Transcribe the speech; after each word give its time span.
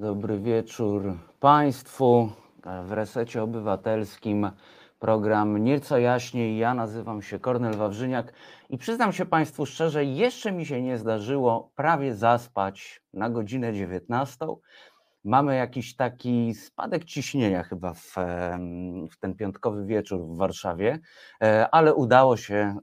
Dobry 0.00 0.38
wieczór 0.38 1.18
Państwu. 1.40 2.30
W 2.84 2.92
resecie 2.92 3.42
obywatelskim 3.42 4.50
program 4.98 5.58
Nieco 5.58 5.98
jaśniej. 5.98 6.58
Ja 6.58 6.74
nazywam 6.74 7.22
się 7.22 7.38
Kornel 7.38 7.76
Wawrzyniak 7.76 8.32
i 8.70 8.78
przyznam 8.78 9.12
się 9.12 9.26
Państwu 9.26 9.66
szczerze, 9.66 10.04
jeszcze 10.04 10.52
mi 10.52 10.66
się 10.66 10.82
nie 10.82 10.98
zdarzyło 10.98 11.72
prawie 11.76 12.14
zaspać 12.14 13.02
na 13.12 13.30
godzinę 13.30 13.72
19. 13.72 14.46
Mamy 15.24 15.56
jakiś 15.56 15.96
taki 15.96 16.54
spadek 16.54 17.04
ciśnienia 17.04 17.62
chyba 17.62 17.94
w, 17.94 18.14
w 19.10 19.18
ten 19.20 19.34
piątkowy 19.34 19.86
wieczór 19.86 20.20
w 20.20 20.36
Warszawie, 20.36 20.98
e, 21.42 21.68
ale 21.70 21.94
udało 21.94 22.36
się, 22.36 22.76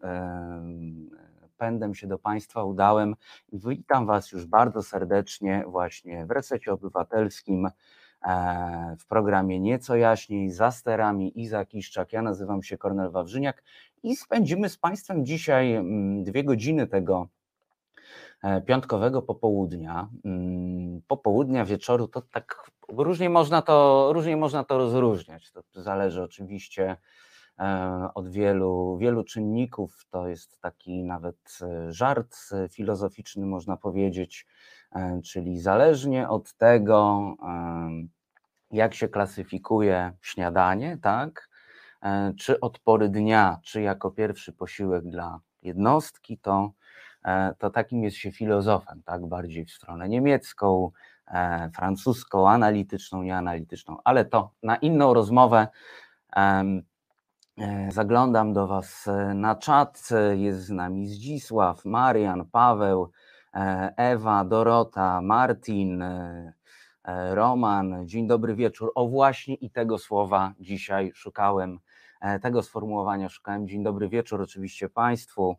pędem 1.58 1.96
się 1.96 2.08
do 2.08 2.20
Państwa 2.20 2.64
udałem. 2.64 3.16
Witam 3.54 4.06
Was 4.06 4.32
już 4.32 4.46
bardzo 4.46 4.84
serdecznie 4.84 5.64
właśnie 5.68 6.26
w 6.26 6.32
resecie 6.32 6.74
obywatelskim 6.74 7.70
e, 8.21 8.96
w 9.00 9.06
programie 9.06 9.60
Nieco 9.60 9.96
jaśniej, 9.96 10.50
za 10.50 10.71
sterami 10.71 11.42
Iza 11.42 11.66
Kiszczak. 11.66 12.14
Ja 12.14 12.21
nazywam 12.21 12.64
się 12.64 12.78
Kornel 12.78 13.11
Wawrzyniak 13.11 13.64
i 14.04 14.16
spędzimy 14.16 14.70
z 14.70 14.78
Państwem 14.78 15.25
dzisiaj 15.25 15.74
mm, 15.74 16.24
dwie 16.24 16.43
godziny 16.43 16.88
tego 16.88 17.28
e, 18.44 18.61
piątkowego 18.61 19.21
popołudnia. 19.21 20.10
Mm, 20.25 21.02
Popołudnia, 21.08 21.66
wieczoru, 21.66 22.08
to 22.08 22.21
tak 22.21 22.71
różnie 22.89 23.30
można 23.30 23.61
to, 23.61 24.10
różnie 24.14 24.38
można 24.38 24.64
to 24.64 24.78
rozróżniać. 24.78 25.52
To 25.52 25.61
zależy 25.82 26.24
oczywiście 26.24 26.97
od 28.14 28.29
wielu, 28.29 28.97
wielu 28.97 29.24
czynników. 29.24 30.06
To 30.10 30.28
jest 30.28 30.61
taki 30.61 31.04
nawet 31.04 31.60
e, 31.61 31.92
żart 31.93 32.36
e, 32.52 32.70
filozoficzny, 32.70 33.45
można 33.45 33.78
powiedzieć, 33.78 34.45
e, 34.95 35.22
czyli 35.23 35.59
zależnie 35.59 36.30
od 36.30 36.53
tego, 36.53 37.22
jak 38.72 38.94
się 38.94 39.08
klasyfikuje 39.08 40.11
śniadanie, 40.22 40.97
tak? 41.02 41.50
E, 42.03 42.33
Czy 42.39 42.59
od 42.59 42.80
pory 42.80 43.09
dnia, 43.09 43.59
czy 43.63 43.81
jako 43.81 44.11
pierwszy 44.11 44.53
posiłek 44.53 45.03
dla 45.09 45.39
jednostki, 45.61 46.38
to, 46.38 46.72
e, 47.25 47.53
to 47.59 47.69
takim 47.69 48.03
jest 48.03 48.17
się 48.17 48.31
filozofem, 48.31 49.02
tak? 49.05 49.25
Bardziej 49.25 49.66
w 49.66 49.72
stronę 49.72 50.09
niemiecką, 50.09 50.91
e, 51.28 51.69
francuską, 51.75 52.50
analityczną, 52.50 53.23
nieanalityczną, 53.23 53.97
ale 54.03 54.25
to 54.25 54.52
na 54.63 54.75
inną 54.75 55.13
rozmowę. 55.13 55.67
E, 57.58 57.91
Zaglądam 57.91 58.53
do 58.53 58.67
Was 58.67 59.08
e, 59.08 59.33
na 59.33 59.55
czat. 59.55 60.09
e, 60.11 60.38
Jest 60.38 60.59
z 60.66 60.69
nami 60.69 61.08
Zdzisław, 61.08 61.86
Marian, 61.86 62.45
Paweł, 62.45 63.11
Ewa, 63.97 64.45
Dorota, 64.45 65.22
Martin, 65.22 66.03
Roman. 67.31 68.08
Dzień 68.08 68.28
dobry 68.28 68.55
wieczór. 68.55 68.91
O 68.95 69.08
właśnie 69.08 69.55
i 69.55 69.69
tego 69.69 69.97
słowa 69.97 70.53
dzisiaj 70.59 71.11
szukałem, 71.16 71.80
tego 72.41 72.63
sformułowania 72.63 73.30
szukałem. 73.30 73.67
Dzień 73.67 73.83
dobry 73.83 74.09
wieczór 74.09 74.41
oczywiście 74.41 74.89
Państwu. 74.89 75.55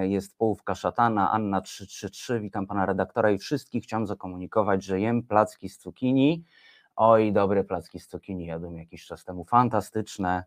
Jest 0.00 0.38
połówka 0.38 0.74
szatana, 0.74 1.30
Anna 1.30 1.60
333. 1.60 2.40
Witam 2.40 2.66
Pana 2.66 2.86
redaktora 2.86 3.30
i 3.30 3.38
wszystkich. 3.38 3.84
Chciałem 3.84 4.06
zakomunikować, 4.06 4.84
że 4.84 5.00
jem 5.00 5.22
placki 5.22 5.68
z 5.68 5.78
cukinii. 5.78 6.44
Oj, 6.96 7.32
dobre 7.32 7.64
placki 7.64 8.00
z 8.00 8.08
cukinii 8.08 8.46
jadłem 8.46 8.76
jakiś 8.76 9.06
czas 9.06 9.24
temu. 9.24 9.44
Fantastyczne, 9.44 10.44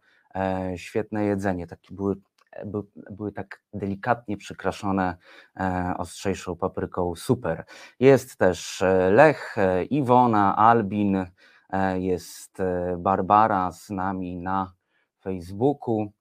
świetne 0.77 1.25
jedzenie. 1.25 1.67
Takie 1.67 1.95
były, 1.95 2.15
e, 2.51 2.65
by, 2.65 2.79
były 3.11 3.31
tak 3.31 3.61
delikatnie 3.73 4.37
przykraszone 4.37 5.17
e, 5.59 5.93
ostrzejszą 5.97 6.55
papryką. 6.55 7.15
Super. 7.15 7.65
Jest 7.99 8.37
też 8.37 8.81
e, 8.81 9.11
Lech, 9.11 9.57
e, 9.57 9.83
Iwona, 9.83 10.55
Albin, 10.55 11.25
e, 11.69 11.99
jest 11.99 12.59
e, 12.59 12.95
Barbara 12.99 13.71
z 13.71 13.89
nami 13.89 14.37
na 14.37 14.73
Facebooku. 15.21 16.11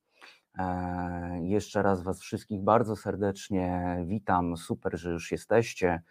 E, 0.59 1.41
Jeszcze 1.43 1.83
raz 1.83 2.03
Was 2.03 2.21
wszystkich 2.21 2.61
bardzo 2.61 2.97
serdecznie 2.97 3.97
witam. 4.07 4.57
Super, 4.57 4.99
że 4.99 5.11
już 5.11 5.33
jesteście 5.33 6.03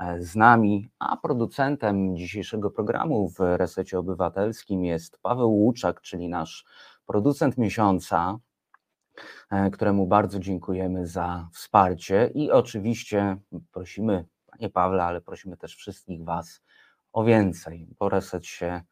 e, 0.00 0.20
z 0.22 0.36
nami. 0.36 0.90
A 0.98 1.16
producentem 1.16 2.16
dzisiejszego 2.16 2.70
programu 2.70 3.28
w 3.28 3.38
Resecie 3.40 3.98
Obywatelskim 3.98 4.84
jest 4.84 5.18
Paweł 5.22 5.52
Łuczak, 5.52 6.00
czyli 6.00 6.28
nasz 6.28 6.64
producent 7.10 7.58
miesiąca, 7.58 8.38
e, 9.50 9.70
któremu 9.70 10.06
bardzo 10.06 10.38
dziękujemy 10.38 11.06
za 11.06 11.48
wsparcie 11.52 12.30
i 12.34 12.50
oczywiście 12.50 13.36
prosimy, 13.72 14.24
Panie 14.46 14.70
Pawle, 14.70 15.04
ale 15.04 15.20
prosimy 15.20 15.56
też 15.56 15.76
wszystkich 15.76 16.24
Was 16.24 16.62
o 17.12 17.24
więcej, 17.24 17.88
bo 17.98 18.08
Reset 18.08 18.46
się 18.46 18.82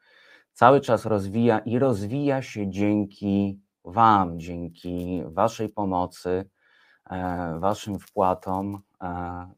cały 0.52 0.80
czas 0.80 1.04
rozwija 1.04 1.58
i 1.58 1.78
rozwija 1.78 2.42
się 2.42 2.70
dzięki 2.70 3.60
Wam, 3.84 4.40
dzięki 4.40 5.22
Waszej 5.26 5.68
pomocy, 5.68 6.50
e, 7.10 7.58
Waszym 7.60 7.98
wpłatom 7.98 8.82
e, 9.02 9.50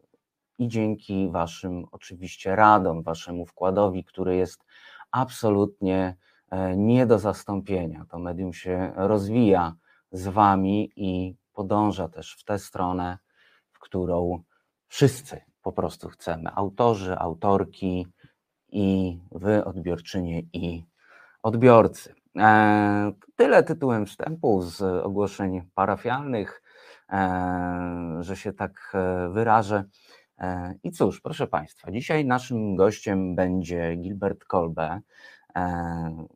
i 0.59 0.69
dzięki 0.69 1.31
Waszym 1.31 1.84
oczywiście 1.92 2.56
radom, 2.56 3.03
Waszemu 3.03 3.47
wkładowi, 3.47 4.04
który 4.04 4.37
jest 4.37 4.65
absolutnie 5.10 6.16
nie 6.77 7.06
do 7.06 7.19
zastąpienia. 7.19 8.05
To 8.11 8.19
medium 8.19 8.53
się 8.53 8.93
rozwija 8.97 9.75
z 10.12 10.28
Wami 10.28 10.93
i 10.97 11.37
podąża 11.53 12.09
też 12.09 12.37
w 12.41 12.44
tę 12.44 12.59
stronę, 12.59 13.19
w 13.72 13.78
którą 13.78 14.43
wszyscy 14.89 15.41
po 15.62 15.72
prostu 15.72 16.09
chcemy. 16.09 16.50
Autorzy, 16.55 17.19
autorki 17.19 18.06
i 18.69 19.19
Wy, 19.33 19.65
odbiorczynie 19.65 20.43
i 20.53 20.84
odbiorcy. 21.43 22.15
E, 22.39 23.12
Tyle 23.37 23.62
tytułem 23.62 24.06
wstępu 24.06 24.62
z 24.62 24.83
ogłoszeń 24.83 25.62
parafialnych, 25.75 26.62
e, 27.12 28.16
że 28.21 28.37
się 28.37 28.53
tak 28.53 28.93
e, 28.94 29.28
wyrażę. 29.28 29.84
E, 30.39 30.75
I 30.83 30.91
cóż, 30.91 31.21
proszę 31.21 31.47
Państwa, 31.47 31.91
dzisiaj 31.93 32.25
naszym 32.25 32.77
gościem 32.77 33.37
będzie 33.37 33.97
Gilbert 33.97 34.44
Kolbe, 34.44 34.91
e, 34.91 35.00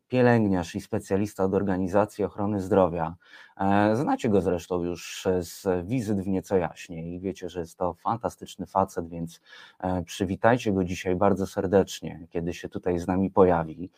pielęgniarz 0.09 0.75
i 0.75 0.81
specjalista 0.81 1.45
od 1.45 1.55
Organizacji 1.55 2.25
Ochrony 2.25 2.61
Zdrowia. 2.61 3.15
E, 3.57 3.97
Znacie 3.97 4.29
go 4.29 4.41
zresztą 4.41 4.83
już 4.83 5.29
z 5.41 5.87
wizyt 5.87 6.21
w 6.21 6.27
Nieco 6.27 6.57
Jaśniej 6.57 7.15
i 7.15 7.21
wiecie, 7.21 7.49
że 7.49 7.61
jest 7.61 7.79
to 7.79 7.95
fantastyczny 7.95 8.67
facet, 8.67 9.09
więc 9.09 9.41
e, 9.81 10.03
przywitajcie 10.03 10.73
go 10.73 10.85
dzisiaj 10.85 11.17
bardzo 11.17 11.47
serdecznie, 11.47 12.27
kiedy 12.31 12.55
się 12.55 12.69
tutaj 12.69 12.99
z 12.99 13.07
nami 13.07 13.31
pojawi. 13.31 13.91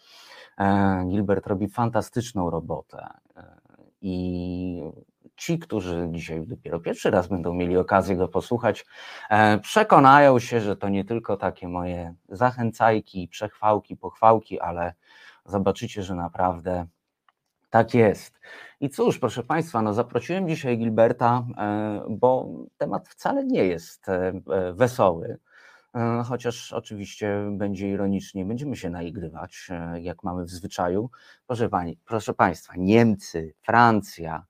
E, 0.58 1.04
Gilbert 1.08 1.46
robi 1.46 1.68
fantastyczną 1.68 2.50
robotę 2.50 3.06
e, 3.36 3.56
i 4.00 4.82
ci, 5.36 5.58
którzy 5.58 6.08
dzisiaj 6.10 6.46
dopiero 6.46 6.80
pierwszy 6.80 7.10
raz 7.10 7.28
będą 7.28 7.54
mieli 7.54 7.76
okazję 7.76 8.16
go 8.16 8.28
posłuchać, 8.28 8.86
e, 9.30 9.58
przekonają 9.58 10.38
się, 10.38 10.60
że 10.60 10.76
to 10.76 10.88
nie 10.88 11.04
tylko 11.04 11.36
takie 11.36 11.68
moje 11.68 12.14
zachęcajki, 12.28 13.28
przechwałki, 13.28 13.96
pochwałki, 13.96 14.60
ale 14.60 14.94
zobaczycie, 15.44 16.02
że 16.02 16.14
naprawdę 16.14 16.86
tak 17.70 17.94
jest. 17.94 18.40
I 18.80 18.90
cóż, 18.90 19.18
proszę 19.18 19.42
Państwa, 19.42 19.82
no 19.82 19.94
zaprosiłem 19.94 20.48
dzisiaj 20.48 20.78
Gilberta, 20.78 21.46
e, 21.58 22.06
bo 22.10 22.48
temat 22.76 23.08
wcale 23.08 23.44
nie 23.44 23.64
jest 23.64 24.08
e, 24.08 24.32
wesoły. 24.72 25.38
Chociaż 26.24 26.72
oczywiście 26.72 27.48
będzie 27.50 27.90
ironicznie, 27.90 28.44
będziemy 28.44 28.76
się 28.76 28.90
naigrywać, 28.90 29.68
jak 30.00 30.22
mamy 30.22 30.44
w 30.44 30.50
zwyczaju. 30.50 31.10
Proszę, 31.46 31.68
pani, 31.68 31.98
proszę 32.04 32.34
Państwa, 32.34 32.72
Niemcy, 32.76 33.54
Francja, 33.62 34.46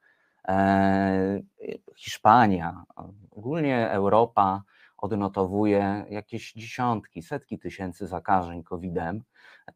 Hiszpania, 1.97 2.85
ogólnie 3.31 3.91
Europa 3.91 4.63
odnotowuje 4.97 6.05
jakieś 6.11 6.53
dziesiątki, 6.53 7.23
setki 7.23 7.59
tysięcy 7.59 8.07
zakażeń 8.07 8.63
COVID-em. 8.63 9.23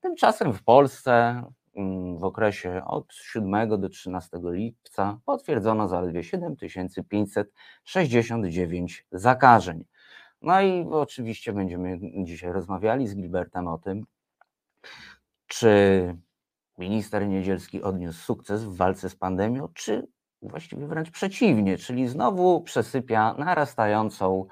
Tymczasem 0.01 0.53
w 0.53 0.63
Polsce 0.63 1.43
mm, 1.77 2.19
w 2.19 2.25
okresie 2.25 2.83
od 2.87 3.15
7 3.15 3.81
do 3.81 3.89
13 3.89 4.39
lipca 4.43 5.19
potwierdzono 5.25 5.89
zaledwie 5.89 6.25
7569 6.25 9.07
zakażeń. 9.13 9.85
No 10.43 10.61
i 10.61 10.87
oczywiście 10.91 11.53
będziemy 11.53 11.99
dzisiaj 12.25 12.53
rozmawiali 12.53 13.09
z 13.09 13.17
Gilbertem 13.17 13.69
o 13.69 13.79
tym, 13.79 14.07
czy 15.47 16.17
minister 16.79 17.29
Niedzielski 17.29 17.83
odniósł 17.83 18.21
sukces 18.21 18.65
w 18.65 18.77
walce 18.77 19.11
z 19.11 19.17
pandemią, 19.17 19.69
czy 19.75 20.07
właściwie 20.43 20.87
wręcz 20.87 21.11
przeciwnie, 21.11 21.79
czyli 21.79 22.09
znowu 22.09 22.61
przesypia 22.61 23.35
narastającą 23.39 24.47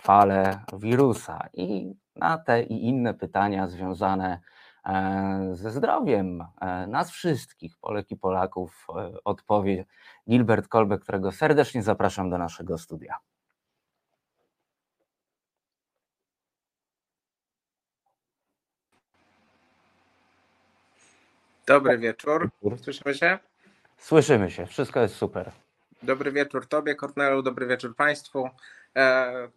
falę 0.00 0.60
wirusa. 0.72 1.48
I 1.52 1.94
na 2.16 2.38
te 2.38 2.62
i 2.62 2.88
inne 2.88 3.14
pytania 3.14 3.68
związane 3.68 4.40
e, 4.86 5.50
ze 5.52 5.70
zdrowiem 5.70 6.44
e, 6.60 6.86
nas 6.86 7.10
wszystkich, 7.10 7.78
Polek 7.78 8.10
i 8.10 8.16
Polaków, 8.16 8.86
e, 8.88 9.12
odpowie 9.24 9.84
Gilbert 10.28 10.68
Kolbe, 10.68 10.98
którego 10.98 11.32
serdecznie 11.32 11.82
zapraszam 11.82 12.30
do 12.30 12.38
naszego 12.38 12.78
studia. 12.78 13.16
Dobry 21.66 21.98
wieczór. 21.98 22.50
Słyszymy 22.82 23.14
się? 23.14 23.38
Słyszymy 24.00 24.50
się, 24.50 24.66
wszystko 24.66 25.00
jest 25.00 25.14
super. 25.14 25.50
Dobry 26.02 26.32
wieczór 26.32 26.66
Tobie, 26.66 26.94
Kornelu, 26.94 27.42
dobry 27.42 27.66
wieczór 27.66 27.96
Państwu. 27.96 28.50
E, 28.96 29.48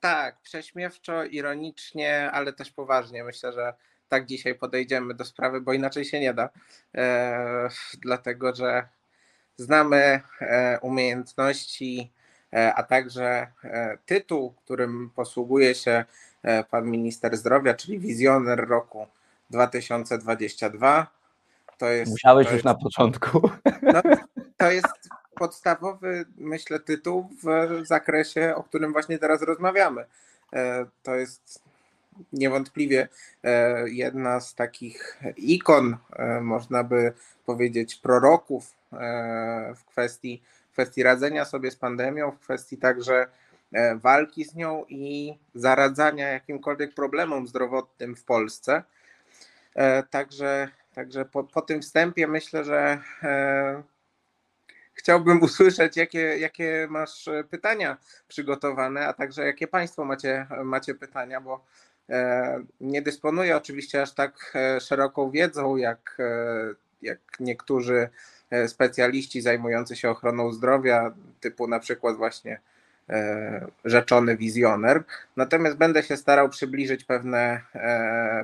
tak, 0.00 0.40
prześmiewczo, 0.42 1.24
ironicznie, 1.24 2.30
ale 2.30 2.52
też 2.52 2.70
poważnie. 2.70 3.24
Myślę, 3.24 3.52
że 3.52 3.74
tak 4.08 4.26
dzisiaj 4.26 4.54
podejdziemy 4.54 5.14
do 5.14 5.24
sprawy, 5.24 5.60
bo 5.60 5.72
inaczej 5.72 6.04
się 6.04 6.20
nie 6.20 6.34
da. 6.34 6.50
E, 6.94 7.68
dlatego, 8.02 8.54
że 8.54 8.88
znamy 9.56 10.20
e, 10.40 10.78
umiejętności, 10.82 12.12
e, 12.52 12.74
a 12.74 12.82
także 12.82 13.46
e, 13.64 13.98
tytuł, 14.06 14.52
którym 14.64 15.10
posługuje 15.14 15.74
się 15.74 16.04
pan 16.70 16.90
minister 16.90 17.36
zdrowia, 17.36 17.74
czyli 17.74 17.98
wizjoner 17.98 18.68
roku 18.68 19.06
2022. 19.50 21.06
To 21.78 21.86
jest, 21.86 22.12
Musiałeś 22.12 22.46
to 22.46 22.52
już 22.52 22.56
jest, 22.56 22.64
na 22.64 22.74
początku. 22.74 23.50
No, 23.82 24.02
to 24.56 24.70
jest 24.70 25.08
podstawowy, 25.34 26.24
myślę, 26.36 26.80
tytuł 26.80 27.28
w 27.42 27.86
zakresie, 27.86 28.54
o 28.56 28.62
którym 28.62 28.92
właśnie 28.92 29.18
teraz 29.18 29.42
rozmawiamy. 29.42 30.04
E, 30.52 30.86
to 31.02 31.14
jest 31.14 31.62
niewątpliwie 32.32 33.08
e, 33.44 33.88
jedna 33.88 34.40
z 34.40 34.54
takich 34.54 35.20
ikon, 35.36 35.96
e, 36.16 36.40
można 36.40 36.84
by 36.84 37.12
powiedzieć, 37.46 37.94
proroków 37.94 38.74
w 39.76 39.84
kwestii, 39.86 40.42
w 40.70 40.72
kwestii 40.72 41.02
radzenia 41.02 41.44
sobie 41.44 41.70
z 41.70 41.76
pandemią, 41.76 42.30
w 42.30 42.38
kwestii 42.38 42.76
także 42.78 43.26
walki 43.96 44.44
z 44.44 44.54
nią 44.54 44.84
i 44.88 45.38
zaradzania 45.54 46.28
jakimkolwiek 46.28 46.94
problemom 46.94 47.46
zdrowotnym 47.46 48.16
w 48.16 48.24
Polsce. 48.24 48.82
Także, 50.10 50.68
także 50.94 51.24
po, 51.24 51.44
po 51.44 51.62
tym 51.62 51.82
wstępie 51.82 52.26
myślę, 52.26 52.64
że 52.64 52.98
chciałbym 54.94 55.42
usłyszeć, 55.48 55.96
jakie, 55.96 56.18
jakie 56.18 56.86
masz 56.90 57.28
e, 57.28 57.44
pytania 57.44 57.96
przygotowane, 58.28 59.06
a 59.06 59.12
także 59.12 59.46
jakie 59.46 59.66
Państwo 59.66 60.04
macie, 60.04 60.46
macie 60.64 60.94
pytania, 60.94 61.40
bo 61.40 61.64
e, 62.08 62.64
nie 62.80 63.02
dysponuję 63.02 63.56
oczywiście 63.56 64.02
aż 64.02 64.12
tak 64.12 64.52
e, 64.54 64.80
szeroką 64.80 65.30
wiedzą, 65.30 65.76
jak, 65.76 66.18
jak 67.02 67.18
niektórzy 67.40 68.08
specjaliści 68.66 69.40
zajmujący 69.40 69.96
się 69.96 70.10
ochroną 70.10 70.52
zdrowia, 70.52 71.14
typu 71.40 71.68
na 71.68 71.80
przykład 71.80 72.16
właśnie 72.16 72.60
rzeczony 73.84 74.36
wizjoner. 74.36 75.04
Natomiast 75.36 75.76
będę 75.76 76.02
się 76.02 76.16
starał 76.16 76.48
przybliżyć 76.48 77.04
pewne, 77.04 77.60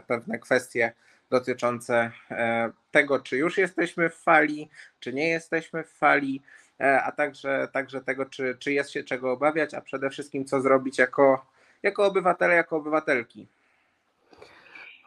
pewne 0.06 0.38
kwestie 0.38 0.92
dotyczące 1.30 2.10
e, 2.30 2.70
tego, 2.90 3.20
czy 3.20 3.36
już 3.36 3.58
jesteśmy 3.58 4.10
w 4.10 4.14
fali, 4.14 4.68
czy 5.00 5.12
nie 5.12 5.28
jesteśmy 5.28 5.84
w 5.84 5.92
fali, 5.92 6.42
e, 6.80 7.02
a 7.02 7.12
także, 7.12 7.68
także 7.72 8.00
tego, 8.00 8.26
czy, 8.26 8.56
czy 8.58 8.72
jest 8.72 8.90
się 8.90 9.04
czego 9.04 9.32
obawiać, 9.32 9.74
a 9.74 9.80
przede 9.80 10.10
wszystkim 10.10 10.44
co 10.44 10.60
zrobić 10.60 10.98
jako, 10.98 11.46
jako 11.82 12.06
obywatele, 12.06 12.54
jako 12.54 12.76
obywatelki. 12.76 13.46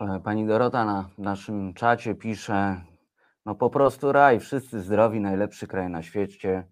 E, 0.01 0.19
pani 0.23 0.45
Dorota 0.45 0.85
na 0.85 1.09
naszym 1.17 1.73
czacie 1.73 2.15
pisze, 2.15 2.81
no 3.45 3.55
po 3.55 3.69
prostu 3.69 4.11
raj, 4.11 4.39
wszyscy 4.39 4.81
zdrowi, 4.81 5.19
najlepszy 5.19 5.67
kraj 5.67 5.89
na 5.89 6.03
świecie. 6.03 6.63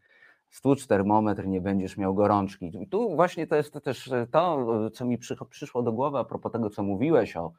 Stłucz 0.50 0.88
termometr, 0.88 1.48
nie 1.48 1.62
będziesz 1.62 1.98
miał 1.98 2.16
gorączki. 2.16 2.88
Tu 2.92 3.16
właśnie 3.16 3.48
to 3.48 3.56
jest 3.56 3.74
też 3.84 4.12
to, 4.32 4.90
co 4.90 5.06
mi 5.06 5.18
przyszło 5.50 5.84
do 5.84 5.92
głowy 5.92 6.18
a 6.18 6.24
propos 6.24 6.52
tego, 6.52 6.70
co 6.70 6.84
mówiłeś 6.84 7.38
o 7.38 7.54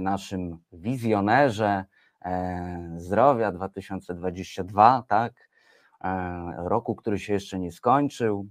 naszym 0.00 0.58
wizjonerze 0.72 1.84
e, 2.24 2.94
zdrowia 2.96 3.52
2022, 3.52 5.04
tak? 5.08 5.32
E, 6.04 6.54
roku, 6.56 6.94
który 6.94 7.18
się 7.18 7.32
jeszcze 7.32 7.58
nie 7.58 7.72
skończył. 7.72 8.48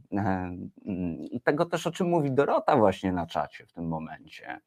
I 1.32 1.42
tego 1.42 1.66
też, 1.66 1.88
o 1.88 1.92
czym 1.92 2.08
mówi 2.08 2.32
Dorota 2.32 2.78
właśnie 2.78 3.12
na 3.12 3.26
czacie 3.26 3.66
w 3.66 3.74
tym 3.74 3.88
momencie. 3.88 4.60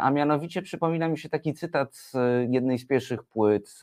A 0.00 0.10
mianowicie 0.14 0.62
przypomina 0.62 1.08
mi 1.08 1.18
się 1.18 1.28
taki 1.28 1.54
cytat 1.54 1.94
z 1.94 2.14
jednej 2.50 2.78
z 2.78 2.86
pierwszych 2.86 3.24
płyt 3.24 3.80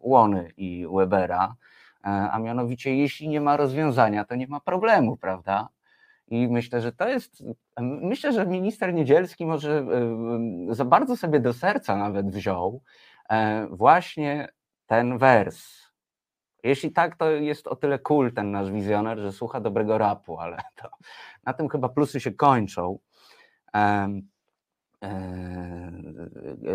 Łony 0.00 0.52
i 0.56 0.86
Webera, 0.94 1.54
a 2.02 2.38
mianowicie 2.38 2.96
jeśli 2.96 3.28
nie 3.28 3.40
ma 3.40 3.56
rozwiązania, 3.56 4.24
to 4.24 4.34
nie 4.34 4.46
ma 4.46 4.60
problemu, 4.60 5.16
prawda? 5.16 5.68
I 6.30 6.48
myślę, 6.48 6.80
że 6.80 6.92
to 6.92 7.08
jest, 7.08 7.44
myślę, 7.80 8.32
że 8.32 8.46
minister 8.46 8.94
Niedzielski 8.94 9.46
może 9.46 9.86
za 10.70 10.84
bardzo 10.84 11.16
sobie 11.16 11.40
do 11.40 11.52
serca 11.52 11.96
nawet 11.96 12.30
wziął 12.30 12.82
e, 13.30 13.66
właśnie 13.70 14.48
ten 14.86 15.18
wers. 15.18 15.80
Jeśli 16.64 16.92
tak, 16.92 17.16
to 17.16 17.30
jest 17.30 17.66
o 17.66 17.76
tyle 17.76 17.98
cool 17.98 18.32
ten 18.32 18.50
nasz 18.50 18.70
wizjoner, 18.70 19.18
że 19.18 19.32
słucha 19.32 19.60
dobrego 19.60 19.98
rapu, 19.98 20.38
ale 20.38 20.56
to, 20.82 20.88
na 21.44 21.52
tym 21.52 21.68
chyba 21.68 21.88
plusy 21.88 22.20
się 22.20 22.32
kończą. 22.32 22.98
E, 23.74 24.08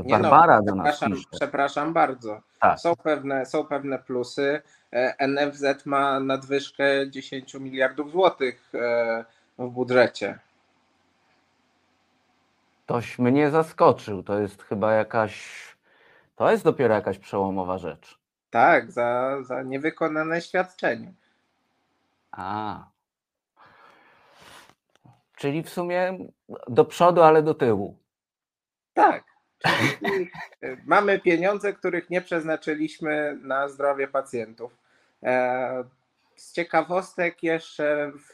Barbara 0.09 0.57
no, 0.57 0.63
do 0.63 0.75
nas 0.75 0.95
przepraszam, 0.95 1.23
przepraszam 1.31 1.93
bardzo. 1.93 2.41
Tak. 2.59 2.79
Są, 2.79 2.95
pewne, 2.95 3.45
są 3.45 3.65
pewne 3.65 3.99
plusy. 3.99 4.61
E, 4.93 5.27
NFZ 5.27 5.85
ma 5.85 6.19
nadwyżkę 6.19 7.09
10 7.09 7.53
miliardów 7.53 8.11
złotych 8.11 8.71
w 9.57 9.69
budżecie. 9.69 10.39
Toś 12.85 13.19
mnie 13.19 13.51
zaskoczył. 13.51 14.23
To 14.23 14.39
jest 14.39 14.63
chyba 14.63 14.93
jakaś. 14.93 15.65
To 16.35 16.51
jest 16.51 16.63
dopiero 16.63 16.95
jakaś 16.95 17.17
przełomowa 17.17 17.77
rzecz. 17.77 18.19
Tak, 18.49 18.91
za, 18.91 19.37
za 19.43 19.63
niewykonane 19.63 20.41
świadczenie. 20.41 21.13
A. 22.31 22.83
Czyli 25.35 25.63
w 25.63 25.69
sumie 25.69 26.17
do 26.67 26.85
przodu, 26.85 27.21
ale 27.21 27.43
do 27.43 27.53
tyłu. 27.53 27.97
Tak. 28.93 29.23
Mamy 30.85 31.19
pieniądze, 31.19 31.73
których 31.73 32.09
nie 32.09 32.21
przeznaczyliśmy 32.21 33.39
na 33.41 33.69
zdrowie 33.69 34.07
pacjentów. 34.07 34.77
E, 35.23 35.83
z 36.35 36.53
ciekawostek 36.53 37.43
jeszcze 37.43 38.11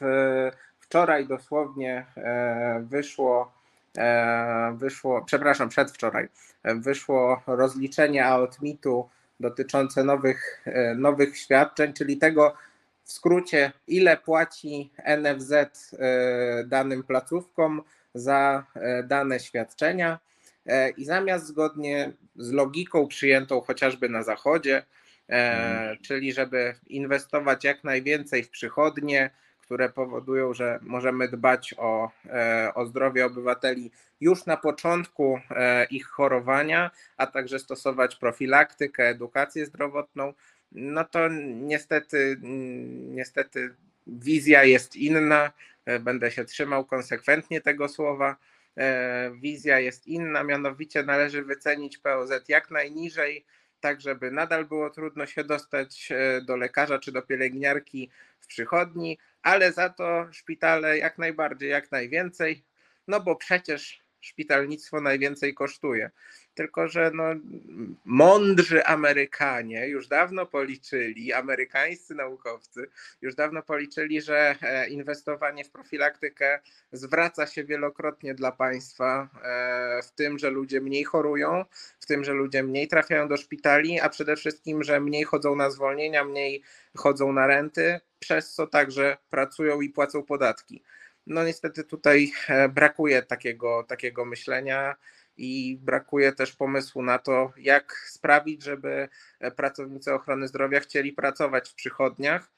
wczoraj 0.92 1.26
dosłownie 1.26 2.06
e, 2.16 2.84
wyszło, 2.88 3.52
e, 3.98 4.74
wyszło, 4.76 5.22
przepraszam, 5.26 5.68
przedwczoraj, 5.68 6.28
e, 6.62 6.74
wyszło 6.74 7.42
rozliczenie 7.46 8.26
AOTMIT-u 8.26 9.08
dotyczące 9.40 10.04
nowych, 10.04 10.64
nowych 10.96 11.38
świadczeń, 11.38 11.92
czyli 11.92 12.16
tego 12.16 12.54
w 13.04 13.12
skrócie, 13.12 13.72
ile 13.86 14.16
płaci 14.16 14.92
NFZ 15.04 15.52
danym 16.66 17.02
placówkom 17.02 17.82
za 18.14 18.64
dane 19.04 19.40
świadczenia. 19.40 20.18
I 20.96 21.04
zamiast 21.04 21.46
zgodnie 21.46 22.12
z 22.36 22.52
logiką 22.52 23.06
przyjętą 23.06 23.60
chociażby 23.60 24.08
na 24.08 24.22
Zachodzie, 24.22 24.82
mhm. 25.28 25.98
czyli 25.98 26.32
żeby 26.32 26.74
inwestować 26.86 27.64
jak 27.64 27.84
najwięcej 27.84 28.42
w 28.44 28.50
przychodnie, 28.50 29.30
które 29.62 29.88
powodują, 29.88 30.54
że 30.54 30.78
możemy 30.82 31.28
dbać 31.28 31.74
o, 31.78 32.10
e, 32.26 32.72
o 32.74 32.86
zdrowie 32.86 33.26
obywateli 33.26 33.90
już 34.20 34.46
na 34.46 34.56
początku 34.56 35.40
e, 35.50 35.84
ich 35.84 36.06
chorowania, 36.06 36.90
a 37.16 37.26
także 37.26 37.58
stosować 37.58 38.16
profilaktykę, 38.16 39.08
edukację 39.08 39.66
zdrowotną, 39.66 40.32
no 40.72 41.04
to 41.04 41.28
niestety, 41.42 42.36
niestety 43.08 43.74
wizja 44.06 44.64
jest 44.64 44.96
inna. 44.96 45.52
E, 45.84 45.98
będę 45.98 46.30
się 46.30 46.44
trzymał 46.44 46.84
konsekwentnie 46.84 47.60
tego 47.60 47.88
słowa. 47.88 48.36
Wizja 49.32 49.80
jest 49.80 50.06
inna, 50.06 50.44
mianowicie 50.44 51.02
należy 51.02 51.42
wycenić 51.42 51.98
POZ 51.98 52.30
jak 52.48 52.70
najniżej, 52.70 53.44
tak 53.82 54.00
żeby 54.00 54.30
nadal 54.30 54.64
było 54.64 54.90
trudno 54.90 55.26
się 55.26 55.44
dostać 55.44 56.08
do 56.42 56.56
lekarza 56.56 56.98
czy 56.98 57.12
do 57.12 57.22
pielęgniarki 57.22 58.10
w 58.40 58.46
przychodni, 58.46 59.18
ale 59.42 59.72
za 59.72 59.88
to 59.88 60.26
szpitale 60.32 60.98
jak 60.98 61.18
najbardziej, 61.18 61.70
jak 61.70 61.92
najwięcej, 61.92 62.64
no 63.08 63.20
bo 63.20 63.36
przecież 63.36 64.01
szpitalnictwo 64.22 65.00
najwięcej 65.00 65.54
kosztuje. 65.54 66.10
Tylko, 66.54 66.88
że 66.88 67.10
no, 67.14 67.24
mądrzy 68.04 68.84
Amerykanie 68.84 69.88
już 69.88 70.08
dawno 70.08 70.46
policzyli, 70.46 71.32
amerykańscy 71.32 72.14
naukowcy 72.14 72.86
już 73.22 73.34
dawno 73.34 73.62
policzyli, 73.62 74.20
że 74.20 74.56
e, 74.62 74.88
inwestowanie 74.88 75.64
w 75.64 75.70
profilaktykę 75.70 76.60
zwraca 76.92 77.46
się 77.46 77.64
wielokrotnie 77.64 78.34
dla 78.34 78.52
państwa 78.52 79.28
e, 79.44 80.02
w 80.02 80.12
tym, 80.12 80.38
że 80.38 80.50
ludzie 80.50 80.80
mniej 80.80 81.04
chorują, 81.04 81.64
w 82.00 82.06
tym, 82.06 82.24
że 82.24 82.32
ludzie 82.32 82.62
mniej 82.62 82.88
trafiają 82.88 83.28
do 83.28 83.36
szpitali, 83.36 84.00
a 84.00 84.08
przede 84.08 84.36
wszystkim, 84.36 84.82
że 84.82 85.00
mniej 85.00 85.24
chodzą 85.24 85.56
na 85.56 85.70
zwolnienia, 85.70 86.24
mniej 86.24 86.62
chodzą 86.96 87.32
na 87.32 87.46
renty, 87.46 88.00
przez 88.18 88.54
co 88.54 88.66
także 88.66 89.16
pracują 89.30 89.80
i 89.80 89.88
płacą 89.88 90.22
podatki. 90.22 90.82
No 91.26 91.44
niestety 91.44 91.84
tutaj 91.84 92.32
e, 92.48 92.68
brakuje 92.68 93.22
takiego, 93.22 93.84
takiego 93.88 94.24
myślenia 94.24 94.96
i 95.36 95.78
brakuje 95.80 96.32
też 96.32 96.52
pomysłu 96.52 97.02
na 97.02 97.18
to, 97.18 97.52
jak 97.56 97.92
sprawić, 97.92 98.62
żeby 98.62 99.08
pracownicy 99.56 100.14
ochrony 100.14 100.48
zdrowia 100.48 100.80
chcieli 100.80 101.12
pracować 101.12 101.70
w 101.70 101.74
przychodniach 101.74 102.52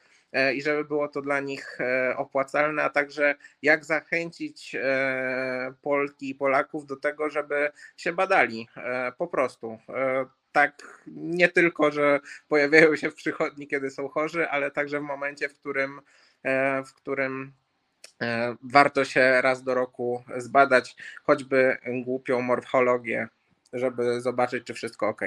i 0.55 0.63
żeby 0.63 0.85
było 0.85 1.09
to 1.09 1.23
dla 1.23 1.41
nich 1.41 1.79
opłacalne, 2.17 2.83
a 2.83 2.91
także 2.91 3.35
jak 3.63 3.85
zachęcić 3.85 4.77
Polki 5.83 6.31
i 6.31 6.35
Polaków 6.35 6.87
do 6.87 6.97
tego, 6.97 7.31
żeby 7.31 7.71
się 7.97 8.13
badali 8.13 8.69
po 9.19 9.27
prostu. 9.27 9.79
Tak 10.53 11.03
nie 11.17 11.49
tylko, 11.49 11.91
że 11.91 12.21
pojawiają 12.49 12.97
się 12.97 13.11
w 13.11 13.15
przychodni, 13.15 13.67
kiedy 13.67 13.91
są 13.91 14.09
chorzy, 14.09 14.49
ale 14.49 14.71
także 14.71 15.01
w 15.01 15.03
momencie, 15.03 15.49
w 15.49 15.55
którym, 15.55 16.01
e, 16.43 16.83
w 16.85 16.95
którym 16.95 17.43
e, 17.43 17.64
warto 18.63 19.05
się 19.05 19.41
raz 19.43 19.63
do 19.63 19.75
roku 19.75 20.23
zbadać, 20.37 20.97
choćby 21.25 21.77
głupią 22.05 22.41
morfologię, 22.41 23.29
żeby 23.73 24.21
zobaczyć, 24.21 24.65
czy 24.65 24.75
wszystko 24.75 25.09
ok. 25.09 25.21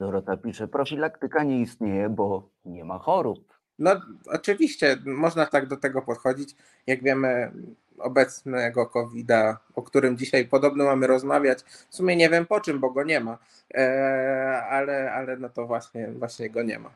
Dorota 0.00 0.36
pisze, 0.36 0.68
profilaktyka 0.68 1.42
nie 1.42 1.60
istnieje, 1.60 2.08
bo 2.08 2.48
nie 2.64 2.84
ma 2.84 2.98
chorób. 2.98 3.52
No, 3.78 4.00
oczywiście, 4.26 4.96
można 5.04 5.46
tak 5.46 5.66
do 5.66 5.76
tego 5.76 6.02
podchodzić. 6.02 6.54
Jak 6.86 7.02
wiemy, 7.02 7.52
obecnego 7.98 8.86
COVID-a, 8.86 9.58
o 9.74 9.82
którym 9.82 10.18
dzisiaj 10.18 10.46
podobno 10.46 10.84
mamy 10.84 11.06
rozmawiać. 11.06 11.62
W 11.62 11.96
sumie 11.96 12.16
nie 12.16 12.30
wiem 12.30 12.46
po 12.46 12.60
czym, 12.60 12.80
bo 12.80 12.90
go 12.90 13.04
nie 13.04 13.20
ma, 13.20 13.38
e, 13.74 14.62
ale, 14.70 15.12
ale 15.12 15.36
no 15.36 15.48
to 15.48 15.66
właśnie, 15.66 16.08
właśnie 16.08 16.50
go 16.50 16.62
nie 16.62 16.78
ma. 16.78 16.90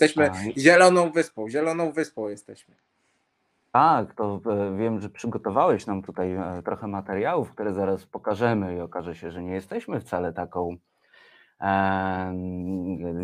Jesteśmy 0.00 0.30
zieloną 0.58 1.10
wyspą, 1.10 1.48
zieloną 1.48 1.92
wyspą 1.92 2.28
jesteśmy. 2.28 2.74
Tak, 3.72 4.14
to 4.14 4.40
e, 4.46 4.76
wiem, 4.76 5.00
że 5.00 5.10
przygotowałeś 5.10 5.86
nam 5.86 6.02
tutaj 6.02 6.32
e, 6.32 6.62
trochę 6.64 6.86
materiałów, 6.86 7.50
które 7.52 7.74
zaraz 7.74 8.06
pokażemy 8.06 8.76
i 8.76 8.80
okaże 8.80 9.14
się, 9.14 9.30
że 9.30 9.42
nie 9.42 9.52
jesteśmy 9.52 10.00
wcale 10.00 10.32
taką 10.32 10.76
e, 11.60 12.34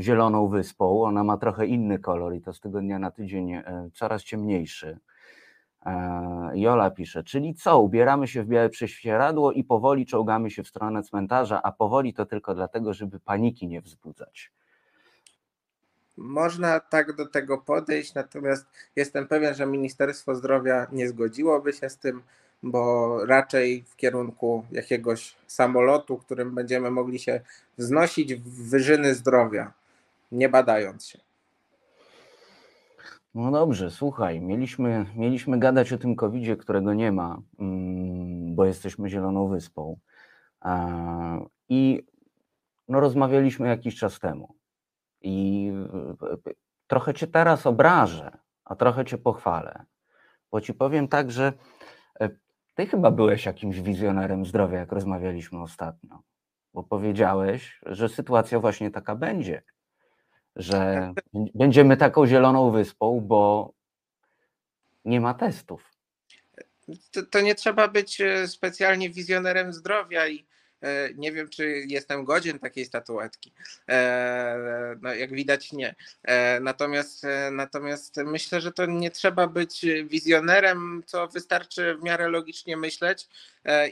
zieloną 0.00 0.48
wyspą. 0.48 1.02
Ona 1.02 1.24
ma 1.24 1.36
trochę 1.36 1.66
inny 1.66 1.98
kolor 1.98 2.34
i 2.34 2.40
to 2.40 2.52
z 2.52 2.60
tygodnia 2.60 2.98
na 2.98 3.10
tydzień 3.10 3.62
coraz 3.94 4.22
ciemniejszy. 4.22 4.98
E, 5.86 6.52
Jola 6.54 6.90
pisze, 6.90 7.24
czyli 7.24 7.54
co, 7.54 7.80
ubieramy 7.80 8.28
się 8.28 8.42
w 8.42 8.46
białe 8.46 8.68
prześcieradło 8.68 9.52
i 9.52 9.64
powoli 9.64 10.06
czołgamy 10.06 10.50
się 10.50 10.62
w 10.62 10.68
stronę 10.68 11.02
cmentarza, 11.02 11.62
a 11.62 11.72
powoli 11.72 12.14
to 12.14 12.26
tylko 12.26 12.54
dlatego, 12.54 12.94
żeby 12.94 13.20
paniki 13.20 13.68
nie 13.68 13.80
wzbudzać. 13.80 14.52
Można 16.16 16.80
tak 16.80 17.16
do 17.16 17.26
tego 17.26 17.58
podejść, 17.58 18.14
natomiast 18.14 18.66
jestem 18.96 19.28
pewien, 19.28 19.54
że 19.54 19.66
Ministerstwo 19.66 20.35
Zdrowia 20.35 20.87
nie 20.92 21.08
zgodziłoby 21.08 21.73
się 21.73 21.90
z 21.90 21.99
tym, 21.99 22.23
bo 22.62 23.20
raczej 23.26 23.85
w 23.88 23.96
kierunku 23.96 24.64
jakiegoś 24.73 25.37
samolotu, 25.46 26.16
którym 26.16 26.54
będziemy 26.54 26.90
mogli 26.90 27.18
się 27.18 27.40
wznosić 27.78 28.35
w 28.35 28.70
wyżyny 28.70 29.14
zdrowia, 29.14 29.73
nie 30.32 30.49
badając 30.49 31.06
się. 31.06 31.18
No 33.35 33.50
dobrze, 33.50 33.90
słuchaj, 33.90 34.40
mieliśmy, 34.40 35.06
mieliśmy 35.16 35.58
gadać 35.58 35.92
o 35.92 35.99
tym 35.99 36.16
covid 36.16 36.61
którego 36.61 36.94
nie 36.94 37.12
ma, 37.12 37.42
mm, 37.58 38.54
bo 38.54 38.64
jesteśmy 38.64 39.08
Zieloną 39.08 39.49
Wyspą. 39.49 39.99
I 41.68 42.02
no, 42.88 43.00
rozmawialiśmy 43.00 43.68
jakiś 43.68 43.96
czas 43.96 44.20
temu. 44.20 44.54
I 45.26 45.73
trochę 46.87 47.14
cię 47.14 47.26
teraz 47.26 47.66
obrażę, 47.66 48.38
a 48.64 48.76
trochę 48.76 49.04
cię 49.04 49.18
pochwalę. 49.18 49.85
Bo 50.50 50.61
ci 50.61 50.75
powiem 50.75 51.09
tak, 51.09 51.30
że 51.30 51.52
e, 52.21 52.28
ty 52.75 52.87
chyba 52.87 53.11
byłeś 53.11 53.47
jakimś 53.47 53.80
wizjonerem 53.80 54.47
zdrowia, 54.47 54.78
jak 54.78 54.92
rozmawialiśmy 54.92 55.62
ostatnio. 55.62 56.23
Bo 56.75 56.83
powiedziałeś, 56.83 57.80
że 57.87 58.09
sytuacja 58.09 58.61
właśnie 58.61 58.90
taka 58.90 59.16
będzie 59.16 59.62
że 60.56 61.12
będziemy 61.54 61.97
taką 61.97 62.26
zieloną 62.26 62.71
wyspą, 62.71 63.21
bo 63.21 63.73
nie 65.04 65.21
ma 65.21 65.35
testów. 65.35 65.92
To, 67.11 67.23
to, 67.23 67.40
nie 67.40 67.54
trzeba 67.54 67.88
być 67.88 68.21
e, 68.21 68.49
specjalnie 68.49 69.11
wizjonerem 69.11 69.73
zdrowia 69.73 70.28
i 70.28 70.38
E, 70.38 70.45
nie 71.14 71.33
wiem, 71.33 71.49
czy 71.49 71.85
jestem 71.88 72.25
godzien 72.25 72.59
takiej 72.59 72.85
statuetki. 72.85 73.52
E, 73.88 74.97
no, 75.02 75.14
jak 75.14 75.30
widać, 75.30 75.73
nie. 75.73 75.95
E, 76.23 76.61
natomiast, 76.61 77.26
natomiast 77.50 78.16
myślę, 78.16 78.61
że 78.61 78.73
to 78.73 78.87
nie 78.87 79.11
trzeba 79.11 79.47
być 79.47 79.87
wizjonerem, 80.04 81.02
co 81.06 81.28
wystarczy 81.28 81.95
w 81.95 82.02
miarę 82.02 82.28
logicznie 82.28 82.76
myśleć. 82.76 83.28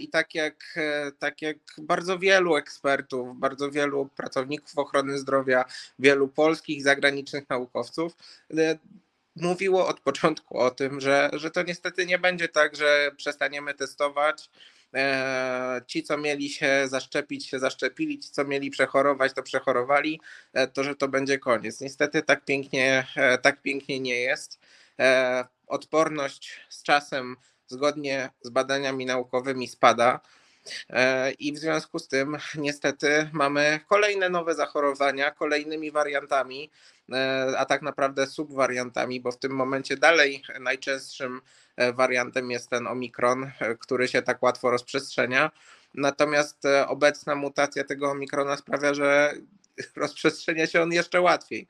I 0.00 0.08
tak 0.08 0.34
jak, 0.34 0.78
tak 1.18 1.42
jak 1.42 1.56
bardzo 1.78 2.18
wielu 2.18 2.56
ekspertów, 2.56 3.38
bardzo 3.38 3.70
wielu 3.70 4.06
pracowników 4.06 4.78
ochrony 4.78 5.18
zdrowia, 5.18 5.64
wielu 5.98 6.28
polskich, 6.28 6.82
zagranicznych 6.82 7.48
naukowców, 7.48 8.16
mówiło 9.36 9.86
od 9.88 10.00
początku 10.00 10.58
o 10.58 10.70
tym, 10.70 11.00
że, 11.00 11.30
że 11.32 11.50
to 11.50 11.62
niestety 11.62 12.06
nie 12.06 12.18
będzie 12.18 12.48
tak, 12.48 12.76
że 12.76 13.10
przestaniemy 13.16 13.74
testować, 13.74 14.48
E, 14.48 14.73
ci, 15.86 16.02
co 16.02 16.18
mieli 16.18 16.50
się 16.50 16.88
zaszczepić, 16.88 17.46
się 17.48 17.58
zaszczepili, 17.58 18.18
ci, 18.18 18.30
co 18.30 18.44
mieli 18.44 18.70
przechorować, 18.70 19.32
to 19.32 19.42
przechorowali, 19.42 20.20
e, 20.52 20.66
to 20.66 20.84
że 20.84 20.94
to 20.94 21.08
będzie 21.08 21.38
koniec. 21.38 21.80
Niestety 21.80 22.22
tak 22.22 22.44
pięknie, 22.44 23.06
e, 23.16 23.38
tak 23.38 23.62
pięknie 23.62 24.00
nie 24.00 24.20
jest. 24.20 24.60
Odporność 25.66 26.60
z 26.68 26.82
czasem, 26.82 27.36
zgodnie 27.66 28.30
z 28.40 28.50
badaniami 28.50 29.06
naukowymi, 29.06 29.68
spada. 29.68 30.20
I 31.38 31.52
w 31.52 31.58
związku 31.58 31.98
z 31.98 32.08
tym 32.08 32.36
niestety 32.54 33.30
mamy 33.32 33.80
kolejne 33.88 34.28
nowe 34.28 34.54
zachorowania, 34.54 35.30
kolejnymi 35.30 35.90
wariantami, 35.90 36.70
a 37.56 37.64
tak 37.64 37.82
naprawdę 37.82 38.26
subwariantami, 38.26 39.20
bo 39.20 39.32
w 39.32 39.38
tym 39.38 39.52
momencie 39.52 39.96
dalej 39.96 40.42
najczęstszym 40.60 41.40
E, 41.40 41.63
wariantem 41.92 42.50
jest 42.50 42.70
ten 42.70 42.86
Omikron, 42.86 43.50
e, 43.60 43.74
który 43.74 44.08
się 44.08 44.22
tak 44.22 44.42
łatwo 44.42 44.70
rozprzestrzenia. 44.70 45.50
Natomiast 45.94 46.64
e, 46.64 46.88
obecna 46.88 47.34
mutacja 47.34 47.84
tego 47.84 48.10
Omikrona 48.10 48.56
sprawia, 48.56 48.94
że 48.94 49.34
rozprzestrzenia 49.96 50.66
się 50.66 50.82
on 50.82 50.92
jeszcze 50.92 51.20
łatwiej 51.20 51.68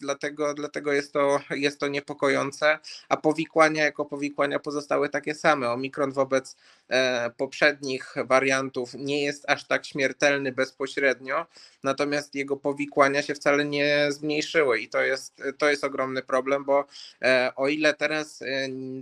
dlatego, 0.00 0.54
dlatego 0.54 0.92
jest, 0.92 1.12
to, 1.12 1.40
jest 1.50 1.80
to 1.80 1.88
niepokojące, 1.88 2.78
a 3.08 3.16
powikłania 3.16 3.84
jako 3.84 4.04
powikłania 4.04 4.58
pozostały 4.58 5.08
takie 5.08 5.34
same. 5.34 5.70
Omikron 5.70 6.12
wobec 6.12 6.56
e, 6.88 7.30
poprzednich 7.30 8.14
wariantów 8.24 8.94
nie 8.94 9.24
jest 9.24 9.50
aż 9.50 9.64
tak 9.64 9.86
śmiertelny 9.86 10.52
bezpośrednio, 10.52 11.46
natomiast 11.82 12.34
jego 12.34 12.56
powikłania 12.56 13.22
się 13.22 13.34
wcale 13.34 13.64
nie 13.64 14.06
zmniejszyły 14.12 14.80
i 14.80 14.88
to 14.88 15.02
jest, 15.02 15.42
to 15.58 15.70
jest 15.70 15.84
ogromny 15.84 16.22
problem, 16.22 16.64
bo 16.64 16.84
e, 17.22 17.52
o 17.56 17.68
ile 17.68 17.94
teraz 17.94 18.42
e, 18.42 18.46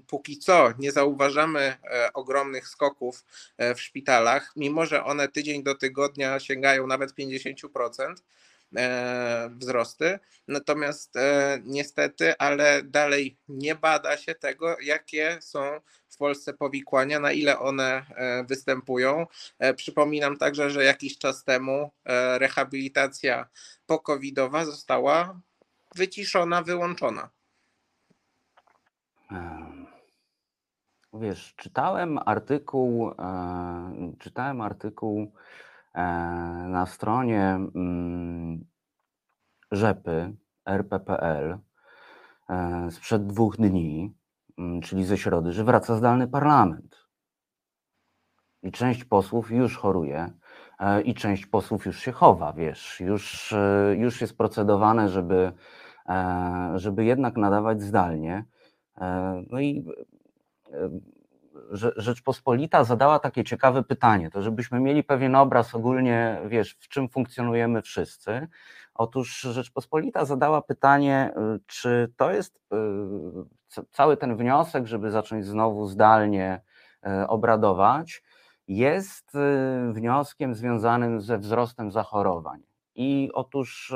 póki 0.06 0.38
co 0.38 0.72
nie 0.78 0.92
zauważamy 0.92 1.76
ogromnych 2.14 2.68
skoków 2.68 3.24
w 3.58 3.80
szpitalach, 3.80 4.52
mimo 4.56 4.86
że 4.86 5.04
one 5.04 5.28
tydzień 5.28 5.62
do 5.62 5.74
tygodnia 5.74 6.40
sięgają 6.40 6.86
nawet 6.86 7.14
50%, 7.14 8.14
E, 8.14 8.14
wzrosty. 9.50 10.18
Natomiast 10.48 11.16
e, 11.16 11.58
niestety, 11.64 12.38
ale 12.38 12.82
dalej 12.82 13.38
nie 13.48 13.74
bada 13.74 14.16
się 14.16 14.34
tego, 14.34 14.76
jakie 14.82 15.38
są 15.40 15.80
w 16.08 16.16
Polsce 16.16 16.54
powikłania, 16.54 17.20
na 17.20 17.32
ile 17.32 17.58
one 17.58 18.06
e, 18.16 18.44
występują. 18.44 19.26
Przypominam 19.76 20.36
także, 20.36 20.70
że 20.70 20.84
jakiś 20.84 21.18
czas 21.18 21.44
temu 21.44 21.90
rehabilitacja 22.38 23.48
pokowidowa 23.86 24.64
została 24.64 25.40
wyciszona, 25.94 26.62
wyłączona. 26.62 27.30
Wiesz, 31.14 31.54
czytałem 31.56 32.18
artykuł, 32.26 33.12
czytałem 34.18 34.60
artykuł 34.60 35.32
E, 35.32 35.75
na 36.68 36.86
stronie 36.86 37.42
mm, 37.74 38.64
rzepy 39.70 40.36
rppl 40.66 41.58
e, 42.48 42.90
sprzed 42.90 43.26
dwóch 43.26 43.56
dni, 43.56 44.14
mm, 44.58 44.80
czyli 44.80 45.04
ze 45.04 45.18
środy, 45.18 45.52
że 45.52 45.64
wraca 45.64 45.96
zdalny 45.96 46.28
parlament. 46.28 47.06
I 48.62 48.72
część 48.72 49.04
posłów 49.04 49.50
już 49.50 49.76
choruje 49.76 50.30
e, 50.78 51.02
i 51.02 51.14
część 51.14 51.46
posłów 51.46 51.86
już 51.86 52.00
się 52.00 52.12
chowa, 52.12 52.52
wiesz, 52.52 53.00
już, 53.00 53.54
już 53.96 54.20
jest 54.20 54.38
procedowane, 54.38 55.08
żeby, 55.08 55.52
żeby 56.74 57.04
jednak 57.04 57.36
nadawać 57.36 57.82
zdalnie. 57.82 58.44
No 59.50 59.60
i 59.60 59.86
Rzeczpospolita 61.96 62.84
zadała 62.84 63.18
takie 63.18 63.44
ciekawe 63.44 63.82
pytanie, 63.82 64.30
to 64.30 64.42
żebyśmy 64.42 64.80
mieli 64.80 65.04
pewien 65.04 65.34
obraz 65.34 65.74
ogólnie, 65.74 66.40
wiesz, 66.46 66.76
w 66.80 66.88
czym 66.88 67.08
funkcjonujemy 67.08 67.82
wszyscy. 67.82 68.48
Otóż 68.94 69.40
Rzeczpospolita 69.40 70.24
zadała 70.24 70.62
pytanie, 70.62 71.34
y, 71.56 71.60
czy 71.66 72.12
to 72.16 72.32
jest 72.32 72.62
y, 73.76 73.84
cały 73.90 74.16
ten 74.16 74.36
wniosek, 74.36 74.86
żeby 74.86 75.10
zacząć 75.10 75.46
znowu 75.46 75.86
zdalnie 75.86 76.60
e, 77.06 77.28
obradować, 77.28 78.22
jest 78.68 79.32
wnioskiem 79.92 80.54
związanym 80.54 81.20
ze 81.20 81.38
wzrostem 81.38 81.92
zachorowań. 81.92 82.62
I 82.94 83.30
otóż 83.34 83.94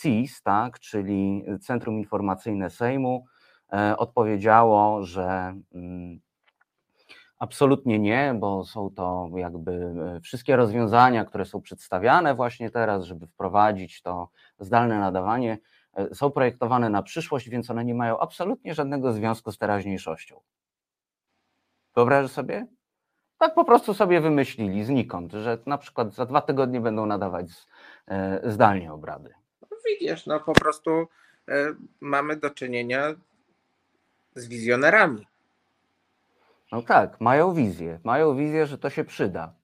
CIS, 0.00 0.42
tak, 0.42 0.80
czyli 0.80 1.44
Centrum 1.60 1.98
Informacyjne 1.98 2.70
Sejmu, 2.70 3.24
odpowiedziało, 3.96 5.02
że 5.02 5.54
mm, 5.74 6.20
absolutnie 7.38 7.98
nie, 7.98 8.34
bo 8.38 8.64
są 8.64 8.90
to 8.90 9.30
jakby 9.36 9.94
wszystkie 10.22 10.56
rozwiązania, 10.56 11.24
które 11.24 11.44
są 11.44 11.60
przedstawiane 11.60 12.34
właśnie 12.34 12.70
teraz, 12.70 13.04
żeby 13.04 13.26
wprowadzić 13.26 14.02
to 14.02 14.28
zdalne 14.58 14.98
nadawanie, 14.98 15.58
są 16.12 16.30
projektowane 16.30 16.90
na 16.90 17.02
przyszłość, 17.02 17.48
więc 17.48 17.70
one 17.70 17.84
nie 17.84 17.94
mają 17.94 18.18
absolutnie 18.18 18.74
żadnego 18.74 19.12
związku 19.12 19.52
z 19.52 19.58
teraźniejszością. 19.58 20.40
Wyobrażasz 21.94 22.30
sobie? 22.30 22.66
Tak 23.38 23.54
po 23.54 23.64
prostu 23.64 23.94
sobie 23.94 24.20
wymyślili 24.20 24.84
znikąd, 24.84 25.32
że 25.32 25.58
na 25.66 25.78
przykład 25.78 26.14
za 26.14 26.26
dwa 26.26 26.40
tygodnie 26.40 26.80
będą 26.80 27.06
nadawać 27.06 27.46
e, 28.08 28.40
zdalnie 28.50 28.92
obrady. 28.92 29.34
No 29.62 29.76
widzisz, 29.86 30.26
no 30.26 30.40
po 30.40 30.52
prostu 30.52 30.90
e, 31.48 31.74
mamy 32.00 32.36
do 32.36 32.50
czynienia 32.50 33.14
z 34.34 34.48
wizjonerami. 34.48 35.26
No 36.72 36.82
tak, 36.82 37.20
mają 37.20 37.54
wizję. 37.54 38.00
Mają 38.04 38.36
wizję, 38.36 38.66
że 38.66 38.78
to 38.78 38.90
się 38.90 39.04
przyda. 39.04 39.54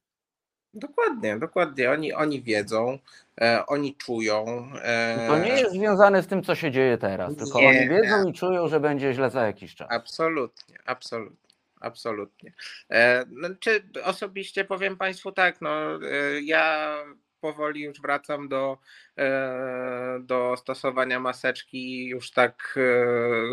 Dokładnie, 0.75 1.39
dokładnie. 1.39 1.91
Oni, 1.91 2.12
oni 2.12 2.43
wiedzą, 2.43 2.99
e, 3.41 3.67
oni 3.67 3.97
czują. 3.97 4.69
E... 4.83 5.27
To 5.29 5.39
nie 5.39 5.49
jest 5.49 5.73
związane 5.73 6.23
z 6.23 6.27
tym, 6.27 6.43
co 6.43 6.55
się 6.55 6.71
dzieje 6.71 6.99
teraz, 6.99 7.37
tylko 7.37 7.61
nie, 7.61 7.69
oni 7.69 7.89
wiedzą 7.89 8.29
i 8.29 8.33
czują, 8.33 8.69
że 8.69 8.81
będzie 8.81 9.15
źle 9.15 9.31
za 9.31 9.47
jakiś 9.47 9.75
czas. 9.75 9.89
Absolutnie, 9.91 10.79
absolutnie. 10.87 11.50
Absolutnie. 11.81 12.53
E, 12.91 13.25
no, 13.31 13.49
czy 13.61 13.83
osobiście 14.05 14.65
powiem 14.65 14.97
Państwu 14.97 15.33
tak, 15.33 15.61
no, 15.61 15.71
e, 15.95 16.41
ja 16.41 16.95
powoli 17.40 17.82
już 17.82 18.00
wracam 18.00 18.49
do, 18.49 18.78
e, 19.18 20.18
do 20.20 20.56
stosowania 20.56 21.20
maseczki 21.20 22.06
już 22.06 22.30
tak 22.30 22.78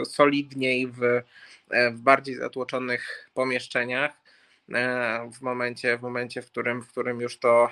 e, 0.02 0.06
solidniej 0.06 0.88
w, 0.88 1.04
e, 1.70 1.92
w 1.92 2.02
bardziej 2.02 2.36
zatłoczonych 2.36 3.30
pomieszczeniach. 3.34 4.12
W 5.34 5.42
momencie, 5.42 5.98
w 5.98 6.02
momencie, 6.02 6.42
w 6.42 6.52
którym, 6.52 6.82
w 6.82 6.88
którym 6.88 7.22
już 7.22 7.40
to 7.40 7.70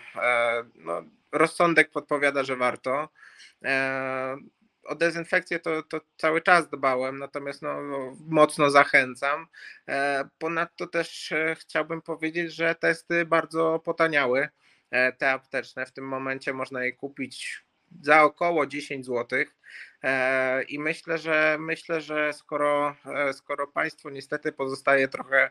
no, 0.75 1.03
rozsądek 1.31 1.91
podpowiada, 1.91 2.43
że 2.43 2.55
warto 2.55 3.09
o 4.83 4.95
dezynfekcję 4.95 5.59
to, 5.59 5.83
to 5.83 6.01
cały 6.17 6.41
czas 6.41 6.69
dbałem, 6.69 7.17
natomiast 7.19 7.61
no, 7.61 7.81
no, 7.81 8.15
mocno 8.27 8.69
zachęcam. 8.69 9.47
Ponadto 10.37 10.87
też 10.87 11.33
chciałbym 11.55 12.01
powiedzieć, 12.01 12.53
że 12.53 12.75
testy 12.75 13.25
bardzo 13.25 13.79
potaniały, 13.79 14.49
te 15.17 15.31
apteczne. 15.31 15.85
W 15.85 15.91
tym 15.91 16.07
momencie 16.07 16.53
można 16.53 16.83
je 16.83 16.93
kupić 16.93 17.65
za 18.01 18.23
około 18.23 18.67
10 18.67 19.05
zł. 19.05 19.39
I 20.67 20.79
myślę, 20.79 21.17
że 21.17 21.57
myślę, 21.59 22.01
że 22.01 22.33
skoro, 22.33 22.95
skoro 23.33 23.67
państwo 23.67 24.09
niestety 24.09 24.51
pozostaje 24.51 25.07
trochę, 25.07 25.49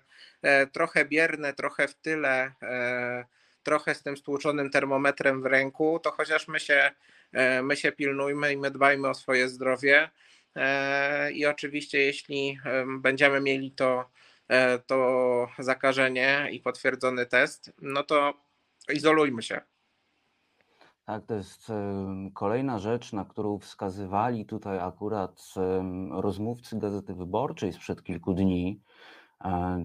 trochę 0.73 1.05
bierne, 1.05 1.53
trochę 1.53 1.89
w 1.89 1.95
tyle, 1.95 2.53
trochę 3.63 3.95
z 3.95 4.03
tym 4.03 4.17
stłuczonym 4.17 4.71
termometrem 4.71 5.43
w 5.43 5.47
ręku, 5.47 6.01
to 6.03 6.11
chociaż 6.11 6.49
my 6.49 6.61
się 6.61 6.91
E, 7.35 7.63
my 7.63 7.77
się 7.77 7.93
pilnujmy 7.93 8.53
i 8.53 8.57
my 8.57 8.71
dbajmy 8.71 9.09
o 9.09 9.15
swoje 9.15 9.49
zdrowie. 9.49 10.11
E, 10.57 11.33
I 11.33 11.47
oczywiście, 11.47 11.99
jeśli 11.99 12.59
będziemy 12.99 13.41
mieli 13.41 13.71
to, 13.71 14.11
e, 14.49 14.79
to 14.79 15.49
zakażenie 15.59 16.49
i 16.53 16.61
potwierdzony 16.61 17.27
test, 17.27 17.73
no 17.83 18.03
to 18.03 18.35
izolujmy 18.93 19.43
się. 19.43 19.61
Tak, 21.05 21.27
to 21.27 21.35
jest 21.35 21.73
kolejna 22.35 22.79
rzecz, 22.79 23.13
na 23.13 23.25
którą 23.25 23.59
wskazywali 23.59 24.47
tutaj 24.47 24.79
akurat 24.79 25.55
rozmówcy 26.11 26.79
Gazety 26.79 27.15
Wyborczej 27.15 27.73
sprzed 27.73 28.03
kilku 28.03 28.35
dni. 28.35 28.81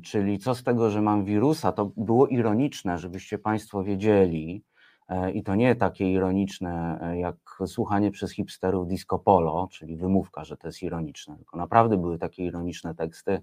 Czyli 0.04 0.40
co 0.40 0.56
z 0.56 0.64
tego, 0.64 0.90
że 0.90 1.02
mam 1.02 1.26
wirusa, 1.26 1.72
to 1.72 1.92
było 1.98 2.28
ironiczne, 2.28 2.98
żebyście 2.98 3.38
Państwo 3.38 3.84
wiedzieli, 3.84 4.64
E, 5.10 5.32
I 5.32 5.44
to 5.44 5.56
nie 5.56 5.76
takie 5.76 6.12
ironiczne, 6.12 7.00
e, 7.02 7.20
jak 7.20 7.36
słuchanie 7.66 8.12
przez 8.12 8.32
hipsterów 8.32 8.88
disco 8.88 9.20
polo, 9.20 9.68
czyli 9.72 9.98
wymówka, 9.98 10.44
że 10.44 10.58
to 10.58 10.68
jest 10.68 10.84
ironiczne, 10.84 11.38
tylko 11.38 11.58
naprawdę 11.58 11.98
były 11.98 12.18
takie 12.18 12.46
ironiczne 12.46 12.96
teksty, 12.96 13.42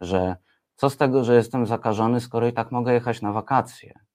że 0.00 0.36
co 0.74 0.90
z 0.90 0.96
tego, 0.96 1.24
że 1.24 1.34
jestem 1.34 1.66
zakażony, 1.66 2.20
skoro 2.20 2.46
i 2.46 2.52
tak 2.52 2.72
mogę 2.72 2.92
jechać 2.92 3.22
na 3.22 3.32
wakacje. 3.32 4.05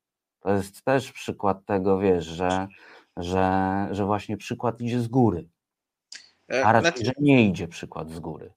To 0.41 0.53
jest 0.53 0.85
też 0.85 1.11
przykład 1.11 1.65
tego, 1.65 1.99
wiesz, 1.99 2.25
że, 2.25 2.67
że, 3.17 3.87
że 3.91 4.05
właśnie 4.05 4.37
przykład 4.37 4.81
idzie 4.81 4.99
z 4.99 5.07
góry, 5.07 5.47
e, 6.53 6.65
a 6.65 6.71
raczej, 6.71 6.91
znaczy 6.91 7.05
że 7.05 7.11
nie 7.19 7.45
idzie 7.45 7.67
przykład 7.67 8.11
z 8.11 8.19
góry. 8.19 8.53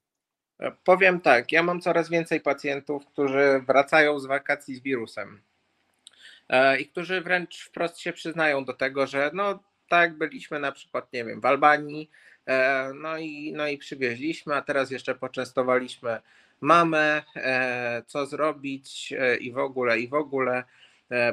Powiem 0.84 1.20
tak, 1.20 1.52
ja 1.52 1.62
mam 1.62 1.80
coraz 1.80 2.08
więcej 2.08 2.40
pacjentów, 2.40 3.06
którzy 3.06 3.62
wracają 3.66 4.18
z 4.18 4.26
wakacji 4.26 4.74
z 4.74 4.80
wirusem. 4.80 5.42
E, 6.48 6.80
i 6.80 6.86
którzy 6.86 7.20
wręcz 7.20 7.64
wprost 7.64 7.98
się 7.98 8.12
przyznają 8.12 8.64
do 8.64 8.72
tego, 8.72 9.06
że 9.06 9.30
no 9.34 9.58
tak, 9.88 10.18
byliśmy 10.18 10.60
na 10.60 10.72
przykład, 10.72 11.12
nie 11.12 11.24
wiem, 11.24 11.40
w 11.40 11.46
Albanii, 11.46 12.10
e, 12.46 12.90
no 12.94 13.18
i, 13.18 13.52
no 13.56 13.68
i 13.68 13.78
przywieźliśmy, 13.78 14.54
a 14.54 14.62
teraz 14.62 14.90
jeszcze 14.90 15.14
poczęstowaliśmy 15.14 16.20
mamę, 16.60 17.22
e, 17.36 18.02
co 18.06 18.26
zrobić 18.26 19.14
i 19.40 19.52
w 19.52 19.58
ogóle, 19.58 20.00
i 20.00 20.08
w 20.08 20.14
ogóle. 20.14 20.64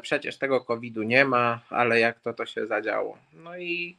Przecież 0.01 0.37
tego 0.37 0.61
COVID-u 0.61 1.03
nie 1.03 1.25
ma, 1.25 1.59
ale 1.69 1.99
jak 1.99 2.19
to 2.19 2.33
to 2.33 2.45
się 2.45 2.67
zadziało. 2.67 3.17
No 3.33 3.57
i, 3.57 3.97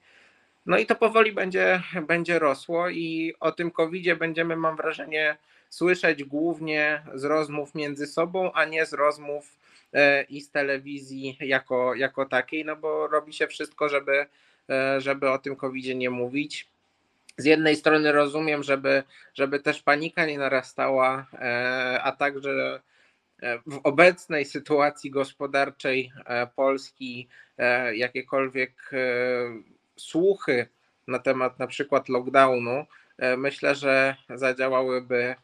no 0.66 0.78
i 0.78 0.86
to 0.86 0.94
powoli 0.94 1.32
będzie, 1.32 1.82
będzie 2.08 2.38
rosło 2.38 2.88
i 2.88 3.34
o 3.40 3.52
tym 3.52 3.70
COVID-zie 3.70 4.16
będziemy, 4.16 4.56
mam 4.56 4.76
wrażenie, 4.76 5.36
słyszeć 5.68 6.24
głównie 6.24 7.02
z 7.14 7.24
rozmów 7.24 7.74
między 7.74 8.06
sobą, 8.06 8.52
a 8.52 8.64
nie 8.64 8.86
z 8.86 8.92
rozmów 8.92 9.62
E, 9.92 10.22
i 10.22 10.40
z 10.40 10.50
telewizji 10.50 11.36
jako, 11.40 11.94
jako 11.94 12.26
takiej, 12.26 12.64
no 12.64 12.76
bo 12.76 13.06
robi 13.06 13.32
się 13.32 13.46
wszystko, 13.46 13.88
żeby, 13.88 14.26
e, 14.70 15.00
żeby 15.00 15.30
o 15.30 15.38
tym 15.38 15.56
covid 15.56 15.96
nie 15.96 16.10
mówić. 16.10 16.68
Z 17.36 17.44
jednej 17.44 17.76
strony 17.76 18.12
rozumiem, 18.12 18.62
żeby, 18.62 19.02
żeby 19.34 19.60
też 19.60 19.82
panika 19.82 20.26
nie 20.26 20.38
narastała, 20.38 21.26
e, 21.32 22.00
a 22.02 22.12
także 22.12 22.80
w 23.66 23.80
obecnej 23.82 24.44
sytuacji 24.44 25.10
gospodarczej 25.10 26.12
Polski 26.56 27.28
jakiekolwiek 27.94 28.90
słuchy 29.96 30.66
na 31.08 31.18
temat 31.18 31.58
na 31.58 31.66
przykład 31.66 32.08
lockdownu, 32.08 32.86
myślę, 33.36 33.74
że 33.74 34.16
zadziałałyby 34.34 35.34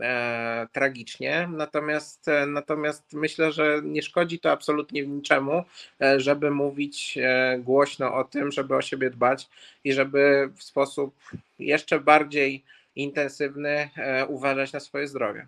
e, 0.00 0.66
tragicznie. 0.72 1.48
Natomiast, 1.52 2.28
e, 2.28 2.46
natomiast 2.46 3.12
myślę, 3.12 3.52
że 3.52 3.80
nie 3.84 4.02
szkodzi 4.02 4.38
to 4.40 4.50
absolutnie 4.50 5.06
niczemu, 5.06 5.64
e, 6.02 6.20
żeby 6.20 6.50
mówić 6.50 7.18
e, 7.18 7.58
głośno 7.58 8.14
o 8.14 8.24
tym, 8.24 8.52
żeby 8.52 8.76
o 8.76 8.82
siebie 8.82 9.10
dbać 9.10 9.48
i 9.84 9.92
żeby 9.92 10.50
w 10.56 10.62
sposób 10.62 11.14
jeszcze 11.58 12.00
bardziej 12.00 12.64
intensywny 12.96 13.90
uważać 14.28 14.72
na 14.72 14.80
swoje 14.80 15.08
zdrowie. 15.08 15.46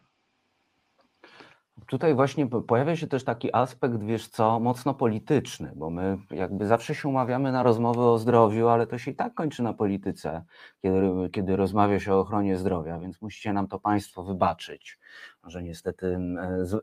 Tutaj 1.86 2.14
właśnie 2.14 2.46
pojawia 2.46 2.96
się 2.96 3.06
też 3.06 3.24
taki 3.24 3.54
aspekt, 3.56 4.02
wiesz 4.02 4.28
co, 4.28 4.60
mocno 4.60 4.94
polityczny, 4.94 5.72
bo 5.76 5.90
my 5.90 6.18
jakby 6.30 6.66
zawsze 6.66 6.94
się 6.94 7.08
umawiamy 7.08 7.52
na 7.52 7.62
rozmowy 7.62 8.00
o 8.00 8.18
zdrowiu, 8.18 8.68
ale 8.68 8.86
to 8.86 8.98
się 8.98 9.10
i 9.10 9.14
tak 9.14 9.34
kończy 9.34 9.62
na 9.62 9.72
polityce, 9.72 10.44
kiedy, 10.82 11.30
kiedy 11.32 11.56
rozmawia 11.56 12.00
się 12.00 12.14
o 12.14 12.20
ochronie 12.20 12.56
zdrowia, 12.56 12.98
więc 12.98 13.22
musicie 13.22 13.52
nam 13.52 13.68
to 13.68 13.78
Państwo 13.78 14.22
wybaczyć, 14.22 14.98
że 15.44 15.62
niestety 15.62 16.18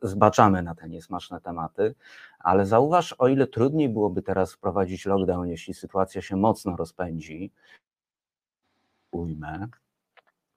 zbaczamy 0.02 0.64
na 0.64 0.76
te 0.76 0.90
niesmaczne 0.90 1.42
tematy, 1.42 1.96
ale 2.40 2.66
zauważ, 2.66 3.14
o 3.14 3.28
ile 3.28 3.48
trudniej 3.48 3.90
byłoby 3.90 4.22
teraz 4.22 4.54
wprowadzić 4.54 5.06
lockdown, 5.06 5.48
jeśli 5.48 5.74
sytuacja 5.74 6.22
się 6.22 6.36
mocno 6.36 6.76
rozpędzi, 6.76 7.52
ujmę, 9.12 9.68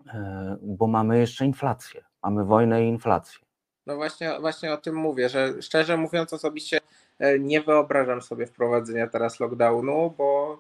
e, 0.07 0.57
bo 0.63 0.87
mamy 0.87 1.19
jeszcze 1.19 1.47
inflację, 1.47 2.05
mamy 2.23 2.45
wojnę 2.45 2.85
i 2.85 2.89
inflację. 2.89 3.45
No 3.87 3.97
właśnie, 3.97 4.41
właśnie 4.41 4.73
o 4.73 4.77
tym 4.77 4.95
mówię, 4.95 5.29
że 5.29 5.63
szczerze 5.63 5.97
mówiąc 5.97 6.33
osobiście 6.33 6.81
e, 7.19 7.39
nie 7.39 7.61
wyobrażam 7.61 8.23
sobie 8.23 8.47
wprowadzenia 8.47 9.07
teraz 9.07 9.41
lockdownu, 9.41 10.15
bo 10.19 10.59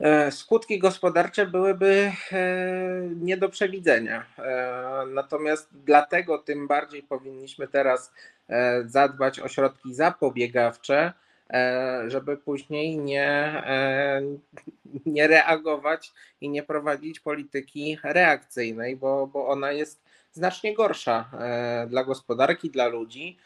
e, 0.00 0.32
skutki 0.32 0.78
gospodarcze 0.78 1.46
byłyby 1.46 2.12
e, 2.32 2.38
nie 3.20 3.36
do 3.36 3.48
przewidzenia. 3.48 4.26
Natomiast 5.14 5.68
dlatego 5.72 6.38
tym 6.38 6.68
bardziej 6.68 7.02
powinniśmy 7.02 7.68
teraz 7.68 8.12
zadbać 8.84 9.40
o 9.40 9.48
środki 9.48 9.94
zapobiegawcze, 9.94 11.12
żeby 12.06 12.36
później 12.36 12.98
nie, 12.98 13.62
nie 15.06 15.26
reagować 15.26 16.12
i 16.40 16.48
nie 16.48 16.62
prowadzić 16.62 17.20
polityki 17.20 17.98
reakcyjnej, 18.02 18.96
bo, 18.96 19.26
bo 19.26 19.48
ona 19.48 19.72
jest 19.72 20.05
znacznie 20.36 20.74
gorsza 20.74 21.30
dla 21.88 22.04
gospodarki, 22.04 22.70
dla 22.70 22.86
ludzi. 22.86 23.38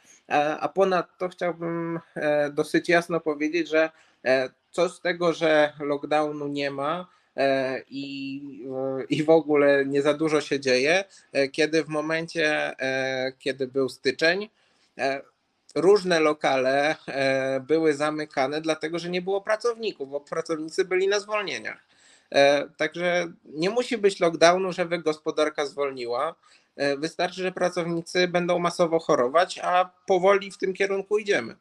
A 0.61 0.69
ponadto 0.69 1.29
chciałbym 1.29 2.01
dosyć 2.53 2.89
jasno 2.89 3.21
powiedzieć, 3.21 3.69
że 3.69 3.91
co 4.71 4.89
z 4.89 5.01
tego, 5.01 5.33
że 5.33 5.73
lockdownu 5.81 6.49
nie 6.49 6.71
ma, 6.71 7.07
E, 7.37 7.83
i, 7.89 8.43
i 9.09 9.25
w 9.25 9.31
ogóle 9.31 9.87
nie 9.87 10.03
za 10.03 10.15
dużo 10.15 10.41
się 10.41 10.61
dzieje, 10.61 11.05
e, 11.33 11.49
kiedy 11.49 11.85
w 11.85 11.89
momencie, 11.89 12.75
e, 12.81 13.33
kiedy 13.39 13.67
był 13.67 13.89
styczeń, 13.89 14.49
różne 15.75 16.21
lokale 16.21 16.97
były 17.67 17.95
zamykane, 17.95 18.61
dlatego 18.61 18.99
że 18.99 19.11
nie 19.11 19.23
było 19.23 19.41
pracowników, 19.41 20.11
bo 20.11 20.21
pracownicy 20.21 20.85
byli 20.85 21.09
na 21.09 21.21
zwolnieniach. 21.21 21.87
Także 22.77 23.33
nie 23.45 23.71
musi 23.71 23.99
być 23.99 24.21
lockdownu, 24.21 24.73
żeby 24.73 24.99
gospodarka 24.99 25.67
zwolniła. 25.67 26.35
Wystarczy, 26.99 27.43
że 27.43 27.53
pracownicy 27.53 28.29
będą 28.29 28.59
masowo 28.59 28.99
chorować, 28.99 29.59
a 29.59 29.91
powoli 30.07 30.51
w 30.51 30.59
tym 30.59 30.75
kierunku 30.75 31.19
idziemy. 31.19 31.57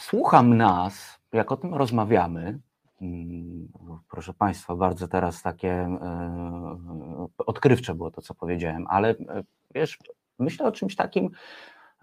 Słucham 0.00 0.56
nas, 0.56 1.18
jak 1.32 1.52
o 1.52 1.56
tym 1.56 1.74
rozmawiamy, 1.74 2.58
mm, 3.00 3.68
proszę 4.10 4.34
Państwa, 4.34 4.76
bardzo 4.76 5.08
teraz 5.08 5.42
takie 5.42 5.70
e, 5.70 7.28
odkrywcze 7.38 7.94
było 7.94 8.10
to, 8.10 8.22
co 8.22 8.34
powiedziałem, 8.34 8.86
ale 8.88 9.10
e, 9.10 9.44
wiesz, 9.74 9.98
myślę 10.38 10.66
o 10.66 10.72
czymś 10.72 10.96
takim, 10.96 11.30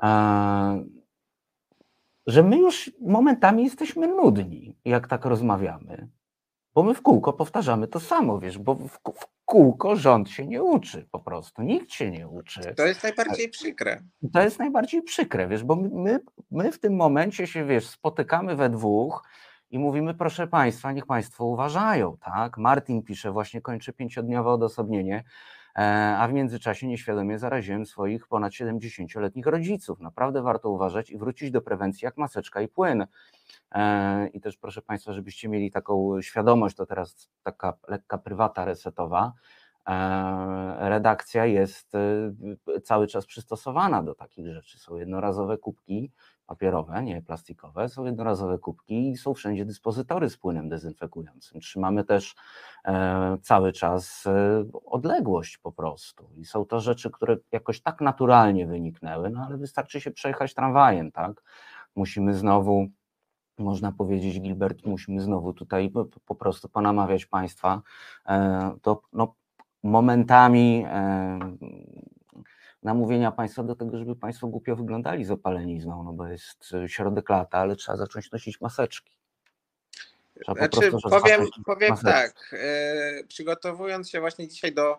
e, 0.04 0.84
że 2.28 2.43
my 2.43 2.58
już 2.58 2.91
momentami 3.02 3.63
jesteśmy 3.63 4.08
nudni, 4.08 4.76
jak 4.86 5.08
tak 5.08 5.26
rozmawiamy, 5.26 6.08
bo 6.75 6.83
my 6.83 6.93
w 6.93 7.01
kółko 7.01 7.33
powtarzamy 7.33 7.88
to 7.88 7.99
samo, 7.99 8.39
wiesz, 8.39 8.57
bo 8.57 8.75
w, 8.75 8.99
kółko 9.45 9.95
rząd 9.95 10.29
się 10.29 10.47
nie 10.47 10.63
uczy 10.63 11.07
po 11.12 11.19
prostu, 11.19 11.62
nikt 11.62 11.91
się 11.91 12.12
nie 12.12 12.27
uczy. 12.27 12.73
To 12.75 12.86
jest 12.86 13.03
najbardziej 13.03 13.49
przykre. 13.49 14.03
To 14.33 14.41
jest 14.41 14.59
najbardziej 14.59 15.01
przykre, 15.01 15.47
wiesz, 15.47 15.63
bo 15.63 15.75
my, 15.75 16.19
my 16.51 16.71
w 16.71 16.79
tym 16.79 16.95
momencie 16.95 17.47
się, 17.47 17.65
wiesz, 17.65 17.88
spotykamy 17.88 18.55
we 18.55 18.69
dwóch 18.69 19.23
i 19.69 19.79
mówimy, 19.79 20.13
proszę 20.13 20.47
Państwa, 20.47 20.91
niech 20.91 21.05
Państwo 21.05 21.45
uważają, 21.45 22.17
tak? 22.17 22.57
Martin 22.57 23.03
pisze, 23.03 23.31
właśnie 23.31 23.62
kończy 23.62 23.93
pięciodniowe 23.93 24.49
odosobnienie, 24.49 25.23
a 26.17 26.27
w 26.27 26.33
międzyczasie 26.33 26.88
nieświadomie 26.88 27.39
zaraziłem 27.39 27.86
swoich 27.86 28.27
ponad 28.27 28.53
70-letnich 28.53 29.45
rodziców. 29.45 29.99
Naprawdę 29.99 30.41
warto 30.41 30.69
uważać 30.69 31.09
i 31.09 31.17
wrócić 31.17 31.51
do 31.51 31.62
prewencji 31.62 32.05
jak 32.05 32.17
maseczka 32.17 32.62
i 32.62 32.67
płyn. 32.67 33.05
E, 33.71 34.27
I 34.27 34.41
też 34.41 34.57
proszę 34.57 34.81
Państwa, 34.81 35.13
żebyście 35.13 35.49
mieli 35.49 35.71
taką 35.71 36.21
świadomość, 36.21 36.75
to 36.75 36.86
teraz 36.86 37.29
taka 37.43 37.73
lekka 37.88 38.17
prywata 38.17 38.65
resetowa. 38.65 39.33
E, 39.88 40.89
redakcja 40.89 41.45
jest 41.45 41.95
e, 41.95 42.81
cały 42.81 43.07
czas 43.07 43.25
przystosowana 43.25 44.03
do 44.03 44.15
takich 44.15 44.47
rzeczy. 44.53 44.79
Są 44.79 44.95
jednorazowe 44.95 45.57
kubki 45.57 46.12
papierowe, 46.54 47.04
nie 47.04 47.22
plastikowe, 47.22 47.89
są 47.89 48.06
jednorazowe 48.06 48.58
kubki 48.60 49.10
i 49.10 49.18
są 49.18 49.34
wszędzie 49.34 49.66
dyspozytory 49.66 50.30
z 50.30 50.38
płynem 50.38 50.70
dezynfekującym. 50.70 51.62
Trzymamy 51.62 52.04
też 52.04 52.36
cały 53.42 53.74
czas 53.74 54.24
odległość 54.86 55.58
po 55.58 55.72
prostu. 55.72 56.30
I 56.38 56.46
są 56.46 56.66
to 56.66 56.80
rzeczy, 56.80 57.12
które 57.12 57.38
jakoś 57.52 57.82
tak 57.82 58.02
naturalnie 58.02 58.68
wyniknęły, 58.68 59.30
no 59.30 59.46
ale 59.48 59.58
wystarczy 59.58 60.02
się 60.02 60.12
przejechać 60.12 60.54
tramwajem, 60.54 61.12
tak? 61.12 61.44
Musimy 61.96 62.34
znowu 62.34 62.88
można 63.58 63.92
powiedzieć, 63.92 64.42
Gilbert, 64.42 64.86
musimy 64.86 65.22
znowu 65.22 65.54
tutaj 65.54 65.92
po 66.26 66.36
prostu 66.36 66.70
ponamawiać 66.70 67.26
Państwa, 67.26 67.82
e, 68.26 68.76
to 68.82 69.02
no, 69.13 69.36
momentami 69.84 70.86
e, 70.88 71.39
namówienia 72.84 73.32
Państwa 73.32 73.63
do 73.63 73.76
tego, 73.76 73.98
żeby 73.98 74.15
Państwo 74.15 74.48
głupio 74.48 74.76
wyglądali 74.76 75.26
z 75.26 75.32
opalenizną, 75.32 76.04
no 76.04 76.13
bo 76.13 76.28
jest 76.28 76.74
środek 76.88 77.30
lata, 77.30 77.58
ale 77.58 77.76
trzeba 77.76 77.98
zacząć 77.98 78.32
nosić 78.32 78.62
maseczki. 78.62 79.12
Znaczy, 80.56 80.91
powiem, 81.10 81.48
powiem 81.65 81.98
tak, 81.98 82.56
e, 82.60 83.24
przygotowując 83.28 84.10
się 84.10 84.19
właśnie 84.19 84.48
dzisiaj 84.48 84.74
do, 84.74 84.98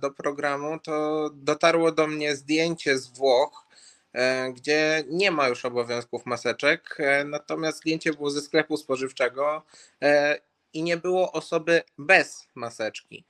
do 0.00 0.10
programu, 0.10 0.78
to 0.78 1.30
dotarło 1.34 1.92
do 1.92 2.06
mnie 2.06 2.36
zdjęcie 2.36 2.98
z 2.98 3.08
Włoch, 3.08 3.70
E, 4.12 4.52
gdzie 4.52 5.04
nie 5.08 5.30
ma 5.30 5.48
już 5.48 5.64
obowiązków 5.64 6.26
maseczek, 6.26 6.96
e, 6.98 7.24
natomiast 7.24 7.78
zdjęcie 7.78 8.12
było 8.12 8.30
ze 8.30 8.40
sklepu 8.40 8.76
spożywczego 8.76 9.62
e, 10.02 10.38
i 10.72 10.82
nie 10.82 10.96
było 10.96 11.32
osoby 11.32 11.82
bez 11.98 12.48
maseczki. 12.54 13.24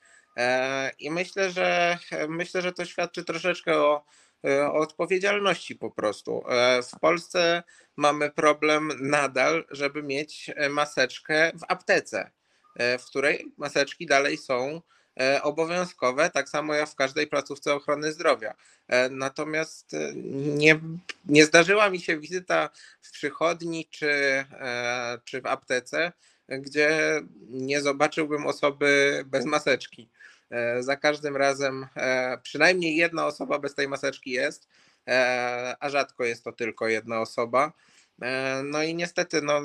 I 0.99 1.11
myślę, 1.11 1.51
że 1.51 1.99
myślę, 2.29 2.62
że 2.62 2.73
to 2.73 2.85
świadczy 2.85 3.25
troszeczkę 3.25 3.77
o, 3.79 4.05
o 4.45 4.75
odpowiedzialności 4.75 5.77
po 5.77 5.90
prostu. 5.90 6.45
W 6.93 7.01
Polsce 7.01 7.62
mamy 7.97 8.31
problem 8.31 8.93
nadal, 9.01 9.64
żeby 9.71 10.03
mieć 10.03 10.51
maseczkę 10.71 11.53
w 11.55 11.64
aptece, 11.69 12.31
w 12.77 13.05
której 13.05 13.53
maseczki 13.57 14.07
dalej 14.07 14.37
są 14.37 14.81
E, 15.21 15.43
obowiązkowe, 15.43 16.31
tak 16.31 16.49
samo 16.49 16.75
jak 16.75 16.88
w 16.88 16.95
każdej 16.95 17.27
placówce 17.27 17.75
ochrony 17.75 18.12
zdrowia. 18.12 18.55
E, 18.88 19.09
natomiast 19.09 19.95
e, 19.95 20.12
nie, 20.35 20.81
nie 21.25 21.47
zdarzyła 21.47 21.90
mi 21.90 22.01
się 22.01 22.19
wizyta 22.19 22.71
w 23.01 23.11
przychodni 23.11 23.87
czy, 23.90 24.45
czy 25.25 25.40
w 25.40 25.47
aptece, 25.47 26.12
gdzie 26.49 27.21
nie 27.49 27.81
zobaczyłbym 27.81 28.47
osoby 28.47 29.23
bez 29.27 29.45
maseczki. 29.45 30.11
Za 30.81 30.97
każdym 30.97 31.37
razem 31.37 31.87
przynajmniej 32.43 32.97
jedna 32.97 33.27
osoba 33.27 33.59
bez 33.59 33.75
tej 33.75 33.89
maseczki 33.89 34.31
jest, 34.31 34.69
a 35.81 35.89
rzadko 35.89 36.25
jest 36.25 36.45
to 36.45 36.53
tylko 36.53 36.89
jedna 36.89 37.21
osoba. 37.21 37.73
No 38.65 38.83
i 38.83 38.95
niestety 38.95 39.43
no, 39.43 39.61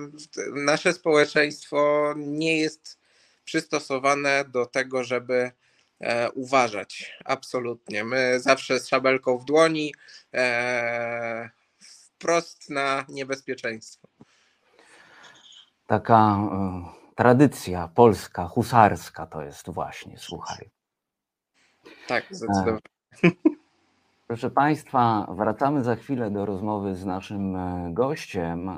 nasze 0.53 0.93
społeczeństwo 0.93 2.13
nie 2.17 2.57
jest 2.57 2.99
przystosowane 3.45 4.45
do 4.45 4.65
tego, 4.65 5.03
żeby 5.03 5.51
e, 5.99 6.31
uważać. 6.31 7.17
Absolutnie. 7.25 8.03
My 8.03 8.39
zawsze 8.39 8.79
z 8.79 8.87
szabelką 8.87 9.37
w 9.37 9.45
dłoni, 9.45 9.93
e, 10.33 11.49
wprost 11.79 12.69
na 12.69 13.05
niebezpieczeństwo. 13.09 14.07
Taka 15.87 16.15
e, 16.15 16.85
tradycja 17.15 17.87
polska, 17.87 18.47
husarska 18.47 19.25
to 19.25 19.41
jest 19.41 19.69
właśnie, 19.69 20.17
słuchaj. 20.17 20.74
Tak, 22.07 22.23
zdecydowanie. 22.31 22.79
Proszę 24.27 24.49
Państwa, 24.51 25.27
wracamy 25.29 25.83
za 25.83 25.95
chwilę 25.95 26.31
do 26.31 26.45
rozmowy 26.45 26.95
z 26.95 27.05
naszym 27.05 27.57
gościem, 27.93 28.69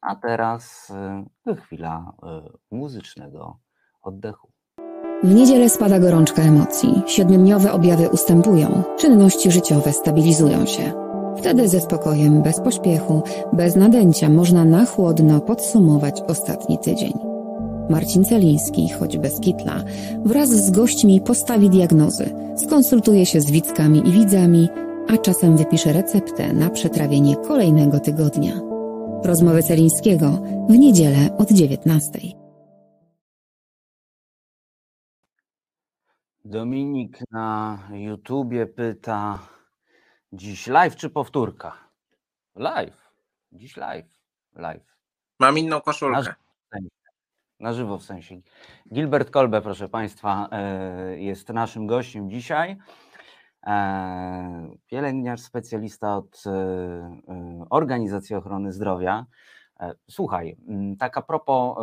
a 0.00 0.16
teraz 0.22 0.92
chwila 1.64 2.12
muzycznego 2.70 3.58
oddechu. 4.02 4.48
W 5.22 5.34
niedzielę 5.34 5.68
spada 5.68 5.98
gorączka 5.98 6.42
emocji, 6.42 7.02
siedmiodniowe 7.06 7.72
objawy 7.72 8.08
ustępują, 8.08 8.82
czynności 8.98 9.50
życiowe 9.50 9.92
stabilizują 9.92 10.66
się. 10.66 10.92
Wtedy 11.38 11.68
ze 11.68 11.80
spokojem, 11.80 12.42
bez 12.42 12.60
pośpiechu, 12.60 13.22
bez 13.52 13.76
nadęcia 13.76 14.28
można 14.28 14.64
na 14.64 14.86
chłodno 14.86 15.40
podsumować 15.40 16.20
ostatni 16.20 16.78
tydzień. 16.78 17.33
Marcin 17.90 18.24
Celiński, 18.24 18.88
choć 18.88 19.18
bez 19.18 19.40
kitla, 19.40 19.84
wraz 20.24 20.48
z 20.48 20.70
gośćmi 20.70 21.20
postawi 21.20 21.70
diagnozy, 21.70 22.34
skonsultuje 22.66 23.26
się 23.26 23.40
z 23.40 23.50
widzkami 23.50 24.08
i 24.08 24.12
widzami, 24.12 24.68
a 25.08 25.16
czasem 25.16 25.56
wypisze 25.56 25.92
receptę 25.92 26.52
na 26.52 26.70
przetrawienie 26.70 27.36
kolejnego 27.36 28.00
tygodnia. 28.00 28.60
Rozmowy 29.24 29.62
Celińskiego 29.62 30.30
w 30.68 30.78
niedzielę 30.78 31.36
od 31.38 31.52
19. 31.52 32.18
Dominik 36.44 37.18
na 37.30 37.78
YouTubie 37.92 38.66
pyta, 38.66 39.38
dziś 40.32 40.66
live 40.66 40.96
czy 40.96 41.10
powtórka? 41.10 41.72
Live. 42.56 43.10
Dziś 43.52 43.76
live. 43.76 44.20
Live. 44.54 44.96
Mam 45.40 45.58
inną 45.58 45.80
koszulkę. 45.80 46.22
Na, 46.22 46.34
na 47.64 47.72
żywo 47.72 47.98
w 47.98 48.02
sensie. 48.02 48.40
Gilbert 48.92 49.30
Kolbe, 49.30 49.62
proszę 49.62 49.88
Państwa, 49.88 50.48
e, 50.52 51.18
jest 51.18 51.48
naszym 51.48 51.86
gościem 51.86 52.30
dzisiaj. 52.30 52.76
E, 53.66 54.70
pielęgniarz, 54.86 55.40
specjalista 55.40 56.16
od 56.16 56.42
e, 56.46 57.66
Organizacji 57.70 58.36
Ochrony 58.36 58.72
Zdrowia. 58.72 59.26
Słuchaj, 60.10 60.56
tak 60.98 61.18
a 61.18 61.22
propos 61.22 61.78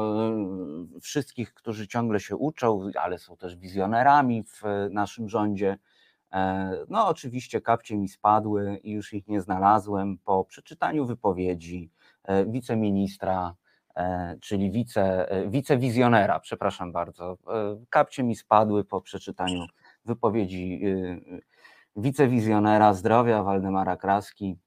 wszystkich, 1.01 1.53
którzy 1.53 1.87
ciągle 1.87 2.19
się 2.19 2.35
uczą, 2.35 2.89
ale 2.99 3.17
są 3.17 3.37
też 3.37 3.55
wizjonerami 3.55 4.43
w 4.43 4.61
naszym 4.91 5.29
rządzie. 5.29 5.77
No, 6.89 7.07
oczywiście 7.07 7.61
kapcie 7.61 7.97
mi 7.97 8.07
spadły 8.07 8.77
i 8.83 8.91
już 8.91 9.13
ich 9.13 9.27
nie 9.27 9.41
znalazłem 9.41 10.17
po 10.17 10.45
przeczytaniu 10.45 11.05
wypowiedzi 11.05 11.91
wiceministra 12.47 13.55
czyli 14.41 14.71
wice, 14.71 15.31
e, 15.31 15.49
wicewizjonera, 15.49 16.39
przepraszam 16.39 16.91
bardzo. 16.91 17.37
E, 17.47 17.85
Kapcie 17.89 18.23
mi 18.23 18.35
spadły 18.35 18.83
po 18.83 19.01
przeczytaniu 19.01 19.65
wypowiedzi 20.05 20.81
wicewizjonera 21.95 22.93
zdrowia 22.93 23.43
Waldemara 23.43 23.97
Kraski, 23.97 24.57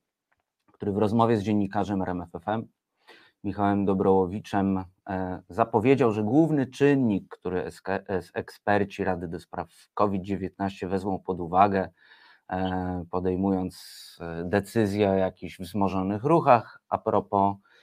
który 0.72 0.92
w 0.92 0.98
rozmowie 0.98 1.37
z 1.37 1.42
dziennikarzem 1.42 2.02
RMFFM 2.02 2.66
Michałem 3.44 3.84
Dobrołowiczem 3.84 4.84
e, 5.08 5.42
zapowiedział, 5.48 6.12
że 6.12 6.22
główny 6.22 6.66
czynnik, 6.66 7.28
który 7.28 7.70
eksperci 8.34 9.04
Rady 9.04 9.28
do 9.28 9.40
Spraw 9.40 9.68
COVID-19 9.94 10.88
wezmą 10.88 11.18
pod 11.18 11.40
uwagę, 11.40 11.88
e, 12.50 13.04
podejmując 13.10 13.76
e, 14.20 14.44
decyzje 14.44 15.10
o 15.10 15.14
jakichś 15.14 15.58
wzmożonych 15.58 16.24
ruchach 16.24 16.80
a 16.88 16.98
propos 16.98 17.54
e, 17.54 17.73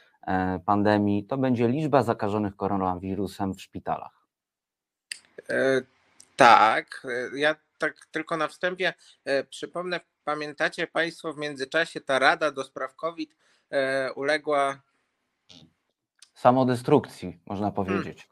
pandemii, 0.65 1.23
to 1.23 1.38
będzie 1.38 1.67
liczba 1.67 2.03
zakażonych 2.03 2.55
koronawirusem 2.55 3.53
w 3.53 3.62
szpitalach. 3.62 4.27
E, 5.49 5.81
Tak, 6.41 7.05
e, 7.05 7.39
ja 7.39 7.55
tak 7.77 8.05
tylko 8.12 8.38
na 8.38 8.47
wstępie 8.47 8.93
e, 9.25 9.43
przypomnę, 9.43 9.99
pamiętacie 10.23 10.88
Państwo 10.88 11.34
w 11.34 11.38
międzyczasie 11.38 12.01
ta 12.01 12.19
Rada 12.19 12.51
do 12.51 12.63
spraw 12.63 12.95
COVID 12.95 13.36
e, 13.69 14.13
uległa 14.13 14.81
Samodestrukcji, 16.34 17.39
można 17.45 17.71
powiedzieć. 17.71 18.31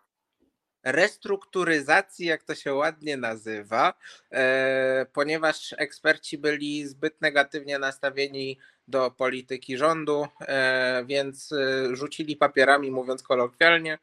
Restrukturyzacji, 0.83 2.25
jak 2.25 2.43
to 2.43 2.55
się 2.55 2.73
ładnie 2.73 3.17
nazywa, 3.17 3.93
e, 4.31 5.05
ponieważ 5.13 5.75
eksperci 5.77 6.37
byli 6.37 6.87
zbyt 6.87 7.21
negatywnie 7.21 7.79
nastawieni 7.79 8.57
do 8.87 9.11
polityki 9.11 9.77
rządu, 9.77 10.27
e, 10.41 11.03
więc 11.05 11.51
e, 11.51 11.95
rzucili 11.95 12.35
papierami, 12.35 12.91
mówiąc 12.91 13.23
kolokwialnie. 13.23 13.97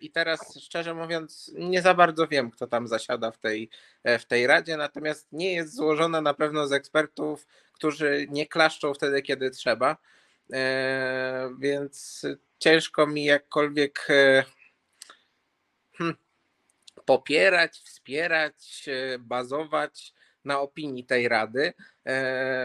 I 0.00 0.10
teraz, 0.10 0.58
szczerze 0.60 0.94
mówiąc, 0.94 1.52
nie 1.54 1.82
za 1.82 1.94
bardzo 1.94 2.28
wiem, 2.28 2.50
kto 2.50 2.66
tam 2.66 2.88
zasiada 2.88 3.30
w 3.30 3.38
tej, 3.38 3.70
w 4.04 4.24
tej 4.24 4.46
radzie, 4.46 4.76
natomiast 4.76 5.28
nie 5.32 5.54
jest 5.54 5.74
złożona 5.74 6.20
na 6.20 6.34
pewno 6.34 6.66
z 6.66 6.72
ekspertów, 6.72 7.46
którzy 7.72 8.26
nie 8.30 8.46
klaszczą 8.46 8.94
wtedy, 8.94 9.22
kiedy 9.22 9.50
trzeba. 9.50 9.96
Więc 11.58 12.26
ciężko 12.58 13.06
mi 13.06 13.24
jakkolwiek 13.24 14.08
popierać, 17.06 17.78
wspierać, 17.78 18.88
e, 18.88 19.18
bazować 19.18 20.14
na 20.44 20.60
opinii 20.60 21.04
tej 21.04 21.28
rady, 21.28 21.72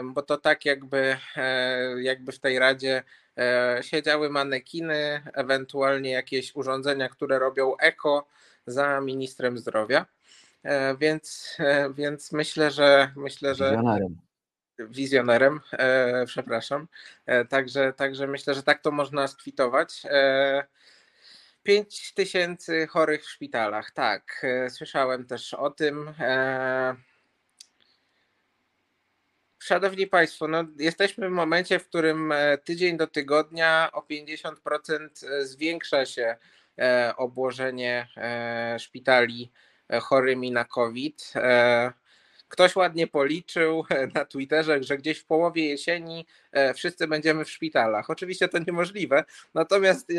bo 0.03 0.21
to 0.21 0.37
tak 0.37 0.65
jakby, 0.65 1.17
e, 1.37 2.01
jakby 2.01 2.31
w 2.31 2.39
tej 2.39 2.59
radzie 2.59 3.03
e, 3.37 3.79
siedziały 3.83 4.29
manekiny, 4.29 5.21
ewentualnie 5.33 6.11
jakieś 6.11 6.55
urządzenia, 6.55 7.09
które 7.09 7.39
robią 7.39 7.77
eko 7.77 8.27
za 8.67 9.01
ministrem 9.01 9.57
zdrowia. 9.57 10.05
Więc, 10.99 11.57
więc 11.95 12.31
myślę, 12.31 12.71
że 12.71 13.11
myślę, 13.15 13.55
że 13.55 13.69
Wizjonerem. 13.69 14.17
wizjonerem, 14.79 15.59
przepraszam. 16.25 16.87
Także, 17.49 17.93
także 17.93 18.27
myślę, 18.27 18.53
że 18.53 18.63
tak 18.63 18.81
to 18.81 18.91
można 18.91 19.27
skwitować. 19.27 20.03
E, 21.61 21.63
5 21.63 22.13
tysięcy 22.13 22.87
chorych 22.87 23.25
w 23.25 23.29
szpitalach, 23.29 23.91
tak. 23.91 24.41
E, 24.43 24.69
słyszałem 24.69 25.25
też 25.25 25.53
o 25.53 25.69
tym. 25.69 26.13
E, 26.19 26.95
Szanowni 29.59 30.07
Państwo, 30.07 30.47
no 30.47 30.63
jesteśmy 30.77 31.29
w 31.29 31.31
momencie, 31.31 31.79
w 31.79 31.87
którym 31.87 32.31
e, 32.31 32.57
tydzień 32.57 32.97
do 32.97 33.07
tygodnia 33.07 33.89
o 33.93 34.01
50% 34.01 35.09
zwiększa 35.41 36.05
się 36.05 36.37
obłożenie 37.17 38.07
szpitali 38.77 39.51
chorymi 40.01 40.51
na 40.51 40.65
COVID. 40.65 41.33
Ktoś 42.51 42.75
ładnie 42.75 43.07
policzył 43.07 43.83
e, 43.89 44.07
na 44.07 44.25
Twitterze, 44.25 44.83
że 44.83 44.97
gdzieś 44.97 45.19
w 45.19 45.25
połowie 45.25 45.69
jesieni 45.69 46.25
e, 46.51 46.73
wszyscy 46.73 47.07
będziemy 47.07 47.45
w 47.45 47.51
szpitalach. 47.51 48.09
Oczywiście 48.09 48.47
to 48.47 48.57
niemożliwe, 48.67 49.23
natomiast 49.53 50.11
e, 50.11 50.13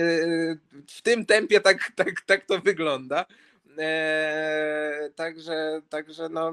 w 0.88 1.02
tym 1.02 1.26
tempie 1.26 1.60
tak, 1.60 1.92
tak, 1.96 2.20
tak 2.26 2.44
to 2.44 2.58
wygląda. 2.58 3.24
Także, 5.16 5.82
także 5.88 6.28
no. 6.28 6.52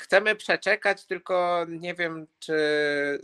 Chcemy 0.00 0.36
przeczekać, 0.36 1.06
tylko 1.06 1.66
nie 1.68 1.94
wiem, 1.94 2.26
czy 2.38 2.54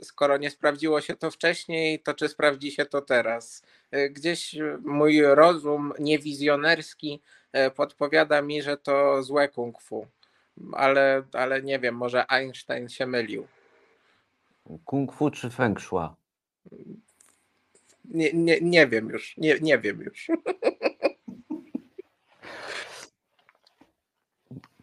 skoro 0.03 0.37
nie 0.37 0.51
sprawdziło 0.51 1.01
się 1.01 1.17
to 1.17 1.31
wcześniej, 1.31 2.01
to 2.01 2.15
czy 2.15 2.29
sprawdzi 2.29 2.73
się 2.73 2.87
to 2.87 3.03
teraz. 3.03 3.63
Gdzieś 4.11 4.57
mój 4.85 5.23
rozum 5.23 5.93
niewizjonerski 5.99 7.23
podpowiada 7.77 8.43
mi, 8.43 8.63
że 8.63 8.77
to 8.77 9.23
złe 9.23 9.49
kung 9.49 9.83
fu, 9.83 10.07
ale, 10.73 11.23
ale 11.33 11.63
nie 11.63 11.79
wiem, 11.79 11.95
może 11.95 12.31
Einstein 12.31 12.89
się 12.89 13.07
mylił. 13.07 13.47
Kung 14.85 15.13
fu 15.13 15.31
czy 15.31 15.51
feng 15.51 15.81
shui? 15.81 16.09
Nie, 18.05 18.33
nie, 18.33 18.61
nie 18.61 18.87
wiem 18.87 19.09
już, 19.09 19.37
nie, 19.37 19.61
nie 19.61 19.79
wiem 19.79 20.01
już. 20.01 20.27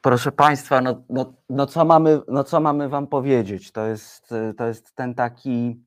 Proszę 0.03 0.31
Państwa, 0.31 0.81
no, 0.81 1.03
no, 1.09 1.33
no, 1.49 1.65
co 1.65 1.85
mamy, 1.85 2.21
no 2.27 2.43
co 2.43 2.59
mamy 2.59 2.89
Wam 2.89 3.07
powiedzieć? 3.07 3.71
To 3.71 3.87
jest, 3.87 4.33
to 4.57 4.67
jest 4.67 4.95
ten 4.95 5.15
taki, 5.15 5.83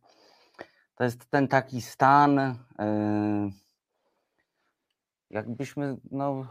to 0.95 1.05
jest 1.05 1.31
ten 1.31 1.49
taki 1.49 1.83
stan, 1.83 2.39
y, 2.39 2.55
jakbyśmy, 5.31 5.97
no, 6.11 6.47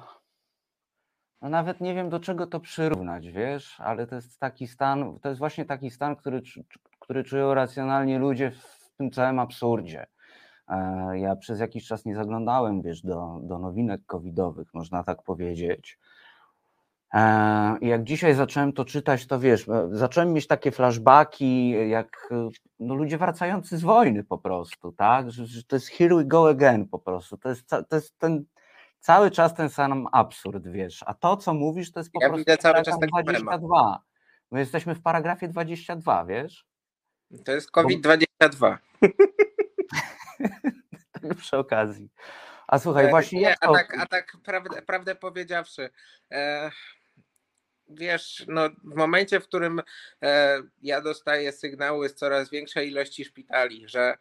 no 1.45 1.49
nawet 1.49 1.81
nie 1.81 1.95
wiem 1.95 2.09
do 2.09 2.19
czego 2.19 2.47
to 2.47 2.59
przyrównać, 2.59 3.27
wiesz, 3.27 3.79
ale 3.79 4.07
to 4.07 4.15
jest 4.15 4.39
taki 4.39 4.67
stan, 4.67 5.19
to 5.21 5.29
jest 5.29 5.39
właśnie 5.39 5.65
taki 5.65 5.91
stan, 5.91 6.15
który, 6.15 6.41
który 6.99 7.23
czują 7.23 7.53
racjonalnie 7.53 8.19
ludzie 8.19 8.51
w 8.51 8.91
tym 8.97 9.11
całym 9.11 9.39
absurdzie. 9.39 10.05
E, 10.67 11.19
Ja 11.19 11.35
przez 11.35 11.59
jakiś 11.59 11.87
czas 11.87 12.05
nie 12.05 12.15
zaglądałem, 12.15 12.81
wiesz, 12.81 13.01
do, 13.01 13.39
do 13.43 13.59
nowinek 13.59 14.01
covidowych, 14.05 14.73
można 14.73 15.03
tak 15.03 15.23
powiedzieć. 15.23 15.99
E, 17.13 17.19
jak 17.81 18.03
dzisiaj 18.03 18.33
zacząłem 18.33 18.73
to 18.73 18.85
czytać, 18.85 19.27
to 19.27 19.39
wiesz, 19.39 19.69
e, 19.69 19.87
zacząłem 19.91 20.33
mieć 20.33 20.47
takie 20.47 20.71
flashbacki, 20.71 21.69
jak 21.89 22.29
no, 22.79 22.95
ludzie 22.95 23.17
wracający 23.17 23.77
z 23.77 23.81
wojny 23.81 24.23
po 24.23 24.37
prostu, 24.37 24.91
tak? 24.91 25.31
Że, 25.31 25.45
że 25.45 25.63
to 25.63 25.75
jest 25.75 25.87
here 25.87 26.15
we 26.15 26.25
go 26.25 26.49
again 26.49 26.87
po 26.87 26.99
prostu. 26.99 27.37
To 27.37 27.49
jest, 27.49 27.69
to 27.89 27.95
jest 27.95 28.19
ten 28.19 28.45
cały 29.05 29.31
czas 29.31 29.53
ten 29.53 29.69
sam 29.69 30.07
absurd, 30.11 30.67
wiesz. 30.67 31.03
A 31.05 31.13
to, 31.13 31.37
co 31.37 31.53
mówisz, 31.53 31.91
to 31.91 31.99
jest 31.99 32.11
po 32.11 32.21
Ja 32.21 32.27
prostu 32.27 32.45
widzę 32.45 32.57
cały 32.57 32.83
czas 32.83 32.99
taki 32.99 33.13
temat. 33.25 33.35
22. 33.35 34.03
My 34.51 34.59
jesteśmy 34.59 34.95
w 34.95 35.01
paragrafie 35.01 35.47
22, 35.47 36.25
wiesz? 36.25 36.65
To 37.45 37.51
jest 37.51 37.71
COVID-22. 37.71 38.77
Tak 41.11 41.35
przy 41.37 41.57
okazji. 41.57 42.09
A 42.67 42.79
słuchaj, 42.79 43.05
E, 43.05 43.09
właśnie 43.09 43.39
nie, 43.39 43.45
jak 43.45 43.57
a 43.61 43.73
tak, 43.73 43.97
a 43.99 44.05
tak 44.05 44.37
prawdę, 44.43 44.81
prawdę 44.81 45.15
powiedziawszy, 45.15 45.89
e, 46.31 46.71
wiesz, 47.87 48.45
no, 48.47 48.69
w 48.83 48.95
momencie, 48.95 49.39
w 49.39 49.47
którym 49.47 49.81
e, 50.21 50.61
ja 50.81 51.01
dostaję 51.01 51.51
sygnały 51.51 52.09
z 52.09 52.15
coraz 52.15 52.49
większej 52.49 52.89
ilości 52.89 53.25
szpitali, 53.25 53.87
że 53.87 54.17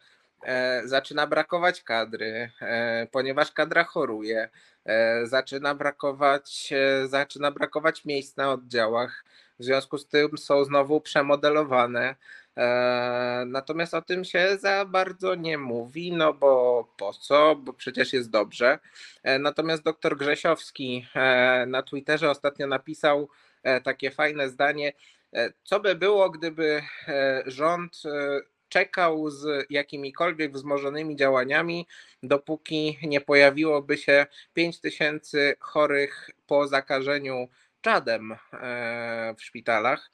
zaczyna 0.85 1.27
brakować 1.27 1.83
kadry, 1.83 2.51
e, 2.61 3.07
ponieważ 3.11 3.51
kadra 3.51 3.83
choruje, 3.83 4.49
e, 4.85 5.25
zaczyna 5.27 5.75
brakować, 5.75 6.73
e, 6.73 7.07
zaczyna 7.07 7.51
brakować 7.51 8.05
miejsc 8.05 8.37
na 8.37 8.51
oddziałach, 8.51 9.25
w 9.59 9.63
związku 9.63 9.97
z 9.97 10.07
tym 10.07 10.37
są 10.37 10.63
znowu 10.65 11.01
przemodelowane. 11.01 12.15
E, 12.57 13.43
Natomiast 13.47 13.93
o 13.93 14.01
tym 14.01 14.23
się 14.23 14.57
za 14.57 14.85
bardzo 14.85 15.35
nie 15.35 15.57
mówi, 15.57 16.11
no 16.11 16.33
bo 16.33 16.83
po 16.97 17.13
co? 17.13 17.55
Bo 17.55 17.73
przecież 17.73 18.13
jest 18.13 18.29
dobrze. 18.29 18.79
E, 19.23 19.39
Natomiast 19.39 19.83
doktor 19.83 20.17
Grzesiowski 20.17 21.07
e, 21.15 21.65
na 21.67 21.83
Twitterze 21.83 22.29
ostatnio 22.31 22.67
napisał 22.67 23.29
e, 23.63 23.81
takie 23.81 24.11
fajne 24.11 24.49
zdanie. 24.49 24.93
e, 25.33 25.53
Co 25.63 25.79
by 25.79 25.95
było, 25.95 26.29
gdyby 26.29 26.81
e, 27.07 27.43
rząd 27.45 28.01
e, 28.05 28.41
czekał 28.75 29.29
z 29.29 29.65
jakimikolwiek 29.69 30.53
wzmożonymi 30.53 31.15
działaniami, 31.15 31.87
dopóki 32.23 32.99
nie 33.03 33.21
pojawiłoby 33.21 33.97
się 33.97 34.25
5 34.53 34.79
tysięcy 34.79 35.55
chorych 35.59 36.29
po 36.47 36.67
zakażeniu 36.67 37.47
czadem 37.81 38.31
e, 38.31 39.35
w 39.37 39.43
szpitalach? 39.43 40.11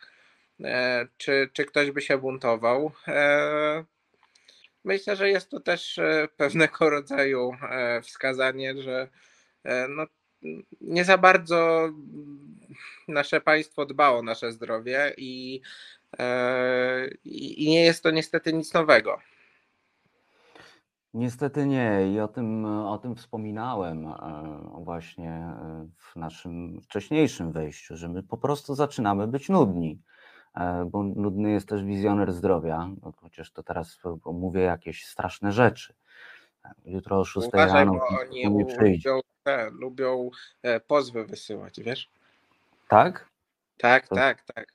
E, 0.64 1.08
Czy, 1.18 1.50
czy 1.54 1.66
ktoś 1.66 1.92
by 1.92 2.02
się 2.02 2.18
buntował? 2.18 2.92
E, 3.08 3.84
Myślę, 4.84 5.16
że 5.16 5.30
jest 5.30 5.50
to 5.50 5.60
też 5.60 6.00
pewnego 6.38 6.90
rodzaju 6.98 7.52
wskazanie, 8.04 8.82
że 8.82 9.08
no, 9.90 10.06
nie 10.82 11.06
za 11.06 11.18
bardzo 11.18 11.90
nasze 13.08 13.42
państwo 13.42 13.86
dba 13.86 14.10
o 14.10 14.22
nasze 14.24 14.52
zdrowie 14.52 15.14
i, 15.18 15.62
i 17.24 17.66
i 17.66 17.70
nie 17.70 17.82
jest 17.86 18.04
to 18.04 18.12
niestety 18.12 18.54
nic 18.54 18.74
nowego. 18.74 19.18
Niestety 21.14 21.66
nie 21.66 22.12
i 22.14 22.20
o 22.20 22.28
tym, 22.28 22.66
o 22.66 22.98
tym 22.98 23.16
wspominałem 23.16 24.08
e, 24.08 24.14
właśnie 24.84 25.30
e, 25.30 25.88
w 25.98 26.16
naszym 26.16 26.82
wcześniejszym 26.82 27.52
wejściu, 27.52 27.98
że 27.98 28.10
my 28.10 28.24
po 28.24 28.38
prostu 28.38 28.76
zaczynamy 28.76 29.28
być 29.28 29.50
nudni, 29.50 30.02
e, 30.56 30.86
bo 30.92 31.04
nudny 31.04 31.52
jest 31.52 31.68
też 31.68 31.84
wizjoner 31.84 32.34
zdrowia, 32.34 32.90
chociaż 33.22 33.52
to 33.52 33.64
teraz 33.64 34.00
mówię 34.26 34.62
jakieś 34.62 35.06
straszne 35.06 35.52
rzeczy. 35.52 35.94
Jutro 36.86 37.20
o 37.20 37.26
6 37.26 37.48
Uważaj, 37.48 37.86
rano 37.86 38.00
oni 38.22 38.56
nie 38.56 38.66
przyjdzie. 38.66 39.10
lubią, 39.10 39.22
te, 39.44 39.70
lubią 39.70 40.30
e, 40.64 40.80
pozwy 40.80 41.26
wysyłać, 41.26 41.80
wiesz? 41.80 42.10
Tak? 42.88 43.30
Tak, 43.78 44.08
To- 44.08 44.16
tak, 44.16 44.44
tak. 44.44 44.74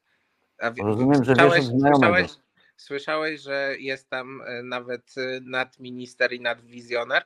A 0.59 0.71
wie- 0.71 0.83
Rozumiem, 0.85 1.25
że 1.25 1.35
wiesz 1.35 1.43
słyszałeś, 1.43 1.65
znajomego. 1.65 1.99
słyszałeś, 1.99 2.31
słyszałeś, 2.77 3.41
że 3.41 3.75
jest 3.79 4.11
tam 4.11 4.43
e, 4.47 4.63
nawet 4.63 5.15
e, 5.19 5.41
nadminister 5.41 6.33
i 6.33 6.41
nadwizjoner? 6.41 7.25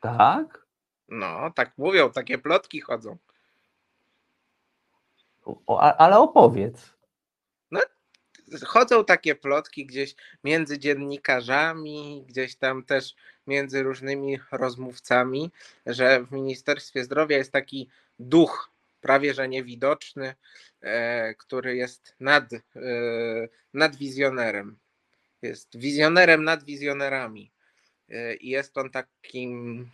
Tak? 0.00 0.66
No, 1.08 1.50
tak 1.54 1.72
mówią, 1.78 2.10
takie 2.12 2.38
plotki 2.38 2.80
chodzą. 2.80 3.16
O, 5.66 5.80
ale 5.80 6.18
opowiedz. 6.18 6.94
chodzą 8.66 9.04
takie 9.04 9.34
plotki 9.34 9.86
gdzieś 9.86 10.14
między 10.44 10.78
dziennikarzami, 10.78 12.24
gdzieś 12.28 12.56
tam 12.56 12.82
też 12.84 13.14
między 13.46 13.82
różnymi 13.82 14.38
rozmówcami, 14.52 15.50
że 15.86 16.22
w 16.24 16.32
Ministerstwie 16.32 17.04
Zdrowia 17.04 17.36
jest 17.36 17.52
taki 17.52 17.88
duch 18.18 18.70
prawie 19.04 19.34
że 19.34 19.48
niewidoczny, 19.48 20.34
e, 20.80 21.34
który 21.34 21.76
jest 21.76 22.14
nad, 22.20 22.52
e, 22.52 22.60
nad 23.74 23.96
wizjonerem. 23.96 24.78
Jest 25.42 25.76
wizjonerem 25.78 26.44
nad 26.44 26.64
wizjonerami. 26.64 27.52
E, 28.08 28.34
I 28.34 28.48
jest 28.48 28.78
on 28.78 28.90
takim. 28.90 29.90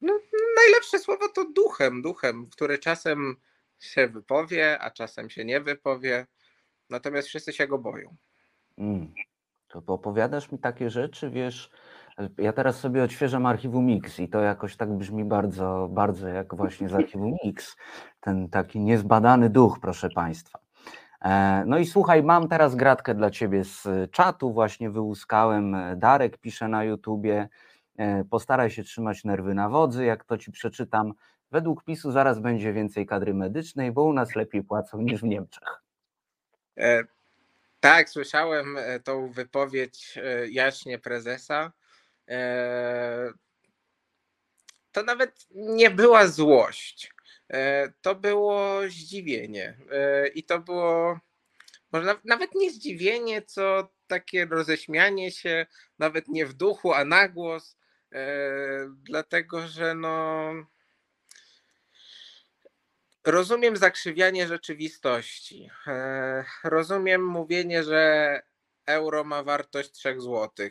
No, 0.00 0.20
najlepsze 0.56 0.98
słowo 0.98 1.28
to 1.28 1.44
duchem, 1.44 2.02
duchem, 2.02 2.46
który 2.50 2.78
czasem 2.78 3.36
się 3.80 4.08
wypowie, 4.08 4.78
a 4.80 4.90
czasem 4.90 5.30
się 5.30 5.44
nie 5.44 5.60
wypowie. 5.60 6.26
Natomiast 6.90 7.28
wszyscy 7.28 7.52
się 7.52 7.66
go 7.66 7.78
boją. 7.78 8.16
Mm. 8.78 9.14
To 9.68 9.82
opowiadasz 9.86 10.52
mi 10.52 10.58
takie 10.58 10.90
rzeczy, 10.90 11.30
wiesz, 11.30 11.70
ja 12.38 12.52
teraz 12.52 12.80
sobie 12.80 13.02
odświeżam 13.04 13.46
archiwum 13.46 13.86
Mix 13.86 14.20
i 14.20 14.28
to 14.28 14.40
jakoś 14.40 14.76
tak 14.76 14.92
brzmi 14.92 15.24
bardzo, 15.24 15.88
bardzo 15.90 16.28
jak 16.28 16.54
właśnie 16.54 16.88
z 16.88 16.94
archiwum 16.94 17.34
Mix. 17.44 17.76
Ten 18.20 18.48
taki 18.48 18.80
niezbadany 18.80 19.50
duch, 19.50 19.78
proszę 19.80 20.08
Państwa. 20.10 20.58
E, 21.24 21.64
No 21.66 21.78
i 21.78 21.86
słuchaj, 21.86 22.22
mam 22.22 22.48
teraz 22.48 22.74
gratkę 22.74 23.14
dla 23.14 23.30
Ciebie 23.30 23.64
z 23.64 23.88
czatu, 24.10 24.52
właśnie 24.52 24.90
wyłuskałem. 24.90 25.76
Darek 25.96 26.38
pisze 26.38 26.68
na 26.68 26.84
YouTubie, 26.84 27.48
e, 27.96 28.24
postaraj 28.24 28.70
się 28.70 28.82
trzymać 28.82 29.24
nerwy 29.24 29.54
na 29.54 29.68
wodzy, 29.68 30.04
jak 30.04 30.24
to 30.24 30.38
Ci 30.38 30.52
przeczytam. 30.52 31.12
Według 31.50 31.84
PiSu 31.84 32.12
zaraz 32.12 32.38
będzie 32.40 32.72
więcej 32.72 33.06
kadry 33.06 33.34
medycznej, 33.34 33.92
bo 33.92 34.02
u 34.02 34.12
nas 34.12 34.36
lepiej 34.36 34.62
płacą 34.64 35.00
niż 35.00 35.20
w 35.20 35.24
Niemczech. 35.24 35.82
E, 36.78 37.04
tak, 37.80 38.10
słyszałem 38.10 38.76
e, 38.76 39.00
tą 39.00 39.32
wypowiedź 39.32 40.18
jaśnie 40.50 40.98
prezesa. 40.98 41.72
E, 42.28 43.32
to 44.92 45.02
nawet 45.02 45.46
nie 45.50 45.90
była 45.90 46.26
złość. 46.26 47.12
E, 47.48 47.92
to 48.00 48.14
było 48.14 48.80
zdziwienie. 48.88 49.78
E, 49.90 50.28
I 50.28 50.44
to 50.44 50.58
było 50.60 51.20
może 51.92 52.06
naw- 52.06 52.24
nawet 52.24 52.54
nie 52.54 52.70
zdziwienie, 52.70 53.42
co 53.42 53.88
takie 54.06 54.46
roześmianie 54.46 55.30
się, 55.30 55.66
nawet 55.98 56.28
nie 56.28 56.46
w 56.46 56.52
duchu, 56.52 56.92
a 56.92 57.04
na 57.04 57.28
głos. 57.28 57.76
Dlatego, 58.88 59.68
że 59.68 59.94
no. 59.94 60.52
Rozumiem 63.26 63.76
zakrzywianie 63.76 64.46
rzeczywistości. 64.48 65.70
Rozumiem 66.64 67.24
mówienie, 67.26 67.84
że 67.84 68.42
euro 68.86 69.24
ma 69.24 69.42
wartość 69.42 69.90
3 69.90 70.20
zł 70.20 70.68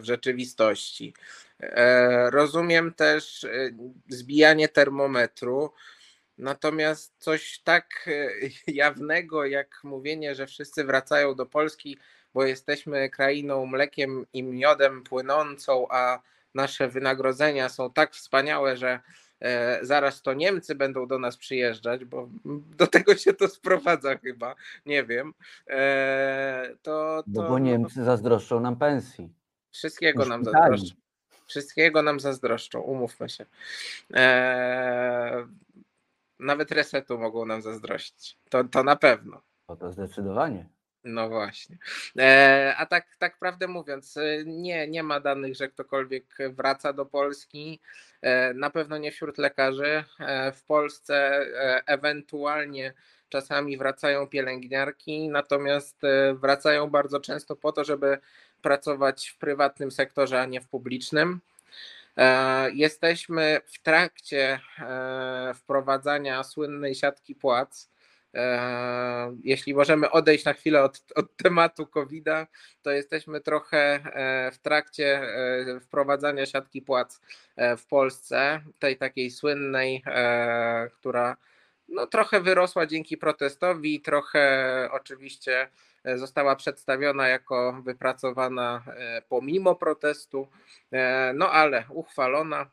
w 0.00 0.04
rzeczywistości. 0.04 1.14
E, 1.60 2.30
Rozumiem 2.30 2.94
też 2.94 3.44
e, 3.44 3.70
zbijanie 4.08 4.68
termometru. 4.68 5.72
Natomiast 6.38 7.14
coś 7.18 7.60
tak 7.64 7.86
e, 8.06 8.30
jawnego, 8.82 9.46
jak 9.46 9.80
mówienie, 9.84 10.34
że 10.34 10.46
wszyscy 10.46 10.84
wracają 10.84 11.34
do 11.34 11.46
Polski, 11.46 11.98
bo 12.34 12.44
jesteśmy 12.44 13.10
krainą 13.10 13.66
mlekiem 13.66 14.26
i 14.32 14.42
miodem 14.42 15.04
płynącą, 15.04 15.86
a 15.90 16.22
nasze 16.54 16.88
wynagrodzenia 16.88 17.68
są 17.68 17.92
tak 17.92 18.14
wspaniałe, 18.14 18.76
że 18.76 18.88
e, 18.88 19.00
zaraz 19.82 20.22
to 20.22 20.34
Niemcy 20.34 20.74
będą 20.74 21.06
do 21.06 21.18
nas 21.18 21.36
przyjeżdżać, 21.36 22.04
bo 22.04 22.28
do 22.76 22.86
tego 22.86 23.16
się 23.16 23.32
to 23.32 23.48
sprowadza 23.48 24.18
chyba, 24.18 24.54
nie 24.86 25.04
wiem. 25.04 25.34
E, 25.70 26.74
to, 26.82 27.24
Bo, 27.26 27.42
to 27.42 27.48
bo 27.48 27.58
Niemcy 27.58 28.04
zazdroszczą 28.04 28.60
nam 28.60 28.76
pensji. 28.76 29.28
wszystkiego 29.70 30.24
nam 30.24 30.44
zazdroszczą. 30.44 30.96
Wszystkiego 31.46 32.02
nam 32.02 32.20
zazdroszczą, 32.20 32.80
umówmy 32.80 33.28
się. 33.28 33.46
E, 34.14 35.46
nawet 36.38 36.70
resetu 36.72 37.18
mogą 37.18 37.46
nam 37.46 37.62
zazdrościć. 37.62 38.38
To, 38.50 38.64
to 38.64 38.82
na 38.84 38.96
pewno. 38.96 39.42
O 39.66 39.76
to 39.76 39.92
zdecydowanie. 39.92 40.66
No 41.04 41.28
właśnie. 41.28 41.78
E, 42.18 42.74
a 42.78 42.86
tak, 42.86 43.16
tak 43.18 43.38
prawdę 43.38 43.68
mówiąc, 43.68 44.16
e, 44.16 44.44
nie, 44.46 44.88
nie 44.88 45.02
ma 45.02 45.20
danych, 45.20 45.56
że 45.56 45.68
ktokolwiek 45.68 46.24
wraca 46.52 46.92
do 46.92 47.06
Polski. 47.06 47.80
E, 48.22 48.54
na 48.54 48.70
pewno 48.70 48.98
nie 48.98 49.12
wśród 49.12 49.38
lekarzy. 49.38 50.04
E, 50.20 50.52
w 50.52 50.62
Polsce 50.62 51.14
e, 51.16 51.82
ewentualnie 51.86 52.92
czasami 53.28 53.78
wracają 53.78 54.26
pielęgniarki, 54.26 55.28
natomiast 55.28 55.96
wracają 56.34 56.90
bardzo 56.90 57.20
często 57.20 57.56
po 57.56 57.72
to, 57.72 57.84
żeby 57.84 58.18
pracować 58.62 59.28
w 59.28 59.38
prywatnym 59.38 59.90
sektorze, 59.90 60.40
a 60.40 60.46
nie 60.46 60.60
w 60.60 60.68
publicznym. 60.68 61.40
Jesteśmy 62.72 63.60
w 63.66 63.82
trakcie 63.82 64.60
wprowadzania 65.54 66.42
słynnej 66.44 66.94
siatki 66.94 67.34
płac. 67.34 67.90
E, 68.38 69.36
Jeśli 69.44 69.74
możemy 69.74 70.10
odejść 70.10 70.44
na 70.44 70.52
chwilę 70.52 70.82
od, 70.82 71.04
od 71.14 71.36
tematu 71.36 71.86
COVID-a, 71.86 72.46
to 72.82 72.90
jesteśmy 72.90 73.40
trochę 73.40 73.78
e, 73.78 74.50
w 74.50 74.58
trakcie 74.58 75.20
e, 75.22 75.80
wprowadzania 75.80 76.46
siatki 76.46 76.82
płac 76.82 77.20
e, 77.56 77.76
w 77.76 77.86
Polsce, 77.86 78.60
tej 78.78 78.96
takiej 78.96 79.30
słynnej, 79.30 80.02
e, 80.06 80.90
która 80.94 81.36
no, 81.88 82.06
trochę 82.06 82.40
wyrosła 82.40 82.86
dzięki 82.86 83.16
protestowi, 83.16 84.00
trochę 84.00 84.88
oczywiście 84.92 85.68
e, 86.04 86.18
została 86.18 86.56
przedstawiona 86.56 87.28
jako 87.28 87.80
wypracowana 87.82 88.82
e, 88.86 89.22
pomimo 89.28 89.74
protestu, 89.74 90.48
e, 90.92 91.32
no 91.34 91.50
ale 91.50 91.84
uchwalona. 91.90 92.66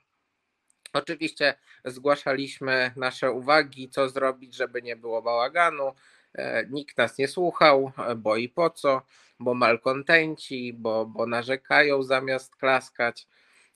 Oczywiście 0.95 1.53
zgłaszaliśmy 1.85 2.91
nasze 2.95 3.31
uwagi, 3.31 3.89
co 3.89 4.09
zrobić, 4.09 4.55
żeby 4.55 4.81
nie 4.81 4.95
było 4.95 5.21
bałaganu. 5.21 5.93
E, 6.35 6.65
Nikt 6.69 6.97
nas 6.97 7.17
nie 7.17 7.27
słuchał, 7.27 7.91
bo 8.17 8.35
i 8.35 8.49
po 8.49 8.69
co, 8.69 9.01
bo 9.39 9.53
malkontenci, 9.53 10.73
bo, 10.73 11.05
bo 11.05 11.25
narzekają 11.27 12.03
zamiast 12.03 12.55
klaskać. 12.55 13.27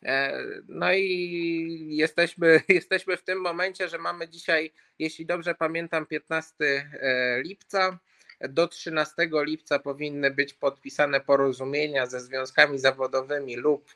E, 0.04 0.44
No 0.68 0.94
i 0.94 1.88
jesteśmy, 1.92 2.62
jesteśmy 2.80 3.18
w 3.18 3.24
tym 3.24 3.42
momencie, 3.42 3.90
że 3.90 3.98
mamy 3.98 4.28
dzisiaj, 4.30 4.74
jeśli 5.00 5.26
dobrze 5.26 5.56
pamiętam, 5.56 6.06
15 6.06 6.56
e, 7.02 7.42
lipca. 7.42 8.00
Do 8.42 8.68
13 8.68 9.14
lipca 9.34 9.80
powinny 9.80 10.32
być 10.32 10.54
podpisane 10.54 11.20
porozumienia 11.22 12.06
ze 12.06 12.20
związkami 12.20 12.80
zawodowymi 12.80 13.56
lub 13.56 13.96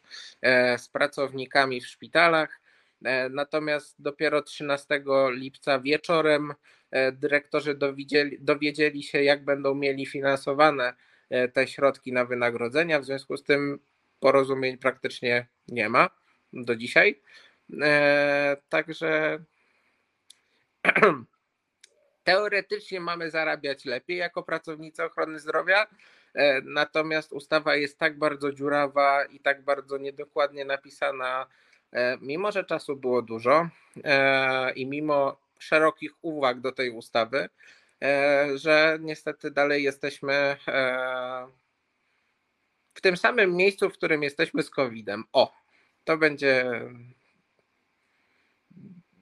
z 0.78 0.88
pracownikami 0.88 1.82
w 1.82 1.88
szpitalach. 1.88 2.63
E, 3.04 3.30
Natomiast 3.30 3.96
dopiero 4.00 4.42
13 4.42 5.04
lipca 5.32 5.80
wieczorem 5.80 6.54
e, 6.92 7.12
dyrektorzy 7.12 7.76
dowiedzieli, 7.76 8.38
dowiedzieli 8.42 9.04
się, 9.04 9.24
jak 9.24 9.46
będą 9.46 9.76
mieli 9.76 10.06
finansowane 10.06 10.94
e, 11.30 11.48
te 11.48 11.68
środki 11.68 12.14
na 12.14 12.26
wynagrodzenia. 12.26 13.00
W 13.00 13.06
związku 13.06 13.38
z 13.38 13.44
tym 13.44 13.80
porozumień 14.20 14.78
praktycznie 14.78 15.48
nie 15.68 15.90
ma 15.90 16.10
do 16.54 16.76
dzisiaj. 16.76 17.22
Także 18.70 19.44
teoretycznie 22.24 23.00
mamy 23.00 23.32
zarabiać 23.32 23.86
lepiej 23.86 24.18
jako 24.18 24.44
pracownicy 24.44 25.04
ochrony 25.04 25.40
zdrowia, 25.40 25.88
natomiast 26.64 27.34
ustawa 27.34 27.76
jest 27.76 27.98
tak 27.98 28.18
bardzo 28.18 28.52
dziurawa 28.52 29.26
i 29.26 29.40
tak 29.40 29.64
bardzo 29.64 29.98
niedokładnie 29.98 30.66
napisana, 30.66 31.48
mimo 32.22 32.52
że 32.52 32.64
czasu 32.64 32.96
było 32.96 33.22
dużo 33.22 33.70
e, 34.04 34.74
i 34.74 34.86
mimo 34.86 35.38
szerokich 35.60 36.12
uwag 36.22 36.60
do 36.62 36.72
tej 36.72 36.90
ustawy, 36.92 37.50
e, 38.02 38.48
że 38.56 38.98
niestety 39.02 39.52
dalej 39.52 39.84
jesteśmy 39.84 40.34
e, 40.68 41.48
w 42.94 43.02
tym 43.02 43.18
samym 43.18 43.56
miejscu, 43.56 43.90
w 43.90 43.94
którym 43.94 44.24
jesteśmy 44.24 44.64
z 44.64 44.70
COVID-em. 44.70 45.24
O, 45.34 45.54
to 46.04 46.18
będzie 46.18 46.82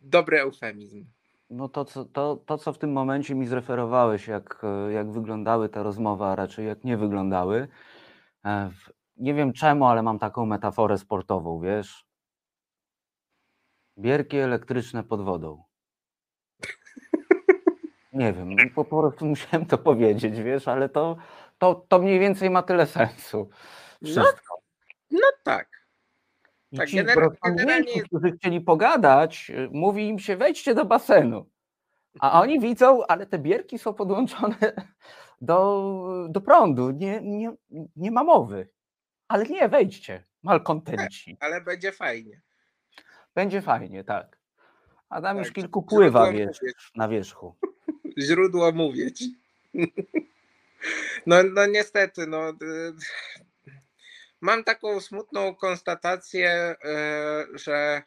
dobry 0.02 0.40
eufemizm. 0.42 1.06
No 1.50 1.70
to, 1.70 1.86
co, 1.86 2.06
to, 2.06 2.36
to, 2.46 2.58
co 2.58 2.74
w 2.74 2.78
tym 2.78 2.92
momencie 2.92 3.36
mi 3.36 3.48
zreferowałeś, 3.48 4.28
jak, 4.28 4.62
e, 4.64 4.92
jak 4.92 5.12
wyglądały 5.12 5.70
te 5.70 5.84
rozmowy, 5.84 6.24
a 6.24 6.36
raczej 6.36 6.68
jak 6.68 6.84
nie 6.84 6.98
wyglądały. 6.98 7.68
e, 8.46 8.72
Nie 9.18 9.34
wiem 9.34 9.54
czemu, 9.54 9.86
ale 9.86 10.04
mam 10.04 10.20
taką 10.20 10.46
metaforę 10.46 10.98
sportową, 10.98 11.62
wiesz? 11.62 12.11
Bierki 13.98 14.38
elektryczne 14.38 15.04
pod 15.04 15.22
wodą. 15.22 15.64
Nie 18.14 18.34
wiem, 18.34 18.56
no 18.56 18.64
po, 18.76 18.86
po 18.86 19.02
prostu 19.02 19.26
musiałem 19.36 19.66
to 19.66 19.78
powiedzieć, 19.78 20.42
wiesz, 20.42 20.68
ale 20.68 20.90
to, 20.90 21.18
to, 21.58 21.86
to 21.88 22.00
mniej 22.00 22.20
więcej 22.20 22.50
ma 22.50 22.64
tyle 22.64 22.88
sensu. 22.88 23.50
No, 24.02 24.08
Wszystko. 24.08 24.62
no 25.12 25.28
tak. 25.44 25.70
I 26.72 26.78
tak, 26.78 26.90
ci 26.90 27.04
generalnie 27.44 28.04
którzy 28.04 28.32
chcieli 28.32 28.62
pogadać, 28.62 29.52
mówi 29.72 30.08
im 30.08 30.20
się 30.20 30.38
wejdźcie 30.38 30.76
do 30.76 30.86
basenu. 30.86 31.50
A 32.20 32.42
oni 32.42 32.60
widzą, 32.60 33.06
ale 33.08 33.26
te 33.26 33.40
bierki 33.40 33.80
są 33.80 33.94
podłączone 33.94 34.56
do, 35.42 36.28
do 36.30 36.42
prądu. 36.42 36.92
Nie, 36.92 37.22
nie, 37.22 37.52
nie 37.96 38.12
ma 38.12 38.24
mowy. 38.24 38.70
Ale 39.28 39.46
nie, 39.46 39.70
wejdźcie, 39.70 40.24
malkontenci. 40.44 41.38
Ale 41.40 41.62
będzie 41.62 41.92
fajnie. 41.92 42.42
Będzie 43.36 43.62
fajnie, 43.62 44.04
tak. 44.04 44.38
A 45.10 45.22
tam 45.22 45.38
już 45.38 45.48
Tak, 45.48 45.56
kilku 45.56 45.80
źródło 45.80 45.98
pływa 45.98 46.32
wiesz, 46.32 46.60
na 46.96 47.08
wierzchu. 47.08 47.56
źródło 48.28 48.72
mówić. 48.72 49.24
No, 51.26 51.44
no 51.44 51.66
niestety, 51.66 52.28
no. 52.28 52.50
y, 52.50 52.54
Mam 54.42 54.64
taką 54.64 55.02
smutną 55.02 55.56
konstatację, 55.56 56.76
y, 57.54 57.58
że 57.58 58.02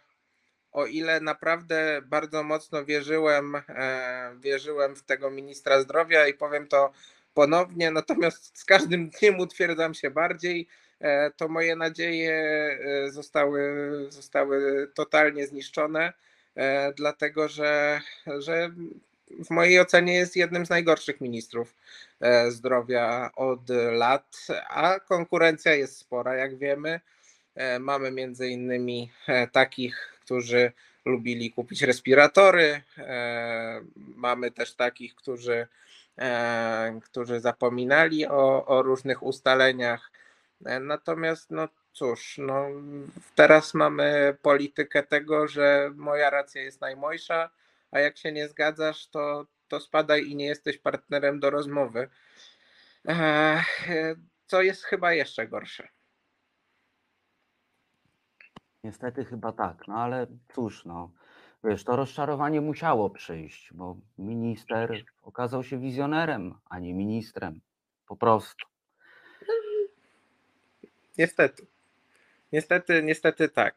o 0.75 0.87
ile 0.87 1.20
naprawdę 1.20 2.03
bardzo 2.05 2.43
mocno 2.43 2.85
wierzyłem, 2.85 3.55
e, 3.68 4.37
wierzyłem 4.41 4.97
w 4.97 5.03
tego 5.03 5.31
ministra 5.31 5.81
zdrowia 5.81 6.27
i 6.27 6.35
powiem 6.35 6.68
to 6.68 6.93
ponownie, 7.35 7.91
natomiast 7.91 8.59
z 8.59 8.64
każdym 8.64 9.11
dniem 9.11 9.41
utwierdzam 9.41 9.95
się 9.95 10.11
bardziej, 10.11 10.68
to 11.36 11.48
moje 11.48 11.76
nadzieje 11.76 12.32
e, 12.34 13.11
zostały, 13.11 13.62
zostały 14.09 14.88
totalnie 14.94 15.46
zniszczone, 15.46 16.12
e, 16.57 16.92
dlatego 16.92 17.48
że, 17.48 18.00
że 18.38 18.70
w 19.44 19.50
mojej 19.50 19.80
ocenie 19.80 20.14
jest 20.14 20.36
jednym 20.36 20.66
z 20.66 20.70
najgorszych 20.70 21.20
ministrów 21.20 21.74
e, 22.20 22.50
zdrowia 22.50 23.30
od 23.36 23.68
lat, 23.92 24.46
a 24.68 25.00
konkurencja 25.00 25.74
jest 25.74 25.98
spora, 25.98 26.34
jak 26.34 26.59
wiemy. 26.59 27.00
E, 27.55 27.78
Mamy 27.78 28.11
między 28.11 28.48
innymi 28.48 29.11
e, 29.28 29.46
takich, 29.46 30.18
którzy 30.24 30.72
lubili 31.05 31.52
kupić 31.52 31.82
respiratory. 31.82 32.82
e, 32.98 33.80
Mamy 33.96 34.50
też 34.50 34.74
takich, 34.74 35.14
którzy, 35.14 35.66
e, 36.18 37.00
którzy 37.05 37.40
zapominali 37.40 38.26
o, 38.26 38.66
o 38.66 38.82
różnych 38.82 39.22
ustaleniach. 39.22 40.11
Natomiast, 40.80 41.50
no 41.50 41.68
cóż, 41.92 42.38
no, 42.38 42.66
teraz 43.34 43.74
mamy 43.74 44.36
politykę 44.42 45.02
tego, 45.02 45.48
że 45.48 45.90
moja 45.94 46.30
racja 46.30 46.62
jest 46.62 46.80
najmojsza, 46.80 47.50
a 47.90 47.98
jak 47.98 48.18
się 48.18 48.32
nie 48.32 48.48
zgadzasz, 48.48 49.08
to, 49.08 49.46
to 49.68 49.80
spadaj 49.80 50.24
i 50.24 50.36
nie 50.36 50.46
jesteś 50.46 50.78
partnerem 50.78 51.40
do 51.40 51.50
rozmowy. 51.50 52.08
Co 54.46 54.62
jest 54.62 54.84
chyba 54.84 55.12
jeszcze 55.12 55.48
gorsze. 55.48 55.88
Niestety 58.84 59.24
chyba 59.24 59.52
tak, 59.52 59.88
no 59.88 59.94
ale 59.94 60.26
cóż, 60.54 60.84
no. 60.84 61.10
Wiesz, 61.64 61.84
to 61.84 61.96
rozczarowanie 61.96 62.60
musiało 62.60 63.10
przyjść, 63.10 63.72
bo 63.72 63.96
minister 64.18 65.04
okazał 65.22 65.64
się 65.64 65.78
wizjonerem, 65.78 66.54
a 66.64 66.78
nie 66.78 66.94
ministrem. 66.94 67.60
Po 68.06 68.16
prostu. 68.16 68.66
Niestety. 71.18 71.66
Niestety, 72.52 73.02
niestety 73.02 73.48
tak. 73.48 73.74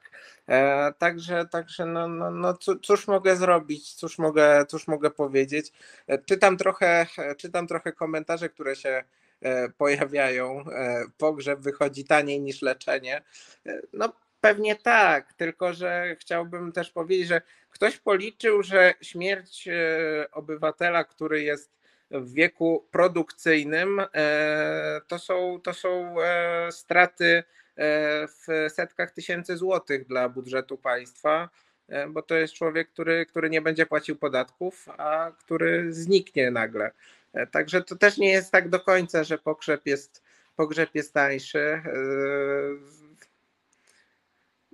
E, 0.49 0.93
także, 0.97 1.45
także 1.45 1.85
no, 1.85 2.07
no, 2.07 2.31
no 2.31 2.53
có- 2.53 2.75
cóż 2.83 3.07
mogę 3.07 3.35
zrobić, 3.35 3.93
cóż 3.93 4.17
mogę, 4.17 4.65
cóż 4.65 4.87
mogę 4.87 5.11
powiedzieć. 5.11 5.71
E, 6.07 6.17
czytam 6.17 6.57
trochę, 6.57 7.07
czytam 7.37 7.67
trochę 7.67 7.91
komentarze, 7.93 8.49
które 8.49 8.75
się 8.75 9.03
e, 9.41 9.69
pojawiają. 9.69 10.65
E, 10.71 11.03
pogrzeb 11.17 11.59
wychodzi 11.59 12.05
taniej 12.05 12.41
niż 12.41 12.61
leczenie. 12.61 13.21
E, 13.65 13.81
no 13.93 14.13
pewnie 14.41 14.75
tak, 14.75 15.33
tylko 15.33 15.73
że 15.73 16.15
chciałbym 16.19 16.71
też 16.71 16.91
powiedzieć, 16.91 17.27
że 17.27 17.41
ktoś 17.69 17.97
policzył, 17.97 18.63
że 18.63 18.93
śmierć 19.01 19.67
e, 19.67 20.31
obywatela, 20.31 21.03
który 21.03 21.41
jest 21.43 21.77
w 22.11 22.33
wieku 22.33 22.87
produkcyjnym, 22.91 24.01
e, 24.13 25.01
to 25.07 25.19
są, 25.19 25.59
to 25.63 25.73
są 25.73 26.21
e, 26.21 26.71
straty 26.71 27.25
e, 27.35 27.43
w 28.27 28.47
setkach 28.69 29.11
tysięcy 29.11 29.57
złotych 29.57 30.07
dla 30.07 30.29
budżetu 30.29 30.77
państwa, 30.77 31.49
bo 32.09 32.21
to 32.21 32.35
jest 32.35 32.53
człowiek, 32.53 32.89
który, 32.89 33.25
który 33.25 33.49
nie 33.49 33.61
będzie 33.61 33.85
płacił 33.85 34.15
podatków, 34.15 34.89
a 34.97 35.31
który 35.39 35.93
zniknie 35.93 36.51
nagle. 36.51 36.91
Także 37.51 37.81
to 37.81 37.95
też 37.95 38.17
nie 38.17 38.31
jest 38.31 38.51
tak 38.51 38.69
do 38.69 38.79
końca, 38.79 39.23
że 39.23 39.37
pogrzeb 39.37 39.85
jest, 39.85 40.23
pogrzeb 40.55 40.95
jest 40.95 41.13
tańszy. 41.13 41.81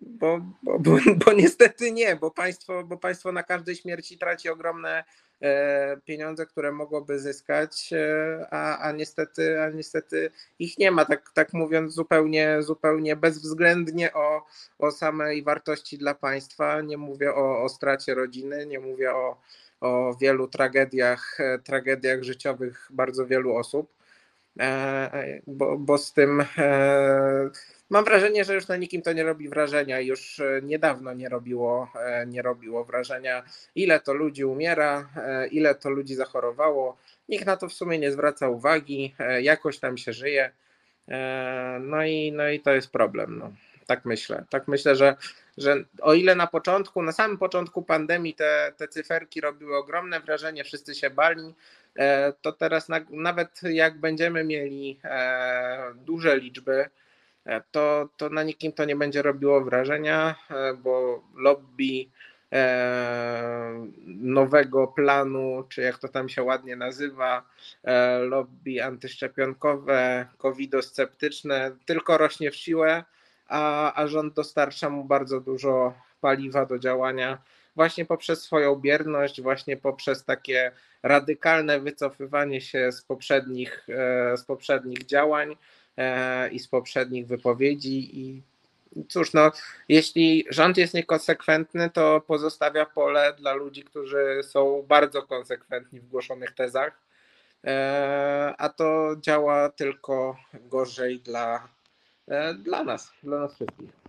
Bo, 0.08 0.41
bo, 0.64 0.80
bo, 0.80 0.97
bo 1.26 1.34
niestety 1.34 1.91
nie, 1.91 2.16
bo 2.16 2.32
państwo, 2.32 2.84
bo 2.84 2.97
państwo 2.97 3.32
na 3.32 3.43
każdej 3.43 3.76
śmierci 3.76 4.18
traci 4.18 4.49
ogromne 4.49 5.04
e, 5.41 5.97
pieniądze, 6.06 6.45
które 6.45 6.72
mogłoby 6.72 7.20
zyskać, 7.20 7.93
e, 7.93 8.47
a, 8.51 8.80
a, 8.80 8.91
niestety, 8.91 9.62
a 9.62 9.70
niestety 9.70 10.32
ich 10.60 10.78
nie 10.78 10.91
ma, 10.91 11.06
tak, 11.06 11.32
tak 11.34 11.54
mówiąc 11.54 11.93
zupełnie, 11.93 12.58
zupełnie 12.60 13.16
bezwzględnie 13.16 14.14
o, 14.14 14.45
o 14.80 14.91
samej 14.91 15.43
wartości 15.43 15.97
dla 15.97 16.16
państwa. 16.16 16.82
Nie 16.82 16.97
mówię 16.97 17.34
o, 17.36 17.64
o 17.64 17.70
stracie 17.70 18.14
rodziny, 18.14 18.66
nie 18.66 18.80
mówię 18.80 19.16
o, 19.16 19.41
o 19.82 20.16
wielu 20.22 20.47
tragediach, 20.47 21.39
e, 21.39 21.60
tragediach 21.60 22.24
życiowych 22.24 22.88
bardzo 22.91 23.26
wielu 23.26 23.56
osób, 23.56 24.03
bo, 25.47 25.78
bo 25.78 25.97
z 25.97 26.14
tym 26.14 26.45
e, 26.58 27.49
mam 27.89 28.06
wrażenie, 28.06 28.43
że 28.45 28.54
już 28.56 28.68
na 28.68 28.78
nikim 28.78 29.01
to 29.01 29.14
nie 29.14 29.24
robi 29.24 29.49
wrażenia. 29.49 29.99
Już 29.99 30.39
e, 30.39 30.62
niedawno 30.64 31.14
nie 31.14 31.30
robiło, 31.30 31.89
e, 31.99 32.26
nie 32.28 32.41
robiło 32.41 32.86
wrażenia, 32.86 33.43
ile 33.76 33.99
to 33.99 34.14
ludzi 34.14 34.45
umiera, 34.45 35.10
e, 35.18 35.47
ile 35.47 35.76
to 35.76 35.89
ludzi 35.89 36.16
zachorowało. 36.16 36.97
Nikt 37.30 37.45
na 37.45 37.58
to 37.58 37.68
w 37.70 37.74
sumie 37.74 37.99
nie 37.99 38.12
zwraca 38.12 38.49
uwagi, 38.49 39.16
e, 39.20 39.41
jakoś 39.41 39.80
tam 39.80 39.97
się 39.97 40.14
żyje. 40.14 40.51
E, 41.10 41.80
No 41.82 42.04
i, 42.06 42.32
no 42.32 42.49
i 42.49 42.60
to 42.60 42.74
jest 42.74 42.91
problem. 42.91 43.39
No. 43.39 43.51
Tak 43.88 44.06
myślę. 44.06 44.46
Tak 44.50 44.68
myślę, 44.68 44.96
że, 44.96 45.16
że 45.58 45.76
o 46.02 46.14
ile 46.14 46.36
na 46.36 46.48
początku, 46.48 47.02
na 47.02 47.12
samym 47.12 47.38
początku 47.38 47.82
pandemii 47.82 48.34
te, 48.34 48.74
te 48.78 48.88
cyferki 48.88 49.42
robiły 49.42 49.78
ogromne 49.78 50.20
wrażenie, 50.20 50.64
wszyscy 50.64 50.96
się 50.96 51.10
bali, 51.10 51.54
e, 51.96 52.34
to 52.42 52.52
teraz 52.52 52.90
na, 52.90 53.00
nawet 53.10 53.62
jak 53.64 53.98
będziemy 53.98 54.44
mieli 54.44 55.00
e, 55.04 55.94
duże 55.96 56.38
liczby, 56.38 56.90
e, 57.46 57.62
to, 57.72 58.10
to 58.18 58.30
na 58.30 58.44
nikim 58.44 58.72
to 58.72 58.86
nie 58.86 58.96
będzie 58.96 59.22
robiło 59.22 59.62
wrażenia, 59.62 60.36
bo 60.84 61.24
lobby 61.36 62.06
nowego 64.06 64.88
planu, 64.88 65.64
czy 65.70 65.82
jak 65.82 65.98
to 65.98 66.08
tam 66.08 66.30
się 66.30 66.44
ładnie 66.44 66.76
nazywa, 66.76 67.44
lobby 68.20 68.82
antyszczepionkowe, 68.82 70.28
covidosceptyczne, 70.38 71.72
tylko 71.86 72.18
rośnie 72.18 72.52
w 72.52 72.56
siłę, 72.56 73.04
a, 73.48 73.94
a 73.94 74.08
rząd 74.08 74.34
dostarcza 74.34 74.89
mu 74.89 75.04
bardzo 75.04 75.39
dużo 75.39 75.94
paliwa 76.22 76.66
do 76.66 76.80
działania 76.80 77.38
właśnie 77.76 78.06
poprzez 78.06 78.41
swoją 78.41 78.76
bierność, 78.76 79.41
właśnie 79.41 79.78
poprzez 79.78 80.26
takie 80.26 80.72
radykalne 81.04 81.80
wycofywanie 81.80 82.62
się 82.62 82.91
z 82.91 83.02
poprzednich, 83.02 83.88
e, 83.89 84.38
z 84.38 84.44
poprzednich 84.44 85.06
działań 85.06 85.56
e, 85.98 86.50
i 86.50 86.60
z 86.60 86.68
poprzednich 86.68 87.28
wypowiedzi. 87.28 88.20
I 88.20 88.44
cóż, 89.10 89.34
no, 89.34 89.52
jeśli 89.89 90.46
rząd 90.50 90.78
jest 90.78 90.94
niekonsekwentny, 90.94 91.89
to 91.89 92.22
pozostawia 92.28 92.86
pole 92.86 93.34
dla 93.38 93.54
ludzi, 93.54 93.84
którzy 93.84 94.39
są 94.44 94.86
bardzo 94.88 95.24
konsekwentni 95.24 96.00
w 96.00 96.08
głoszonych 96.08 96.52
tezach, 96.52 97.00
e, 97.64 98.54
a 98.58 98.70
to 98.70 99.16
działa 99.22 99.70
tylko 99.70 100.38
gorzej 100.54 101.20
dla, 101.20 101.68
dla 102.64 102.84
nas, 102.84 103.12
dla 103.24 103.40
nas 103.40 103.56
wszystkich. 103.56 104.04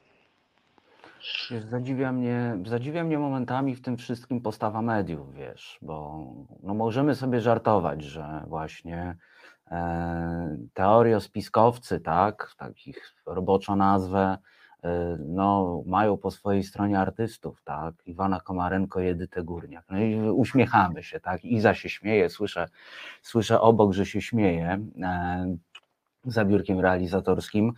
Zadziwia 1.69 2.13
mnie, 2.13 2.59
zadziwia 2.67 3.05
mnie 3.05 3.19
momentami 3.19 3.75
w 3.75 3.83
tym 3.83 3.97
wszystkim 3.97 4.41
postawa 4.41 4.83
mediów, 4.83 5.35
wiesz, 5.35 5.79
bo 5.83 6.27
no 6.63 6.75
możemy 6.75 7.15
sobie 7.15 7.41
żartować, 7.41 8.03
że 8.03 8.45
właśnie 8.47 9.17
e, 9.71 10.57
teoriospiskowcy, 10.75 12.01
tak, 12.01 12.55
takich 12.59 13.15
roboczo 13.27 13.77
nazwę, 13.77 14.39
e, 14.83 15.17
no, 15.21 15.83
mają 15.87 16.17
po 16.17 16.31
swojej 16.31 16.63
stronie 16.63 17.01
artystów, 17.01 17.63
tak, 17.65 17.95
Iwana 18.07 18.41
Komarenko 18.41 19.01
i 19.01 19.07
Edytę 19.07 19.43
Górniak. 19.43 19.85
No 19.91 19.99
i 19.99 20.31
uśmiechamy 20.31 21.03
się, 21.03 21.21
tak, 21.21 21.45
Iza 21.45 21.75
się 21.75 21.89
śmieje, 21.89 22.31
słyszę, 22.31 22.69
słyszę 23.23 23.61
obok, 23.61 23.93
że 23.93 24.07
się 24.07 24.21
śmieje 24.21 24.87
e, 25.03 25.57
za 26.27 26.45
biurkiem 26.45 26.81
realizatorskim. 26.81 27.73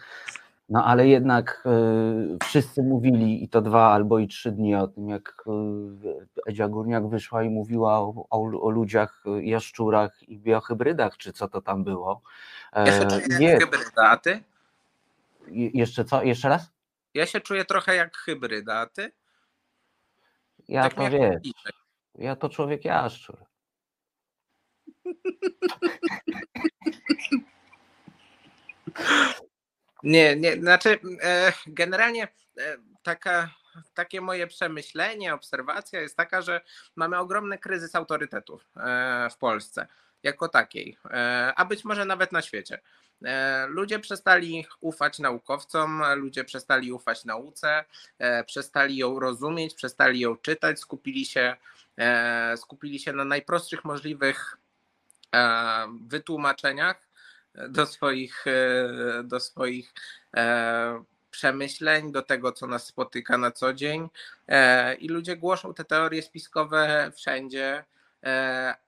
No 0.69 0.85
ale 0.85 1.09
jednak 1.09 1.63
e, 1.67 2.39
wszyscy 2.47 2.83
mówili 2.83 3.45
i 3.45 3.49
to 3.49 3.61
dwa 3.63 3.93
albo 3.93 4.19
i 4.19 4.29
trzy 4.29 4.53
dni 4.53 4.75
o 4.75 4.89
tym, 4.89 5.09
jak 5.09 5.45
e, 5.47 6.51
Edzia 6.51 6.69
Górniak 6.69 7.09
wyszła 7.09 7.43
i 7.43 7.51
mówiła 7.51 7.99
o, 7.99 8.27
o, 8.31 8.39
o 8.61 8.71
ludziach, 8.71 9.23
e, 9.27 9.43
jaszczurach 9.43 10.29
i 10.29 10.39
biohybrydach, 10.39 11.17
czy 11.17 11.33
co 11.33 11.49
to 11.49 11.61
tam 11.63 11.85
było. 11.85 12.21
Ja 12.77 12.87
się 12.87 12.93
E, 13.07 13.21
czuję 13.21 13.49
jak 13.51 13.61
hybryda, 13.63 14.09
a 14.11 14.17
ty? 14.17 14.43
Je- 15.49 15.71
Jeszcze 15.75 16.05
co? 16.05 16.23
Jeszcze 16.23 16.49
raz? 16.49 16.71
Ja 17.15 17.27
się 17.27 17.41
czuję 17.41 17.65
trochę 17.65 17.95
jak 17.95 18.17
hybryda, 18.17 18.75
a 18.75 18.87
ty? 18.87 19.13
Ja 20.69 20.83
Tak 20.83 20.95
to 20.95 21.11
wiesz, 21.11 21.53
ja 22.15 22.37
to 22.37 22.49
człowiek 22.49 22.85
jaszczur. 22.85 23.37
Nie, 30.07 30.37
nie, 30.37 30.57
znaczy 30.57 30.99
e, 31.23 31.53
generalnie 31.67 32.23
e, 32.59 32.77
taka, 33.03 33.51
takie 33.95 34.21
moje 34.21 34.47
przemyślenie, 34.47 35.35
obserwacja 35.35 36.01
jest 36.01 36.17
taka, 36.17 36.43
że 36.43 36.61
mamy 36.97 37.19
ogromny 37.19 37.59
kryzys 37.59 37.95
autorytetów 37.95 38.65
e, 38.77 39.29
w 39.31 39.37
Polsce 39.37 39.87
jako 40.23 40.49
takiej, 40.49 40.99
a 41.57 41.65
być 41.65 41.85
może 41.85 42.05
nawet 42.05 42.33
na 42.33 42.43
świecie. 42.43 42.81
Ludzie 43.69 43.99
przestali 43.99 44.67
ufać 44.81 45.19
naukowcom, 45.19 46.03
ludzie 46.17 46.45
przestali 46.45 46.93
ufać 46.93 47.25
nauce, 47.25 47.85
przestali 48.47 48.97
ją 48.97 49.21
rozumieć, 49.21 49.75
przestali 49.75 50.21
ją 50.21 50.37
czytać, 50.37 50.81
skupili 50.81 51.25
się, 51.25 51.57
skupili 52.57 52.99
się 52.99 53.13
na 53.13 53.25
najprostszych 53.25 53.85
możliwych 53.85 54.57
wytłumaczeniach 56.01 57.06
do 57.69 57.87
swoich, 57.87 58.47
e, 58.47 59.23
do 59.25 59.41
swoich 59.41 59.95
e, 60.37 61.05
przemyśleń, 61.31 62.13
do 62.13 62.23
tego, 62.23 62.53
co 62.53 62.67
nas 62.67 62.87
spotyka 62.87 63.39
na 63.39 63.51
co 63.51 63.73
dzień. 63.73 64.09
E, 64.49 64.95
I 64.95 65.09
ludzie 65.09 65.37
głoszą 65.37 65.75
te 65.75 65.85
teorie 65.85 66.23
spiskowe 66.23 67.13
wszędzie, 67.15 67.85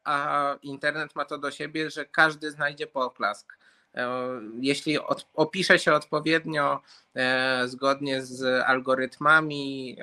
a 0.04 0.54
internet 0.62 1.16
ma 1.16 1.24
to 1.24 1.38
do 1.38 1.50
siebie, 1.50 1.90
że 1.90 2.06
każdy 2.06 2.50
znajdzie 2.50 2.86
poklask. 2.86 3.58
Jeśli 4.60 4.98
opisze 5.34 5.78
się 5.78 5.92
odpowiednio, 5.92 6.82
zgodnie 7.66 8.22
z 8.22 8.62
algorytmami 8.66 9.96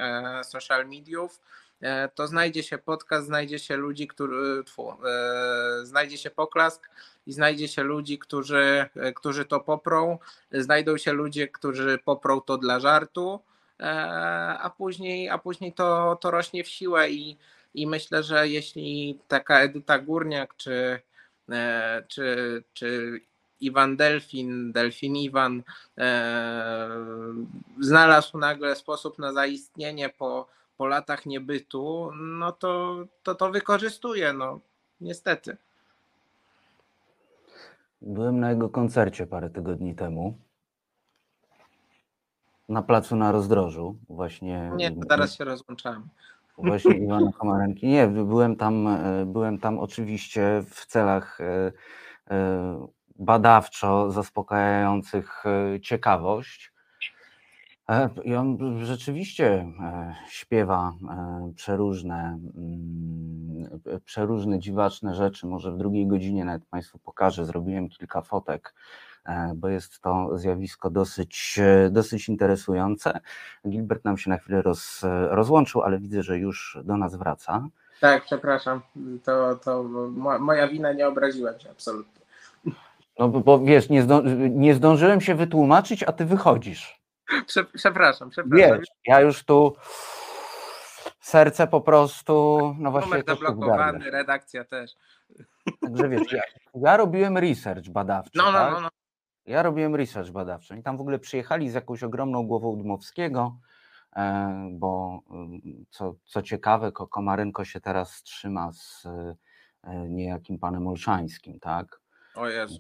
social 0.43 0.87
mediów, 0.87 1.41
to 2.15 2.27
znajdzie 2.27 2.63
się 2.63 2.77
podcast, 2.77 3.27
znajdzie 3.27 3.59
się 3.59 3.77
ludzi, 3.77 4.07
który, 4.07 4.63
tfu, 4.63 4.91
e, 4.91 5.85
znajdzie 5.85 6.17
się 6.17 6.29
poklask 6.29 6.89
i 7.27 7.33
znajdzie 7.33 7.67
się 7.67 7.83
ludzi, 7.83 8.19
którzy, 8.19 8.85
e, 8.95 9.13
którzy 9.13 9.45
to 9.45 9.59
poprą, 9.59 10.19
znajdą 10.51 10.97
się 10.97 11.13
ludzie, 11.13 11.47
którzy 11.47 11.97
poprą 12.05 12.41
to 12.41 12.57
dla 12.57 12.79
żartu, 12.79 13.39
e, 13.79 13.85
a 14.59 14.69
później, 14.69 15.29
a 15.29 15.37
później 15.37 15.73
to, 15.73 16.17
to 16.21 16.31
rośnie 16.31 16.63
w 16.63 16.67
siłę 16.67 17.09
i, 17.09 17.37
i 17.73 17.87
myślę, 17.87 18.23
że 18.23 18.47
jeśli 18.47 19.19
taka 19.27 19.59
Edyta 19.59 19.99
Górniak 19.99 20.55
czy, 20.57 20.99
e, 21.49 22.03
czy, 22.07 22.63
czy 22.73 23.19
Iwan 23.61 23.97
Delfin, 23.97 24.71
Delfin 24.71 25.15
Iwan 25.15 25.63
e, 25.97 26.89
znalazł 27.79 28.37
nagle 28.37 28.75
sposób 28.75 29.19
na 29.19 29.33
zaistnienie 29.33 30.09
po, 30.09 30.47
po 30.77 30.87
latach 30.87 31.25
niebytu, 31.25 32.11
no 32.15 32.51
to 32.51 32.95
to, 33.23 33.35
to 33.35 33.51
wykorzystuje, 33.51 34.33
no 34.33 34.59
niestety. 35.01 35.57
Byłem 38.01 38.39
na 38.39 38.49
jego 38.49 38.69
koncercie 38.69 39.27
parę 39.27 39.49
tygodni 39.49 39.95
temu. 39.95 40.37
Na 42.69 42.81
placu 42.81 43.15
na 43.15 43.31
rozdrożu, 43.31 43.97
właśnie. 44.09 44.71
Nie, 44.75 44.95
teraz 45.09 45.35
się 45.35 45.43
rozłączamy. 45.43 46.05
Właśnie 46.57 46.97
Iwana 47.05 47.31
Komarenki. 47.31 47.87
Nie, 47.87 48.07
byłem 48.07 48.55
tam, 48.55 48.87
e, 48.87 49.25
byłem 49.25 49.57
tam 49.57 49.79
oczywiście 49.79 50.63
w 50.69 50.85
celach 50.85 51.41
e, 51.41 51.71
e, 52.31 52.87
badawczo 53.19 54.11
zaspokajających 54.11 55.43
ciekawość. 55.81 56.73
E, 57.89 58.09
I 58.23 58.35
on 58.35 58.57
rzeczywiście 58.85 59.45
e, 59.81 60.15
śpiewa 60.29 60.93
e, 61.09 61.51
przeróżne, 61.55 62.39
mm, 62.57 63.79
przeróżne 64.05 64.59
dziwaczne 64.59 65.15
rzeczy. 65.15 65.47
Może 65.47 65.71
w 65.71 65.77
drugiej 65.77 66.07
godzinie 66.07 66.45
nawet 66.45 66.65
Państwu 66.65 66.99
pokażę. 66.99 67.45
Zrobiłem 67.45 67.89
kilka 67.89 68.21
fotek, 68.21 68.73
bo 69.55 69.67
jest 69.67 70.01
to 70.01 70.37
zjawisko 70.37 70.89
dosyć, 70.89 71.59
dosyć 71.91 72.29
interesujące. 72.29 73.19
Gilbert 73.69 74.05
nam 74.05 74.17
się 74.17 74.29
na 74.29 74.37
chwilę 74.37 74.61
roz, 74.61 75.01
rozłączył, 75.29 75.81
ale 75.81 75.99
widzę, 75.99 76.23
że 76.23 76.37
już 76.37 76.77
do 76.83 76.97
nas 76.97 77.15
wraca. 77.15 77.67
Tak, 78.01 78.23
przepraszam. 78.23 78.81
To, 79.23 79.55
to 79.55 79.83
mo- 80.11 80.39
moja 80.39 80.67
wina, 80.67 80.93
nie 80.93 81.07
obraziłem 81.07 81.59
się 81.59 81.69
absolutnie. 81.71 82.21
No 83.19 83.29
bo, 83.29 83.39
bo 83.39 83.59
wiesz, 83.59 83.89
nie, 83.89 84.01
zdąży, 84.01 84.49
nie 84.49 84.73
zdążyłem 84.75 85.21
się 85.21 85.35
wytłumaczyć, 85.35 86.03
a 86.03 86.11
ty 86.11 86.25
wychodzisz. 86.25 87.04
Prze- 87.47 87.63
Przepraszam, 87.63 88.29
przepraszam. 88.29 88.77
Wiesz, 88.79 88.87
ja 89.07 89.21
już 89.21 89.43
tu 89.43 89.75
serce 91.19 91.67
po 91.67 91.81
prostu, 91.81 92.59
no 92.79 92.91
właśnie 92.91 93.09
Numer 93.09 93.25
zablokowany, 93.25 94.11
redakcja 94.11 94.65
też. 94.65 94.91
Także 95.81 96.09
wiesz, 96.09 96.31
ja, 96.31 96.41
ja 96.75 96.97
robiłem 96.97 97.37
research 97.37 97.89
badawczy, 97.89 98.31
No, 98.35 98.45
no, 98.51 98.51
tak? 98.59 98.73
no, 98.73 98.79
no. 98.81 98.89
Ja 99.45 99.63
robiłem 99.63 99.95
research 99.95 100.29
badawczy 100.31 100.77
i 100.77 100.83
tam 100.83 100.97
w 100.97 101.01
ogóle 101.01 101.19
przyjechali 101.19 101.69
z 101.69 101.73
jakąś 101.73 102.03
ogromną 102.03 102.47
głową 102.47 102.77
Dmowskiego, 102.77 103.57
e, 104.15 104.67
bo 104.71 105.19
mm, 105.31 105.61
co, 105.89 106.15
co 106.25 106.41
ciekawe, 106.41 106.91
Ko- 106.91 107.07
Komarynko 107.07 107.65
się 107.65 107.79
teraz 107.81 108.23
trzyma 108.23 108.71
z 108.71 109.05
e, 109.83 110.09
niejakim 110.09 110.59
panem 110.59 110.87
Olszańskim, 110.87 111.59
tak? 111.59 112.01
O 112.35 112.47
Jezu. 112.47 112.79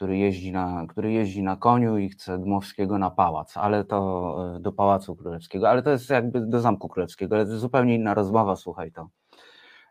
Który 0.00 0.18
jeździ, 0.18 0.52
na, 0.52 0.86
który 0.88 1.12
jeździ 1.12 1.42
na 1.42 1.56
koniu 1.56 1.98
i 1.98 2.08
chce 2.08 2.38
Dmowskiego 2.38 2.98
na 2.98 3.10
pałac, 3.10 3.56
ale 3.56 3.84
to 3.84 4.36
e, 4.56 4.60
do 4.60 4.72
Pałacu 4.72 5.16
Królewskiego, 5.16 5.70
ale 5.70 5.82
to 5.82 5.90
jest 5.90 6.10
jakby 6.10 6.46
do 6.46 6.60
Zamku 6.60 6.88
Królewskiego, 6.88 7.36
ale 7.36 7.44
to 7.44 7.50
jest 7.50 7.60
zupełnie 7.60 7.94
inna 7.94 8.14
rozmowa, 8.14 8.56
słuchaj 8.56 8.92
to. 8.92 9.08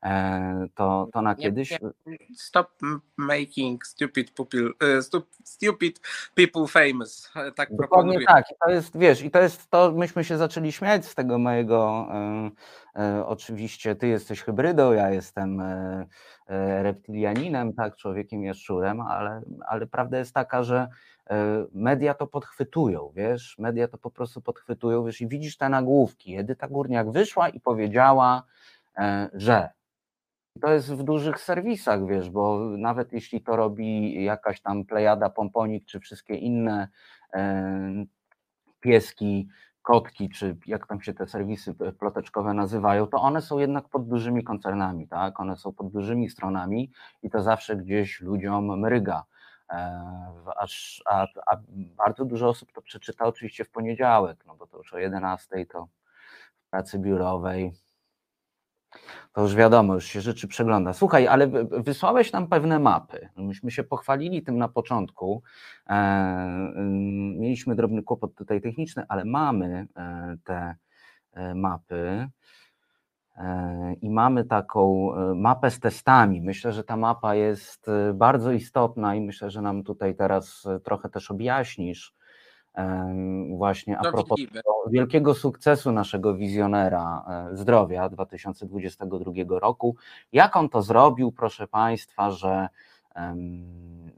E, 0.03 0.67
to, 0.75 1.07
to 1.13 1.21
na 1.21 1.35
kiedyś. 1.35 1.71
nie. 1.71 2.17
Stop 2.35 2.67
making 3.17 3.85
stupid 3.85 4.31
people, 4.31 4.59
e, 4.97 5.01
stup, 5.01 5.27
stupid 5.43 5.99
people 6.35 6.67
famous. 6.67 7.31
E, 7.35 7.51
Tak 7.51 7.69
Dokładnie 7.69 7.77
proponuję. 7.77 8.25
tak. 8.27 8.45
I 8.51 8.53
to 8.65 8.69
jest, 8.71 8.97
wiesz, 8.97 9.21
i 9.23 9.31
to 9.31 9.41
jest 9.41 9.69
to, 9.69 9.91
myśmy 9.91 10.23
się 10.23 10.37
zaczęli 10.37 10.71
śmiać 10.71 11.05
z 11.05 11.15
tego 11.15 11.37
mojego, 11.39 12.07
e, 12.95 13.01
e, 13.01 13.25
oczywiście 13.25 13.95
ty 13.95 14.07
jesteś 14.07 14.41
hybrydą, 14.41 14.91
ja 14.93 15.09
jestem 15.09 15.59
e, 15.59 16.05
e, 16.47 16.83
reptilianinem, 16.83 17.73
tak, 17.73 17.95
człowiekiem 17.95 18.43
jaszczurem, 18.43 19.01
ale, 19.01 19.41
ale 19.67 19.87
prawda 19.87 20.17
jest 20.17 20.33
taka, 20.33 20.63
że 20.63 20.87
e, 21.29 21.65
media 21.73 22.13
to 22.13 22.27
podchwytują, 22.27 23.11
wiesz, 23.15 23.55
media 23.59 23.87
to 23.87 23.97
po 23.97 24.11
prostu 24.11 24.41
podchwytują, 24.41 25.05
wiesz, 25.05 25.21
i 25.21 25.27
widzisz 25.27 25.57
te 25.57 25.69
nagłówki. 25.69 26.37
Edyta 26.37 26.67
Górniak 26.67 27.11
wyszła 27.11 27.49
i 27.49 27.59
powiedziała, 27.59 28.43
e, 28.97 29.29
że 29.33 29.69
to 30.59 30.73
jest 30.73 30.93
w 30.93 31.03
dużych 31.03 31.39
serwisach, 31.39 32.07
wiesz, 32.07 32.29
bo 32.29 32.59
nawet 32.77 33.13
jeśli 33.13 33.41
to 33.41 33.55
robi 33.55 34.23
jakaś 34.23 34.61
tam 34.61 34.85
plejada, 34.85 35.29
pomponik, 35.29 35.85
czy 35.85 35.99
wszystkie 35.99 36.35
inne 36.35 36.87
e, 37.33 38.05
pieski, 38.79 39.47
kotki, 39.81 40.29
czy 40.29 40.57
jak 40.65 40.87
tam 40.87 41.01
się 41.01 41.13
te 41.13 41.27
serwisy 41.27 41.73
p- 41.73 41.91
ploteczkowe 41.91 42.53
nazywają, 42.53 43.07
to 43.07 43.21
one 43.21 43.41
są 43.41 43.59
jednak 43.59 43.89
pod 43.89 44.07
dużymi 44.07 44.43
koncernami, 44.43 45.07
tak? 45.07 45.39
One 45.39 45.57
są 45.57 45.73
pod 45.73 45.91
dużymi 45.91 46.29
stronami 46.29 46.91
i 47.23 47.29
to 47.29 47.41
zawsze 47.41 47.75
gdzieś 47.77 48.21
ludziom 48.21 48.79
mryga. 48.79 49.23
E, 49.69 50.01
Aż, 50.57 51.03
a, 51.05 51.27
a 51.45 51.57
bardzo 51.97 52.25
dużo 52.25 52.49
osób 52.49 52.71
to 52.71 52.81
przeczyta 52.81 53.25
oczywiście 53.25 53.65
w 53.65 53.69
poniedziałek, 53.71 54.45
no 54.45 54.55
bo 54.55 54.67
to 54.67 54.77
już 54.77 54.93
o 54.93 54.97
11 54.97 55.65
to 55.65 55.87
w 56.67 56.69
pracy 56.69 56.99
biurowej. 56.99 57.73
To 59.33 59.41
już 59.41 59.55
wiadomo, 59.55 59.93
już 59.93 60.05
się 60.05 60.21
rzeczy 60.21 60.47
przegląda. 60.47 60.93
Słuchaj, 60.93 61.27
ale 61.27 61.47
wy- 61.47 61.65
wysłałeś 61.65 62.31
nam 62.31 62.47
pewne 62.47 62.79
mapy. 62.79 63.29
Myśmy 63.37 63.71
się 63.71 63.83
pochwalili 63.83 64.43
tym 64.43 64.57
na 64.57 64.67
początku. 64.67 65.43
E, 65.89 65.93
ym, 66.77 67.39
mieliśmy 67.39 67.75
drobny 67.75 68.03
kłopot 68.03 68.35
tutaj 68.35 68.61
techniczny, 68.61 69.03
ale 69.07 69.25
mamy 69.25 69.87
e, 69.95 70.37
te 70.43 70.75
e, 71.33 71.55
mapy. 71.55 72.27
i 74.01 74.09
mamy 74.09 74.45
taką 74.45 75.11
mapę 75.35 75.71
z 75.71 75.79
testami. 75.79 76.41
Myślę, 76.41 76.73
że 76.73 76.83
ta 76.83 76.97
mapa 76.97 77.35
jest 77.35 77.85
bardzo 78.13 78.51
istotna 78.51 79.15
i 79.15 79.21
myślę, 79.21 79.49
że 79.49 79.61
nam 79.61 79.83
tutaj 79.83 80.15
teraz 80.15 80.67
trochę 80.83 81.09
też 81.09 81.31
objaśnisz 81.31 82.13
właśnie 83.57 83.97
a 83.97 84.11
propos 84.11 84.39
wielkiego 84.87 85.33
sukcesu 85.33 85.91
naszego 85.91 86.35
wizjonera 86.35 87.25
e, 87.51 87.57
zdrowia 87.57 88.09
2022 88.09 89.59
roku. 89.59 89.95
Jak 90.31 90.55
on 90.55 90.69
to 90.69 90.81
zrobił, 90.81 91.31
proszę 91.31 91.67
Państwa, 91.67 92.31
że 92.31 92.67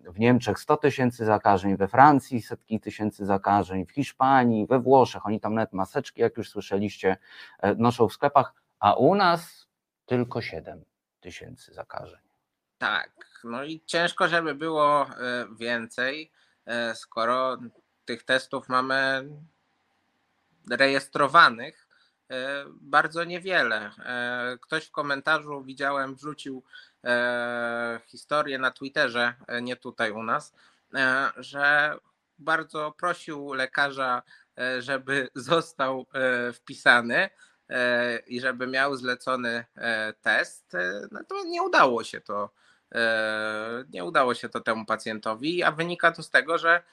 w 0.05 0.19
Niemczech 0.19 0.59
100 0.59 0.77
tysięcy 0.77 1.25
zakażeń, 1.25 1.77
we 1.77 1.87
Francji 1.87 2.41
setki 2.41 2.79
tysięcy 2.79 3.25
zakażeń, 3.25 3.85
w 3.85 3.91
Hiszpanii, 3.91 4.67
we 4.67 4.79
Włoszech, 4.79 5.25
oni 5.25 5.39
tam 5.39 5.53
nawet 5.53 5.73
maseczki, 5.73 6.21
jak 6.21 6.37
już 6.37 6.49
słyszeliście, 6.49 7.17
e, 7.59 7.75
noszą 7.75 8.07
w 8.07 8.13
sklepach, 8.13 8.53
a 8.79 8.93
u 8.93 9.15
nas 9.15 9.67
tylko 10.05 10.41
7 10.41 10.83
tysięcy 11.19 11.73
zakażeń. 11.73 12.19
Tak, 12.77 13.11
no 13.43 13.63
i 13.63 13.81
ciężko, 13.85 14.27
żeby 14.27 14.55
było 14.55 15.05
e, 15.05 15.47
więcej, 15.59 16.31
skoro 16.93 17.57
tych 18.05 18.23
testów 18.23 18.69
mamy 18.69 19.29
rejestrowanych 20.69 21.87
e, 22.29 22.65
bardzo 22.69 23.23
niewiele. 23.23 23.91
E, 23.99 24.57
Ktoś 24.61 24.85
w 24.85 24.91
komentarzu 24.91 25.63
widziałem, 25.63 26.15
wrzucił 26.15 26.63
e, 27.03 27.99
historię 28.07 28.59
na 28.59 28.71
Twitterze, 28.71 29.33
nie 29.61 29.75
tutaj 29.75 30.11
u 30.11 30.23
nas, 30.23 30.53
że 31.37 31.95
bardzo 32.39 32.91
prosił 32.91 33.53
lekarza, 33.53 34.21
żeby 34.79 35.29
został 35.35 36.05
wpisany 36.53 37.29
i 38.27 38.41
żeby 38.41 38.67
miał 38.67 38.95
zlecony 38.95 39.65
test. 40.21 40.75
E, 40.75 41.07
Natomiast 41.11 41.47
nie 41.47 41.63
udało 41.63 42.03
się 42.03 42.21
to. 42.21 42.49
Nie 43.89 44.03
udało 44.03 44.33
się 44.33 44.49
to 44.49 44.59
temu 44.61 44.85
pacjentowi, 44.85 45.63
a 45.63 45.71
wynika 45.71 46.11
to 46.11 46.23
z 46.23 46.29
tego, 46.29 46.57
że 46.57 46.83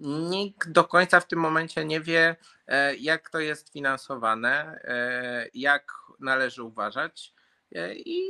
nikt 0.00 0.70
do 0.70 0.84
końca 0.84 1.20
w 1.20 1.26
tym 1.26 1.38
momencie 1.38 1.84
nie 1.84 2.00
wie, 2.00 2.36
e, 2.66 2.96
jak 2.96 3.30
to 3.30 3.38
jest 3.38 3.72
finansowane, 3.72 4.80
e, 4.84 5.46
jak 5.54 5.92
należy 6.20 6.62
uważać. 6.62 7.34
e, 7.74 7.94
I, 7.94 8.20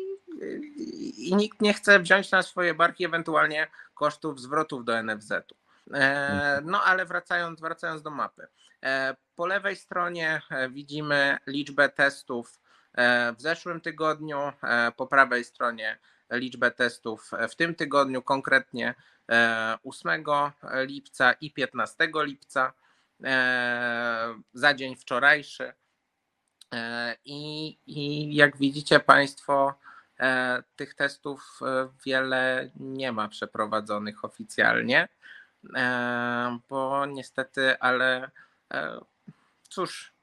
i, 1.29 1.35
nikt 1.37 1.61
nie 1.61 1.75
chce 1.75 2.01
wziąć 2.01 2.31
na 2.31 2.43
swoje 2.43 2.75
barki 2.75 3.05
ewentualnie 3.05 3.69
kosztów 3.95 4.41
zwrotów 4.41 4.85
do 4.85 5.03
NFZ-u. 5.03 5.57
E, 5.95 6.61
No 6.65 6.85
ale 6.85 7.07
wracając, 7.07 7.61
wracając 7.61 8.03
do 8.03 8.11
mapy. 8.11 8.47
Po 9.37 9.47
lewej 9.47 9.77
stronie 9.77 10.43
widzimy 10.71 11.39
liczbę 11.47 11.89
testów 11.89 12.61
w 13.37 13.43
zeszłym 13.43 13.81
tygodniu, 13.81 14.53
po 14.97 15.07
prawej 15.07 15.45
stronie 15.45 15.99
liczbę 16.31 16.71
testów 16.71 17.31
w 17.51 17.57
tym 17.57 17.75
tygodniu, 17.75 18.23
konkretnie 18.23 18.95
8 19.85 20.25
lipca 20.87 21.33
i 21.33 21.53
15 21.53 22.09
lipca 22.15 22.73
e, 23.25 24.35
za 24.53 24.75
dzień 24.75 24.97
wczorajszy. 24.97 25.73
E, 26.75 27.17
I, 27.25 27.79
I 27.87 28.35
jak 28.35 28.57
widzicie 28.57 29.01
Państwo, 29.01 29.75
e, 30.21 30.63
tych 30.77 30.95
testów 30.95 31.61
wiele 32.05 32.71
nie 32.77 33.13
ma 33.13 33.29
przeprowadzonych 33.29 34.25
oficjalnie, 34.25 35.09
bo 36.69 37.07
niestety, 37.07 37.79
ale 37.79 38.31
cóż. 39.69 40.20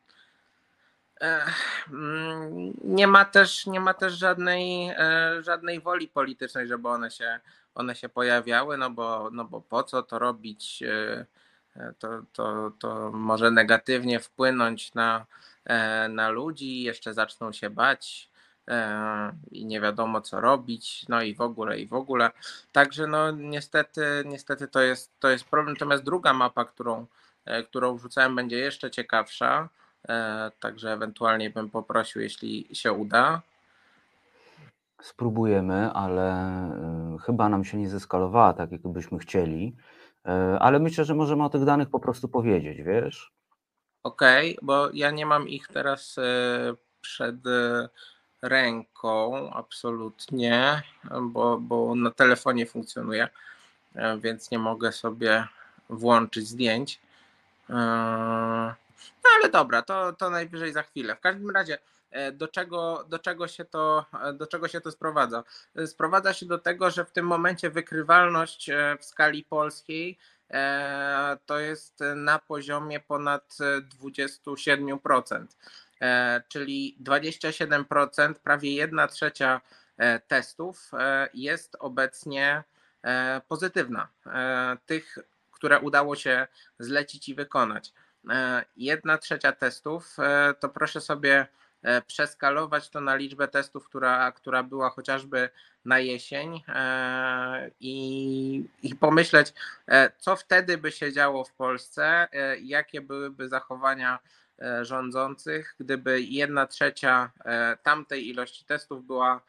Mm, 1.91 2.73
Nie 2.83 3.07
ma 3.07 3.25
też, 3.25 3.65
nie 3.67 3.79
ma 3.79 3.93
też 3.93 4.13
żadnej, 4.13 4.89
e, 4.89 5.43
żadnej 5.43 5.81
woli 5.81 6.07
politycznej, 6.07 6.67
żeby 6.67 6.89
one 6.89 7.11
się, 7.11 7.39
one 7.75 7.95
się 7.95 8.09
pojawiały, 8.09 8.77
no 8.77 8.89
bo, 8.89 9.29
no 9.31 9.45
bo 9.45 9.61
po 9.61 9.83
co 9.83 10.03
to 10.03 10.19
robić? 10.19 10.83
e, 10.83 11.25
e, 11.75 11.93
To, 11.99 12.21
to, 12.33 12.71
to 12.79 13.11
może 13.11 13.51
negatywnie 13.51 14.19
wpłynąć 14.19 14.93
na, 14.93 15.25
na 16.09 16.29
ludzi, 16.29 16.83
jeszcze 16.83 17.13
zaczną 17.13 17.51
się 17.51 17.69
bać 17.69 18.29
i 19.51 19.65
nie 19.65 19.81
wiadomo 19.81 20.21
co 20.21 20.41
robić, 20.41 21.05
no 21.09 21.21
i 21.21 21.35
w 21.35 21.41
ogóle, 21.41 21.79
i 21.79 21.87
w 21.87 21.93
ogóle. 21.93 22.31
Także 22.71 23.07
no 23.07 23.31
niestety, 23.31 24.01
niestety 24.25 24.67
to 24.67 24.81
jest, 24.81 25.11
to 25.19 25.29
jest 25.29 25.45
problem. 25.45 25.73
Natomiast 25.73 26.03
druga 26.03 26.33
mapa, 26.33 26.65
którą, 26.65 27.05
którą 27.69 27.97
wrzucałem, 27.97 28.35
będzie 28.35 28.57
jeszcze 28.57 28.91
ciekawsza. 28.91 29.69
E, 30.09 30.51
Także 30.59 30.93
ewentualnie 30.93 31.49
bym 31.49 31.69
poprosił, 31.69 32.21
jeśli 32.21 32.67
się 32.73 32.93
uda. 32.93 33.41
Spróbujemy, 35.01 35.91
ale 35.91 36.31
e, 36.31 37.17
chyba 37.25 37.49
nam 37.49 37.65
się 37.65 37.77
nie 37.77 37.89
zeskalowała 37.89 38.53
tak, 38.53 38.71
jak 38.71 38.81
byśmy 38.81 39.19
chcieli. 39.19 39.75
E, 40.25 40.57
Ale 40.59 40.79
myślę, 40.79 41.05
że 41.05 41.15
możemy 41.15 41.43
o 41.43 41.49
tych 41.49 41.65
danych 41.65 41.89
po 41.89 41.99
prostu 41.99 42.27
powiedzieć, 42.27 42.81
wiesz? 42.81 43.31
Okej, 44.03 44.57
bo 44.61 44.89
ja 44.93 45.11
nie 45.11 45.25
mam 45.25 45.49
ich 45.49 45.67
teraz 45.67 46.15
przed 47.01 47.35
ręką 48.41 49.49
absolutnie, 49.53 50.81
bo, 51.21 51.57
bo 51.57 51.95
na 51.95 52.11
telefonie 52.11 52.65
funkcjonuje, 52.65 53.27
więc 54.19 54.51
nie 54.51 54.59
mogę 54.59 54.91
sobie 54.91 55.47
włączyć 55.89 56.47
zdjęć. 56.47 56.99
E, 57.69 58.75
No 59.27 59.39
ale 59.41 59.51
dobra, 59.51 59.81
to, 59.81 60.13
to 60.13 60.29
najwyżej 60.29 60.73
za 60.73 60.83
chwilę. 60.83 61.15
W 61.15 61.19
każdym 61.19 61.49
razie, 61.49 61.77
e, 62.11 62.31
do 62.31 62.47
czego, 62.47 63.05
do, 63.09 63.19
czego 63.19 63.47
się 63.47 63.65
to, 63.65 64.05
e, 64.23 64.33
do 64.33 64.47
czego 64.47 64.67
się 64.67 64.81
to 64.81 64.91
sprowadza? 64.91 65.43
E, 65.75 65.87
Sprowadza 65.87 66.33
się 66.33 66.45
do 66.45 66.57
tego, 66.57 66.91
że 66.91 67.05
w 67.05 67.11
tym 67.11 67.27
momencie 67.27 67.69
wykrywalność 67.69 68.69
w 68.99 69.05
skali 69.05 69.43
polskiej 69.43 70.17
to 71.45 71.59
jest 71.59 71.99
na 72.15 72.39
poziomie 72.39 72.99
ponad 72.99 73.57
e, 73.61 73.81
27%, 73.81 75.45
e, 76.01 76.41
czyli 76.47 76.97
27%, 77.03 78.33
prawie 78.33 78.73
1 78.73 79.07
trzecia 79.07 79.61
testów 80.27 80.91
jest 81.33 81.77
obecnie 81.79 82.63
pozytywna. 83.47 84.07
Tych, 84.85 85.17
które 85.51 85.79
udało 85.79 86.15
się 86.15 86.47
zlecić 86.79 87.29
i 87.29 87.35
wykonać. 87.35 87.93
E, 88.29 88.65
Jedna 88.77 89.17
trzecia 89.17 89.51
testów, 89.51 90.19
e, 90.19 90.53
to 90.59 90.69
proszę 90.69 91.01
sobie 91.01 91.47
e, 91.83 92.01
przeskalować 92.01 92.89
to 92.89 93.01
na 93.01 93.15
liczbę 93.15 93.47
testów, 93.47 93.85
która, 93.85 94.31
która 94.31 94.63
była 94.63 94.89
chociażby 94.89 95.49
na 95.85 95.99
jesień 95.99 96.63
i, 97.79 98.69
i 98.83 98.95
pomyśleć, 98.95 99.53
co 100.17 100.35
wtedy 100.35 100.77
by 100.77 100.91
się 100.91 101.13
działo 101.13 101.43
w 101.43 101.53
Polsce, 101.53 102.27
jakie 102.61 103.01
byłyby 103.01 103.49
zachowania 103.49 104.19
rządzących, 104.81 105.75
gdyby 105.79 106.21
jedna 106.21 106.67
trzecia 106.67 107.31
tamtej 107.83 108.29
ilości 108.29 108.65
testów 108.65 109.05
była, 109.05 109.41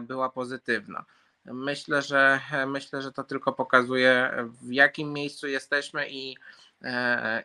była 0.00 0.30
pozytywna. 0.30 1.04
Myślę, 1.44 2.02
że 2.02 2.40
myślę, 2.66 3.02
że 3.02 3.12
to 3.12 3.24
tylko 3.24 3.52
pokazuje, 3.52 4.30
w 4.62 4.72
jakim 4.72 5.12
miejscu 5.12 5.48
jesteśmy 5.48 6.06
i, 6.10 6.36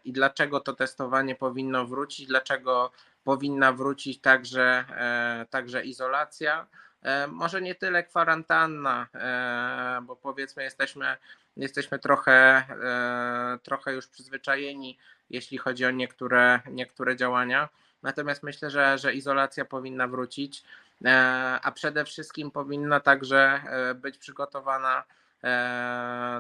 i 0.03 0.13
dlaczego 0.13 0.59
to 0.59 0.73
testowanie 0.73 1.35
powinno 1.35 1.85
wrócić, 1.85 2.27
dlaczego 2.27 2.91
powinna 3.23 3.71
wrócić 3.73 4.21
także, 4.21 4.85
e, 4.89 5.45
także 5.49 5.83
izolacja. 5.83 6.67
E, 7.01 7.27
Może 7.27 7.61
nie 7.61 7.75
tyle 7.75 8.03
kwarantanna, 8.03 9.07
e, 9.13 10.01
bo 10.03 10.15
powiedzmy 10.15 10.63
jesteśmy, 10.63 11.17
jesteśmy 11.57 11.99
trochę, 11.99 12.31
e, 12.33 13.59
trochę 13.63 13.93
już 13.93 14.07
przyzwyczajeni, 14.07 14.97
jeśli 15.29 15.57
chodzi 15.57 15.85
o 15.85 15.91
niektóre, 15.91 16.59
niektóre 16.71 17.15
działania. 17.15 17.69
Natomiast 18.03 18.43
myślę, 18.43 18.69
że, 18.69 18.97
że 18.97 19.13
izolacja 19.13 19.65
powinna 19.65 20.07
wrócić, 20.07 20.63
e, 21.05 21.59
a 21.63 21.71
przede 21.71 22.05
wszystkim 22.05 22.51
powinna 22.51 22.99
także 22.99 23.61
e, 23.65 23.95
być 23.95 24.17
przygotowana 24.17 24.99
e, 24.99 25.24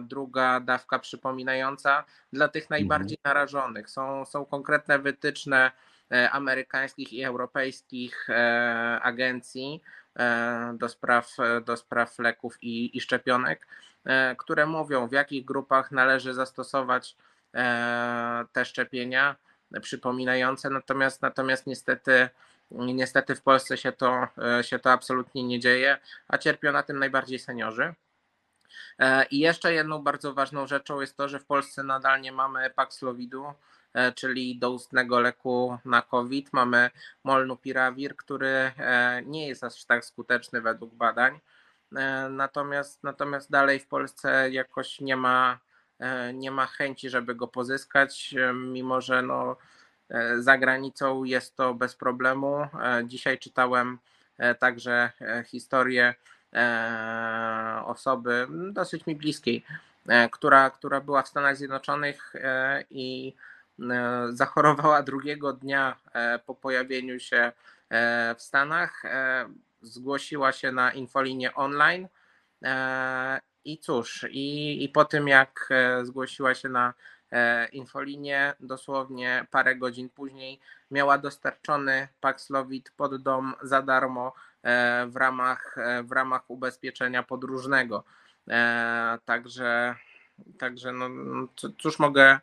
druga 0.01 0.59
dawka 0.59 0.99
przypominająca 0.99 2.03
dla 2.33 2.47
tych 2.47 2.69
najbardziej 2.69 3.17
narażonych. 3.23 3.89
Są, 3.89 4.25
są 4.25 4.45
konkretne 4.45 4.99
wytyczne 4.99 5.71
e, 6.11 6.31
amerykańskich 6.31 7.13
i 7.13 7.23
europejskich 7.23 8.29
e, 8.29 8.99
agencji 9.01 9.81
e, 10.15 10.75
do 10.79 10.89
spraw, 10.89 11.35
do 11.65 11.77
spraw 11.77 12.19
leków 12.19 12.57
i, 12.61 12.97
i 12.97 13.01
szczepionek, 13.01 13.67
e, 14.05 14.35
które 14.35 14.65
mówią, 14.65 15.07
w 15.07 15.11
jakich 15.11 15.45
grupach 15.45 15.91
należy 15.91 16.33
zastosować 16.33 17.15
e, 17.53 18.45
te 18.51 18.65
szczepienia 18.65 19.35
przypominające, 19.81 20.69
natomiast, 20.69 21.21
natomiast 21.21 21.67
niestety, 21.67 22.29
niestety 22.71 23.35
w 23.35 23.41
Polsce 23.41 23.77
się 23.77 23.91
to, 23.91 24.27
e, 24.59 24.63
się 24.63 24.79
to 24.79 24.91
absolutnie 24.91 25.43
nie 25.43 25.59
dzieje, 25.59 25.97
a 26.27 26.37
cierpią 26.37 26.71
na 26.71 26.83
tym 26.83 26.99
najbardziej 26.99 27.39
seniorzy. 27.39 27.93
E, 28.99 29.25
I 29.25 29.39
jeszcze 29.39 29.73
jedną 29.73 30.03
bardzo 30.03 30.33
ważną 30.33 30.67
rzeczą 30.67 31.01
jest 31.01 31.17
to, 31.17 31.29
że 31.29 31.39
w 31.39 31.45
Polsce 31.45 31.83
nadal 31.83 32.21
nie 32.21 32.31
mamy 32.31 32.69
Paxlovidu, 32.69 33.53
e, 33.93 34.11
czyli 34.11 34.59
doustnego 34.59 35.19
leku 35.19 35.77
na 35.85 36.01
COVID. 36.01 36.53
Mamy 36.53 36.89
Molnupiravir, 37.23 38.15
który 38.15 38.47
e, 38.47 39.21
nie 39.25 39.47
jest 39.47 39.63
aż 39.63 39.85
tak 39.85 40.05
skuteczny 40.05 40.61
według 40.61 40.95
badań. 40.95 41.39
Natomiast, 42.29 43.03
natomiast 43.03 43.51
dalej 43.51 43.79
w 43.79 43.87
Polsce 43.87 44.51
jakoś 44.51 44.99
nie 44.99 45.17
ma, 45.17 45.59
nie 46.33 46.51
ma 46.51 46.65
chęci, 46.65 47.09
żeby 47.09 47.35
go 47.35 47.47
pozyskać, 47.47 48.35
mimo 48.53 49.01
że 49.01 49.21
no, 49.21 49.57
za 50.39 50.57
granicą 50.57 51.23
jest 51.23 51.55
to 51.55 51.73
bez 51.73 51.95
problemu. 51.95 52.67
Dzisiaj 53.03 53.39
czytałem 53.39 53.99
także 54.59 55.11
historię 55.45 56.15
osoby 57.85 58.47
dosyć 58.71 59.05
mi 59.05 59.15
bliskiej, 59.15 59.65
e, 60.07 60.29
która, 60.29 60.69
która 60.69 61.01
była 61.01 61.21
w 61.21 61.27
Stanach 61.27 61.57
Zjednoczonych 61.57 62.35
e, 62.35 62.83
i 62.89 63.33
zachorowała 64.29 65.03
drugiego 65.03 65.53
dnia 65.53 65.95
po 66.45 66.55
pojawieniu 66.55 67.19
się 67.19 67.51
w 68.37 68.41
Stanach. 68.41 69.03
Zgłosiła 69.81 70.51
się 70.51 70.71
na 70.71 70.91
infolinię 70.91 71.53
online. 71.53 72.07
I 73.65 73.77
cóż, 73.77 74.25
i, 74.29 74.83
i 74.83 74.89
po 74.89 75.05
tym 75.05 75.27
jak 75.27 75.69
zgłosiła 76.03 76.55
się 76.55 76.69
na 76.69 76.93
infolinię, 77.71 78.53
dosłownie 78.59 79.47
parę 79.51 79.75
godzin 79.75 80.09
później 80.09 80.59
miała 80.91 81.17
dostarczony 81.17 82.07
Paxlovid 82.21 82.91
pod 82.97 83.23
dom 83.23 83.53
za 83.61 83.81
darmo 83.81 84.33
E, 84.54 84.54
w 85.07 85.15
ramach, 85.15 85.77
e, 85.77 86.03
w 86.03 86.11
ramach 86.11 86.41
ubezpieczenia 86.47 87.23
podróżnego. 87.23 88.03
E, 88.49 89.17
także, 89.25 89.95
także 90.59 90.91
no, 90.91 91.09
cóż 91.77 91.99
mogę, 91.99 92.39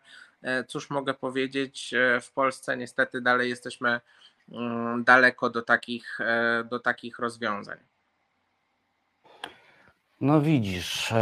cóż 0.69 0.91
mogę 0.91 1.15
powiedzieć, 1.15 1.95
w 2.23 2.33
Polsce 2.33 2.77
niestety 2.77 3.21
dalej 3.21 3.51
jesteśmy 3.51 4.01
mm, 4.53 5.05
daleko 5.05 5.51
do 5.51 5.63
takich, 5.63 6.19
do 6.71 6.79
takich 6.79 7.19
rozwiązań. 7.19 7.79
No 10.21 10.41
widzisz, 10.41 11.13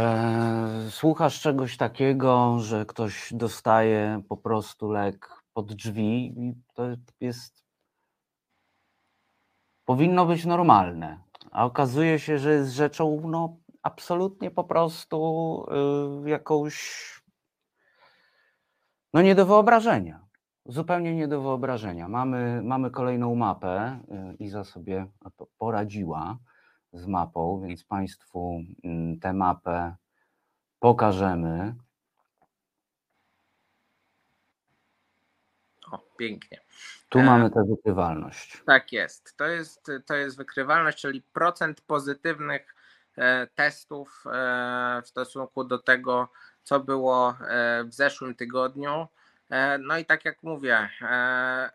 słuchasz 0.89 1.41
czegoś 1.41 1.77
takiego, 1.77 2.59
że 2.59 2.85
ktoś 2.85 3.33
dostaje 3.33 4.21
po 4.29 4.37
prostu 4.37 4.91
lek 4.91 5.29
pod 5.53 5.73
drzwi 5.73 6.33
i 6.37 6.53
to 6.73 6.83
jest 7.19 7.63
powinno 9.91 10.25
być 10.25 10.45
normalne, 10.45 11.19
a 11.51 11.65
okazuje 11.65 12.19
się, 12.19 12.37
że 12.39 12.51
jest 12.53 12.71
rzeczą 12.71 13.21
no, 13.27 13.57
absolutnie 13.83 14.51
po 14.51 14.63
prostu 14.63 15.17
y, 16.25 16.29
jakąś 16.29 16.75
no 19.13 19.21
nie 19.21 19.35
do 19.35 19.45
wyobrażenia. 19.45 20.27
Zupełnie 20.65 21.15
nie 21.15 21.27
do 21.27 21.41
wyobrażenia. 21.41 22.07
Mamy, 22.07 22.61
mamy 22.63 22.91
kolejną 22.91 23.35
mapę. 23.35 23.99
Y, 24.33 24.35
Iza 24.43 24.63
sobie 24.63 25.07
poradziła 25.57 26.37
z 26.93 27.07
mapą, 27.07 27.61
więc 27.61 27.83
Państwu 27.83 28.59
y, 28.85 29.19
tę 29.19 29.33
mapę 29.33 29.95
pokażemy. 30.79 31.75
O, 35.91 35.97
pięknie. 36.17 36.61
Tu 37.11 37.19
e, 37.19 37.23
mamy 37.23 37.49
tę 37.49 37.63
wykrywalność. 37.63 38.63
Tak 38.65 38.91
jest. 38.91 39.37
To 39.37 39.47
jest, 39.47 39.91
to 40.05 40.15
jest 40.15 40.37
wykrywalność, 40.37 41.01
czyli 41.01 41.21
procent 41.21 41.81
pozytywnych 41.81 42.75
e, 43.17 43.47
testów 43.47 44.23
e, 44.25 45.01
w 45.03 45.07
stosunku 45.07 45.63
do 45.63 45.79
tego, 45.79 46.29
co 46.63 46.79
było 46.79 47.37
w 47.85 47.93
zeszłym 47.93 48.35
tygodniu. 48.35 49.07
No 49.79 49.97
i 49.97 50.05
tak 50.05 50.25
jak 50.25 50.43
mówię, 50.43 50.89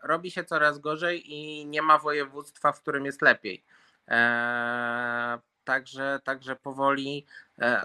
robi 0.03 0.31
się 0.31 0.43
coraz 0.43 0.79
gorzej 0.79 1.33
i 1.33 1.65
nie 1.65 1.81
ma 1.81 1.97
województwa, 1.97 2.71
w 2.71 2.81
którym 2.81 3.05
jest 3.05 3.21
lepiej. 3.21 3.65
Także, 5.63 6.19
także 6.23 6.55
powoli 6.55 7.25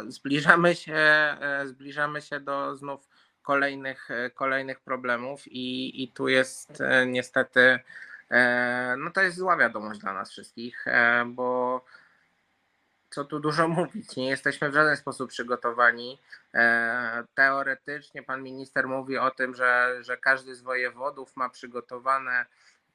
zbliżamy 0.09 0.74
się, 0.74 1.36
zbliżamy 1.64 2.22
się 2.22 2.40
do 2.40 2.76
znów 2.76 3.09
kolejnych, 3.43 4.11
e, 4.11 4.30
kolejnych 4.30 4.80
problemów 4.80 5.47
i, 5.47 6.03
i 6.03 6.09
tu 6.09 6.28
jest 6.28 6.80
e, 6.80 7.07
niestety, 7.07 7.78
e, 8.30 8.95
no 8.99 9.11
to 9.11 9.22
jest 9.22 9.36
zła 9.36 9.57
wiadomość 9.57 10.01
dla 10.01 10.12
nas 10.12 10.30
wszystkich, 10.30 10.84
bo 11.26 11.84
co 13.11 13.24
tu 13.24 13.40
dużo 13.40 13.68
mówić, 13.78 14.16
nie 14.16 14.28
jesteśmy 14.28 14.70
w 14.70 14.74
żaden 14.74 14.97
sposób 14.97 15.30
przygotowani. 15.30 16.18
Teoretycznie 17.34 18.22
pan 18.22 18.43
minister 18.43 18.88
mówi 18.88 19.18
o 19.18 19.30
tym, 19.30 19.55
że, 19.55 19.99
że 20.01 20.16
każdy 20.16 20.55
z 20.55 20.62
wojewodów 20.62 21.36
ma 21.36 21.49
przygotowane 21.49 22.47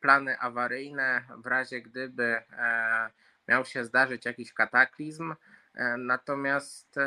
plany 0.02 0.40
awaryjne 0.40 1.24
w 1.38 1.46
razie 1.48 1.82
gdyby 1.82 2.42
miał 3.48 3.66
się 3.66 3.86
zdarzyć 3.86 4.26
jakiś 4.26 4.54
kataklizm. 4.54 5.36
Natomiast 5.98 7.00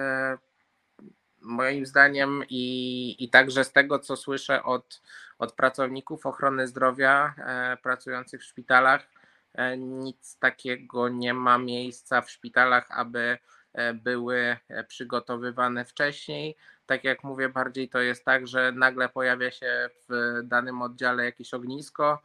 moim 1.40 1.86
zdaniem 1.86 2.44
i, 2.48 3.16
i 3.18 3.28
także 3.28 3.64
z 3.64 3.72
tego, 3.72 3.98
co 3.98 4.16
słyszę 4.16 4.62
od, 4.62 5.02
od 5.38 5.52
pracowników 5.52 6.26
ochrony 6.26 6.66
zdrowia 6.68 7.34
e, 7.38 7.76
pracujących 7.82 8.40
w 8.40 8.44
szpitalach, 8.44 9.06
e, 9.54 9.76
nic 9.76 10.38
takiego 10.38 11.08
nie 11.08 11.34
ma 11.34 11.58
miejsca 11.58 12.20
w 12.20 12.30
szpitalach, 12.30 12.86
aby 12.90 13.38
e, 13.72 13.94
były 13.94 14.56
przygotowywane 14.88 15.84
wcześniej. 15.84 16.56
Tak 16.86 17.04
jak 17.04 17.24
mówię, 17.24 17.48
bardziej 17.48 17.88
to 17.88 18.00
jest 18.00 18.24
tak, 18.24 18.46
że 18.46 18.72
nagle 18.72 19.08
pojawia 19.08 19.50
się 19.50 19.90
w 20.08 20.40
danym 20.44 20.82
oddziale 20.82 21.24
jakieś 21.24 21.54
ognisko 21.54 22.22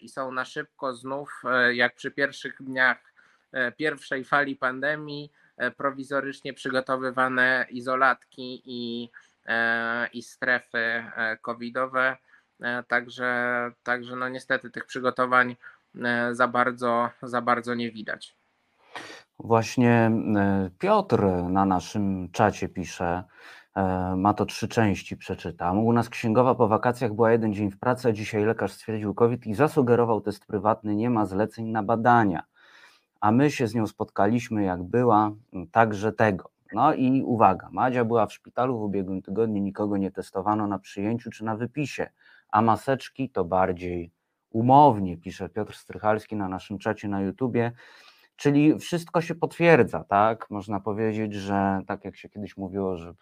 i 0.00 0.08
są 0.08 0.32
na 0.32 0.44
szybko 0.44 0.94
znów, 0.94 1.42
jak 1.72 1.94
przy 1.94 2.10
pierwszych 2.10 2.62
dniach 2.62 3.12
pierwszej 3.76 4.24
fali 4.24 4.56
pandemii, 4.56 5.32
prowizorycznie 5.76 6.52
przygotowywane 6.52 7.66
izolatki 7.70 8.62
i, 8.64 9.10
e, 9.46 10.08
i 10.12 10.22
strefy 10.22 10.78
e, 10.78 11.38
covidowe. 11.42 12.16
Także, 12.88 13.70
także 13.82 14.16
no 14.16 14.28
niestety 14.28 14.70
tych 14.70 14.86
przygotowań 14.86 15.56
za 16.32 16.48
bardzo, 16.48 17.10
za 17.22 17.42
bardzo 17.42 17.74
nie 17.74 17.90
widać. 17.90 18.36
Właśnie 19.38 20.10
Piotr 20.78 21.22
na 21.48 21.64
naszym 21.64 22.28
czacie 22.32 22.68
pisze, 22.68 23.24
ma 24.16 24.34
to 24.34 24.46
trzy 24.46 24.68
części, 24.68 25.16
przeczytam. 25.16 25.78
U 25.78 25.92
nas 25.92 26.08
księgowa 26.08 26.54
po 26.54 26.68
wakacjach 26.68 27.12
była 27.12 27.32
jeden 27.32 27.54
dzień 27.54 27.70
w 27.70 27.78
pracy, 27.78 28.08
a 28.08 28.12
dzisiaj 28.12 28.44
lekarz 28.44 28.72
stwierdził 28.72 29.14
COVID 29.14 29.46
i 29.46 29.54
zasugerował 29.54 30.20
test 30.20 30.46
prywatny, 30.46 30.96
nie 30.96 31.10
ma 31.10 31.26
zleceń 31.26 31.66
na 31.66 31.82
badania 31.82 32.42
a 33.20 33.32
my 33.32 33.50
się 33.50 33.66
z 33.66 33.74
nią 33.74 33.86
spotkaliśmy, 33.86 34.62
jak 34.62 34.82
była, 34.82 35.32
mm, 35.52 35.66
także 35.66 36.12
tego. 36.12 36.50
No 36.72 36.94
i 36.94 37.22
uwaga, 37.22 37.68
Madzia 37.72 38.04
była 38.04 38.26
w 38.26 38.32
szpitalu 38.32 38.78
w 38.78 38.82
ubiegłym 38.82 39.22
tygodniu, 39.22 39.62
nikogo 39.62 39.96
nie 39.96 40.10
testowano 40.10 40.66
na 40.66 40.78
przyjęciu 40.78 41.30
czy 41.30 41.44
na 41.44 41.56
wypisie, 41.56 42.10
a 42.48 42.62
maseczki 42.62 43.30
to 43.30 43.44
bardziej 43.44 44.12
umownie, 44.50 45.16
pisze 45.16 45.48
Piotr 45.48 45.74
Strychalski 45.74 46.36
na 46.36 46.48
naszym 46.48 46.78
czacie 46.78 47.08
na 47.08 47.20
YouTubie. 47.20 47.72
Czyli 48.36 48.78
wszystko 48.78 49.20
się 49.20 49.34
potwierdza, 49.34 50.04
tak? 50.04 50.50
Można 50.50 50.80
powiedzieć, 50.80 51.34
że 51.34 51.80
tak 51.86 52.04
jak 52.04 52.16
się 52.16 52.28
kiedyś 52.28 52.56
mówiło, 52.56 52.96
że 52.96 53.14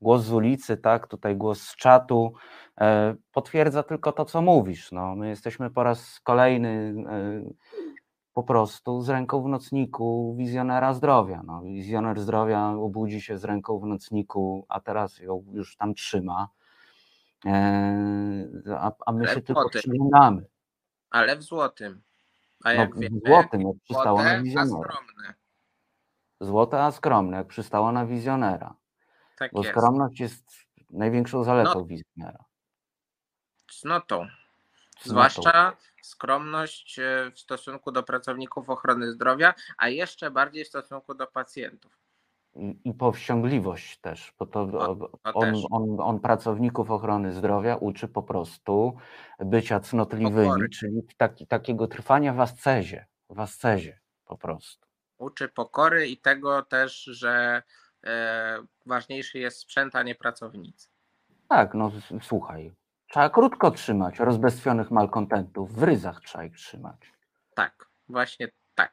głos 0.00 0.22
z 0.22 0.32
ulicy, 0.32 0.76
tak, 0.76 1.06
tutaj 1.06 1.36
głos 1.36 1.62
z 1.62 1.76
czatu, 1.76 2.32
e, 2.80 3.14
potwierdza 3.32 3.82
tylko 3.82 4.12
to, 4.12 4.24
co 4.24 4.42
mówisz. 4.42 4.92
No, 4.92 5.16
my 5.16 5.28
jesteśmy 5.28 5.70
po 5.70 5.82
raz 5.82 6.20
kolejny 6.20 6.94
e, 7.08 7.42
po 8.34 8.42
prostu 8.42 9.00
z 9.02 9.08
ręką 9.08 9.42
w 9.42 9.48
nocniku 9.48 10.34
wizjonera 10.38 10.94
zdrowia. 10.94 11.42
No, 11.46 11.62
wizjoner 11.62 12.20
zdrowia 12.20 12.68
obudzi 12.68 13.20
się 13.20 13.38
z 13.38 13.44
ręką 13.44 13.78
w 13.78 13.86
nocniku, 13.86 14.66
a 14.68 14.80
teraz 14.80 15.18
ją 15.18 15.44
już 15.52 15.76
tam 15.76 15.94
trzyma, 15.94 16.48
e, 17.46 18.48
a, 18.78 18.92
a 19.06 19.12
my 19.12 19.28
się 19.28 19.40
tylko 19.40 19.68
przyglądamy. 19.68 20.46
Ale 21.10 21.36
w 21.36 21.42
złotym. 21.42 22.02
A 22.64 22.68
no, 22.68 22.80
jak 22.80 22.94
no, 22.94 23.00
wiemy, 23.00 23.20
w 23.20 23.28
złotym, 23.28 23.60
jak 23.60 23.76
przystało 23.84 24.22
na 24.22 24.42
wizjonera. 24.42 24.96
Złote, 26.40 26.84
a 26.84 26.90
skromne, 26.90 27.36
jak 27.36 27.46
przystało 27.46 27.92
na 27.92 28.06
wizjonera. 28.06 28.74
Tak 29.38 29.52
Bo 29.52 29.62
jest. 29.62 29.70
skromność 29.70 30.20
jest 30.20 30.44
największą 30.90 31.44
zaletą 31.44 31.74
no, 31.74 31.84
wizjonera. 31.84 32.44
Cnotą. 33.68 34.26
Zwłaszcza 35.02 35.76
skromność 36.02 36.98
e, 36.98 37.30
w 37.34 37.40
stosunku 37.40 37.92
do 37.92 38.02
pracowników 38.02 38.70
ochrony 38.70 39.12
zdrowia, 39.12 39.54
a 39.78 39.88
jeszcze 39.88 40.30
bardziej 40.30 40.64
w 40.64 40.68
stosunku 40.68 41.14
do 41.14 41.26
pacjentów. 41.26 41.98
I 42.84 42.94
powściągliwość 42.94 44.00
też, 44.00 44.34
bo 44.38 44.46
to, 44.46 44.60
on, 45.34 45.54
on, 45.70 45.96
on, 46.00 46.20
pracowników 46.20 46.90
ochrony 46.90 47.32
zdrowia 47.32 47.76
uczy 47.76 48.08
po 48.08 48.22
prostu 48.22 48.96
bycia 49.38 49.80
cnotliwymi, 49.80 50.48
Pokory. 50.48 50.68
czyli 50.68 51.02
taki, 51.16 51.46
takiego 51.46 51.86
trwania 51.86 52.32
w 52.32 52.40
ascezie, 52.40 53.06
w 53.30 53.40
ascezie 53.40 54.00
po 54.24 54.38
prostu. 54.38 54.88
Uczy 55.18 55.48
pokory 55.48 56.08
i 56.08 56.16
tego 56.16 56.62
też, 56.62 57.02
że 57.02 57.62
e, 58.04 58.58
ważniejszy 58.86 59.38
jest 59.38 59.58
sprzęt, 59.58 59.96
a 59.96 60.02
nie 60.02 60.14
pracownicy. 60.14 60.88
Tak, 61.48 61.74
no 61.74 61.92
słuchaj. 62.22 62.72
Trzeba 63.12 63.30
krótko 63.30 63.70
trzymać 63.70 64.18
rozbestwionych 64.18 64.90
malkontentów. 64.90 65.74
W 65.74 65.82
ryzach 65.82 66.20
trzeba 66.20 66.44
ich 66.44 66.56
trzymać. 66.56 67.12
Tak, 67.54 67.86
właśnie 68.08 68.48
tak. 68.74 68.92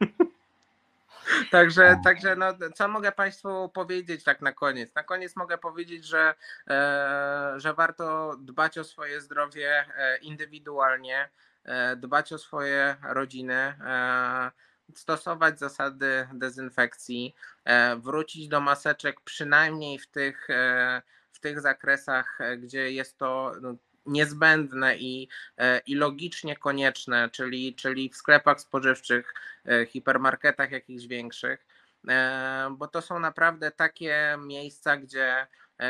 Także, 1.50 2.00
także 2.04 2.36
no, 2.36 2.46
co 2.74 2.88
mogę 2.88 3.12
Państwu 3.12 3.68
powiedzieć 3.68 4.24
tak 4.24 4.40
na 4.40 4.52
koniec? 4.52 4.94
Na 4.94 5.02
koniec 5.02 5.36
mogę 5.36 5.58
powiedzieć, 5.58 6.04
że, 6.04 6.34
e, 6.70 7.52
że 7.56 7.74
warto 7.74 8.36
dbać 8.38 8.78
o 8.78 8.84
swoje 8.84 9.20
zdrowie 9.20 9.84
e, 9.96 10.16
indywidualnie, 10.18 11.28
e, 11.64 11.96
dbać 11.96 12.32
o 12.32 12.38
swoje 12.38 12.96
rodziny, 13.02 13.74
stosować 14.94 15.58
zasady 15.58 16.28
dezynfekcji, 16.32 17.34
wrócić 17.96 18.48
do 18.48 18.60
maseczek 18.60 19.20
przynajmniej 19.20 19.98
w 19.98 20.06
tych, 20.06 20.48
w 21.40 21.42
tych 21.42 21.60
zakresach, 21.60 22.40
e, 22.40 22.56
gdzie 22.56 22.92
jest 22.92 23.18
to 23.18 23.52
no, 23.60 23.74
niezbędne 24.06 24.96
i, 24.96 25.28
e, 25.58 25.78
i 25.86 25.94
logicznie 25.94 26.56
konieczne, 26.56 27.30
czyli, 27.32 27.74
czyli 27.74 28.10
w 28.10 28.16
sklepach 28.16 28.60
spożywczych, 28.60 29.34
e, 29.66 29.86
hipermarketach 29.86 30.70
jakichś 30.70 31.06
większych, 31.06 31.66
bo 32.70 32.88
to 32.88 33.02
są 33.02 33.18
naprawdę 33.18 33.70
takie 33.70 34.38
miejsca, 34.38 34.96
gdzie, 34.96 35.46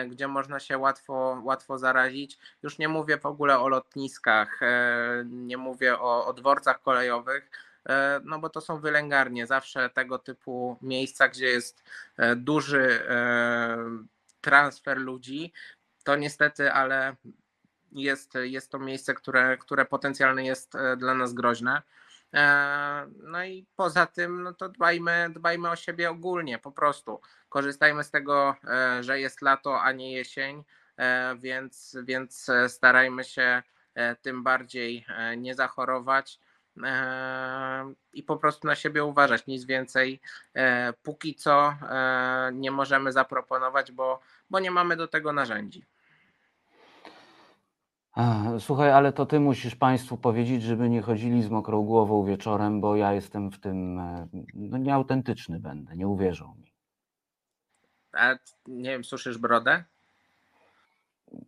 gdzie 0.09 0.29
można 0.29 0.61
się 0.61 0.79
łatwo, 0.79 1.41
łatwo 1.45 1.79
zarazić. 1.79 2.39
Już 2.63 2.79
nie 2.79 2.89
mówię 2.89 3.19
w 3.19 3.27
ogóle 3.27 3.59
o 3.59 3.69
lotniskach, 3.69 4.61
nie 5.25 5.57
mówię 5.57 5.99
o, 5.99 6.27
o 6.27 6.33
dworcach 6.33 6.83
kolejowych, 6.83 7.51
no 8.25 8.39
bo 8.39 8.49
to 8.51 8.61
są 8.61 8.81
wylęgarnie, 8.81 9.47
zawsze 9.47 9.91
tego 9.91 10.19
typu 10.19 10.77
miejsca, 10.83 11.29
gdzie 11.29 11.47
jest 11.47 11.85
duży 12.37 13.03
transfer 14.41 14.99
ludzi, 14.99 15.53
to 16.05 16.17
niestety, 16.17 16.73
ale 16.73 17.17
jest, 17.93 18.35
jest 18.43 18.71
to 18.71 18.79
miejsce, 18.79 19.15
które, 19.15 19.57
które 19.57 19.85
potencjalnie 19.85 20.47
jest 20.47 20.75
e, 20.75 20.97
dla 20.97 21.15
nas 21.15 21.35
groźne. 21.35 21.83
E, 22.35 23.07
No 23.23 23.45
i 23.45 23.67
poza 23.77 24.07
tym, 24.07 24.43
no 24.43 24.53
to 24.55 24.69
dbajmy, 24.69 25.31
dbajmy 25.35 25.71
o 25.71 25.77
siebie 25.77 26.11
ogólnie, 26.11 26.59
po 26.59 26.73
prostu. 26.73 27.21
Korzystajmy 27.49 28.05
z 28.05 28.11
tego, 28.11 28.57
e, 28.65 29.03
że 29.03 29.21
jest 29.21 29.43
lato, 29.43 29.83
a 29.83 29.93
nie 29.93 30.13
jesień, 30.13 30.65
więc, 31.39 31.97
więc 32.05 32.51
starajmy 32.69 33.25
się 33.25 33.63
tym 34.23 34.43
bardziej 34.43 35.07
nie 35.37 35.55
zachorować 35.55 36.41
i 38.13 38.23
po 38.23 38.37
prostu 38.37 38.67
na 38.67 38.75
siebie 38.75 39.05
uważać. 39.05 39.47
Nic 39.47 39.65
więcej 39.65 40.21
e, 40.55 40.93
póki 40.93 41.35
co 41.35 41.75
e, 41.91 42.51
nie 42.55 42.71
możemy 42.71 43.13
zaproponować, 43.13 43.93
bo, 43.93 44.21
bo 44.51 44.61
nie 44.61 44.71
mamy 44.71 44.97
do 44.97 45.09
tego 45.09 45.33
narzędzi. 45.33 45.85
Słuchaj, 48.59 48.93
ale 48.93 49.13
to 49.13 49.27
ty 49.27 49.41
musisz 49.41 49.77
Państwu 49.77 50.17
powiedzieć, 50.17 50.63
żeby 50.63 50.91
nie 50.91 51.03
chodzili 51.03 51.43
z 51.43 51.51
mokrą 51.51 51.83
głową 51.83 52.25
wieczorem, 52.25 52.81
bo 52.81 52.97
ja 52.97 53.13
jestem 53.13 53.51
w 53.51 53.61
tym 53.61 53.99
e, 53.99 54.29
no, 54.55 54.79
nieautentyczny 54.79 55.61
będę, 55.61 55.97
nie 55.97 56.09
uwierzą 56.09 56.55
mi. 56.55 56.73
A 58.13 58.35
nie 58.67 58.91
wiem, 58.91 59.05
suszysz 59.05 59.39
brodę? 59.39 59.85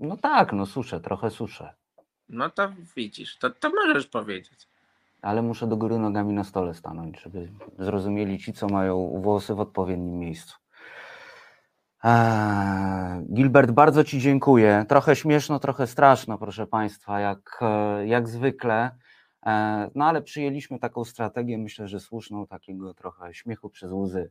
No 0.01 0.17
tak, 0.17 0.53
no 0.53 0.67
suszę, 0.67 1.01
trochę 1.01 1.31
suszę, 1.31 1.75
No 2.29 2.51
to 2.51 2.73
widzisz, 2.97 3.39
to, 3.39 3.51
to 3.51 3.71
możesz 3.71 4.07
powiedzieć. 4.07 4.69
Ale 5.23 5.43
muszę 5.43 5.67
do 5.67 5.77
góry 5.77 5.99
nogami 5.99 6.33
na 6.33 6.45
stole 6.45 6.75
stanąć, 6.75 7.21
żeby 7.21 7.49
zrozumieli 7.79 8.39
ci, 8.39 8.53
co 8.53 8.67
mają 8.67 9.21
włosy 9.23 9.55
w 9.55 9.61
odpowiednim 9.61 10.19
miejscu. 10.19 10.57
Eee, 12.05 13.23
Gilbert, 13.35 13.71
bardzo 13.71 14.05
Ci 14.05 14.19
dziękuję. 14.19 14.85
Trochę 14.89 15.17
śmieszno, 15.17 15.59
trochę 15.59 15.87
straszno, 15.87 16.39
proszę 16.39 16.67
Państwa, 16.67 17.21
jak, 17.21 17.59
e, 17.63 18.07
jak 18.07 18.29
zwykle. 18.29 18.91
E, 19.47 19.91
No 19.95 20.05
ale 20.05 20.23
przyjęliśmy 20.23 20.79
taką 20.79 21.05
strategię, 21.05 21.59
myślę, 21.59 21.89
że 21.89 22.01
słuszną, 22.01 22.47
takiego 22.47 22.95
trochę 22.95 23.35
śmiechu 23.35 23.71
przez 23.71 23.93
łzy 23.93 24.31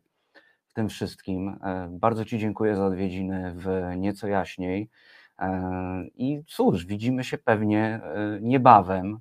w 0.68 0.74
tym 0.74 0.90
wszystkim. 0.90 1.50
E, 1.64 1.88
Bardzo 1.92 2.26
Ci 2.26 2.40
dziękuję 2.40 2.76
za 2.76 2.86
odwiedziny 2.86 3.54
w 3.56 3.94
nieco 3.98 4.28
jaśniej. 4.28 4.90
I 6.16 6.44
cóż, 6.48 6.86
widzimy 6.86 7.24
się 7.24 7.38
pewnie 7.38 7.84
e, 8.04 8.40
niebawem. 8.42 9.20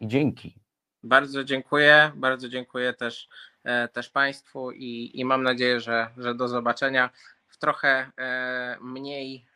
I 0.00 0.08
dzięki. 0.08 0.54
Bardzo 1.02 1.44
dziękuję, 1.44 2.12
bardzo 2.14 2.48
dziękuję 2.48 2.92
też, 2.92 3.28
e, 3.64 3.88
też 3.88 4.08
Państwu 4.10 4.70
i, 4.72 5.10
i 5.14 5.24
mam 5.24 5.42
nadzieję, 5.42 5.80
że, 5.80 6.10
że 6.16 6.34
do 6.34 6.48
zobaczenia 6.48 7.10
w 7.48 7.58
trochę 7.58 8.10
e, 8.18 8.78
mniej 8.80 9.46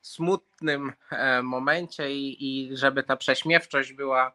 smutnym 0.00 0.92
e, 1.10 1.42
momencie 1.42 2.12
i, 2.14 2.36
i 2.40 2.76
żeby 2.76 3.02
ta 3.02 3.16
prześmiewczość 3.16 3.92
była, 3.92 4.32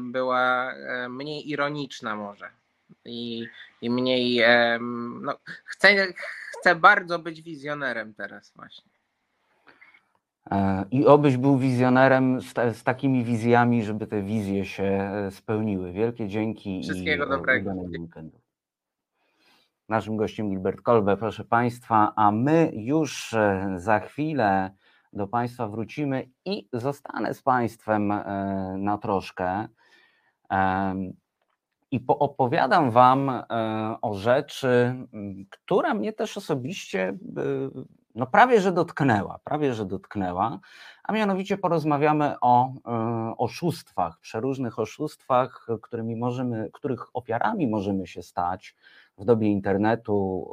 była 0.00 0.74
mniej 1.08 1.50
ironiczna 1.50 2.16
może 2.16 2.50
i, 3.04 3.46
i 3.82 3.90
mniej, 3.90 4.42
no, 5.20 5.38
chcę, 5.64 6.06
chcę 6.58 6.74
bardzo 6.74 7.18
być 7.18 7.42
wizjonerem 7.42 8.14
teraz 8.14 8.52
właśnie. 8.56 8.95
E, 10.50 10.84
I 10.90 11.06
obyś 11.06 11.36
był 11.36 11.58
wizjonerem 11.58 12.40
z, 12.40 12.76
z 12.76 12.82
takimi 12.82 13.24
wizjami, 13.24 13.84
żeby 13.84 14.06
te 14.06 14.22
wizje 14.22 14.64
się 14.64 14.84
e, 14.84 15.30
spełniły. 15.30 15.92
Wielkie 15.92 16.28
dzięki 16.28 16.82
Wszystkiego 16.82 17.26
i 17.26 17.28
dobrego. 17.28 17.70
udanego 17.70 18.02
weekendu. 18.02 18.40
Naszym 19.88 20.16
gościem 20.16 20.50
Gilbert 20.50 20.80
Kolbe, 20.80 21.16
proszę 21.16 21.44
Państwa, 21.44 22.12
a 22.16 22.30
my 22.30 22.72
już 22.74 23.32
e, 23.34 23.74
za 23.76 24.00
chwilę 24.00 24.70
do 25.12 25.26
Państwa 25.26 25.68
wrócimy 25.68 26.28
i 26.44 26.68
zostanę 26.72 27.34
z 27.34 27.42
Państwem 27.42 28.08
na 28.78 28.98
troszkę. 28.98 29.68
I 31.90 32.00
poopowiadam 32.00 32.90
Wam 32.90 33.30
o 34.02 34.14
rzeczy, 34.14 34.94
która 35.50 35.94
mnie 35.94 36.12
też 36.12 36.36
osobiście 36.36 37.18
no 38.16 38.26
prawie 38.26 38.60
że 38.60 38.72
dotknęła, 38.72 39.38
prawie 39.44 39.74
że 39.74 39.86
dotknęła, 39.86 40.60
a 41.04 41.12
mianowicie 41.12 41.58
porozmawiamy 41.58 42.34
o 42.40 42.68
e, 42.68 43.36
oszustwach, 43.36 44.20
przeróżnych 44.20 44.78
oszustwach, 44.78 45.66
którymi 45.82 46.16
możemy, 46.16 46.70
których 46.72 47.16
ofiarami 47.16 47.68
możemy 47.68 48.06
się 48.06 48.22
stać 48.22 48.76
w 49.18 49.24
dobie 49.24 49.48
internetu, 49.48 50.46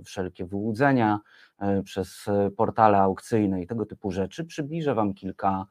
e, 0.00 0.04
wszelkie 0.04 0.46
wyłudzenia 0.46 1.20
e, 1.58 1.82
przez 1.82 2.26
portale 2.56 2.98
aukcyjne 2.98 3.62
i 3.62 3.66
tego 3.66 3.86
typu 3.86 4.10
rzeczy. 4.10 4.44
Przybliżę 4.44 4.94
Wam 4.94 5.14
kilka, 5.14 5.66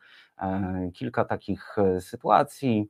kilka 0.93 1.25
takich 1.25 1.75
sytuacji. 1.99 2.89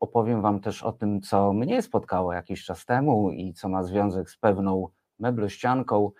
Opowiem 0.00 0.42
Wam 0.42 0.60
też 0.60 0.82
o 0.82 0.92
tym, 0.92 1.20
co 1.20 1.52
mnie 1.52 1.82
spotkało 1.82 2.32
jakiś 2.32 2.64
czas 2.64 2.86
temu 2.86 3.30
i 3.30 3.52
co 3.52 3.68
ma 3.68 3.82
związek 3.82 4.30
z 4.30 4.36
pewną 4.36 4.88
meblościanką, 5.18 6.10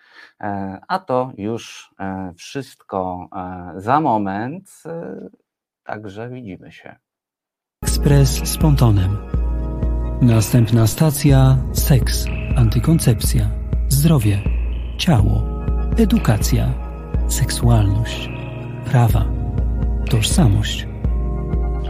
E, 0.40 0.78
a 0.88 0.98
to 0.98 1.32
już 1.38 1.94
e, 2.00 2.32
wszystko 2.36 3.28
e, 3.36 3.80
za 3.80 4.00
moment. 4.00 4.82
Także 5.84 6.30
widzimy 6.30 6.72
się. 6.72 6.96
Ekspres 7.82 8.28
z 8.28 8.58
Pontonem. 8.58 9.16
Następna 10.22 10.86
stacja: 10.86 11.56
seks, 11.72 12.26
antykoncepcja, 12.56 13.50
zdrowie, 13.88 14.42
ciało, 14.98 15.42
edukacja, 15.98 16.72
seksualność, 17.28 18.30
prawa, 18.84 19.24
tożsamość. 20.10 20.88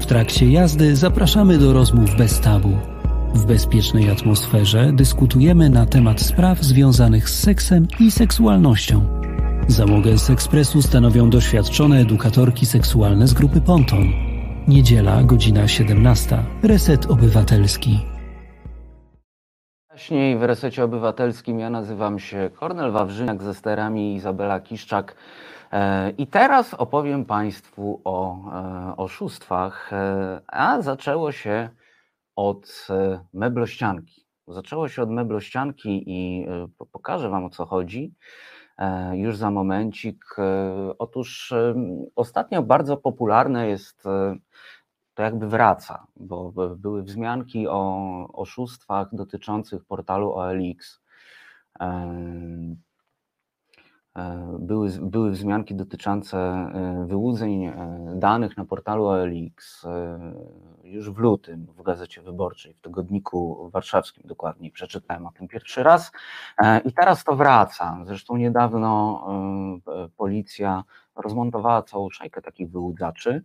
W 0.01 0.07
trakcie 0.07 0.51
jazdy 0.51 0.97
zapraszamy 0.97 1.59
do 1.59 1.73
rozmów 1.73 2.17
bez 2.17 2.41
tabu. 2.41 2.96
W 3.37 3.47
bezpiecznej 3.47 4.11
atmosferze 4.11 4.93
dyskutujemy 4.93 5.71
na 5.71 5.87
temat 5.87 6.21
spraw 6.21 6.59
związanych 6.59 7.29
z 7.29 7.43
seksem 7.43 7.87
i 8.01 8.11
seksualnością. 8.11 9.23
Załogę 9.69 10.19
z 10.19 10.31
ekspresu 10.31 10.83
stanowią 10.83 11.31
doświadczone 11.31 12.01
edukatorki 12.01 12.67
seksualne 12.67 13.27
z 13.27 13.35
grupy 13.35 13.61
Ponton. 13.61 14.05
Niedziela, 14.69 15.23
godzina 15.23 15.69
17. 15.69 16.39
Reset 16.63 17.07
Obywatelski. 17.07 17.99
Wcześniej 19.91 20.39
w 20.39 20.43
Resecie 20.43 20.85
Obywatelskim 20.85 21.61
ja 21.61 21.71
nazywam 21.71 22.19
się 22.19 22.51
Kornel 22.55 22.93
Wawrzyniak 22.93 23.43
ze 23.43 23.55
sterami 23.55 24.15
Izabela 24.15 24.61
Kiszczak. 24.61 25.17
E, 25.73 26.11
I 26.11 26.27
teraz 26.27 26.75
opowiem 26.75 27.25
Państwu 27.25 28.01
o 28.05 28.37
e, 28.37 28.97
oszustwach, 28.97 29.93
e, 29.93 30.41
a 30.47 30.83
zaczęło 30.83 31.33
się 31.33 31.69
od 32.37 32.87
e, 32.91 33.21
meblościanki. 33.33 34.27
Zaczęło 34.49 34.89
się 34.89 35.03
od 35.03 35.11
meblościanki 35.11 36.05
i 36.07 36.47
e, 36.49 36.69
po- 36.79 36.87
pokażę 36.87 37.29
Wam 37.31 37.45
o 37.45 37.51
co 37.51 37.67
chodzi 37.67 38.15
e, 38.79 39.17
już 39.17 39.37
za 39.37 39.51
momencik. 39.51 40.25
Otóż 40.99 41.55
ostatnio 42.17 42.63
bardzo 42.63 42.97
popularne 42.97 43.69
jest 43.69 44.03
to 45.15 45.23
jakby 45.23 45.49
wraca, 45.49 46.07
bo 46.17 46.53
były 46.77 47.03
wzmianki 47.03 47.69
o 47.69 48.29
oszustwach 48.33 49.09
dotyczących 49.13 49.85
portalu 49.85 50.33
OLX. 50.33 51.01
E, 54.17 54.57
Były, 54.59 54.91
były 55.03 55.31
wzmianki 55.31 55.75
dotyczące 55.75 56.39
e, 56.39 57.05
wyłudzeń 57.07 57.65
e, 57.65 57.75
danych 58.15 58.57
na 58.57 58.65
portalu 58.65 59.07
OLX 59.07 59.87
już 60.85 61.11
w 61.11 61.19
lutym 61.19 61.67
w 61.77 61.83
Gazecie 61.83 62.23
Wyborczej, 62.23 62.75
w 62.75 62.81
Tygodniku 62.81 63.71
Warszawskim 63.73 64.23
dokładniej. 64.27 64.71
Przeczytałem 64.71 65.27
o 65.27 65.33
tym 65.33 65.49
pierwszy 65.49 65.83
raz 65.83 66.13
i 66.85 66.93
teraz 66.93 67.25
to 67.25 67.37
wraca. 67.37 67.99
Zresztą 68.05 68.37
niedawno 68.37 69.27
policja 70.17 70.85
rozmontowała 71.17 71.83
całą 71.83 72.11
szajkę 72.11 72.43
takich 72.43 72.71
wyłudzaczy 72.71 73.43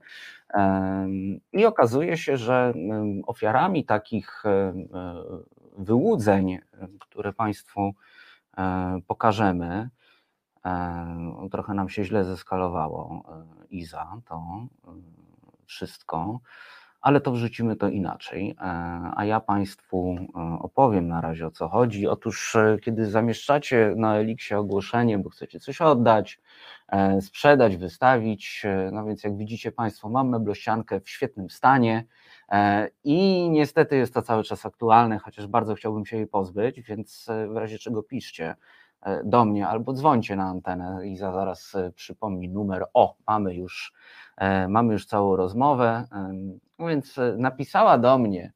i 1.54 1.66
okazuje 1.66 2.18
się, 2.18 2.38
że 2.38 2.74
ofiarami 3.28 3.86
takich 3.86 4.44
wyłudzeń, 5.78 6.60
które 7.00 7.34
Państwu 7.34 7.94
pokażemy, 9.08 9.90
trochę 11.52 11.74
nam 11.74 11.90
się 11.90 12.04
źle 12.04 12.24
zeskalowało 12.24 13.24
e, 13.28 13.66
Iza, 13.70 14.22
to 14.26 14.36
e, 14.36 14.92
wszystko, 15.66 16.40
ale 17.02 17.22
to 17.22 17.32
wrzucimy 17.32 17.76
to 17.76 17.90
inaczej. 17.90 18.50
E, 18.50 18.64
A 19.16 19.26
ja 19.26 19.40
Państwu 19.40 20.16
opowiem 20.60 21.08
na 21.08 21.22
razie 21.22 21.48
o 21.48 21.52
co 21.52 21.70
chodzi. 21.70 22.08
Otóż, 22.08 22.58
kiedy 22.82 23.06
zamieszczacie 23.06 23.94
na 23.98 24.16
Elixie 24.16 24.58
ogłoszenie, 24.60 25.18
bo 25.20 25.30
chcecie 25.30 25.60
coś 25.60 25.82
oddać, 25.82 26.40
sprzedać, 27.22 27.78
wystawić, 27.78 28.66
no 28.92 29.06
więc 29.06 29.24
jak 29.24 29.38
widzicie 29.38 29.72
Państwo, 29.72 30.10
mam 30.10 30.30
meblościankę 30.30 31.00
w 31.00 31.10
świetnym 31.10 31.50
stanie 31.50 32.06
i 33.04 33.50
niestety 33.50 33.96
jest 33.96 34.14
to 34.14 34.22
cały 34.22 34.44
czas 34.44 34.66
aktualne, 34.66 35.20
chociaż 35.20 35.48
bardzo 35.48 35.76
chciałbym 35.76 36.06
się 36.06 36.18
jej 36.18 36.28
pozbyć, 36.28 36.82
więc 36.82 37.28
w 37.54 37.58
razie 37.58 37.80
czego 37.80 38.04
piszcie 38.04 38.56
do 39.24 39.46
mnie 39.46 39.68
albo 39.68 39.94
dzwońcie 39.94 40.36
na 40.36 40.44
antenę 40.44 41.08
i 41.08 41.18
za- 41.18 41.32
zaraz 41.34 41.76
e, 41.76 41.92
przypomni 41.92 42.50
numer. 42.50 42.86
O, 42.94 43.16
mamy 43.28 43.56
już, 43.56 43.94
e, 44.38 44.68
mamy 44.68 44.94
już 44.94 45.06
całą 45.06 45.36
rozmowę. 45.36 46.06
no 46.80 46.88
Więc 46.88 47.18
e, 47.18 47.36
napisała 47.38 47.98
do 47.98 48.18
mnie 48.18 48.54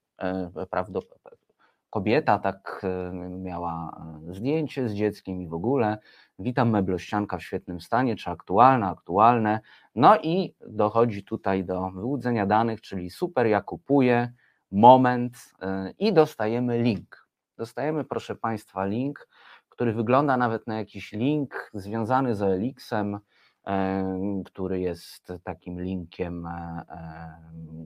prawdopodobnie 0.70 1.46
kobieta, 1.90 2.40
tak 2.40 2.82
e, 2.84 3.12
miała 3.30 4.02
e, 4.30 4.34
zdjęcie 4.34 4.90
z 4.90 4.94
dzieckiem 4.94 5.42
i 5.42 5.48
w 5.48 5.54
ogóle. 5.54 5.98
Witam 6.40 6.70
meblościanka 6.70 7.38
w 7.38 7.44
świetnym 7.44 7.82
stanie, 7.82 8.16
czy 8.16 8.30
aktualne, 8.30 8.88
aktualne. 8.88 9.60
No 9.96 10.18
i 10.18 10.56
dochodzi 10.68 11.24
tutaj 11.24 11.64
do 11.66 11.90
wyłudzenia 11.90 12.46
danych, 12.46 12.82
czyli 12.82 13.10
super, 13.10 13.48
ja 13.48 13.62
kupuję, 13.62 14.32
moment 14.72 15.54
e, 15.62 15.92
i 16.00 16.14
dostajemy 16.14 16.82
link. 16.82 17.28
Dostajemy, 17.58 18.04
proszę 18.04 18.36
Państwa, 18.36 18.86
link, 18.86 19.28
który 19.76 19.94
wygląda 19.94 20.38
nawet 20.38 20.68
na 20.68 20.78
jakiś 20.78 21.12
link 21.12 21.72
związany 21.74 22.36
z 22.36 22.42
OLX-em, 22.42 23.20
em, 23.66 24.44
który 24.44 24.80
jest 24.80 25.34
takim 25.44 25.82
linkiem, 25.82 26.46
e, 26.46 26.86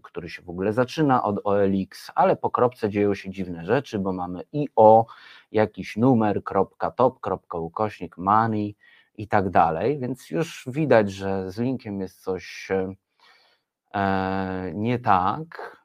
który 0.03 0.29
się 0.29 0.41
w 0.41 0.49
ogóle 0.49 0.73
zaczyna 0.73 1.23
od 1.23 1.39
OLX, 1.43 2.11
ale 2.15 2.35
po 2.35 2.51
kropce 2.51 2.89
dzieją 2.89 3.15
się 3.15 3.29
dziwne 3.29 3.65
rzeczy, 3.65 3.99
bo 3.99 4.13
mamy 4.13 4.43
IO, 4.53 5.05
jakiś 5.51 5.97
numer, 5.97 6.43
kropka 6.43 6.91
top, 6.91 7.19
kropka 7.19 7.57
ukośnik, 7.57 8.17
money 8.17 8.75
i 9.15 9.27
tak 9.27 9.49
dalej, 9.49 9.99
więc 9.99 10.29
już 10.29 10.67
widać, 10.67 11.11
że 11.11 11.51
z 11.51 11.59
linkiem 11.59 12.01
jest 12.01 12.21
coś 12.23 12.69
e, 13.93 14.71
nie 14.73 14.99
tak. 14.99 15.79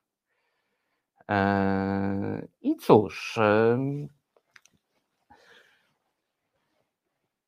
E, 1.31 2.47
I 2.63 2.77
cóż, 2.77 3.39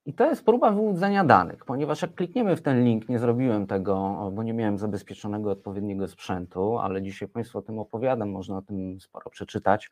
I 0.06 0.14
to 0.14 0.26
jest 0.26 0.44
próba 0.44 0.70
wyłudzenia 0.70 1.24
danych, 1.24 1.64
ponieważ 1.64 2.02
jak 2.02 2.14
klikniemy 2.14 2.56
w 2.56 2.62
ten 2.62 2.84
link, 2.84 3.08
nie 3.08 3.18
zrobiłem 3.18 3.66
tego, 3.66 4.30
bo 4.32 4.42
nie 4.42 4.52
miałem 4.52 4.78
zabezpieczonego 4.78 5.50
odpowiedniego 5.50 6.08
sprzętu, 6.08 6.78
ale 6.78 7.02
dzisiaj 7.02 7.28
Państwu 7.28 7.58
o 7.58 7.62
tym 7.62 7.78
opowiadam, 7.78 8.30
można 8.30 8.56
o 8.56 8.62
tym 8.62 9.00
sporo 9.00 9.30
przeczytać. 9.30 9.90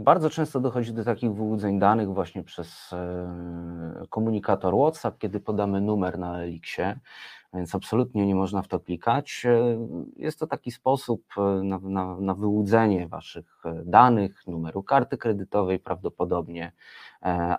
Bardzo 0.00 0.30
często 0.30 0.60
dochodzi 0.60 0.92
do 0.92 1.04
takich 1.04 1.32
wyłudzeń 1.34 1.78
danych 1.78 2.08
właśnie 2.14 2.42
przez 2.44 2.92
e, 2.92 4.06
komunikator 4.10 4.74
WhatsApp, 4.74 5.18
kiedy 5.18 5.40
podamy 5.40 5.80
numer 5.80 6.18
na 6.18 6.42
Elixie, 6.42 6.98
więc 7.54 7.74
absolutnie 7.74 8.26
nie 8.26 8.34
można 8.34 8.62
w 8.62 8.68
to 8.68 8.80
klikać. 8.80 9.46
E, 9.46 9.78
Jest 10.16 10.38
to 10.38 10.46
taki 10.46 10.70
sposób 10.70 11.24
e, 11.36 11.40
na, 11.40 11.78
na, 11.78 12.20
na 12.20 12.34
wyłudzenie 12.34 13.08
Waszych 13.08 13.62
danych, 13.84 14.46
numeru 14.46 14.82
karty 14.82 15.18
kredytowej 15.18 15.78
prawdopodobnie, 15.78 16.72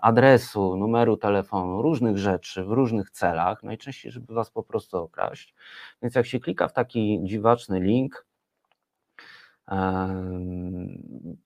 adresu, 0.02 0.76
numeru 0.76 1.16
telefonu, 1.16 1.82
różnych 1.82 2.18
rzeczy 2.18 2.64
w 2.64 2.70
różnych 2.70 3.10
celach, 3.10 3.62
najczęściej, 3.62 4.12
żeby 4.12 4.34
Was 4.34 4.50
po 4.50 4.62
prostu 4.62 4.98
okraść. 4.98 5.54
Więc 6.02 6.14
jak 6.14 6.26
się 6.26 6.40
klika 6.40 6.68
w 6.68 6.72
taki 6.72 7.20
dziwaczny 7.22 7.80
link, 7.80 8.26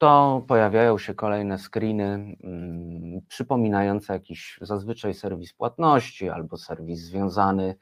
to 0.05 0.43
pojawiają 0.49 0.99
się 0.99 1.15
kolejne 1.15 1.59
screeny 1.59 2.37
mm, 2.45 3.21
przypominające 3.29 4.13
jakiś 4.13 4.59
zazwyczaj 4.63 5.15
serwis 5.15 5.53
płatności 5.53 6.31
albo 6.31 6.57
serwis 6.57 7.01
związany 7.01 7.75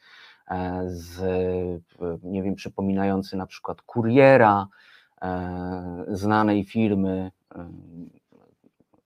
e, 0.51 0.83
z, 0.87 1.21
e, 1.21 2.19
nie 2.23 2.43
wiem, 2.43 2.55
przypominający 2.55 3.37
na 3.37 3.47
przykład 3.47 3.83
kuriera 3.83 4.67
e, 5.23 6.05
znanej 6.09 6.65
firmy. 6.65 7.31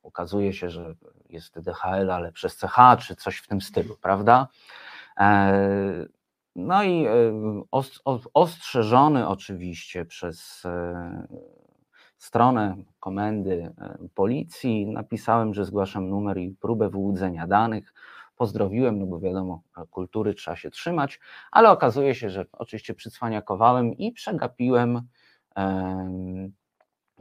Okazuje 0.03 0.53
się, 0.53 0.71
że 0.71 0.95
jest 1.29 1.61
DHL, 1.61 2.11
ale 2.11 2.33
przez 2.33 2.57
CH 2.57 2.77
czy 2.99 3.17
coś 3.17 3.39
w 3.39 3.47
tym 3.49 3.61
stylu, 3.61 3.97
prawda? 4.03 4.49
No 6.57 6.85
i 6.85 7.07
ostrzeżony 8.35 9.29
oczywiście 9.29 10.05
przez 10.05 10.67
stronę 12.19 12.77
komendy 13.01 13.73
e, 13.79 13.99
policji, 14.15 14.87
napisałem, 14.87 15.55
że 15.55 15.65
zgłaszam 15.65 16.09
numer 16.09 16.39
i 16.39 16.51
próbę 16.61 16.89
wyłudzenia 16.89 17.47
danych. 17.47 17.95
Pozdrowiłem, 18.37 18.99
no 18.99 19.07
bo 19.07 19.21
wiadomo, 19.21 19.63
kultury 19.91 20.35
trzeba 20.35 20.57
się 20.57 20.71
trzymać, 20.71 21.21
ale 21.51 21.71
okazuje 21.71 22.15
się, 22.15 22.31
że 22.31 22.47
oczywiście 22.53 22.95
przycwaniakowałem 22.95 23.93
i 23.93 24.13
przegapiłem, 24.13 25.03
em, 25.55 26.53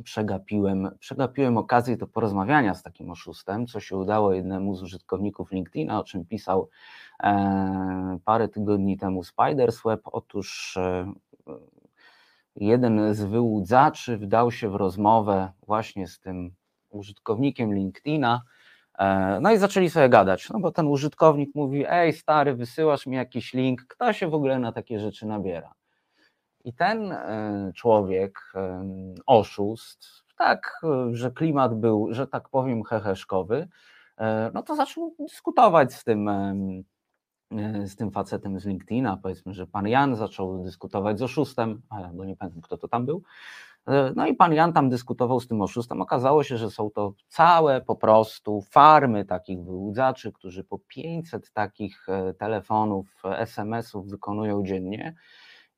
przegapiłem, 0.04 0.89
przegapiłem 1.00 1.58
okazję 1.58 1.98
do 1.98 2.08
porozmawiania 2.08 2.74
z 2.74 2.84
takim 2.84 3.12
oszustem, 3.12 3.68
co 3.68 3.80
się 3.80 3.98
udało 3.98 4.34
jednemu 4.34 4.76
z 4.76 4.84
użytkowników 4.84 5.52
LinkedIna, 5.52 6.00
o 6.00 6.04
czym 6.04 6.26
pisał 6.26 6.70
e, 7.24 8.20
parę 8.26 8.50
tygodni 8.50 8.98
temu 8.98 9.24
Spidersweb. 9.24 10.02
Otóż 10.06 10.78
e, 10.78 11.14
jeden 12.56 13.14
z 13.14 13.24
wyłudzaczy 13.24 14.18
wdał 14.18 14.51
się 14.51 14.70
w 14.70 14.76
rozmowę 14.76 15.51
właśnie 15.68 16.08
z 16.08 16.20
tym 16.20 16.56
użytkownikiem 16.89 17.74
LinkedIna. 17.74 18.41
e, 18.99 19.39
No 19.41 19.51
i 19.51 19.58
zaczęli 19.58 19.89
sobie 19.89 20.10
gadać, 20.10 20.49
no 20.49 20.60
bo 20.60 20.72
ten 20.72 20.88
użytkownik 20.88 21.56
mówi: 21.56 21.86
Ej, 21.89 22.14
stary, 22.14 22.56
wysyłasz 22.56 23.06
mi 23.06 23.16
jakiś 23.16 23.53
link, 23.53 23.86
kto 23.88 24.14
się 24.14 24.28
w 24.28 24.34
ogóle 24.34 24.60
na 24.60 24.72
takie 24.72 24.99
rzeczy 24.99 25.26
nabiera? 25.28 25.74
I 26.66 26.74
ten 26.74 27.12
e, 27.12 27.72
człowiek, 27.76 28.39
e, 28.56 28.86
oszust, 29.26 30.08
tak, 30.38 30.82
że 31.12 31.32
klimat 31.32 31.80
był, 31.80 32.08
że 32.12 32.28
tak 32.28 32.49
powiem, 32.49 32.84
heheszkowy, 32.84 33.68
no 34.53 34.64
to 34.64 34.76
zaczął 34.76 35.16
dyskutować 35.20 35.93
z 35.93 36.03
tym, 36.03 36.30
z 37.86 37.95
tym 37.95 38.12
facetem 38.12 38.60
z 38.60 38.66
LinkedIna. 38.66 39.18
Powiedzmy, 39.18 39.53
że 39.53 39.68
pan 39.68 39.88
Jan 39.88 40.16
zaczął 40.16 40.64
dyskutować 40.64 41.20
z 41.20 41.22
oszustem, 41.22 41.82
e, 41.91 42.12
bo 42.14 42.26
nie 42.26 42.36
pamiętam, 42.36 42.62
kto 42.62 42.78
to 42.78 42.88
tam 42.88 43.06
był. 43.06 43.24
E, 43.88 44.14
No 44.16 44.28
i 44.28 44.34
pan 44.34 44.53
Jan 44.53 44.74
tam 44.74 44.89
dyskutował 44.89 45.39
z 45.39 45.47
tym 45.47 45.62
oszustem. 45.62 46.01
Okazało 46.01 46.43
się, 46.43 46.58
że 46.58 46.72
są 46.72 46.89
to 46.91 47.14
całe 47.28 47.82
po 47.82 47.95
prostu 47.95 48.62
farmy 48.62 49.26
takich 49.26 49.64
wyłudzaczy, 49.64 50.32
którzy 50.32 50.64
po 50.64 50.80
500 50.80 51.51
takich 51.51 52.10
e, 52.10 52.34
telefonów, 52.34 53.22
e, 53.26 53.39
SMS-ów 53.39 54.10
wykonują 54.10 54.64
dziennie 54.64 55.16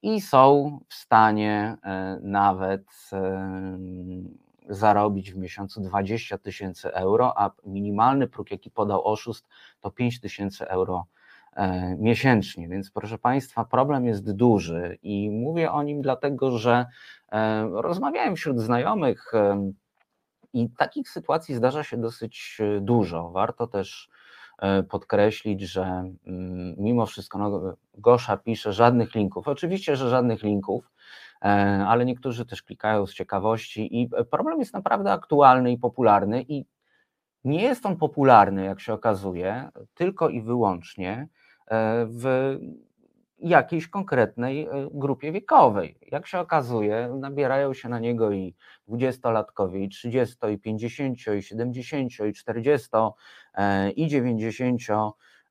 i 0.02 0.22
są 0.22 0.80
w 0.90 0.94
stanie 0.94 1.78
e, 1.84 2.20
nawet 2.24 2.84
em, 3.12 4.38
zarobić 4.70 5.32
w 5.32 5.38
miesiącu 5.38 5.82
20 5.82 6.38
tysięcy 6.38 6.94
euro, 6.94 7.40
a 7.40 7.52
minimalny 7.66 8.28
próg, 8.28 8.52
jaki 8.52 8.72
podał 8.72 9.08
oszust, 9.08 9.48
to 9.82 9.92
5 9.92 10.20
tysięcy 10.20 10.68
euro 10.70 11.06
e, 11.06 11.17
miesięcznie. 11.98 12.70
Więc 12.70 12.92
proszę 12.92 13.18
Państwa, 13.18 13.66
problem 13.66 14.06
jest 14.06 14.32
duży 14.32 14.98
i 15.02 15.30
mówię 15.30 15.72
o 15.72 15.84
nim 15.84 16.02
dlatego, 16.02 16.58
że 16.58 16.86
e, 17.32 17.70
rozmawiałem 17.74 18.36
wśród 18.36 18.60
znajomych 18.60 19.34
em, 19.34 19.74
i 20.54 20.70
takich 20.70 21.10
sytuacji 21.10 21.56
zdarza 21.56 21.84
się 21.84 21.98
dosyć 21.98 22.58
e, 22.60 22.82
dużo. 22.82 23.30
Warto 23.30 23.68
też 23.68 24.10
e, 24.60 24.84
podkreślić, 24.84 25.62
że 25.62 25.84
mm, 25.84 26.76
mimo 26.78 27.06
wszystko 27.06 27.38
no, 27.38 27.76
Gosza 27.94 28.38
pisze 28.38 28.74
żadnych 28.74 29.16
linków. 29.16 29.48
Oczywiście, 29.48 29.96
że 29.96 30.10
żadnych 30.10 30.44
linków, 30.44 30.92
e, 31.42 31.46
ale 31.88 32.06
niektórzy 32.06 32.46
też 32.46 32.64
klikają 32.64 33.08
z 33.08 33.14
ciekawości 33.14 34.02
i 34.02 34.10
problem 34.32 34.60
jest 34.60 34.74
naprawdę 34.74 35.12
aktualny 35.12 35.72
i 35.72 35.78
popularny 35.78 36.46
i 36.48 36.66
nie 37.44 37.62
jest 37.62 37.86
on 37.86 37.98
popularny, 37.98 38.66
jak 38.66 38.80
się 38.80 38.94
okazuje, 38.94 39.70
tylko 39.94 40.30
i 40.30 40.42
wyłącznie 40.42 41.28
w 42.08 42.58
jakiejś 43.40 43.88
konkretnej 43.88 44.66
e, 44.66 44.90
grupie 44.92 45.32
wiekowej. 45.32 45.98
Jak 46.12 46.28
się 46.28 46.40
okazuje, 46.40 47.10
nabierają 47.20 47.74
się 47.74 47.90
na 47.90 48.00
niego 48.00 48.32
i 48.32 48.56
dwudziestolatkowie, 48.88 49.84
i 49.84 49.90
30, 49.90 50.36
i 50.54 50.58
50, 50.60 51.18
i 51.38 51.44
70, 51.44 52.12
i 52.30 52.34
40, 52.34 52.90
e, 53.54 53.92
i 53.92 54.08
90. 54.08 54.82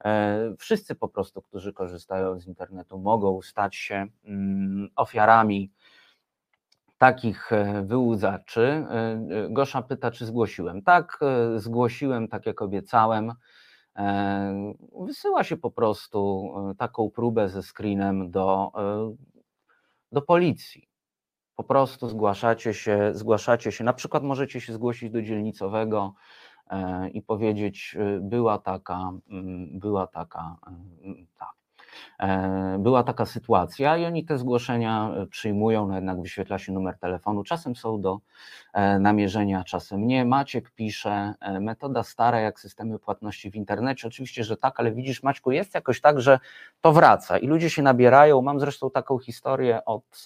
E, 0.04 0.54
wszyscy 0.58 0.94
po 0.94 1.08
prostu, 1.08 1.42
którzy 1.42 1.72
korzystają 1.72 2.40
z 2.40 2.46
internetu, 2.46 2.98
mogą 2.98 3.42
stać 3.42 3.76
się 3.76 4.06
mm, 4.24 4.88
ofiarami 4.96 5.72
takich 6.98 7.50
wyłudzaczy. 7.82 8.86
Gosza 9.50 9.82
pyta, 9.82 10.10
czy 10.10 10.26
zgłosiłem. 10.26 10.82
Tak, 10.82 11.18
zgłosiłem, 11.56 12.28
tak 12.28 12.46
jak 12.46 12.62
obiecałem. 12.62 13.32
E, 13.96 14.74
wysyła 15.00 15.44
się 15.44 15.56
po 15.56 15.70
prostu 15.70 16.50
e, 16.70 16.74
taką 16.74 17.10
próbę 17.10 17.48
ze 17.48 17.62
screenem 17.62 18.30
do, 18.30 18.72
e, 18.78 19.16
do 20.12 20.22
policji. 20.22 20.88
Po 21.56 21.64
prostu 21.64 22.08
zgłaszacie 22.08 22.74
się, 22.74 23.10
zgłaszacie 23.14 23.72
się, 23.72 23.84
na 23.84 23.92
przykład 23.92 24.22
możecie 24.22 24.60
się 24.60 24.72
zgłosić 24.72 25.10
do 25.10 25.22
dzielnicowego 25.22 26.14
i 27.12 27.22
powiedzieć, 27.22 27.96
była 28.20 28.58
taka, 28.58 29.12
mm, 29.30 29.78
była 29.78 30.06
taka, 30.06 30.56
tak, 31.38 31.55
E, 31.55 31.55
była 32.78 33.02
taka 33.02 33.26
sytuacja 33.26 33.96
i 33.96 34.04
oni 34.04 34.24
te 34.24 34.38
zgłoszenia 34.38 35.10
e, 35.16 35.26
przyjmują, 35.26 35.88
no 35.88 35.94
jednak 35.94 36.22
wyświetla 36.22 36.58
się 36.58 36.72
numer 36.72 36.98
telefonu. 36.98 37.42
Czasem 37.42 37.76
są 37.76 38.00
do 38.00 38.18
e, 38.72 38.98
namierzenia, 38.98 39.64
czasem 39.64 40.06
nie. 40.06 40.24
Maciek 40.24 40.70
pisze, 40.70 41.34
metoda 41.60 42.02
stara 42.02 42.40
jak 42.40 42.60
systemy 42.60 42.98
płatności 42.98 43.50
w 43.50 43.54
internecie. 43.56 44.08
Oczywiście, 44.08 44.44
że 44.44 44.56
tak, 44.56 44.80
ale 44.80 44.92
widzisz, 44.92 45.22
Maćku, 45.22 45.50
jest 45.50 45.74
jakoś 45.74 46.00
tak, 46.00 46.20
że 46.20 46.38
to 46.80 46.92
wraca 46.92 47.38
i 47.38 47.46
ludzie 47.46 47.70
się 47.70 47.82
nabierają. 47.82 48.42
Mam 48.42 48.60
zresztą 48.60 48.90
taką 48.90 49.18
historię 49.18 49.84
od 49.84 50.24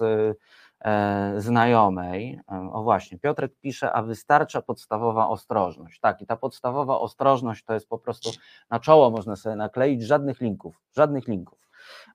znajomej. 1.36 2.40
O 2.72 2.82
właśnie, 2.82 3.18
Piotrek 3.18 3.52
pisze, 3.60 3.92
a 3.92 4.02
wystarcza 4.02 4.62
podstawowa 4.62 5.28
ostrożność. 5.28 6.00
Tak, 6.00 6.22
i 6.22 6.26
ta 6.26 6.36
podstawowa 6.36 6.98
ostrożność 6.98 7.64
to 7.64 7.74
jest 7.74 7.88
po 7.88 7.98
prostu 7.98 8.30
na 8.70 8.80
czoło 8.80 9.10
można 9.10 9.36
sobie 9.36 9.56
nakleić 9.56 10.02
żadnych 10.02 10.40
linków, 10.40 10.82
żadnych 10.96 11.28
linków. 11.28 11.60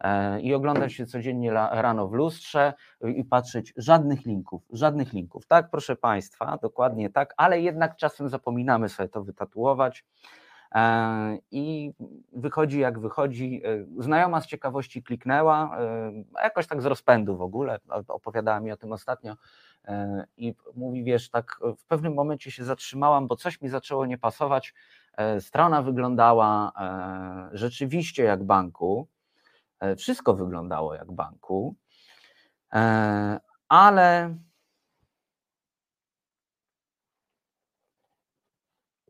E, 0.01 0.41
i 0.41 0.53
oglądać 0.53 0.93
się 0.93 1.05
codziennie 1.05 1.51
rano 1.51 2.07
w 2.07 2.13
lustrze 2.13 2.73
i 3.15 3.23
patrzeć 3.23 3.73
żadnych 3.77 4.25
linków, 4.25 4.63
żadnych 4.69 5.13
linków. 5.13 5.47
Tak, 5.47 5.69
proszę 5.69 5.95
Państwa, 5.95 6.57
dokładnie 6.61 7.09
tak, 7.09 7.33
ale 7.37 7.61
jednak 7.61 7.95
czasem 7.95 8.29
zapominamy 8.29 8.89
sobie 8.89 9.09
to 9.09 9.23
wytatuować. 9.23 10.05
E, 10.75 11.37
I 11.51 11.93
wychodzi 12.33 12.79
jak 12.79 12.99
wychodzi. 12.99 13.61
E, 13.65 14.03
znajoma 14.03 14.41
z 14.41 14.47
ciekawości 14.47 15.03
kliknęła, 15.03 15.77
jakoś 16.43 16.67
tak 16.67 16.81
z 16.81 16.85
rozpędu 16.85 17.37
w 17.37 17.41
ogóle, 17.41 17.79
opowiadała 18.07 18.59
mi 18.59 18.71
o 18.71 18.77
tym 18.77 18.91
ostatnio 18.91 19.35
i 20.37 20.55
mówi, 20.75 21.03
wiesz, 21.03 21.29
tak 21.29 21.59
w 21.77 21.85
pewnym 21.85 22.13
momencie 22.13 22.51
się 22.51 22.63
zatrzymałam, 22.63 23.27
bo 23.27 23.35
coś 23.35 23.61
mi 23.61 23.69
zaczęło 23.69 24.05
nie 24.05 24.17
pasować. 24.17 24.73
Strona 25.39 25.81
wyglądała 25.81 26.71
rzeczywiście 27.51 28.23
jak 28.23 28.43
banku, 28.43 29.07
E, 29.79 29.95
wszystko 29.95 30.33
wyglądało 30.33 30.95
jak 30.95 31.11
banku, 31.11 31.75
e, 32.73 33.39
ale 33.69 34.35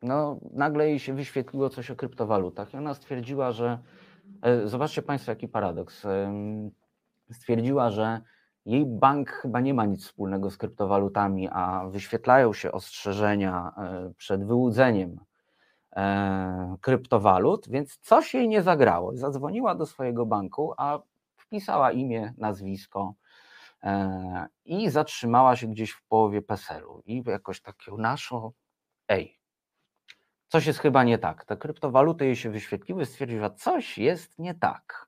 no, 0.01 0.39
nagle 0.53 0.89
jej 0.89 0.99
się 0.99 1.13
wyświetliło 1.13 1.69
coś 1.69 1.91
o 1.91 1.95
kryptowalutach 1.95 2.73
i 2.73 2.77
ona 2.77 2.93
stwierdziła, 2.93 3.51
że 3.51 3.79
e, 4.41 4.67
zobaczcie 4.67 5.01
Państwo, 5.01 5.31
jaki 5.31 5.47
paradoks. 5.47 6.07
Stwierdziła, 7.31 7.89
że 7.89 8.21
jej 8.65 8.85
bank 8.85 9.29
chyba 9.29 9.59
nie 9.59 9.73
ma 9.73 9.85
nic 9.85 10.05
wspólnego 10.05 10.51
z 10.51 10.57
kryptowalutami, 10.57 11.49
a 11.51 11.87
wyświetlają 11.89 12.53
się 12.53 12.71
ostrzeżenia 12.71 13.71
przed 14.17 14.45
wyłudzeniem 14.45 15.19
E, 15.95 16.77
kryptowalut, 16.81 17.69
więc 17.69 17.97
coś 17.97 18.33
jej 18.33 18.47
nie 18.47 18.61
zagrało. 18.61 19.15
Zadzwoniła 19.15 19.75
do 19.75 19.85
swojego 19.85 20.25
banku, 20.25 20.73
a 20.77 20.99
wpisała 21.35 21.91
imię, 21.91 22.33
nazwisko 22.37 23.13
e, 23.83 24.47
i 24.65 24.89
zatrzymała 24.89 25.55
się 25.55 25.67
gdzieś 25.67 25.91
w 25.91 26.03
połowie 26.03 26.41
PESEL-u 26.41 27.01
i 27.05 27.23
jakoś 27.27 27.61
takiego 27.61 27.97
naszą, 27.97 28.51
ej, 29.07 29.39
coś 30.47 30.65
jest 30.65 30.79
chyba 30.79 31.03
nie 31.03 31.17
tak. 31.17 31.45
Te 31.45 31.57
kryptowaluty 31.57 32.25
jej 32.25 32.35
się 32.35 32.49
wyświetliły, 32.49 33.05
stwierdziła, 33.05 33.49
coś 33.49 33.97
jest 33.97 34.39
nie 34.39 34.53
tak. 34.53 35.07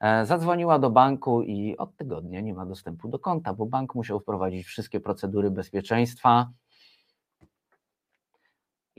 E, 0.00 0.26
zadzwoniła 0.26 0.78
do 0.78 0.90
banku 0.90 1.42
i 1.42 1.76
od 1.76 1.96
tygodnia 1.96 2.40
nie 2.40 2.54
ma 2.54 2.66
dostępu 2.66 3.08
do 3.08 3.18
konta, 3.18 3.54
bo 3.54 3.66
bank 3.66 3.94
musiał 3.94 4.20
wprowadzić 4.20 4.66
wszystkie 4.66 5.00
procedury 5.00 5.50
bezpieczeństwa, 5.50 6.50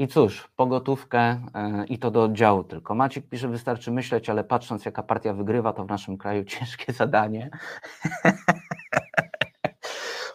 i 0.02 0.08
cóż, 0.08 0.52
pogotówkę 0.56 1.20
e, 1.20 1.86
i 1.90 2.00
to 2.00 2.12
do 2.12 2.24
oddziału 2.24 2.64
tylko. 2.64 2.96
Maciek 2.96 3.30
pisze, 3.30 3.48
wystarczy 3.48 3.92
myśleć, 3.92 4.30
ale 4.30 4.44
patrząc 4.44 4.86
jaka 4.86 5.04
partia 5.04 5.34
wygrywa, 5.34 5.74
to 5.74 5.86
w 5.86 5.88
naszym 5.88 6.18
kraju 6.18 6.44
ciężkie 6.54 6.94
zadanie. 6.94 7.50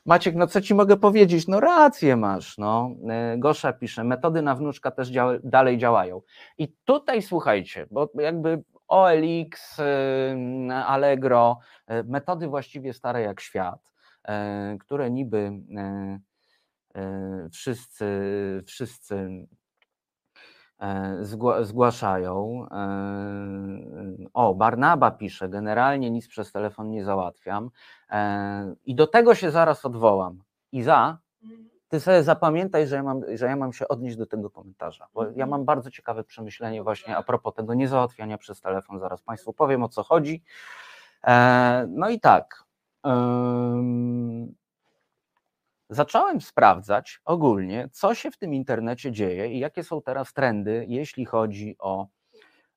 Maciek, 0.06 0.34
no 0.34 0.46
co 0.46 0.60
ci 0.60 0.74
mogę 0.74 0.96
powiedzieć? 0.96 1.48
No 1.48 1.60
rację 1.60 2.16
masz. 2.16 2.58
No. 2.58 2.90
E, 3.08 3.38
Gosza 3.38 3.72
pisze, 3.72 4.04
metody 4.04 4.42
na 4.42 4.54
wnuczka 4.54 4.90
też 4.90 5.10
dalej 5.44 5.78
działają. 5.78 6.22
I 6.58 6.68
tutaj 6.84 7.22
słuchajcie, 7.22 7.86
bo 7.90 8.10
jakby 8.14 8.62
OLX, 8.88 9.80
e, 9.80 10.84
Allegro, 10.86 11.58
metody 12.04 12.48
właściwie 12.48 12.92
stare 12.92 13.22
jak 13.22 13.40
świat, 13.40 13.92
które 14.78 15.10
niby 15.10 15.52
E, 16.96 17.48
wszyscy, 17.52 18.06
wszyscy 18.66 19.14
e, 19.14 19.46
zgłaszają. 21.62 22.66
E, 22.70 24.28
o, 24.34 24.54
Barnaba 24.54 25.10
pisze, 25.10 25.48
generalnie 25.48 26.10
nic 26.10 26.28
przez 26.28 26.52
telefon 26.52 26.90
nie 26.90 27.04
załatwiam. 27.04 27.70
I 28.84 28.94
do 28.94 29.06
tego 29.06 29.34
się 29.34 29.50
zaraz 29.50 29.84
odwołam. 29.84 30.42
Iza, 30.72 31.18
ty 31.88 32.00
sobie 32.00 32.22
zapamiętaj, 32.22 32.86
że 32.86 32.96
ja 32.96 33.02
mam, 33.02 33.20
że 33.34 33.46
ja 33.46 33.56
mam 33.56 33.72
się 33.72 33.88
odnieść 33.88 34.16
do 34.16 34.26
tego 34.26 34.50
komentarza, 34.50 35.08
bo 35.14 35.22
ja 35.22 35.28
Mhm. 35.28 35.48
mam 35.50 35.64
bardzo 35.64 35.90
ciekawe 35.90 36.24
przemyślenie 36.24 36.82
właśnie 36.82 37.16
a 37.16 37.22
propos 37.22 37.54
tego 37.54 37.74
niezałatwiania 37.74 38.38
przez 38.38 38.60
telefon. 38.60 38.98
Zaraz 39.00 39.22
Państwu 39.22 39.52
powiem 39.52 39.82
o 39.82 39.88
co 39.88 40.02
chodzi. 40.02 40.42
No 41.88 42.08
i 42.08 42.20
tak 42.20 42.64
zacząłem 45.90 46.40
sprawdzać 46.40 47.20
ogólnie, 47.24 47.88
co 47.92 48.14
się 48.14 48.30
w 48.30 48.36
tym 48.38 48.54
internecie 48.54 49.12
dzieje 49.12 49.52
i 49.52 49.58
jakie 49.58 49.84
są 49.84 50.02
teraz 50.02 50.32
trendy, 50.32 50.86
jeśli 50.88 51.24
chodzi 51.24 51.76
o, 51.78 52.06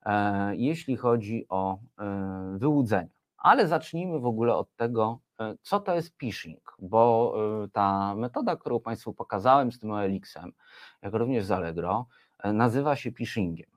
e, 0.05 0.55
jeśli 0.55 0.97
chodzi 0.97 1.45
o 1.49 1.79
e, 1.99 2.57
wyłudzenia. 2.57 3.09
Ale 3.37 3.67
zacznijmy 3.67 4.19
w 4.19 4.25
ogóle 4.25 4.55
od 4.55 4.75
tego, 4.75 5.19
e, 5.39 5.55
co 5.61 5.79
to 5.79 5.95
jest 5.95 6.17
phishing, 6.17 6.75
bo 6.79 7.33
e, 7.63 7.67
ta 7.69 8.15
metoda, 8.15 8.55
którą 8.55 8.79
Państwu 8.79 9.13
pokazałem 9.13 9.71
z 9.71 9.79
tym 9.79 9.91
OLX-em, 9.91 10.51
jak 11.01 11.13
również 11.13 11.45
z 11.45 11.51
Allegro, 11.51 12.05
e, 12.39 12.53
nazywa 12.53 12.95
się 12.95 13.11
phishingiem. 13.11 13.69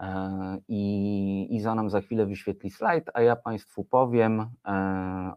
E, 0.00 0.58
I 0.68 1.46
Iza 1.50 1.74
nam 1.74 1.90
za 1.90 2.00
chwilę 2.00 2.26
wyświetli 2.26 2.70
slajd, 2.70 3.10
a 3.14 3.22
ja 3.22 3.36
Państwu 3.36 3.84
powiem, 3.84 4.46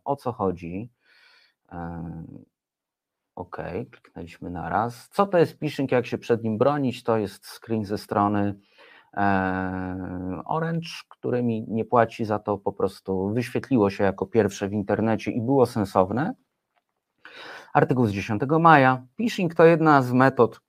o 0.04 0.16
co 0.16 0.32
chodzi. 0.32 0.90
OK, 3.36 3.58
kliknęliśmy 3.92 4.50
na 4.50 4.70
raz. 4.70 5.10
Co 5.10 5.26
to 5.26 5.38
jest 5.38 5.60
phishing, 5.60 5.92
jak 5.92 6.06
się 6.06 6.18
przed 6.18 6.44
nim 6.44 6.58
bronić? 6.58 7.04
To 7.04 7.18
jest 7.18 7.46
screen 7.46 7.86
ze 7.86 7.98
strony 7.98 8.60
e, 9.14 10.42
Orange, 10.46 10.90
który 11.10 11.44
mi 11.44 11.66
nie 11.68 11.86
płaci 11.86 12.26
za 12.26 12.40
to, 12.40 12.58
po 12.58 12.74
prostu 12.74 13.34
wyświetliło 13.34 13.90
się 13.90 14.04
jako 14.04 14.26
pierwsze 14.26 14.68
w 14.68 14.74
internecie 14.74 15.32
i 15.32 15.42
było 15.42 15.66
sensowne. 15.66 16.34
Artykuł 17.74 18.06
z 18.06 18.12
10 18.12 18.42
maja. 18.60 19.06
Phishing 19.18 19.56
to 19.56 19.66
jedna 19.66 20.02
z 20.02 20.12
metod 20.12 20.62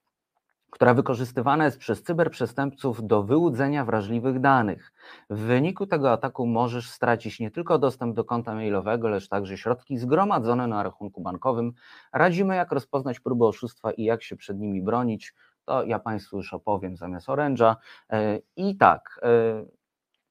która 0.71 0.95
wykorzystywana 0.95 1.65
jest 1.65 1.79
przez 1.79 2.03
cyberprzestępców 2.03 3.07
do 3.07 3.23
wyłudzenia 3.23 3.85
wrażliwych 3.85 4.41
danych. 4.41 4.93
W 5.31 5.39
wyniku 5.39 5.87
tego 5.87 6.13
ataku 6.13 6.47
możesz 6.47 6.91
stracić 6.91 7.41
nie 7.41 7.51
tylko 7.51 7.79
dostęp 7.79 8.17
do 8.17 8.25
konta 8.25 8.55
mailowego, 8.55 9.09
lecz 9.09 9.29
także 9.29 9.59
środki 9.59 9.99
zgromadzone 9.99 10.67
na 10.67 10.83
rachunku 10.83 11.21
bankowym. 11.21 11.73
Radzimy, 12.13 12.57
jak 12.57 12.73
rozpoznać 12.73 13.21
próby 13.21 13.47
oszustwa 13.47 13.93
i 13.93 14.05
jak 14.05 14.23
się 14.23 14.37
przed 14.37 14.59
nimi 14.59 14.83
bronić. 14.83 15.35
to 15.65 15.85
ja 15.85 15.99
Państwu 15.99 16.37
już 16.37 16.55
opowiem 16.55 16.97
zamiast 16.97 17.29
oręża. 17.29 17.77
E, 18.11 18.39
I 18.57 18.77
tak, 18.77 19.21
e, 19.23 19.65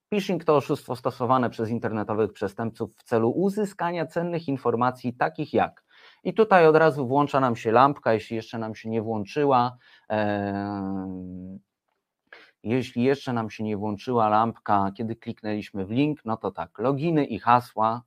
phishing 0.09 0.43
to 0.43 0.55
oszustwo 0.55 0.95
stosowane 0.95 1.49
przez 1.49 1.69
internetowych 1.69 2.33
przestępców 2.33 2.95
w 2.95 3.03
celu 3.03 3.29
uzyskania 3.29 4.05
cennych 4.05 4.47
informacji, 4.47 5.13
takich 5.13 5.53
jak. 5.53 5.84
I 6.25 6.33
tutaj 6.33 6.67
od 6.67 6.75
razu 6.75 7.07
włącza 7.07 7.39
nam 7.39 7.55
się 7.55 7.71
lampka, 7.71 8.13
jeśli 8.13 8.35
jeszcze 8.35 8.57
nam 8.57 8.75
się 8.75 8.89
nie 8.89 9.01
włączyła. 9.01 9.77
Jeśli 12.63 13.03
jeszcze 13.03 13.33
nam 13.33 13.49
się 13.49 13.63
nie 13.63 13.77
włączyła 13.77 14.29
lampka, 14.29 14.91
kiedy 14.97 15.15
kliknęliśmy 15.15 15.85
w 15.85 15.91
link, 15.91 16.19
no 16.25 16.37
to 16.37 16.51
tak, 16.51 16.79
loginy 16.79 17.25
i 17.25 17.39
hasła, 17.39 18.01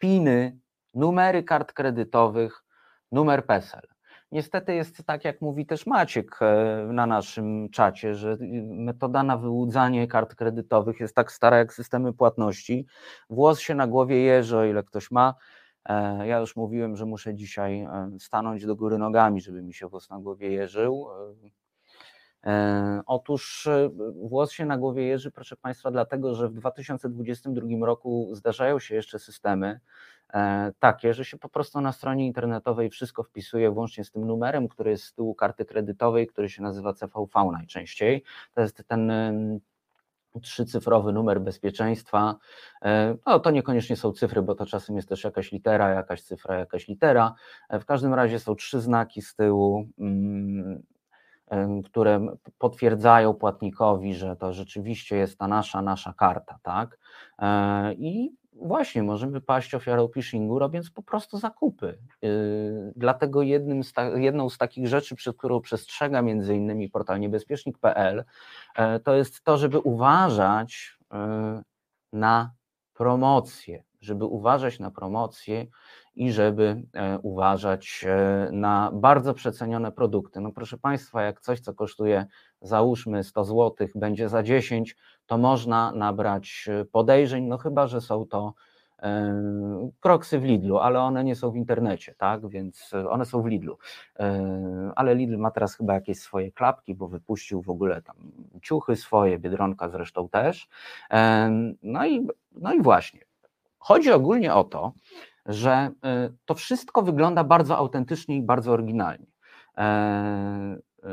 piny, 0.00 0.58
numery 0.94 1.42
kart 1.42 1.72
kredytowych, 1.72 2.64
numer 3.12 3.46
PESEL. 3.46 3.88
Niestety 4.32 4.74
jest 4.74 5.04
tak, 5.06 5.24
jak 5.24 5.40
mówi 5.40 5.66
też 5.66 5.86
Maciek 5.86 6.38
e, 6.40 6.86
na 6.92 7.06
naszym 7.06 7.68
czacie, 7.70 8.14
że 8.14 8.36
metoda 8.64 9.22
na 9.22 9.36
wyłudzanie 9.36 10.08
kart 10.08 10.34
kredytowych 10.34 11.00
jest 11.00 11.14
tak 11.14 11.32
stara 11.32 11.58
jak 11.58 11.72
systemy 11.74 12.12
płatności. 12.12 12.86
Włos 13.30 13.60
się 13.60 13.74
na 13.74 13.86
głowie 13.86 14.18
jeży, 14.18 14.56
o 14.58 14.64
ile 14.64 14.82
ktoś 14.82 15.10
ma. 15.10 15.34
E, 15.84 16.26
Ja 16.26 16.38
już 16.38 16.56
mówiłem, 16.56 16.96
że 16.96 17.06
muszę 17.06 17.34
dzisiaj 17.34 17.80
e, 17.80 18.10
stanąć 18.18 18.66
do 18.66 18.76
góry 18.76 18.98
nogami, 18.98 19.40
żeby 19.40 19.62
mi 19.62 19.74
się 19.74 19.88
włos 19.88 20.10
na 20.10 20.18
głowie 20.18 20.50
jeżył. 20.50 21.06
E, 22.44 23.02
Otóż 23.06 23.68
włos 24.14 24.52
się 24.52 24.66
na 24.66 24.78
głowie 24.78 25.02
jeży, 25.02 25.30
proszę 25.30 25.56
Państwa, 25.56 25.90
dlatego 25.90 26.34
że 26.34 26.48
w 26.48 26.54
2022 26.54 27.86
roku 27.86 28.28
zdarzają 28.32 28.78
się 28.78 28.94
jeszcze 28.94 29.18
systemy 29.18 29.80
takie, 30.78 31.14
że 31.14 31.24
się 31.24 31.38
po 31.38 31.48
prostu 31.48 31.80
na 31.80 31.92
stronie 31.92 32.26
internetowej 32.26 32.90
wszystko 32.90 33.22
wpisuje 33.22 33.70
włącznie 33.70 34.04
z 34.04 34.10
tym 34.10 34.26
numerem, 34.26 34.68
który 34.68 34.90
jest 34.90 35.04
z 35.04 35.14
tyłu 35.14 35.34
karty 35.34 35.64
kredytowej, 35.64 36.26
który 36.26 36.48
się 36.48 36.62
nazywa 36.62 36.92
CVV 36.92 37.50
najczęściej. 37.52 38.22
To 38.54 38.60
jest 38.60 38.84
ten 38.86 39.12
trzycyfrowy 40.40 41.12
numer 41.12 41.40
bezpieczeństwa. 41.40 42.36
E, 42.84 43.16
No 43.26 43.40
to 43.40 43.50
niekoniecznie 43.50 43.96
są 43.96 44.12
cyfry, 44.12 44.42
bo 44.42 44.54
to 44.54 44.66
czasem 44.66 44.96
jest 44.96 45.08
też 45.08 45.24
jakaś 45.24 45.52
litera, 45.52 45.90
jakaś 45.90 46.22
cyfra, 46.22 46.58
jakaś 46.58 46.88
litera. 46.88 47.34
E, 47.68 47.80
W 47.80 47.84
każdym 47.86 48.14
razie 48.14 48.38
są 48.38 48.54
trzy 48.54 48.80
znaki 48.80 49.22
z 49.22 49.34
tyłu. 49.34 49.86
mm, 49.98 50.82
które 51.84 52.26
potwierdzają 52.58 53.34
płatnikowi, 53.34 54.14
że 54.14 54.36
to 54.36 54.52
rzeczywiście 54.52 55.16
jest 55.16 55.38
ta 55.38 55.48
nasza, 55.48 55.82
nasza 55.82 56.12
karta, 56.16 56.58
tak? 56.62 56.98
E, 57.38 57.92
I 57.94 58.36
właśnie 58.52 59.02
możemy 59.02 59.40
paść 59.40 59.74
ofiarą 59.74 60.08
phishingu, 60.08 60.58
robiąc 60.58 60.90
po 60.90 61.02
prostu 61.02 61.38
zakupy. 61.38 61.98
Yy, 62.22 62.92
Dlatego 62.96 63.42
jednym 63.42 63.84
z 63.84 63.92
ta, 63.92 64.04
jedną 64.04 64.50
z 64.50 64.58
takich 64.58 64.88
rzeczy, 64.88 65.14
przed 65.14 65.36
którą 65.36 65.60
przestrzega 65.60 66.22
między 66.22 66.56
innymi 66.56 66.88
portal 66.88 67.20
niebezpiecznik.pl, 67.20 68.24
e, 68.76 69.00
to 69.00 69.14
jest 69.14 69.44
to, 69.44 69.58
żeby 69.58 69.78
uważać 69.78 70.98
e, 71.12 71.62
na 72.12 72.52
promocje, 72.94 73.84
żeby 74.02 74.24
uważać 74.24 74.78
na 74.78 74.90
promocje 74.90 75.66
i 76.14 76.32
żeby 76.32 76.82
e, 76.94 77.18
uważać 77.18 78.04
e, 78.08 78.48
na 78.52 78.90
bardzo 78.94 79.34
przecenione 79.34 79.92
produkty. 79.92 80.40
No 80.40 80.52
proszę 80.52 80.78
Państwa, 80.78 81.22
jak 81.22 81.40
coś, 81.40 81.60
co 81.60 81.74
kosztuje 81.74 82.26
załóżmy 82.60 83.24
100 83.24 83.44
zł, 83.44 83.88
będzie 83.94 84.28
za 84.28 84.42
10, 84.42 84.96
to 85.26 85.38
można 85.38 85.92
nabrać 85.92 86.68
e, 86.68 86.84
podejrzeń, 86.84 87.44
no 87.44 87.58
chyba, 87.58 87.86
że 87.86 88.00
są 88.00 88.26
to 88.26 88.54
kroksy 90.00 90.38
w 90.38 90.44
Lidlu, 90.44 90.78
ale 90.78 91.00
one 91.00 91.24
nie 91.24 91.36
są 91.36 91.50
w 91.50 91.56
internecie, 91.56 92.14
tak, 92.18 92.48
więc 92.48 92.90
one 93.10 93.24
są 93.24 93.42
w 93.42 93.46
Lidlu. 93.46 93.78
Ale 94.96 95.14
Lidl 95.14 95.36
ma 95.36 95.50
teraz 95.50 95.74
chyba 95.74 95.94
jakieś 95.94 96.18
swoje 96.18 96.52
klapki, 96.52 96.94
bo 96.94 97.08
wypuścił 97.08 97.62
w 97.62 97.70
ogóle 97.70 98.02
tam 98.02 98.16
ciuchy 98.60 98.96
swoje, 98.96 99.38
Biedronka 99.38 99.88
zresztą 99.88 100.28
też. 100.28 100.68
No 101.82 102.06
i, 102.06 102.26
no 102.52 102.74
i 102.74 102.82
właśnie. 102.82 103.20
Chodzi 103.82 104.12
ogólnie 104.12 104.54
o 104.54 104.64
to, 104.64 104.92
że 105.46 105.90
y, 106.28 106.34
to 106.44 106.54
wszystko 106.54 107.02
wygląda 107.02 107.44
bardzo 107.44 107.76
autentycznie 107.76 108.36
i 108.36 108.42
bardzo 108.42 108.72
oryginalnie. 108.72 109.26
E, 109.78 110.76
y, 111.04 111.08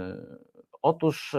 Otóż 0.81 1.35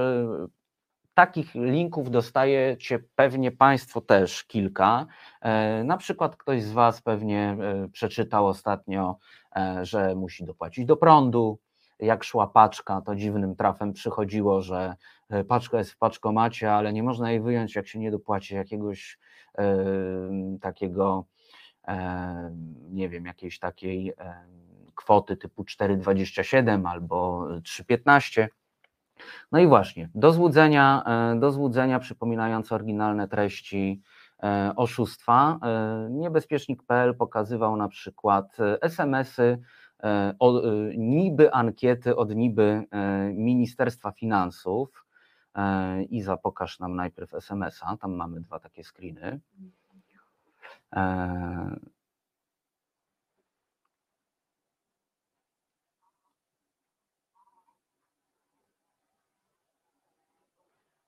takich 1.14 1.54
linków 1.54 2.10
dostajecie 2.10 2.98
pewnie 3.14 3.52
Państwo 3.52 4.00
też 4.00 4.44
kilka. 4.44 5.06
E, 5.40 5.84
Na 5.84 5.96
przykład 5.96 6.36
ktoś 6.36 6.62
z 6.62 6.72
Was 6.72 7.02
pewnie 7.02 7.56
e, 7.60 7.88
przeczytał 7.88 8.46
ostatnio, 8.46 9.16
e, 9.56 9.84
że 9.84 10.14
musi 10.14 10.44
dopłacić 10.44 10.84
do 10.86 10.96
prądu. 10.96 11.58
Jak 11.98 12.24
szła 12.24 12.46
paczka, 12.46 13.00
to 13.00 13.14
dziwnym 13.16 13.56
trafem 13.56 13.92
przychodziło, 13.92 14.62
że 14.62 14.94
e, 15.30 15.44
paczka 15.44 15.78
jest 15.78 15.90
w 15.90 15.98
paczkomacie, 15.98 16.72
ale 16.72 16.92
nie 16.92 17.02
można 17.02 17.30
jej 17.30 17.40
wyjąć, 17.40 17.76
jak 17.76 17.86
się 17.88 17.98
nie 17.98 18.10
dopłaci 18.10 18.54
jakiegoś 18.54 19.18
e, 19.18 19.29
takiego 20.60 21.24
nie 22.90 23.08
wiem, 23.08 23.24
jakiejś 23.26 23.58
takiej 23.58 24.14
kwoty 24.94 25.36
typu 25.36 25.62
4,27 25.62 26.88
albo 26.88 27.46
3,15. 27.62 28.46
No 29.52 29.58
i 29.58 29.66
właśnie, 29.66 30.08
do 30.14 30.32
złudzenia, 30.32 31.02
e, 31.06 31.40
do 31.40 31.52
złudzenia 31.52 31.98
przypominające 31.98 32.74
oryginalne 32.74 33.28
treści 33.28 34.02
e, 34.42 34.72
oszustwa. 34.76 35.58
E, 35.62 36.08
Niebezpiecznik.pl 36.10 37.14
pokazywał 37.14 37.76
na 37.76 37.88
przykład 37.88 38.56
SMS-y, 38.80 39.58
niby 40.96 41.52
ankiety 41.52 42.16
od 42.16 42.34
niby 42.34 42.84
Ministerstwa 43.34 44.12
Finansów. 44.12 45.04
E, 45.54 46.02
Iza, 46.02 46.36
pokaż 46.36 46.78
nam 46.78 46.96
najpierw 46.96 47.34
SMS-a, 47.34 47.96
tam 47.96 48.12
mamy 48.14 48.40
dwa 48.40 48.58
takie 48.60 48.84
screeny. 48.84 49.40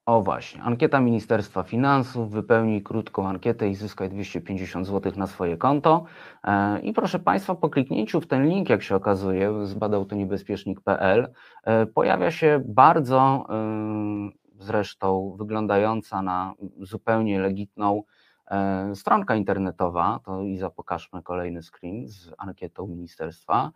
O 0.06 0.22
właśnie, 0.22 0.62
ankieta 0.62 1.00
Ministerstwa 1.00 1.62
Finansów, 1.62 2.30
wypełnij 2.30 2.82
krótką 2.82 3.28
ankietę 3.28 3.68
i 3.68 3.74
zyskaj 3.74 4.08
250 4.08 4.86
zł 4.86 5.12
na 5.16 5.26
swoje 5.26 5.56
konto. 5.56 6.04
E, 6.44 6.80
I 6.80 6.92
proszę 6.92 7.18
Państwa, 7.18 7.54
po 7.54 7.70
kliknięciu 7.70 8.20
w 8.20 8.26
ten 8.26 8.48
link, 8.48 8.68
jak 8.68 8.82
się 8.82 8.96
okazuje, 8.96 9.66
zbadał 9.66 10.04
to 10.04 10.16
niebezpiecznik.pl, 10.16 11.32
e, 11.64 11.86
pojawia 11.86 12.30
się 12.30 12.62
bardzo 12.66 13.46
e, 13.48 13.54
zresztą 14.58 15.36
wyglądająca 15.38 16.22
na 16.22 16.54
zupełnie 16.80 17.40
legitną 17.40 18.02
stronka 18.94 19.36
internetowa. 19.36 20.20
To 20.24 20.42
Iza, 20.42 20.70
pokażmy 20.70 21.22
kolejny 21.22 21.62
screen 21.62 22.08
z 22.08 22.30
ankietą 22.38 22.86
ministerstwa. 22.86 23.70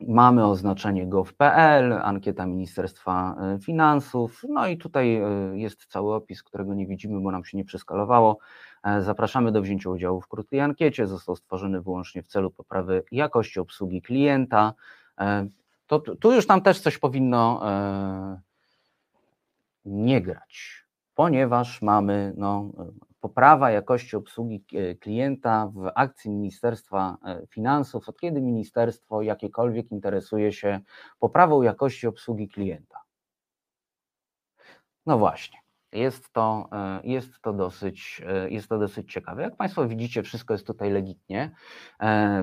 Mamy 0.00 0.46
oznaczenie 0.46 1.06
gov.pl, 1.06 1.92
ankieta 1.92 2.46
Ministerstwa 2.46 3.36
e, 3.40 3.58
Finansów, 3.58 4.44
no 4.48 4.66
i 4.66 4.78
tutaj 4.78 5.16
e, 5.16 5.28
jest 5.58 5.86
cały 5.86 6.14
opis, 6.14 6.42
którego 6.42 6.74
nie 6.74 6.86
widzimy, 6.86 7.20
bo 7.20 7.30
nam 7.30 7.44
się 7.44 7.56
nie 7.56 7.64
przeskalowało. 7.64 8.38
E, 8.84 9.02
Zapraszamy 9.02 9.52
do 9.52 9.62
wzięcia 9.62 9.90
udziału 9.90 10.20
w 10.20 10.28
krótkiej 10.28 10.60
ankiecie. 10.60 11.06
Został 11.06 11.36
stworzony 11.36 11.80
wyłącznie 11.80 12.22
w 12.22 12.28
celu 12.28 12.50
poprawy 12.50 13.04
jakości 13.12 13.60
obsługi 13.60 14.02
klienta. 14.02 14.72
To 15.86 16.00
tu 16.00 16.32
już 16.32 16.48
nam 16.48 16.62
też 16.62 16.80
coś 16.80 16.98
powinno 16.98 17.62
nie 19.84 20.22
grać, 20.22 20.84
ponieważ 21.14 21.82
mamy 21.82 22.34
no, 22.36 22.70
poprawa 23.20 23.70
jakości 23.70 24.16
obsługi 24.16 24.64
e, 24.74 24.94
klienta 24.94 25.70
w 25.74 25.90
akcji 25.94 26.30
Ministerstwa 26.30 27.16
e, 27.24 27.46
Finansów, 27.46 28.08
od 28.08 28.20
kiedy 28.20 28.40
ministerstwo 28.40 29.22
jakiekolwiek 29.22 29.90
interesuje 29.90 30.52
się 30.52 30.80
poprawą 31.18 31.62
jakości 31.62 32.06
obsługi 32.06 32.48
klienta. 32.48 32.98
No 35.06 35.18
właśnie. 35.18 35.58
Jest 35.92 36.32
to, 36.32 36.68
e, 36.72 37.00
jest, 37.04 37.40
to 37.42 37.52
dosyć, 37.52 38.22
jest 38.48 38.68
to 38.68 38.78
dosyć 38.78 39.12
ciekawe. 39.12 39.42
Jak 39.42 39.56
Państwo 39.56 39.88
widzicie, 39.88 40.22
wszystko 40.22 40.54
jest 40.54 40.66
tutaj 40.66 40.90
legitnie. 40.90 41.50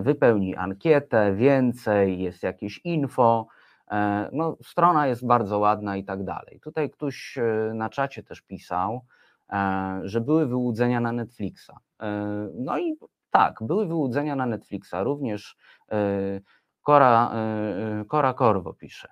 Wypełnij 0.02 0.56
ankietę, 0.56 1.36
więcej, 1.36 2.20
jest 2.20 2.44
jakieś 2.44 2.82
info. 2.84 3.48
No, 4.32 4.58
strona 4.64 5.08
jest 5.08 5.26
bardzo 5.26 5.60
ładna 5.60 5.98
i 5.98 6.04
tak 6.04 6.24
dalej. 6.24 6.60
Tutaj 6.60 6.90
ktoś 6.90 7.38
na 7.74 7.90
czacie 7.90 8.24
też 8.24 8.42
pisał, 8.42 9.06
że 10.04 10.22
były 10.22 10.48
wyłudzenia 10.48 11.00
na 11.00 11.12
Netflixa. 11.12 11.72
E, 12.02 12.50
No 12.56 12.78
i 12.80 12.96
tak, 13.32 13.56
były 13.62 13.88
wyłudzenia 13.88 14.36
na 14.36 14.46
Netflixa, 14.46 14.94
również 15.04 15.58
e, 15.92 15.98
Kora, 16.82 17.32
e, 17.34 18.06
Kora 18.08 18.34
Korwo 18.34 18.74
pisze. 18.74 19.08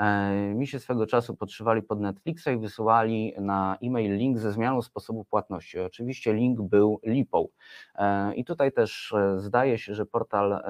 E, 0.00 0.30
Mi 0.54 0.66
się 0.66 0.78
swego 0.78 1.06
czasu 1.06 1.36
podszywali 1.36 1.82
pod 1.82 2.00
Netflixa 2.00 2.46
i 2.54 2.58
wysyłali 2.58 3.34
na 3.40 3.76
e-mail 3.82 4.16
link 4.16 4.38
ze 4.38 4.52
zmianą 4.52 4.82
sposobu 4.82 5.24
płatności. 5.24 5.80
Oczywiście 5.80 6.34
link 6.34 6.60
był 6.62 7.00
lipą. 7.04 7.46
E, 7.94 8.34
I 8.34 8.44
tutaj 8.44 8.72
też 8.72 9.12
e, 9.12 9.38
zdaje 9.40 9.78
się, 9.78 9.94
że 9.94 10.06
portal 10.06 10.52
e, 10.52 10.62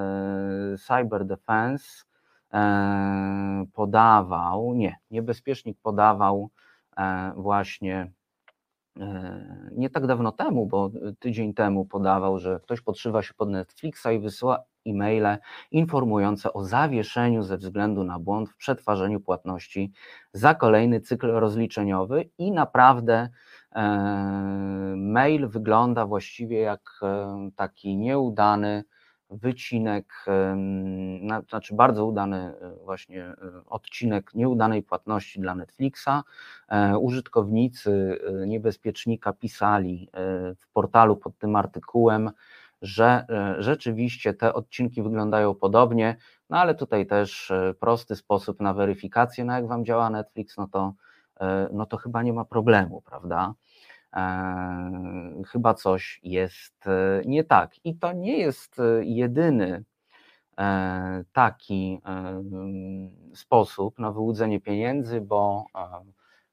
Cyber 0.78 1.24
Defense 1.26 2.04
e, 2.52 3.64
podawał, 3.72 4.74
nie, 4.74 4.96
niebezpiecznik 5.10 5.78
podawał 5.82 6.50
e, 6.96 7.32
właśnie 7.36 7.96
e, 8.02 8.12
nie 9.72 9.90
tak 9.90 10.06
dawno 10.06 10.32
temu, 10.32 10.66
bo 10.66 10.90
tydzień 11.18 11.54
temu 11.54 11.84
podawał, 11.84 12.38
że 12.38 12.60
ktoś 12.62 12.80
podszywa 12.80 13.22
się 13.22 13.34
pod 13.34 13.48
Netflixa 13.48 14.06
i 14.14 14.18
wysyła 14.18 14.64
e-maile 14.86 15.38
informujące 15.70 16.52
o 16.52 16.64
zawieszeniu 16.64 17.42
ze 17.42 17.56
względu 17.56 18.04
na 18.04 18.18
błąd 18.18 18.50
w 18.50 18.56
przetwarzaniu 18.56 19.20
płatności 19.20 19.92
za 20.32 20.54
kolejny 20.54 21.00
cykl 21.00 21.30
rozliczeniowy 21.30 22.30
i 22.38 22.52
naprawdę 22.52 23.28
e, 23.72 23.82
mail 24.96 25.48
wygląda 25.48 26.06
właściwie 26.06 26.60
jak 26.60 26.80
e, 27.02 27.50
taki 27.56 27.96
nieudany 27.96 28.84
wycinek, 29.31 30.24
znaczy 31.48 31.74
bardzo 31.74 32.07
udany 32.07 32.36
e, 32.36 32.85
właśnie 32.85 33.24
e, 33.24 33.36
odcinek 33.66 34.35
nieudanej 34.35 34.82
płatności 34.82 35.40
dla 35.40 35.55
Netflixa. 35.55 36.23
E, 36.69 36.98
Użytkownicy 36.98 38.19
niebezpiecznika 38.47 39.32
pisali 39.32 40.09
w 40.57 40.69
portalu 40.73 41.16
pod 41.16 41.39
tym 41.39 41.57
artykułem, 41.57 42.31
że 42.82 43.27
rzeczywiście 43.59 44.35
te 44.35 44.55
odcinki 44.55 45.02
wyglądają 45.02 45.55
podobnie, 45.55 46.16
no 46.51 46.59
ale 46.59 46.74
tutaj 46.74 47.07
też 47.07 47.52
prosty 47.81 48.16
sposób 48.16 48.61
na 48.61 48.74
weryfikację, 48.74 49.44
no 49.44 49.52
jak 49.52 49.66
Wam 49.66 49.85
działa 49.85 50.11
Netflix, 50.11 50.57
no 50.57 50.69
to, 50.69 50.94
no 51.73 51.86
to 51.86 51.97
chyba 51.97 52.23
nie 52.23 52.32
ma 52.32 52.44
problemu, 52.44 53.02
prawda? 53.02 53.55
E, 54.16 55.42
Chyba 55.46 55.74
coś 55.74 56.20
jest 56.22 56.86
e, 56.86 57.22
nie 57.26 57.44
tak. 57.44 57.70
I 57.84 57.96
to 57.98 58.12
nie 58.12 58.38
jest 58.38 58.78
e, 58.78 59.04
jedyny 59.04 59.84
e, 60.58 61.24
taki 61.32 62.00
mm, 62.04 63.10
sposób 63.34 63.98
na 63.98 64.12
wyłudzenie 64.12 64.60
pieniędzy, 64.60 65.20
bo 65.20 65.64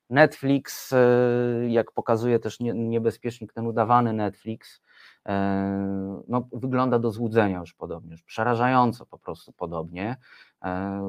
Netflix, 0.10 0.94
jak 1.68 1.92
pokazuje 1.92 2.40
też 2.40 2.60
nie- 2.60 2.74
niebezpiecznik, 2.74 3.54
ten 3.54 3.68
udawany 3.68 4.14
Netflix, 4.14 4.82
no, 6.28 6.48
wygląda 6.54 7.00
do 7.00 7.12
złudzenia 7.12 7.60
już 7.60 7.74
podobnie, 7.74 8.12
już 8.12 8.24
przerażająco 8.24 9.06
po 9.06 9.18
prostu 9.20 9.54
podobnie, 9.54 10.18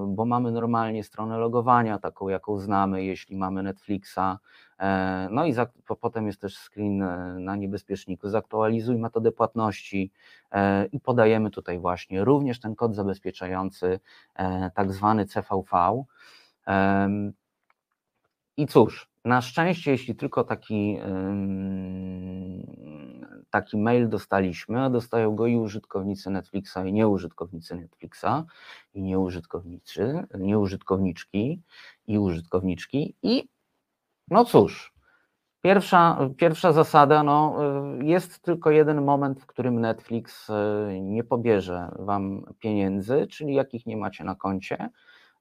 bo 0.06 0.24
mamy 0.24 0.52
normalnie 0.52 1.04
stronę 1.04 1.38
logowania, 1.38 1.98
taką 1.98 2.28
jaką 2.28 2.58
znamy, 2.58 3.04
jeśli 3.04 3.36
mamy 3.36 3.62
Netflixa, 3.62 4.38
no 5.30 5.44
i 5.44 5.52
za, 5.52 5.66
po, 5.86 5.96
potem 5.96 6.26
jest 6.26 6.40
też 6.40 6.56
screen 6.56 7.02
e, 7.02 7.36
na 7.40 7.56
niebezpieczniku, 7.56 8.28
zaktualizuj 8.28 8.98
metodę 8.98 9.32
płatności 9.32 10.12
e, 10.50 10.86
i 10.86 11.00
podajemy 11.00 11.50
tutaj 11.50 11.78
właśnie 11.78 12.24
również 12.24 12.60
ten 12.60 12.74
kod 12.74 12.94
zabezpieczający, 12.94 14.00
e, 14.34 14.70
tak 14.74 14.92
zwany 14.92 15.26
CVV. 15.26 16.04
I 18.56 18.66
cóż, 18.66 19.08
na 19.24 19.40
szczęście, 19.40 19.90
jeśli 19.90 20.14
tylko 20.14 20.44
taki, 20.44 20.98
taki 23.50 23.76
mail 23.76 24.08
dostaliśmy, 24.08 24.82
a 24.82 24.90
dostają 24.90 25.36
go 25.36 25.46
i 25.46 25.56
użytkownicy 25.56 26.30
Netflixa, 26.30 26.76
i 26.86 26.92
nieużytkownicy 26.92 27.74
Netflixa, 27.74 28.44
i 28.94 29.02
nieużytkownicy, 29.02 30.26
nieużytkowniczki, 30.38 31.62
i 32.06 32.18
użytkowniczki, 32.18 33.14
i 33.22 33.48
no 34.30 34.44
cóż, 34.44 34.94
pierwsza, 35.62 36.18
pierwsza 36.36 36.72
zasada, 36.72 37.22
no, 37.22 37.56
y, 38.00 38.04
jest 38.04 38.42
tylko 38.42 38.70
jeden 38.70 39.04
moment, 39.04 39.40
w 39.40 39.46
którym 39.46 39.80
Netflix 39.80 40.50
y, 40.50 41.00
nie 41.00 41.24
pobierze 41.24 41.90
Wam 41.98 42.44
pieniędzy, 42.58 43.26
czyli 43.26 43.54
jakich 43.54 43.86
nie 43.86 43.96
macie 43.96 44.24
na 44.24 44.34
koncie, 44.34 44.88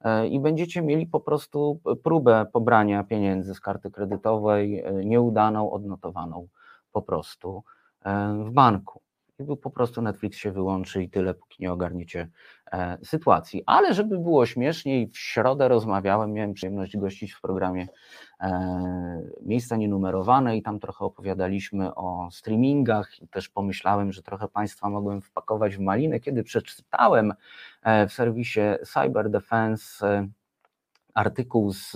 e, 0.01 0.27
i 0.27 0.39
będziecie 0.39 0.81
mieli 0.81 1.07
po 1.07 1.19
prostu 1.19 1.79
próbę 2.03 2.45
pobrania 2.53 3.03
pieniędzy 3.03 3.53
z 3.53 3.59
karty 3.59 3.91
kredytowej, 3.91 4.83
nieudaną, 5.03 5.71
odnotowaną 5.71 6.47
po 6.91 7.01
prostu 7.01 7.63
w 8.45 8.51
banku. 8.51 9.01
I 9.39 9.57
po 9.57 9.69
prostu 9.69 10.01
Netflix 10.01 10.37
się 10.37 10.51
wyłączy 10.51 11.03
i 11.03 11.09
tyle, 11.09 11.33
póki 11.33 11.63
nie 11.63 11.73
ogarniecie 11.73 12.29
e, 12.71 12.97
sytuacji. 13.03 13.63
Ale 13.65 13.93
żeby 13.93 14.17
było 14.19 14.45
śmieszniej, 14.45 15.07
w 15.07 15.17
środę 15.17 15.67
rozmawiałem, 15.67 16.33
miałem 16.33 16.53
przyjemność 16.53 16.97
gościć 16.97 17.33
w 17.33 17.41
programie 17.41 17.87
Miejsca 19.41 19.75
Nienumerowane 19.75 20.57
i 20.57 20.61
tam 20.61 20.79
trochę 20.79 21.05
opowiadaliśmy 21.05 21.95
o 21.95 22.29
streamingach 22.31 23.21
i 23.21 23.27
też 23.27 23.49
pomyślałem, 23.49 24.11
że 24.11 24.23
trochę 24.23 24.47
Państwa 24.47 24.89
mogłem 24.89 25.21
wpakować 25.21 25.77
w 25.77 25.79
malinę, 25.79 26.19
kiedy 26.19 26.43
przeczytałem 26.43 27.33
e, 27.83 28.07
w 28.07 28.13
serwisie 28.13 28.61
Cyber 28.83 29.29
Defense 29.29 30.07
e, 30.07 30.27
artykuł 31.13 31.73
z 31.73 31.95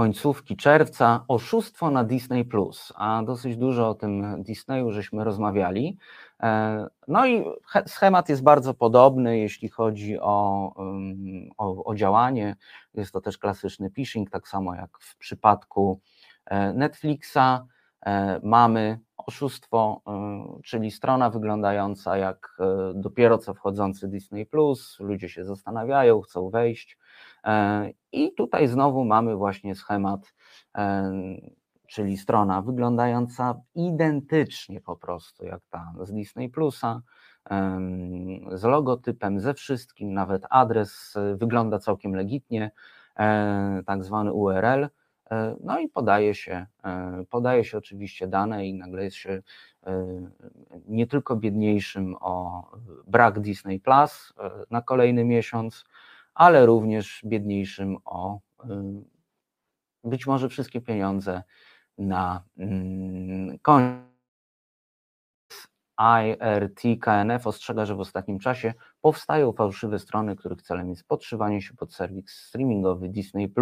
końcówki 0.00 0.56
czerwca 0.56 1.24
oszustwo 1.28 1.90
na 1.90 2.04
Disney 2.04 2.44
Plus, 2.44 2.92
a 2.96 3.22
dosyć 3.22 3.56
dużo 3.56 3.88
o 3.88 3.94
tym 3.94 4.42
Disneyu 4.42 4.90
żeśmy 4.90 5.24
rozmawiali. 5.24 5.98
E, 6.42 6.86
No 7.08 7.26
i 7.26 7.44
he- 7.66 7.82
schemat 7.86 8.28
jest 8.28 8.42
bardzo 8.42 8.74
podobny, 8.74 9.38
jeśli 9.38 9.68
chodzi 9.68 10.20
o, 10.20 10.72
o, 11.58 11.84
o 11.84 11.94
działanie. 11.94 12.56
Jest 12.94 13.12
to 13.12 13.20
też 13.20 13.38
klasyczny 13.38 13.90
phishing, 13.90 14.30
tak 14.30 14.48
samo 14.48 14.74
jak 14.74 14.90
w 15.00 15.16
przypadku 15.16 16.00
e, 16.46 16.72
Netflixa. 16.72 17.66
E, 18.06 18.40
Mamy 18.42 18.98
oszustwo, 19.16 20.02
y, 20.58 20.62
czyli 20.62 20.90
strona 20.90 21.30
wyglądająca 21.30 22.16
jak 22.16 22.56
dopiero 22.94 23.38
co 23.38 23.54
wchodzący 23.54 24.08
Disney 24.08 24.46
Plus. 24.46 24.96
Ludzie 25.00 25.28
się 25.28 25.44
zastanawiają, 25.44 26.20
chcą 26.20 26.50
wejść. 26.50 26.98
E, 27.44 27.90
I 28.12 28.32
tutaj 28.34 28.68
znowu 28.68 29.04
mamy 29.04 29.36
właśnie 29.36 29.74
schemat, 29.74 30.34
e, 30.78 31.12
czyli 31.86 32.16
strona 32.16 32.62
wyglądająca 32.62 33.54
identycznie 33.74 34.80
po 34.80 34.96
prostu 34.96 35.44
jak 35.44 35.60
ta 35.70 35.92
z 36.02 36.12
Disney 36.12 36.48
Plusa, 36.48 37.02
em, 37.50 37.78
z 38.58 38.64
logotypem, 38.64 39.40
ze 39.40 39.54
wszystkim, 39.54 40.12
nawet 40.14 40.42
adres 40.50 41.16
e, 41.16 41.36
wygląda 41.36 41.78
całkiem 41.78 42.14
legitnie, 42.16 42.70
e, 43.18 43.82
tak 43.86 44.04
zwany 44.04 44.32
URL. 44.32 44.88
e, 45.30 45.56
No 45.64 45.78
i 45.78 45.88
podaje 45.88 46.34
się, 46.34 46.66
e, 46.84 47.24
podaje 47.30 47.64
się 47.64 47.78
oczywiście 47.78 48.28
dane 48.28 48.66
i 48.66 48.74
nagle 48.74 49.04
jest 49.04 49.16
się 49.16 49.42
e, 49.86 50.06
nie 50.88 51.06
tylko 51.06 51.36
biedniejszym 51.36 52.16
o 52.20 52.64
brak 53.06 53.40
Disney 53.40 53.80
Plus 53.80 54.32
e, 54.38 54.50
na 54.70 54.82
kolejny 54.82 55.24
miesiąc, 55.24 55.84
ale 56.40 56.66
również 56.66 57.20
biedniejszym 57.24 57.96
o 58.04 58.38
y, 58.64 58.68
być 60.04 60.26
może 60.26 60.48
wszystkie 60.48 60.80
pieniądze 60.80 61.42
na 61.98 62.44
mm, 62.58 63.58
koniec. 63.58 64.10
IRT 65.98 66.82
KNF 67.00 67.46
ostrzega, 67.46 67.86
że 67.86 67.94
w 67.94 68.00
ostatnim 68.00 68.38
czasie 68.38 68.74
powstają 69.00 69.52
fałszywe 69.52 69.98
strony, 69.98 70.36
których 70.36 70.62
celem 70.62 70.90
jest 70.90 71.08
podszywanie 71.08 71.62
się 71.62 71.74
pod 71.74 71.94
serwis 71.94 72.30
streamingowy 72.30 73.08
Disney+, 73.08 73.52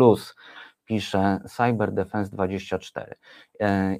pisze 0.84 1.40
CyberDefense24. 1.44 3.14
E, 3.60 3.96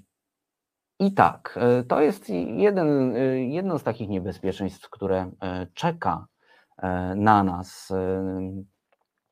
I 0.99 1.15
tak, 1.15 1.59
e, 1.61 1.85
to 1.85 2.01
jest 2.01 2.29
jeden, 2.57 3.17
e, 3.17 3.45
jedno 3.45 3.79
z 3.79 3.83
takich 3.83 4.09
niebezpieczeństw, 4.09 4.91
które 4.91 5.31
e, 5.43 5.67
czeka 5.75 6.27
na 7.17 7.45
nas 7.45 7.91
e, 7.91 8.65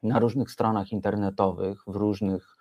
na 0.03 0.19
różnych 0.19 0.51
stronach 0.51 0.93
internetowych, 0.93 1.83
w 1.87 1.97
różnych 1.97 2.57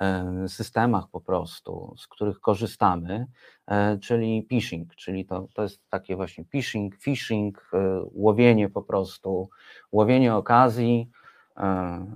e, 0.00 0.48
systemach 0.48 1.04
po 1.12 1.20
prostu, 1.20 1.94
z 1.98 2.06
których 2.06 2.40
korzystamy, 2.40 3.26
e, 3.66 3.98
czyli 3.98 4.46
phishing, 4.48 4.94
czyli 4.94 5.26
to, 5.26 5.48
to 5.54 5.62
jest 5.62 5.80
takie 5.88 6.16
właśnie 6.16 6.44
phishing, 6.44 6.96
phishing, 6.96 7.70
e, 7.72 8.00
łowienie 8.12 8.68
po 8.68 8.82
prostu, 8.82 9.48
łowienie 9.92 10.34
okazji, 10.34 11.10
e, 11.56 12.06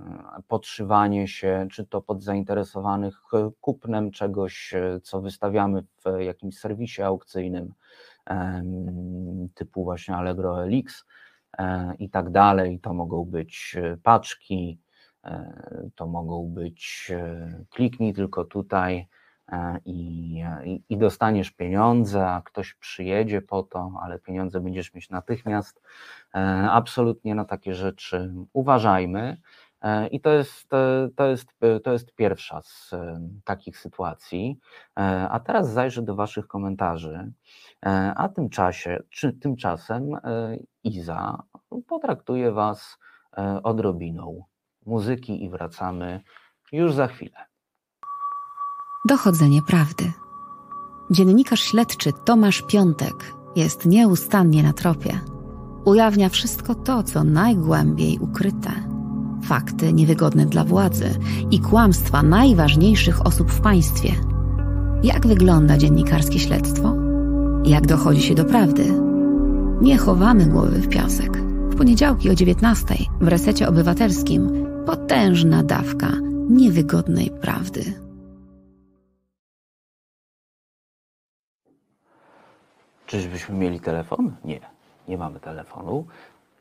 podszywanie 0.47 1.27
się, 1.27 1.67
czy 1.71 1.85
to 1.85 2.01
pod 2.01 2.23
zainteresowanych 2.23 3.21
e, 3.33 3.51
kupnem 3.61 4.11
czegoś, 4.11 4.73
e, 4.73 4.99
co 5.03 5.21
wystawiamy 5.21 5.83
w 5.83 6.19
jakimś 6.19 6.57
serwisie 6.57 7.01
aukcyjnym, 7.01 7.73
typu 9.53 9.83
właśnie 9.83 10.15
Allegro 10.15 10.65
LX, 10.65 11.01
e, 11.01 11.24
i 11.99 12.09
tak 12.09 12.29
dalej. 12.29 12.79
To 12.79 12.93
mogą 12.93 13.25
być 13.25 13.75
e, 13.79 13.97
paczki, 14.03 14.79
e, 15.23 15.89
to 15.95 16.07
mogą 16.07 16.47
być 16.49 17.11
e, 17.15 17.63
kliknij 17.69 18.13
tylko 18.13 18.45
tutaj 18.45 19.07
e, 19.51 19.79
i, 19.85 20.35
i, 20.65 20.83
i 20.89 20.97
dostaniesz 20.97 21.51
pieniądze, 21.51 22.27
a 22.27 22.41
ktoś 22.41 22.73
przyjedzie 22.73 23.41
po 23.41 23.63
to, 23.63 23.91
ale 24.01 24.19
pieniądze 24.19 24.59
będziesz 24.59 24.93
mieć 24.93 25.09
natychmiast. 25.09 25.81
E, 26.35 26.39
Absolutnie 26.71 27.35
na 27.35 27.45
takie 27.45 27.73
rzeczy 27.73 28.33
uważajmy. 28.53 29.37
E, 29.85 30.07
I 30.07 30.21
to 30.21 30.29
jest, 30.29 30.69
to, 31.15 31.27
jest, 31.27 31.47
e, 31.61 31.79
to 31.79 31.93
jest 31.93 32.15
pierwsza 32.15 32.61
z 32.61 32.93
e, 32.93 33.29
takich 33.43 33.77
sytuacji. 33.77 34.59
A 35.29 35.39
teraz 35.39 35.69
zajrzę 35.69 36.01
do 36.01 36.15
Waszych 36.15 36.47
komentarzy. 36.47 37.31
A 38.15 38.29
tymczasie, 38.29 38.99
czy 39.09 39.33
tymczasem 39.33 40.09
Iza 40.83 41.43
potraktuje 41.87 42.51
Was 42.51 42.97
odrobiną 43.63 44.43
muzyki 44.85 45.43
i 45.43 45.49
wracamy 45.49 46.21
już 46.71 46.93
za 46.93 47.07
chwilę. 47.07 47.45
Dochodzenie 49.07 49.61
prawdy. 49.67 50.11
Dziennikarz 51.11 51.61
śledczy 51.61 52.11
Tomasz 52.25 52.61
Piątek 52.61 53.33
jest 53.55 53.85
nieustannie 53.85 54.63
na 54.63 54.73
tropie. 54.73 55.19
Ujawnia 55.85 56.29
wszystko 56.29 56.75
to, 56.75 57.03
co 57.03 57.23
najgłębiej 57.23 58.19
ukryte. 58.19 58.94
Fakty 59.43 59.93
niewygodne 59.93 60.45
dla 60.45 60.63
władzy 60.63 61.09
i 61.51 61.59
kłamstwa 61.59 62.23
najważniejszych 62.23 63.25
osób 63.25 63.51
w 63.51 63.61
państwie. 63.61 64.09
Jak 65.03 65.27
wygląda 65.27 65.77
dziennikarskie 65.77 66.39
śledztwo? 66.39 66.95
Jak 67.65 67.87
dochodzi 67.87 68.21
się 68.21 68.35
do 68.35 68.45
prawdy? 68.45 68.93
Nie 69.81 69.97
chowamy 69.97 70.45
głowy 70.45 70.81
w 70.81 70.89
piasek. 70.89 71.37
W 71.69 71.75
poniedziałki 71.77 72.29
o 72.29 72.35
19 72.35 72.95
w 73.21 73.27
resecie 73.27 73.67
obywatelskim 73.67 74.65
potężna 74.85 75.63
dawka 75.63 76.11
niewygodnej 76.49 77.31
prawdy. 77.41 77.93
Czyżbyśmy 83.05 83.55
mieli 83.55 83.79
telefon? 83.79 84.35
Nie, 84.45 84.59
nie 85.07 85.17
mamy 85.17 85.39
telefonu. 85.39 86.05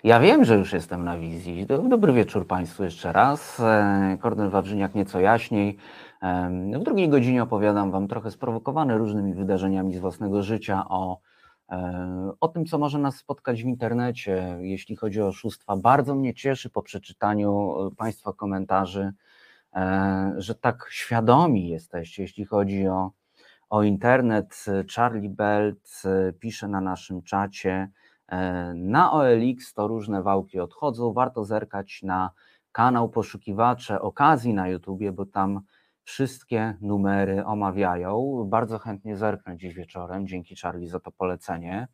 Ja 0.05 0.21
wiem, 0.21 0.45
że 0.45 0.57
już 0.57 0.73
jestem 0.73 1.05
na 1.05 1.19
wizji. 1.19 1.67
Do- 1.67 1.79
Dobry 1.79 2.13
wieczór 2.13 2.47
Państwu 2.47 2.85
jeszcze 2.85 3.13
raz. 3.13 3.61
E, 3.61 4.19
Kornel 4.21 4.51
Wawrzyniak 4.51 4.95
nieco 4.95 5.21
jaśniej. 5.21 5.77
Em, 6.21 6.73
W 6.81 6.83
drugiej 6.83 7.09
godzinie 7.09 7.43
opowiadam 7.43 7.91
Wam 7.91 8.09
trochę 8.09 8.31
sprowokowany 8.31 8.99
różnymi 8.99 9.35
wydarzeniami 9.35 9.95
z 9.95 9.99
własnego 9.99 10.43
życia 10.43 10.85
o, 10.89 11.19
e, 11.71 12.33
o 12.41 12.49
tym, 12.49 12.65
co 12.67 12.79
może 12.79 12.99
nas 12.99 13.17
spotkać 13.17 13.63
w 13.63 13.67
internecie, 13.67 14.57
jeśli 14.61 14.97
chodzi 14.97 15.23
o 15.23 15.27
oszustwa. 15.27 15.77
Bardzo 15.77 16.15
mnie 16.15 16.35
cieszy 16.35 16.71
po 16.71 16.83
przeczytaniu 16.83 17.77
e, 17.87 17.95
Państwa 17.97 18.33
komentarzy, 18.33 19.13
e, 19.75 20.35
że 20.37 20.55
tak 20.55 20.87
świadomi 20.91 21.69
jesteście, 21.69 22.23
jeśli 22.23 22.45
chodzi 22.45 22.89
o, 22.89 23.11
o 23.71 23.83
internet. 23.83 24.65
Charlie 24.97 25.31
Belt 25.31 26.03
e, 26.05 26.33
pisze 26.33 26.69
na 26.69 26.81
naszym 26.81 27.23
czacie, 27.23 27.73
e, 27.73 28.04
na 28.75 29.13
OLX 29.13 29.75
to 29.75 29.89
różne 29.89 30.23
wałki 30.23 30.61
odchodzą, 30.61 31.13
warto 31.13 31.45
zerkać 31.45 32.03
na 32.03 32.31
kanał 32.73 33.09
Poszukiwacze 33.09 34.01
Okazji 34.01 34.55
na 34.55 34.69
YouTubie, 34.69 35.13
bo 35.13 35.27
tam 35.27 35.61
wszystkie 36.05 36.77
numery 36.81 37.45
omawiają. 37.45 38.45
Bardzo 38.49 38.79
chętnie 38.79 39.17
zerknę 39.17 39.57
dziś 39.57 39.75
wieczorem, 39.75 40.27
dzięki 40.27 40.57
Charlie 40.57 40.89
za 40.89 41.01
to 41.01 41.11
polecenie. 41.13 41.89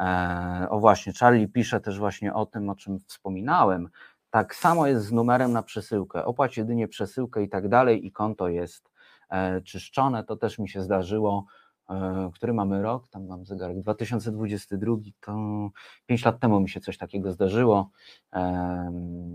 E, 0.00 0.66
O 0.70 0.80
właśnie, 0.80 1.12
Charlie 1.20 1.48
pisze 1.48 1.80
też 1.80 1.98
właśnie 1.98 2.34
o 2.34 2.46
tym, 2.46 2.70
o 2.70 2.74
czym 2.74 2.98
wspominałem. 2.98 3.88
Tak 4.30 4.54
samo 4.54 4.86
jest 4.86 5.06
z 5.06 5.12
numerem 5.12 5.52
na 5.52 5.62
przesyłkę. 5.62 6.24
Opłać 6.24 6.56
jedynie 6.56 6.88
przesyłkę 6.88 7.42
i 7.42 7.48
tak 7.48 7.68
dalej 7.68 8.06
i 8.06 8.12
konto 8.12 8.48
jest 8.48 8.90
e, 9.30 9.60
czyszczone. 9.60 10.24
To 10.24 10.36
też 10.36 10.58
mi 10.58 10.68
się 10.68 10.82
zdarzyło. 10.82 11.44
E, 11.90 12.30
Który 12.34 12.52
mamy 12.52 12.82
rok? 12.82 13.08
Tam 13.08 13.26
mam 13.26 13.44
zegarek 13.46 13.80
2022, 13.80 14.96
to 15.20 15.32
5 16.06 16.24
lat 16.24 16.40
temu 16.40 16.60
mi 16.60 16.68
się 16.68 16.80
coś 16.80 16.98
takiego 16.98 17.32
zdarzyło. 17.32 17.90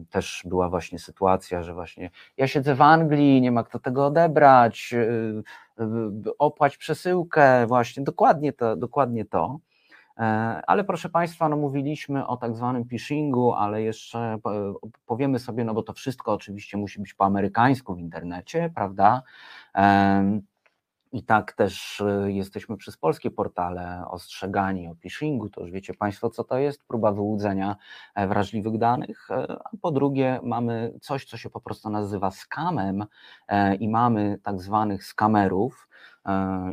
Też 0.10 0.44
była 0.46 0.70
właśnie 0.70 1.00
sytuacja, 1.00 1.64
że 1.64 1.74
właśnie 1.74 2.10
ja 2.38 2.48
siedzę 2.48 2.76
w 2.76 2.82
Anglii, 2.82 3.42
nie 3.42 3.52
ma 3.52 3.64
kto 3.64 3.80
tego 3.80 4.06
odebrać, 4.06 4.94
y, 4.94 5.84
y, 6.26 6.38
opłać 6.38 6.78
przesyłkę, 6.78 7.68
właśnie 7.68 8.04
dokładnie 8.04 8.54
to, 8.54 8.76
dokładnie 8.76 9.26
to. 9.26 9.60
E, 10.18 10.22
Ale 10.68 10.84
proszę 10.84 11.10
Państwa, 11.10 11.50
no 11.50 11.58
mówiliśmy 11.58 12.28
o 12.28 12.38
tak 12.38 12.56
zwanym 12.56 12.86
phishingu, 12.86 13.54
ale 13.54 13.82
jeszcze 13.82 14.38
po- 14.44 14.80
powiemy 15.06 15.40
sobie, 15.40 15.64
no 15.64 15.74
bo 15.74 15.84
to 15.84 15.94
wszystko 15.94 16.34
oczywiście 16.34 16.78
musi 16.78 17.00
być 17.00 17.14
po 17.14 17.26
amerykańsku 17.26 17.96
w 17.96 18.00
internecie, 18.00 18.72
prawda? 18.76 19.22
I 21.14 21.24
tak 21.24 21.54
też 21.54 22.00
y, 22.00 22.32
jesteśmy 22.32 22.78
przez 22.78 22.98
polskie 22.98 23.32
portale 23.32 24.04
ostrzegani 24.08 24.88
o 24.88 24.96
phishingu, 24.96 25.50
to 25.50 25.62
już 25.62 25.72
wiecie 25.72 25.94
Państwo, 25.94 26.30
co 26.30 26.44
to 26.44 26.58
jest, 26.58 26.88
próba 26.88 27.12
wyłudzenia 27.12 27.76
e, 28.16 28.28
wrażliwych 28.28 28.78
danych, 28.78 29.32
e, 29.32 29.58
a 29.64 29.70
po 29.82 29.92
drugie 29.92 30.40
mamy 30.44 30.94
coś, 31.02 31.26
co 31.26 31.38
się 31.38 31.50
po 31.50 31.62
prostu 31.62 31.90
nazywa 31.90 32.32
skamem 32.32 33.06
e, 33.48 33.76
i 33.76 33.90
mamy 33.90 34.40
tak 34.44 34.62
zwanych 34.62 35.04
skamerów 35.04 35.88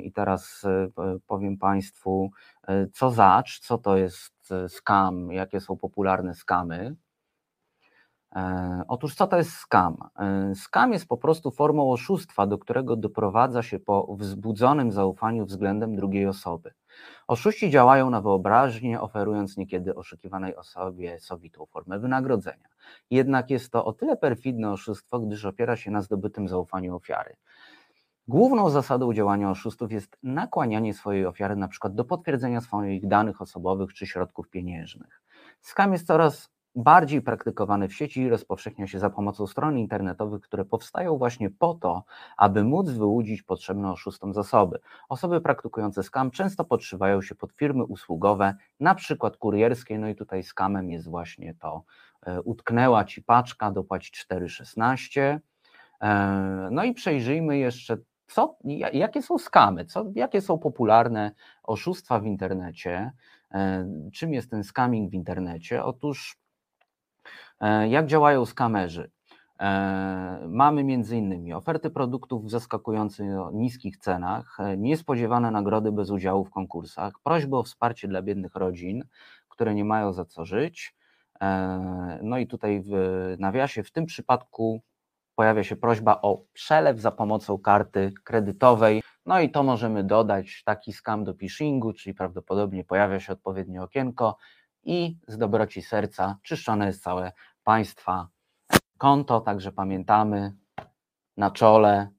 i 0.02 0.12
teraz 0.12 0.66
powiem 1.26 1.58
Państwu, 1.58 2.30
co 2.92 3.10
zacz, 3.10 3.60
co 3.60 3.78
to 3.78 3.96
jest 3.96 4.54
skam, 4.68 5.32
jakie 5.32 5.60
są 5.60 5.76
popularne 5.76 6.34
skamy. 6.34 6.96
E, 8.36 8.82
Otóż 8.88 9.14
co 9.14 9.26
to 9.26 9.36
jest 9.36 9.50
skam? 9.50 9.96
E, 10.18 10.54
Skam 10.54 10.92
jest 10.92 11.08
po 11.08 11.16
prostu 11.16 11.50
formą 11.50 11.92
oszustwa, 11.92 12.46
do 12.46 12.58
którego 12.58 12.96
doprowadza 12.96 13.62
się 13.62 13.78
po 13.78 14.16
wzbudzonym 14.16 14.92
zaufaniu 14.92 15.46
względem 15.46 15.96
drugiej 15.96 16.26
osoby. 16.26 16.72
Oszuści 17.26 17.70
działają 17.70 18.10
na 18.10 18.20
wyobraźnię, 18.20 19.00
oferując 19.00 19.56
niekiedy 19.56 19.94
oszukiwanej 19.94 20.56
osobie 20.56 21.20
sowitą 21.20 21.66
formę 21.66 21.98
wynagrodzenia. 21.98 22.68
Jednak 23.10 23.50
jest 23.50 23.72
to 23.72 23.84
o 23.84 23.92
tyle 23.92 24.16
perfidne 24.16 24.70
oszustwo, 24.72 25.20
gdyż 25.20 25.44
opiera 25.44 25.76
się 25.76 25.90
na 25.90 26.02
zdobytym 26.02 26.48
zaufaniu 26.48 26.96
ofiary. 26.96 27.36
Główną 28.28 28.70
zasadą 28.70 29.14
działania 29.14 29.50
oszustów 29.50 29.92
jest 29.92 30.18
nakłanianie 30.22 30.94
swojej 30.94 31.26
ofiary 31.26 31.56
przykład 31.68 31.94
do 31.94 32.04
potwierdzenia 32.04 32.60
swoich 32.60 33.06
danych 33.06 33.42
osobowych 33.42 33.94
czy 33.94 34.06
środków 34.06 34.48
pieniężnych. 34.48 35.22
Skam 35.60 35.92
jest 35.92 36.06
coraz 36.06 36.50
bardziej 36.82 37.22
praktykowany 37.22 37.88
w 37.88 37.94
sieci 37.94 38.20
i 38.20 38.28
rozpowszechnia 38.28 38.86
się 38.86 38.98
za 38.98 39.10
pomocą 39.10 39.46
stron 39.46 39.78
internetowych, 39.78 40.42
które 40.42 40.64
powstają 40.64 41.18
właśnie 41.18 41.50
po 41.50 41.74
to, 41.74 42.04
aby 42.36 42.64
móc 42.64 42.90
wyłudzić 42.90 43.42
potrzebne 43.42 43.90
oszustom 43.92 44.34
zasoby. 44.34 44.78
Osoby 45.08 45.40
praktykujące 45.40 46.02
skam 46.02 46.30
często 46.30 46.64
podszywają 46.64 47.22
się 47.22 47.34
pod 47.34 47.52
firmy 47.52 47.84
usługowe, 47.84 48.54
na 48.80 48.94
przykład 48.94 49.36
kurierskie, 49.36 49.98
no 49.98 50.08
i 50.08 50.14
tutaj 50.14 50.42
skamem 50.42 50.90
jest 50.90 51.08
właśnie 51.10 51.54
to, 51.54 51.82
e, 52.26 52.42
utknęła 52.42 53.04
ci 53.04 53.22
paczka, 53.22 53.70
dopłać 53.70 54.10
4,16. 54.10 55.40
E, 56.00 56.68
No 56.72 56.84
i 56.84 56.94
przejrzyjmy 56.94 57.58
jeszcze, 57.58 57.96
co, 58.26 58.56
ja- 58.64 58.90
jakie 58.90 59.22
są 59.22 59.38
skamy, 59.38 59.84
co, 59.84 60.04
jakie 60.14 60.40
są 60.40 60.58
popularne 60.58 61.32
oszustwa 61.62 62.20
w 62.20 62.26
internecie, 62.26 63.12
e, 63.52 63.86
czym 64.14 64.34
jest 64.34 64.50
ten 64.50 64.64
scamming 64.64 65.10
w 65.10 65.14
internecie. 65.14 65.84
Otóż 65.84 66.38
jak 67.88 68.06
działają 68.06 68.46
skamerzy? 68.46 69.10
E, 69.60 70.46
Mamy 70.48 70.84
między 70.84 71.16
innymi 71.16 71.52
oferty 71.52 71.90
produktów 71.90 72.44
w 72.44 72.50
zaskakująco 72.50 73.50
niskich 73.52 73.96
cenach, 73.96 74.60
e, 74.60 74.76
niespodziewane 74.76 75.50
nagrody 75.50 75.92
bez 75.92 76.10
udziału 76.10 76.44
w 76.44 76.50
konkursach, 76.50 77.12
prośby 77.22 77.56
o 77.56 77.62
wsparcie 77.62 78.08
dla 78.08 78.22
biednych 78.22 78.54
rodzin, 78.54 79.04
które 79.48 79.74
nie 79.74 79.84
mają 79.84 80.12
za 80.12 80.24
co 80.24 80.44
żyć. 80.44 80.94
E, 81.40 82.18
No 82.22 82.38
i 82.38 82.46
tutaj 82.46 82.82
w 82.86 82.90
nawiasie 83.38 83.82
w 83.82 83.90
tym 83.90 84.06
przypadku 84.06 84.80
pojawia 85.34 85.64
się 85.64 85.76
prośba 85.76 86.18
o 86.22 86.42
przelew 86.52 87.00
za 87.00 87.10
pomocą 87.10 87.58
karty 87.58 88.12
kredytowej. 88.24 89.02
No 89.26 89.40
i 89.40 89.50
to 89.50 89.62
możemy 89.62 90.04
dodać 90.04 90.62
taki 90.64 90.92
skam 90.92 91.24
do 91.24 91.34
phishingu, 91.34 91.92
czyli 91.92 92.14
prawdopodobnie 92.14 92.84
pojawia 92.84 93.20
się 93.20 93.32
odpowiednie 93.32 93.82
okienko 93.82 94.36
i 94.88 95.18
z 95.28 95.38
dobroci 95.38 95.82
serca 95.82 96.38
czyszczone 96.42 96.86
jest 96.86 97.02
całe 97.02 97.32
państwa 97.64 98.28
konto, 98.98 99.40
także 99.40 99.72
pamiętamy 99.72 100.52
na 101.36 101.50
czole 101.50 102.10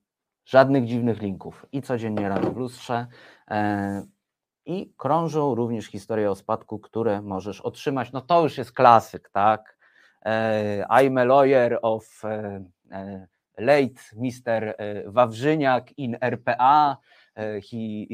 żadnych 0.46 0.86
dziwnych 0.86 1.22
linków 1.22 1.66
i 1.72 1.82
codziennie 1.82 2.30
rano 2.30 2.52
w 2.52 2.58
lustrze. 2.58 3.08
E, 3.52 4.04
I 4.66 4.94
krążą 4.98 5.56
również 5.56 5.86
historie 5.86 6.32
o 6.32 6.36
spadku, 6.36 6.80
które 6.80 7.22
możesz 7.22 7.62
otrzymać. 7.62 8.12
No 8.12 8.22
to 8.22 8.44
już 8.44 8.58
jest 8.58 8.72
klasyk, 8.72 9.30
tak? 9.30 9.78
E, 10.26 10.86
I'm 10.90 11.20
a 11.22 11.24
lawyer 11.24 11.80
of 11.82 12.22
e, 12.26 13.28
late 13.58 14.02
Mr. 14.16 14.76
Wawrzyniak 15.06 15.98
in 15.98 16.18
RPA. 16.22 16.98
He, 17.36 18.06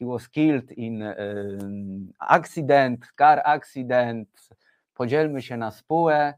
he 0.00 0.06
was 0.06 0.28
killed 0.28 0.72
in 0.72 1.02
accident, 2.18 3.12
car 3.18 3.42
accident. 3.44 4.28
Podzielmy 4.94 5.42
się 5.42 5.56
na 5.56 5.70
spółę. 5.70 6.34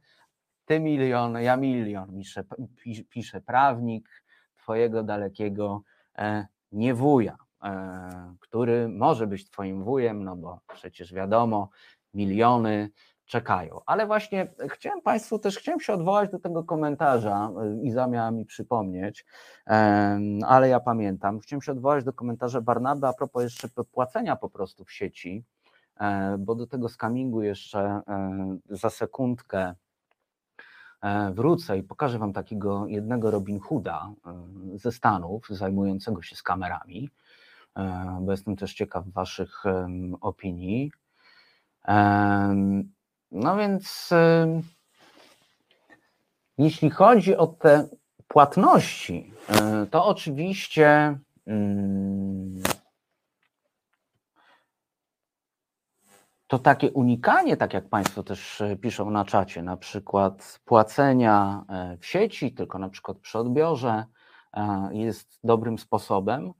Ty 0.64 0.80
milion, 0.80 1.34
ja 1.34 1.56
milion, 1.56 2.18
pisze, 2.18 2.44
pi- 2.76 3.04
pisze 3.04 3.40
prawnik 3.40 4.24
twojego 4.56 5.02
dalekiego 5.02 5.82
e, 6.18 6.46
niewuja, 6.72 7.36
e, 7.64 8.34
który 8.40 8.88
może 8.88 9.26
być 9.26 9.50
twoim 9.50 9.84
wujem, 9.84 10.24
no 10.24 10.36
bo 10.36 10.60
przecież 10.74 11.14
wiadomo, 11.14 11.70
miliony 12.14 12.90
czekają. 13.32 13.80
Ale 13.86 14.06
właśnie 14.06 14.46
chciałem 14.68 15.00
Państwu 15.02 15.38
też, 15.38 15.58
chciałem 15.58 15.80
się 15.80 15.92
odwołać 15.92 16.30
do 16.30 16.38
tego 16.38 16.64
komentarza, 16.64 17.50
y, 17.80 17.82
Iza 17.82 18.06
miała 18.06 18.30
mi 18.30 18.44
przypomnieć, 18.44 19.24
ale 20.46 20.68
ja 20.68 20.80
pamiętam, 20.80 21.40
chciałem 21.40 21.62
się 21.62 21.72
odwołać 21.72 22.04
do 22.04 22.12
komentarza 22.12 22.60
Barnaby 22.60 23.06
a 23.06 23.12
propos 23.12 23.42
jeszcze 23.42 23.68
płacenia 23.92 24.36
po 24.36 24.50
prostu 24.50 24.84
w 24.84 24.92
sieci, 24.92 25.44
e, 26.00 26.36
bo 26.38 26.54
do 26.54 26.66
tego 26.66 26.88
skamingu 26.88 27.42
jeszcze 27.42 27.80
e, 27.80 28.58
za 28.70 28.90
sekundkę 28.90 29.74
e, 31.02 31.32
wrócę 31.32 31.78
i 31.78 31.82
pokażę 31.82 32.18
Wam 32.18 32.32
takiego 32.32 32.86
jednego 32.86 33.30
Robin 33.30 33.60
Hooda 33.60 34.12
ze 34.74 34.92
Stanów, 34.92 35.46
zajmującego 35.50 36.22
się 36.22 36.36
z 36.36 36.42
kamerami, 36.42 37.10
bo 38.20 38.30
jestem 38.30 38.56
też 38.56 38.74
ciekaw 38.74 39.08
Waszych 39.08 39.64
opinii. 40.20 40.90
No 43.32 43.56
więc, 43.56 44.10
jeśli 46.58 46.90
chodzi 46.90 47.36
o 47.36 47.46
te 47.46 47.88
płatności, 48.28 49.32
e, 49.48 49.86
to 49.86 50.06
oczywiście. 50.06 51.18
mm, 51.46 52.62
to 56.46 56.58
takie 56.58 56.90
unikanie, 56.90 57.56
tak 57.56 57.74
jak 57.74 57.88
Państwo 57.88 58.22
też 58.22 58.60
e, 58.60 58.76
piszą 58.76 59.10
na 59.10 59.24
czacie, 59.24 59.62
na 59.62 59.76
przykład 59.76 60.60
płacenia 60.64 61.64
e, 61.68 61.96
w 61.96 62.06
sieci, 62.06 62.54
tylko 62.54 62.78
na 62.78 62.88
przykład 62.88 63.18
przy 63.18 63.38
odbiorze, 63.38 64.04
jest 64.90 65.38
dobrym 65.44 65.78
sposobem, 65.78 66.52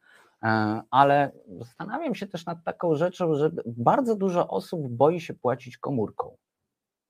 ale 0.90 1.32
zastanawiam 1.58 2.14
się 2.14 2.26
też 2.26 2.46
nad 2.46 2.64
taką 2.64 2.94
rzeczą, 2.94 3.34
że 3.34 3.50
bardzo 3.66 4.16
dużo 4.16 4.48
osób 4.48 4.88
boi 4.88 5.20
się 5.20 5.34
płacić 5.34 5.78
komórką. 5.78 6.36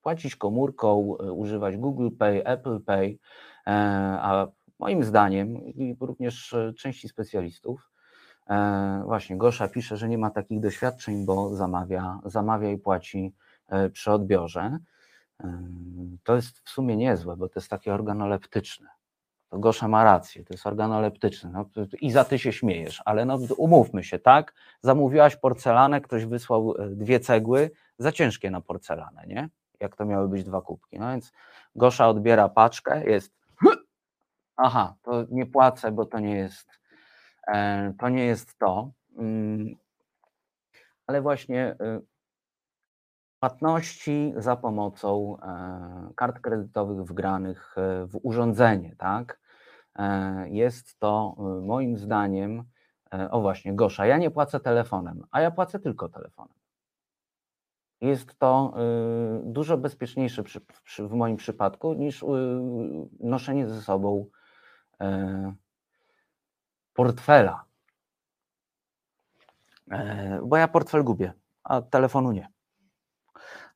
Płacić 0.03 0.37
komórką, 0.37 1.17
e, 1.19 1.33
używać 1.33 1.77
Google 1.77 2.09
Pay, 2.19 2.45
Apple 2.45 2.81
Pay, 2.81 3.19
e, 3.67 3.71
a 4.23 4.47
moim 4.79 5.05
zdaniem 5.05 5.57
i 5.57 5.97
również 6.01 6.53
e, 6.53 6.73
części 6.73 7.09
specjalistów, 7.09 7.89
Właśnie, 9.05 9.37
Gosza 9.37 9.69
pisze, 9.69 9.97
że 9.97 10.09
nie 10.09 10.19
ma 10.19 10.31
takich 10.31 10.61
doświadczeń, 10.61 11.25
bo 11.25 11.55
zamawia, 11.55 12.21
zamawia 12.25 12.71
i 12.71 12.79
płaci 12.79 13.35
przy 13.93 14.13
odbiorze. 14.13 14.79
To 16.23 16.37
jest 16.37 16.61
w 16.61 16.71
sumie 16.71 16.97
niezłe, 16.97 17.37
bo 17.37 17.49
to 17.49 17.61
jest 17.61 17.71
takie 17.71 17.95
organoleptyczne. 17.95 18.89
To 19.49 19.59
Gosza 19.59 19.89
ma 19.89 20.05
rację, 20.05 20.45
to 20.45 20.55
jest 20.55 20.67
organoleptyczne. 20.67 21.51
No, 21.51 21.65
I 22.01 22.11
za 22.11 22.25
ty 22.25 22.39
się 22.39 22.53
śmiejesz, 22.53 23.03
ale 23.05 23.25
no, 23.25 23.39
umówmy 23.57 24.05
się, 24.05 24.19
tak? 24.19 24.55
Zamówiłaś 24.81 25.37
porcelanę, 25.37 26.01
ktoś 26.01 26.25
wysłał 26.27 26.75
dwie 26.91 27.21
cegły, 27.21 27.71
za 27.99 28.13
ciężkie 28.13 28.51
na 28.51 28.61
porcelanę, 28.61 29.25
nie? 29.27 29.49
Jak 29.83 29.97
to 29.97 30.05
miały 30.05 30.29
być 30.29 30.45
dwa 30.45 30.61
kubki. 30.61 30.99
No 30.99 31.11
więc 31.11 31.33
Gosza 31.77 32.09
odbiera 32.09 32.49
paczkę, 32.49 33.05
jest. 33.05 33.33
Aha, 34.57 34.95
to 35.03 35.25
nie 35.31 35.47
płacę, 35.47 35.93
bo 35.93 36.07
to 36.07 36.19
nie 36.19 36.37
jest 36.37 36.83
E, 37.47 37.93
To 37.99 38.09
nie 38.09 38.25
jest 38.25 38.59
to. 38.59 38.91
Mm, 39.19 39.75
Ale 41.07 41.23
właśnie 41.23 41.73
y, 41.73 42.01
płatności 43.41 44.35
za 44.37 44.57
pomocą 44.57 45.37
e, 45.43 46.13
kart 46.17 46.41
kredytowych 46.41 47.05
wgranych 47.05 47.75
e, 47.79 48.07
w 48.07 48.19
urządzenie, 48.23 48.97
tak? 48.99 49.43
Jest 50.47 50.99
to 50.99 51.37
y, 51.39 51.67
moim 51.67 51.97
zdaniem, 51.97 52.65
o 53.31 53.41
właśnie, 53.41 53.75
Gosza, 53.75 54.07
ja 54.07 54.19
nie 54.19 54.31
płacę 54.31 54.61
telefonem, 54.61 55.27
a 55.31 55.41
ja 55.41 55.51
płacę 55.51 55.79
tylko 55.81 56.09
telefonem. 56.09 56.62
Jest 58.03 58.39
to 58.39 58.75
y, 58.77 59.53
dużo 59.53 59.79
bezpieczniejsze 59.79 60.43
w 60.99 61.13
moim 61.13 61.37
przypadku 61.37 61.95
niż 61.95 62.23
y, 62.23 62.27
noszenie 63.21 63.69
ze 63.69 63.83
sobą 63.83 64.27
e, 65.01 65.55
portfela. 66.95 67.65
E, 69.91 70.41
Bo 70.45 70.57
ja 70.57 70.69
portfel 70.69 71.05
gubię, 71.05 71.33
a 71.65 71.83
telefonu 71.83 72.33
nie. 72.33 72.49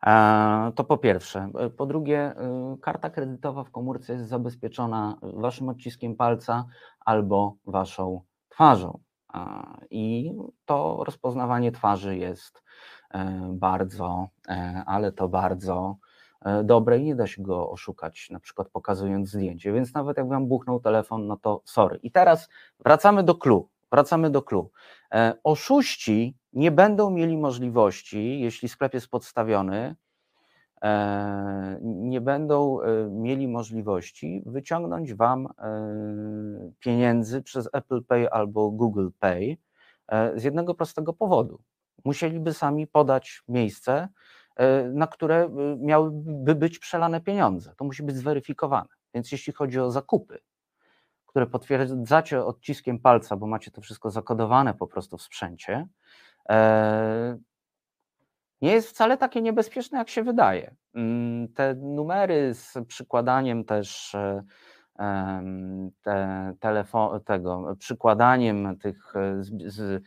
E, 0.07 0.73
To 0.77 0.85
po 0.85 0.99
pierwsze. 0.99 1.51
Po 1.77 1.87
drugie, 1.87 2.35
y, 2.75 2.79
karta 2.81 3.11
kredytowa 3.11 3.65
w 3.65 3.71
komórce 3.71 4.13
jest 4.13 4.29
zabezpieczona 4.29 5.19
waszym 5.23 5.69
odciskiem 5.69 6.17
palca 6.17 6.65
albo 7.01 7.57
waszą 7.67 8.21
twarzą. 8.49 8.99
I 9.91 10.33
to 10.65 11.05
rozpoznawanie 11.05 11.73
twarzy 11.73 12.17
jest 12.17 12.63
bardzo, 13.49 14.29
e, 14.49 14.83
ale 14.87 15.13
to 15.13 15.29
bardzo 15.29 15.97
e, 16.45 16.65
dobre 16.65 16.99
i 16.99 17.05
nie 17.05 17.15
da 17.15 17.27
się 17.27 17.43
go 17.43 17.71
oszukać, 17.71 18.31
na 18.31 18.41
przykład 18.41 18.69
pokazując 18.69 19.29
zdjęcie. 19.29 19.73
Więc 19.73 19.95
nawet 19.95 20.17
jak 20.17 20.29
wam 20.29 20.47
buchnął 20.47 20.81
telefon, 20.81 21.27
no 21.27 21.37
to 21.37 21.63
sorry. 21.65 21.99
I 22.03 22.11
teraz 22.11 22.49
wracamy 22.85 23.23
do 23.23 23.35
clue. 23.35 23.69
Wracamy 23.93 24.31
do 24.31 24.43
clue. 24.43 24.71
E, 25.15 25.35
Oszuści 25.45 26.37
nie 26.53 26.71
będą 26.71 27.11
mieli 27.11 27.37
możliwości, 27.37 28.41
jeśli 28.41 28.69
sklep 28.69 28.95
jest 28.95 29.09
podstawiony, 29.09 29.97
e, 30.83 31.79
nie 31.83 32.21
będą 32.21 32.81
e, 32.81 33.09
mieli 33.11 33.49
możliwości 33.49 34.43
wyciągnąć 34.47 35.15
Wam 35.15 35.47
e, 35.47 35.51
pieniędzy 36.81 37.43
przez 37.43 37.69
Apple 37.73 38.05
Pay 38.05 38.31
albo 38.31 38.71
Google 38.71 39.09
Pay 39.19 39.57
e, 40.09 40.41
z 40.41 40.45
jednego 40.45 40.75
prostego 40.75 41.13
powodu. 41.13 41.61
Musieliby 42.07 42.55
sami 42.55 42.87
podać 42.87 43.43
miejsce, 43.49 44.09
e, 44.57 44.83
na 44.83 45.07
które 45.07 45.45
e, 45.45 45.51
miałyby 45.79 46.55
być 46.55 46.79
przelane 46.79 47.21
pieniądze. 47.21 47.75
To 47.77 47.85
musi 47.85 48.03
być 48.03 48.17
zweryfikowane. 48.17 48.89
Więc 49.15 49.33
jeśli 49.33 49.53
chodzi 49.53 49.81
o 49.81 49.91
zakupy, 49.91 50.39
które 51.27 51.47
potwierdzacie 51.47 52.45
odciskiem 52.45 52.99
palca, 52.99 53.37
bo 53.37 53.47
macie 53.47 53.71
to 53.71 53.81
wszystko 53.81 54.11
zakodowane 54.11 54.75
po 54.75 54.87
prostu 54.87 55.17
w 55.17 55.23
sprzęcie, 55.23 55.89
e, 56.49 57.39
nie 58.63 58.73
jest 58.73 58.89
wcale 58.89 59.19
takie 59.19 59.43
niebezpieczne, 59.43 59.99
jak 59.99 60.09
się 60.09 60.23
wydaje. 60.23 60.75
Mm, 60.95 61.49
Te 61.53 61.75
numery 61.75 62.55
z 62.55 62.75
przykładaniem 62.89 63.65
też 63.65 64.17
te 66.03 66.53
telefo- 66.61 67.21
tego, 67.21 67.77
przykładaniem 67.79 68.79
tych 68.79 69.17
e, 69.17 69.43
z, 69.45 69.81
e, 69.81 70.01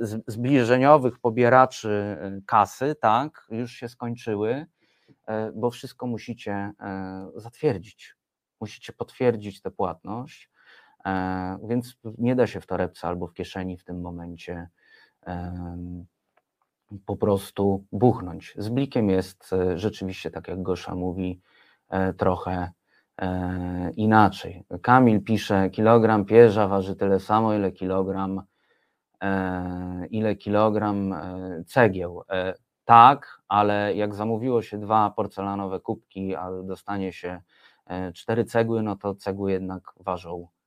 z, 0.00 0.22
zbliżeniowych 0.26 1.18
pobieraczy 1.18 1.88
e, 1.90 2.40
kasy, 2.46 2.94
tak, 3.00 3.46
już 3.50 3.72
się 3.72 3.88
skończyły, 3.88 4.66
bo 5.54 5.70
wszystko 5.70 6.06
musicie 6.06 6.72
zatwierdzić. 7.36 8.16
Musicie 8.60 8.92
potwierdzić 8.92 9.62
tę 9.62 9.70
płatność, 9.70 10.50
więc 11.68 11.96
nie 12.18 12.36
da 12.36 12.46
się 12.46 12.60
w 12.60 12.66
torebce 12.66 13.08
albo 13.08 13.26
w 13.26 13.34
kieszeni 13.34 13.76
w 13.76 13.84
tym 13.84 14.00
momencie 14.00 14.68
po 17.06 17.16
prostu 17.16 17.84
buchnąć. 17.92 18.54
Z 18.58 18.68
blikiem 18.68 19.10
jest 19.10 19.50
rzeczywiście, 19.74 20.30
tak 20.30 20.48
jak 20.48 20.62
Gosza 20.62 20.94
mówi, 20.94 21.40
trochę 22.16 22.70
inaczej. 23.96 24.64
Kamil 24.82 25.22
pisze, 25.22 25.70
kilogram 25.70 26.24
pierza 26.24 26.68
waży 26.68 26.96
tyle 26.96 27.20
samo, 27.20 27.54
ile 27.54 27.72
kilogram, 27.72 28.42
e, 29.22 30.06
ile 30.10 30.36
kilogram 30.36 31.12
e, 31.12 31.64
cegieł. 31.66 32.22
E, 32.30 32.54
Tak, 32.84 33.40
ale 33.48 33.94
jak 33.94 34.14
zamówiło 34.14 34.62
się 34.62 34.78
dwa 34.78 35.10
porcelanowe 35.10 35.80
kubki, 35.80 36.36
a 36.36 36.50
dostanie 36.62 37.12
się 37.12 37.40
e, 37.86 38.12
cztery 38.12 38.44
cegły, 38.44 38.82
no 38.82 38.96
to 38.96 39.14
cegły 39.14 39.52
jednak 39.52 39.82
ważą 40.00 40.42
e, 40.42 40.59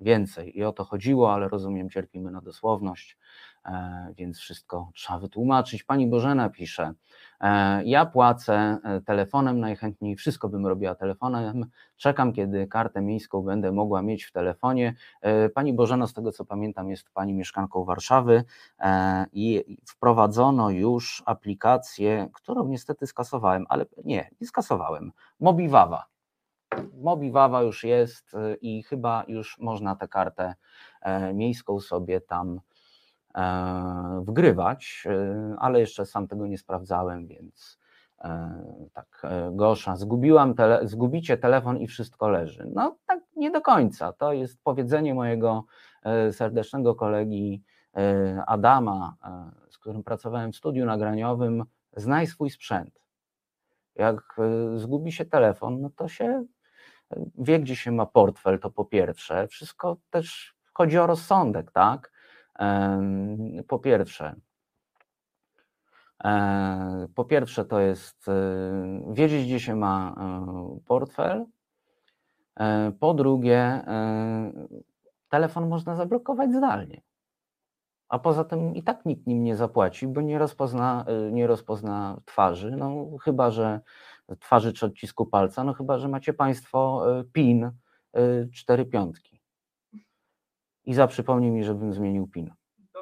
więcej. 0.00 0.58
I 0.58 0.64
o 0.64 0.72
to 0.72 0.84
chodziło, 0.84 1.34
ale 1.34 1.48
rozumiem, 1.48 1.90
cierpimy 1.90 2.30
na 2.30 2.40
dosłowność, 2.40 3.18
e, 3.66 4.14
więc 4.16 4.38
wszystko 4.38 4.90
trzeba 4.94 5.18
wytłumaczyć. 5.18 5.82
Pani 5.84 6.06
Bożena 6.06 6.48
pisze, 6.48 6.92
e, 7.40 7.84
ja 7.84 8.06
płacę 8.06 8.78
e, 8.84 9.00
telefonem 9.00 9.60
najchętniej, 9.60 10.16
wszystko 10.16 10.48
bym 10.48 10.66
robiła 10.66 10.94
telefonem, 10.94 11.66
czekam, 11.96 12.32
kiedy 12.32 12.66
kartę 12.66 13.02
miejską 13.02 13.42
będę 13.42 13.72
mogła 13.72 14.02
mieć 14.02 14.24
w 14.24 14.32
telefonie. 14.32 14.94
E, 15.20 15.48
Pani 15.48 15.72
Bożena, 15.72 16.06
z 16.06 16.12
tego 16.12 16.32
co 16.32 16.44
pamiętam, 16.44 16.90
jest 16.90 17.10
Pani 17.10 17.34
mieszkanką 17.34 17.84
Warszawy 17.84 18.44
e, 18.78 19.26
i 19.32 19.78
wprowadzono 19.86 20.70
już 20.70 21.22
aplikację, 21.26 22.28
którą 22.32 22.68
niestety 22.68 23.06
skasowałem, 23.06 23.66
ale 23.68 23.86
nie, 24.04 24.30
nie 24.40 24.46
skasowałem, 24.46 25.12
Mobiwawa. 25.40 26.11
Mobiwawa 27.02 27.62
już 27.62 27.84
jest 27.84 28.34
y, 28.34 28.56
i 28.60 28.82
chyba 28.82 29.24
już 29.28 29.58
można 29.58 29.96
tę 29.96 30.08
kartę 30.08 30.54
e, 31.00 31.34
miejską 31.34 31.80
sobie 31.80 32.20
tam 32.20 32.60
e, 33.34 34.22
wgrywać, 34.24 35.04
y, 35.06 35.56
ale 35.58 35.80
jeszcze 35.80 36.06
sam 36.06 36.28
tego 36.28 36.46
nie 36.46 36.58
sprawdzałem, 36.58 37.26
więc 37.26 37.78
e, 38.20 38.62
tak, 38.92 39.22
Gosza, 39.52 39.96
zgubiłam 39.96 40.54
tele, 40.54 40.88
zgubicie 40.88 41.36
telefon 41.36 41.78
i 41.78 41.86
wszystko 41.86 42.28
leży. 42.28 42.70
No 42.74 42.96
tak 43.06 43.20
nie 43.36 43.50
do 43.50 43.60
końca, 43.60 44.12
to 44.12 44.32
jest 44.32 44.62
powiedzenie 44.62 45.14
mojego 45.14 45.64
serdecznego 46.32 46.94
kolegi 46.94 47.62
Adama, 48.46 49.16
z 49.70 49.78
którym 49.78 50.02
pracowałem 50.02 50.52
w 50.52 50.56
studiu 50.56 50.84
nagraniowym, 50.84 51.64
znaj 51.96 52.26
swój 52.26 52.50
sprzęt. 52.50 53.00
Jak 53.94 54.36
zgubi 54.76 55.12
się 55.12 55.24
telefon, 55.24 55.80
no 55.80 55.90
to 55.96 56.08
się 56.08 56.44
wie, 57.38 57.60
gdzie 57.60 57.76
się 57.76 57.92
ma 57.92 58.06
portfel, 58.06 58.58
to 58.58 58.70
po 58.70 58.84
pierwsze. 58.84 59.48
Wszystko 59.48 59.96
też 60.10 60.54
chodzi 60.72 60.98
o 60.98 61.06
rozsądek, 61.06 61.72
tak? 61.72 62.12
Po 63.68 63.78
pierwsze. 63.78 64.34
e, 66.24 67.08
Po 67.14 67.24
pierwsze, 67.24 67.64
to 67.64 67.80
jest 67.80 68.28
e, 68.28 68.32
wiedzieć, 69.12 69.46
gdzie 69.46 69.60
się 69.60 69.76
ma 69.76 70.14
e, 70.18 70.78
portfel, 70.86 71.44
Po 73.00 73.14
drugie, 73.14 73.84
telefon 75.28 75.68
można 75.68 75.96
zablokować 75.96 76.52
zdalnie. 76.52 77.02
A 78.08 78.18
poza 78.18 78.44
tym 78.44 78.74
i 78.74 78.82
tak 78.82 79.04
nikt 79.06 79.26
nim 79.26 79.44
nie 79.44 79.56
zapłaci, 79.56 80.06
bo 80.06 80.20
nie 80.20 80.38
rozpozna, 80.38 81.04
nie 81.32 81.46
rozpozna 81.46 82.20
twarzy, 82.24 82.70
no 82.70 83.06
chyba, 83.24 83.50
że 83.50 83.80
twarzy 84.40 84.72
czy 84.72 84.86
odcisku 84.86 85.26
palca, 85.26 85.64
no 85.64 85.74
chyba, 85.74 85.98
że 85.98 86.08
macie 86.08 86.32
Państwo 86.32 87.04
e, 87.20 87.24
PIN 87.24 87.64
e, 87.64 87.72
cztery 88.52 88.86
piątki. 88.86 89.40
I 90.84 90.94
zaprzypomnij 90.94 91.50
mi, 91.50 91.64
żebym 91.64 91.92
zmienił 91.92 92.26
PIN. 92.26 92.50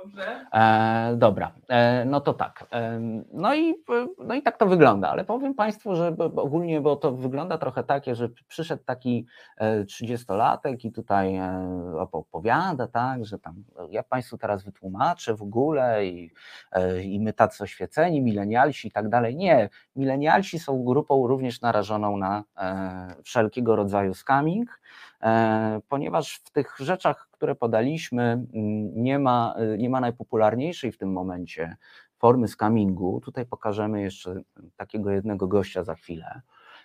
Dobrze. 0.05 0.47
E, 0.53 1.15
dobra, 1.17 1.53
e, 1.69 2.05
no 2.05 2.21
to 2.21 2.35
tak. 2.35 2.67
E, 2.73 3.01
no, 3.33 3.55
i, 3.55 3.75
no 4.19 4.35
i 4.35 4.43
tak 4.43 4.57
to 4.59 4.67
wygląda, 4.67 5.11
ale 5.11 5.25
powiem 5.25 5.55
Państwu, 5.55 5.97
że 5.97 6.17
ogólnie, 6.37 6.81
bo 6.81 6.97
to 6.97 7.13
wygląda 7.13 7.59
trochę 7.59 7.85
takie, 7.85 8.15
że 8.15 8.29
przyszedł 8.49 8.85
taki 8.85 9.27
e, 9.57 9.85
30-latek 9.85 10.85
i 10.85 10.93
tutaj 10.93 11.37
e, 11.37 12.09
opowiada, 12.13 12.87
tak, 12.87 13.25
że 13.25 13.39
tam 13.39 13.65
ja 13.91 14.03
Państwu 14.03 14.39
teraz 14.39 14.65
wytłumaczę 14.65 15.35
w 15.35 15.43
ogóle 15.43 16.07
i, 16.07 16.31
e, 16.73 17.03
i 17.03 17.21
my 17.21 17.33
tacy 17.33 17.65
oświeceni, 17.65 18.21
milenialsi 18.21 18.89
i 18.89 18.91
tak 18.93 19.09
dalej. 19.09 19.37
Nie, 19.37 19.69
milenialsi 19.97 20.59
są 20.59 20.85
grupą 20.85 21.27
również 21.27 21.61
narażoną 21.61 22.17
na 22.17 22.45
wszelkiego 23.25 23.77
rodzaju 23.77 24.15
scamming, 24.15 24.81
ponieważ 25.89 26.35
w 26.35 26.51
tych 26.51 26.77
rzeczach, 26.79 27.30
które 27.41 27.55
podaliśmy, 27.55 28.23
mm, 28.23 29.03
nie 29.03 29.19
ma, 29.19 29.55
nie 29.79 29.91
ma 29.91 30.01
najpopularniejszej 30.01 30.93
w 30.93 30.99
tym 30.99 31.13
momencie 31.13 31.77
formy 32.19 32.49
scamingu. 32.49 33.21
Tutaj 33.25 33.47
pokażemy 33.47 34.03
jeszcze 34.03 34.41
takiego 34.77 35.11
jednego 35.11 35.49
gościa 35.49 35.85
za 35.85 35.95
chwilę, 35.95 36.41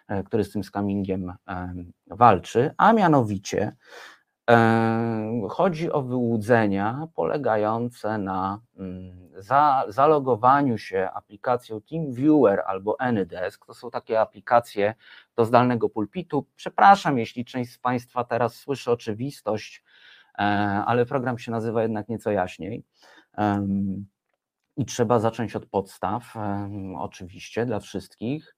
e, 0.07 0.23
który 0.23 0.44
z 0.44 0.52
tym 0.52 0.64
scamingiem 0.64 1.34
em, 1.45 1.91
walczy, 2.07 2.72
a 2.77 2.94
mianowicie 2.94 3.76
em, 4.48 5.48
chodzi 5.49 5.91
o 5.91 6.02
wyłudzenia 6.02 7.07
polegające 7.15 8.18
na 8.18 8.61
mm, 8.77 9.26
za, 9.38 9.86
zalogowaniu 9.88 10.77
się 10.77 11.10
aplikacją 11.14 11.82
TeamViewer 11.82 12.64
albo 12.65 13.02
AnyDesk. 13.02 13.65
To 13.65 13.73
są 13.73 13.91
takie 13.91 14.22
aplikacje 14.22 14.95
do 15.36 15.45
zdalnego 15.45 15.90
pulpitu. 15.90 16.45
Przepraszam, 16.56 17.18
jeśli 17.18 17.45
część 17.45 17.72
z 17.72 17.77
Państwa 17.77 18.23
teraz 18.23 18.56
słyszy 18.56 18.91
oczywistość, 18.91 19.84
e, 19.84 19.95
ale 20.86 21.06
program 21.06 21.40
się 21.40 21.52
nazywa 21.52 21.82
jednak 21.82 22.10
nieco 22.10 22.32
jaśniej. 22.32 22.84
I 24.78 24.86
trzeba 24.86 25.20
zacząć 25.20 25.56
od 25.56 25.66
podstaw, 25.66 26.34
oczywiście, 26.98 27.66
dla 27.66 27.80
wszystkich. 27.80 28.56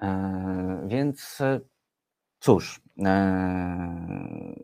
E, 0.00 0.84
Więc 0.86 1.40
e, 1.40 1.60
cóż, 2.38 2.82
e, 3.04 4.54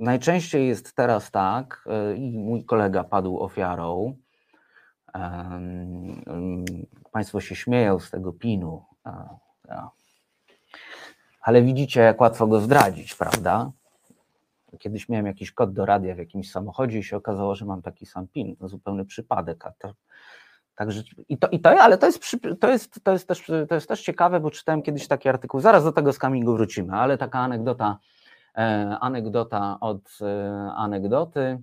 najczęściej 0.00 0.68
jest 0.68 0.94
teraz 0.94 1.30
tak, 1.30 1.84
e, 1.86 2.16
i 2.16 2.38
mój 2.38 2.64
kolega 2.64 3.04
padł 3.04 3.38
ofiarą. 3.40 4.16
Państwo 7.12 7.40
się 7.40 7.56
śmieją 7.56 7.98
z 7.98 8.10
tego 8.10 8.32
pinu. 8.32 8.84
Ale 11.40 11.62
widzicie, 11.62 12.00
jak 12.00 12.20
łatwo 12.20 12.46
go 12.46 12.60
zdradzić, 12.60 13.14
prawda? 13.14 13.70
Kiedyś 14.76 15.08
miałem 15.08 15.26
jakiś 15.26 15.52
kod 15.52 15.72
do 15.72 15.86
radia 15.86 16.14
w 16.14 16.18
jakimś 16.18 16.50
samochodzie 16.50 16.98
i 16.98 17.04
się 17.04 17.16
okazało, 17.16 17.54
że 17.54 17.64
mam 17.64 17.82
taki 17.82 18.06
sam 18.06 18.28
PIN. 18.28 18.56
To 18.56 18.68
zupełny 18.68 19.04
przypadek. 19.04 19.66
A 19.66 19.72
to, 19.78 19.92
także, 20.74 21.02
i 21.28 21.38
to, 21.38 21.48
i 21.48 21.60
to, 21.60 21.70
ale 21.70 21.98
to 21.98 22.06
jest, 22.06 22.36
to, 22.60 22.70
jest, 22.70 23.04
to, 23.04 23.12
jest 23.12 23.28
też, 23.28 23.52
to 23.68 23.74
jest 23.74 23.88
też 23.88 24.02
ciekawe, 24.02 24.40
bo 24.40 24.50
czytałem 24.50 24.82
kiedyś 24.82 25.08
taki 25.08 25.28
artykuł. 25.28 25.60
Zaraz 25.60 25.84
do 25.84 25.92
tego 25.92 26.12
scamingu 26.12 26.52
wrócimy, 26.52 26.92
ale 26.92 27.18
taka 27.18 27.38
anegdota, 27.38 27.98
e, 28.56 28.96
anegdota 29.00 29.78
od 29.80 30.18
e, 30.22 30.72
anegdoty. 30.76 31.58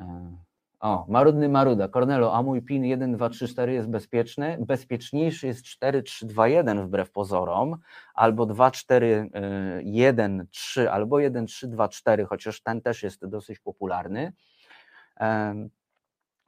E, 0.00 0.36
o, 0.84 1.06
marudny 1.08 1.48
Maruda. 1.48 1.88
Kornelo, 1.88 2.34
a 2.34 2.42
mój 2.42 2.62
PIN 2.62 2.82
1234 2.82 3.72
jest 3.72 3.88
bezpieczny? 3.88 4.58
Bezpieczniejszy 4.60 5.46
jest 5.46 5.64
4321 5.64 6.86
wbrew 6.86 7.10
pozorom, 7.10 7.76
albo 8.14 8.46
2413, 8.46 10.92
albo 10.92 11.16
1324, 11.16 12.24
chociaż 12.24 12.62
ten 12.62 12.80
też 12.80 13.02
jest 13.02 13.26
dosyć 13.26 13.58
popularny. 13.58 14.32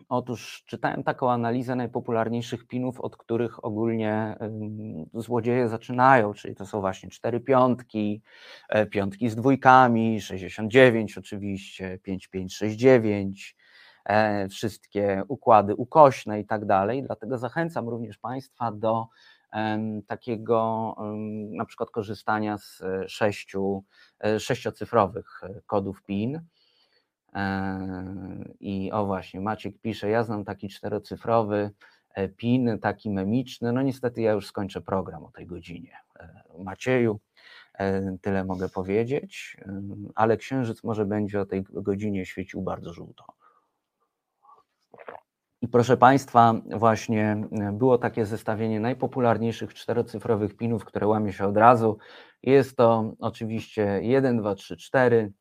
Otóż 0.08 0.64
czytałem 0.66 1.02
taką 1.02 1.30
analizę 1.30 1.76
najpopularniejszych 1.76 2.66
pinów, 2.66 3.00
od 3.00 3.16
których 3.16 3.64
ogólnie 3.64 4.36
złodzieje 5.14 5.68
zaczynają, 5.68 6.34
czyli 6.34 6.54
to 6.54 6.66
są 6.66 6.80
właśnie 6.80 7.10
cztery 7.10 7.40
piątki, 7.40 8.22
e, 8.68 8.86
piątki 8.86 9.28
z 9.28 9.36
dwójkami, 9.36 10.20
69 10.20 11.18
oczywiście, 11.18 11.98
5569, 12.02 13.56
e, 13.60 13.65
wszystkie 14.50 15.22
układy 15.28 15.74
ukośne 15.74 16.40
i 16.40 16.46
tak 16.46 16.64
dalej. 16.64 17.02
Dlatego 17.02 17.38
zachęcam 17.38 17.88
również 17.88 18.18
Państwa 18.18 18.72
do 18.72 19.06
takiego 20.06 20.94
na 21.50 21.64
przykład 21.64 21.90
korzystania 21.90 22.58
z 22.58 22.80
e, 22.80 23.08
sześciu, 23.08 23.84
e, 24.24 24.40
sześciocyfrowych 24.40 25.40
e, 25.42 25.60
kodów 25.66 26.02
PIN. 26.02 26.40
E, 27.34 28.44
I 28.60 28.92
o 28.92 29.06
właśnie, 29.06 29.40
Maciek 29.40 29.80
pisze, 29.80 30.08
ja 30.08 30.24
znam 30.24 30.44
taki 30.44 30.68
czterocyfrowy 30.68 31.70
e, 32.14 32.28
PIN, 32.28 32.78
taki 32.78 33.10
memiczny. 33.10 33.72
No 33.72 33.82
niestety 33.82 34.22
ja 34.22 34.32
już 34.32 34.46
skończę 34.46 34.80
program 34.80 35.24
o 35.24 35.30
tej 35.30 35.46
godzinie. 35.46 35.96
E, 36.20 36.42
Macieju, 36.58 37.20
e, 37.78 38.16
tyle 38.22 38.44
mogę 38.44 38.68
powiedzieć, 38.68 39.56
e, 39.60 39.82
ale 40.14 40.36
księżyc 40.36 40.84
może 40.84 41.06
będzie 41.06 41.40
o 41.40 41.46
tej 41.46 41.64
godzinie 41.70 42.26
świecił 42.26 42.62
bardzo 42.62 42.92
żółto. 42.92 43.35
I 45.66 45.68
proszę 45.68 45.96
Państwa, 45.96 46.54
właśnie 46.76 47.46
e, 47.52 47.72
było 47.72 47.98
takie 47.98 48.26
zestawienie 48.26 48.80
najpopularniejszych 48.80 49.74
czterocyfrowych 49.74 50.56
pinów, 50.56 50.84
które 50.84 51.06
łamie 51.06 51.32
się 51.32 51.46
od 51.46 51.56
razu. 51.56 51.98
Jest 52.42 52.76
to 52.76 53.12
oczywiście 53.20 54.00
1, 54.02 54.38
2, 54.38 54.54
3, 54.54 54.76
4, 54.76 55.32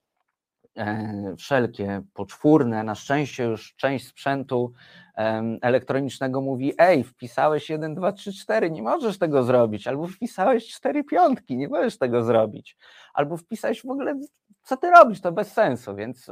e, 0.77 1.35
wszelkie 1.37 2.01
poczwórne. 2.13 2.83
Na 2.83 2.95
szczęście 2.95 3.43
już 3.43 3.75
część 3.75 4.07
sprzętu 4.07 4.73
elektronicznego 5.61 6.41
mówi: 6.41 6.73
Ej, 6.77 7.03
wpisałeś 7.03 7.69
1, 7.69 7.95
2, 7.95 8.11
3, 8.11 8.33
4, 8.33 8.71
nie 8.71 8.83
możesz 8.83 9.17
tego 9.17 9.43
zrobić, 9.43 9.87
albo 9.87 10.07
wpisałeś 10.07 10.67
4 10.67 11.03
piątki, 11.03 11.57
nie 11.57 11.67
możesz 11.67 11.97
tego 11.97 12.23
zrobić, 12.23 12.77
albo 13.13 13.37
wpisałeś 13.37 13.81
w 13.81 13.89
ogóle, 13.89 14.19
co 14.63 14.77
ty 14.77 14.89
robisz, 14.89 15.21
to 15.21 15.31
bez 15.31 15.51
sensu. 15.51 15.95
Więc 15.95 16.31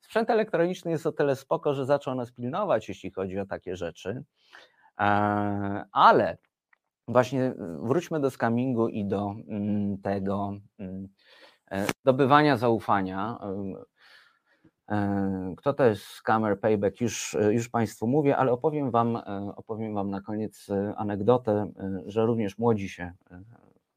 sprzęt 0.00 0.30
elektroniczny 0.30 0.90
jest 0.90 1.06
o 1.06 1.12
tyle 1.12 1.36
spoko, 1.36 1.74
że 1.74 1.86
zaczął 1.86 2.14
nas 2.14 2.32
pilnować, 2.32 2.88
jeśli 2.88 3.10
chodzi 3.10 3.38
o 3.38 3.46
takie 3.46 3.76
rzeczy. 3.76 4.24
E, 5.00 5.04
Ale 5.92 6.38
właśnie 7.08 7.54
wróćmy 7.82 8.20
do 8.20 8.30
scamingu 8.30 8.88
i 8.88 9.04
do 9.04 9.34
mm, 9.48 9.98
tego. 9.98 10.52
mm, 10.78 11.08
e, 11.70 11.86
zdobywania 12.02 12.56
zaufania. 12.56 13.38
e, 14.88 15.54
Kto 15.56 15.72
to 15.72 15.84
jest 15.84 16.02
scammer 16.02 16.60
payback? 16.60 17.00
Już, 17.00 17.36
już 17.50 17.68
Państwu 17.68 18.06
mówię, 18.06 18.36
ale 18.36 18.52
opowiem 18.52 18.90
wam, 18.90 19.16
opowiem 19.56 19.94
wam 19.94 20.10
na 20.10 20.20
koniec 20.20 20.66
anegdotę, 20.96 21.72
że 22.06 22.26
również 22.26 22.58
młodzi 22.58 22.88
się 22.88 23.12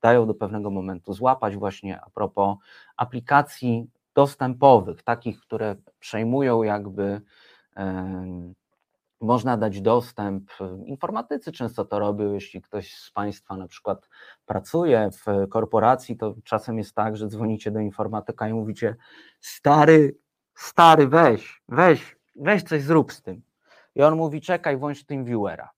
dają 0.01 0.27
do 0.27 0.33
pewnego 0.33 0.69
momentu 0.69 1.13
złapać 1.13 1.57
właśnie 1.57 2.01
a 2.01 2.09
propos 2.09 2.57
aplikacji 2.97 3.87
dostępowych, 4.15 5.03
takich, 5.03 5.39
które 5.39 5.75
przejmują 5.99 6.63
jakby 6.63 7.21
em, 7.75 8.53
można 9.21 9.57
dać 9.57 9.81
dostęp. 9.81 10.51
Informatycy 10.85 11.51
często 11.51 11.85
to 11.85 11.99
robią, 11.99 12.33
jeśli 12.33 12.61
ktoś 12.61 12.95
z 12.95 13.11
Państwa 13.11 13.57
na 13.57 13.67
przykład 13.67 14.09
pracuje 14.45 15.09
w 15.11 15.49
korporacji, 15.49 16.17
to 16.17 16.35
czasem 16.43 16.77
jest 16.77 16.95
tak, 16.95 17.17
że 17.17 17.27
dzwonicie 17.27 17.71
do 17.71 17.79
informatyka 17.79 18.47
i 18.47 18.53
mówicie: 18.53 18.95
Stary, 19.39 20.17
stary, 20.55 21.07
weź, 21.07 21.61
weź, 21.67 22.17
weź 22.35 22.63
coś 22.63 22.83
zrób 22.83 23.13
z 23.13 23.21
tym. 23.21 23.41
I 23.95 24.03
on 24.03 24.15
mówi: 24.15 24.41
Czekaj, 24.41 24.77
włącz 24.77 25.03
TeamViewera. 25.03 25.69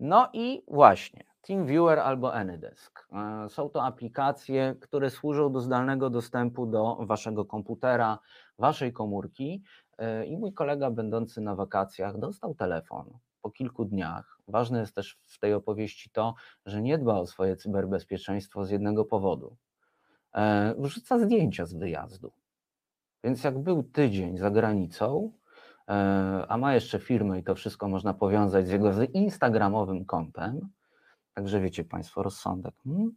No 0.00 0.30
i 0.32 0.62
właśnie, 0.68 1.24
TeamViewer 1.42 1.98
albo 1.98 2.34
AnyDesk. 2.34 3.08
E, 3.12 3.48
Są 3.48 3.68
to 3.68 3.84
aplikacje, 3.84 4.76
które 4.80 5.10
służą 5.10 5.52
do 5.52 5.60
zdalnego 5.60 6.10
dostępu 6.10 6.66
do 6.66 6.96
Waszego 7.00 7.44
komputera, 7.44 8.18
Waszej 8.58 8.92
komórki. 8.92 9.62
E, 9.98 10.26
I 10.26 10.36
mój 10.36 10.52
kolega, 10.52 10.90
będący 10.90 11.40
na 11.40 11.54
wakacjach, 11.54 12.18
dostał 12.18 12.54
telefon 12.54 13.18
po 13.42 13.50
kilku 13.50 13.84
dniach. 13.84 14.38
Ważne 14.48 14.80
jest 14.80 14.94
też 14.94 15.18
w 15.26 15.38
tej 15.38 15.54
opowieści 15.54 16.10
to, 16.10 16.34
że 16.66 16.82
nie 16.82 16.98
dba 16.98 17.14
o 17.14 17.26
swoje 17.26 17.56
cyberbezpieczeństwo 17.56 18.64
z 18.64 18.70
jednego 18.70 19.04
powodu. 19.04 19.56
E, 20.34 20.74
Wrzuca 20.78 21.18
zdjęcia 21.18 21.66
z 21.66 21.74
wyjazdu. 21.74 22.32
Więc 23.24 23.44
jak 23.44 23.58
był 23.58 23.82
tydzień 23.82 24.38
za 24.38 24.50
granicą, 24.50 25.32
a 26.48 26.56
ma 26.58 26.74
jeszcze 26.74 26.98
firmę 26.98 27.38
i 27.38 27.44
to 27.44 27.54
wszystko 27.54 27.88
można 27.88 28.14
powiązać 28.14 28.66
z 28.66 28.70
jego 28.70 28.90
instagramowym 29.12 30.04
kontem, 30.04 30.68
także 31.38 31.60
wiecie 31.60 31.84
Państwo, 31.84 32.22
rozsądek. 32.22 32.74
Hmm? 32.84 33.12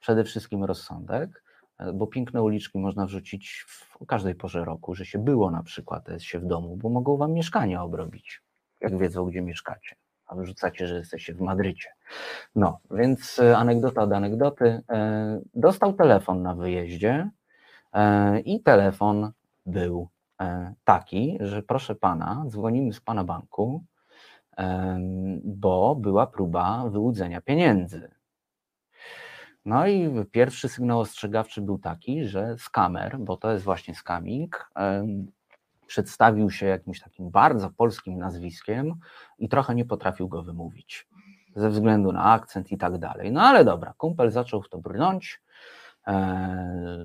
Przede 0.00 0.24
wszystkim 0.24 0.64
rozsądek, 0.64 1.44
e, 1.78 1.92
bo 1.92 2.06
piękne 2.06 2.42
uliczki 2.42 2.78
można 2.78 3.06
wrzucić 3.06 3.64
w 3.68 4.06
każdej 4.06 4.34
porze 4.34 4.64
roku, 4.64 4.94
że 4.94 5.06
się 5.06 5.18
było 5.18 5.50
na 5.50 5.62
przykład, 5.62 6.08
jest 6.08 6.24
się 6.24 6.38
w 6.38 6.46
domu, 6.46 6.76
bo 6.76 6.88
mogą 6.88 7.16
wam 7.16 7.32
mieszkanie 7.32 7.80
obrobić, 7.80 8.42
jak 8.80 8.98
wiedzą, 8.98 9.24
gdzie 9.24 9.42
mieszkacie, 9.42 9.96
a 10.26 10.34
wyrzucacie, 10.34 10.86
że 10.86 10.96
jesteście 10.96 11.34
w 11.34 11.40
Madrycie. 11.40 11.88
No, 12.54 12.78
więc 12.90 13.38
e, 13.38 13.56
anegdota 13.56 14.02
od 14.02 14.12
anegdoty. 14.12 14.82
E, 14.90 15.40
Dostał 15.54 15.92
telefon 15.92 16.42
na 16.42 16.54
wyjeździe 16.54 17.30
i 18.44 18.62
telefon 18.62 19.32
był 19.66 20.08
taki, 20.84 21.38
że 21.40 21.62
proszę 21.62 21.94
pana, 21.94 22.44
dzwonimy 22.48 22.92
z 22.92 23.00
pana 23.00 23.24
banku, 23.24 23.84
bo 25.44 25.94
była 25.94 26.26
próba 26.26 26.90
wyłudzenia 26.90 27.40
pieniędzy. 27.40 28.10
No 29.64 29.86
i 29.86 30.10
pierwszy 30.30 30.68
sygnał 30.68 31.00
ostrzegawczy 31.00 31.62
był 31.62 31.78
taki, 31.78 32.24
że 32.24 32.58
skamer, 32.58 33.18
bo 33.18 33.36
to 33.36 33.52
jest 33.52 33.64
właśnie 33.64 33.94
skaming, 33.94 34.70
em, 34.74 35.26
przedstawił 35.86 36.50
się 36.50 36.66
jakimś 36.66 37.00
takim 37.00 37.30
bardzo 37.30 37.70
polskim 37.70 38.18
nazwiskiem 38.18 38.94
i 39.38 39.48
trochę 39.48 39.74
nie 39.74 39.84
potrafił 39.84 40.28
go 40.28 40.42
wymówić 40.42 41.08
ze 41.56 41.70
względu 41.70 42.12
na 42.12 42.24
akcent 42.24 42.72
i 42.72 42.78
tak 42.78 42.98
dalej. 42.98 43.32
No 43.32 43.42
ale 43.42 43.64
dobra, 43.64 43.94
kumpel 43.96 44.30
zaczął 44.30 44.62
w 44.62 44.68
to 44.68 44.78
brnąć, 44.78 45.42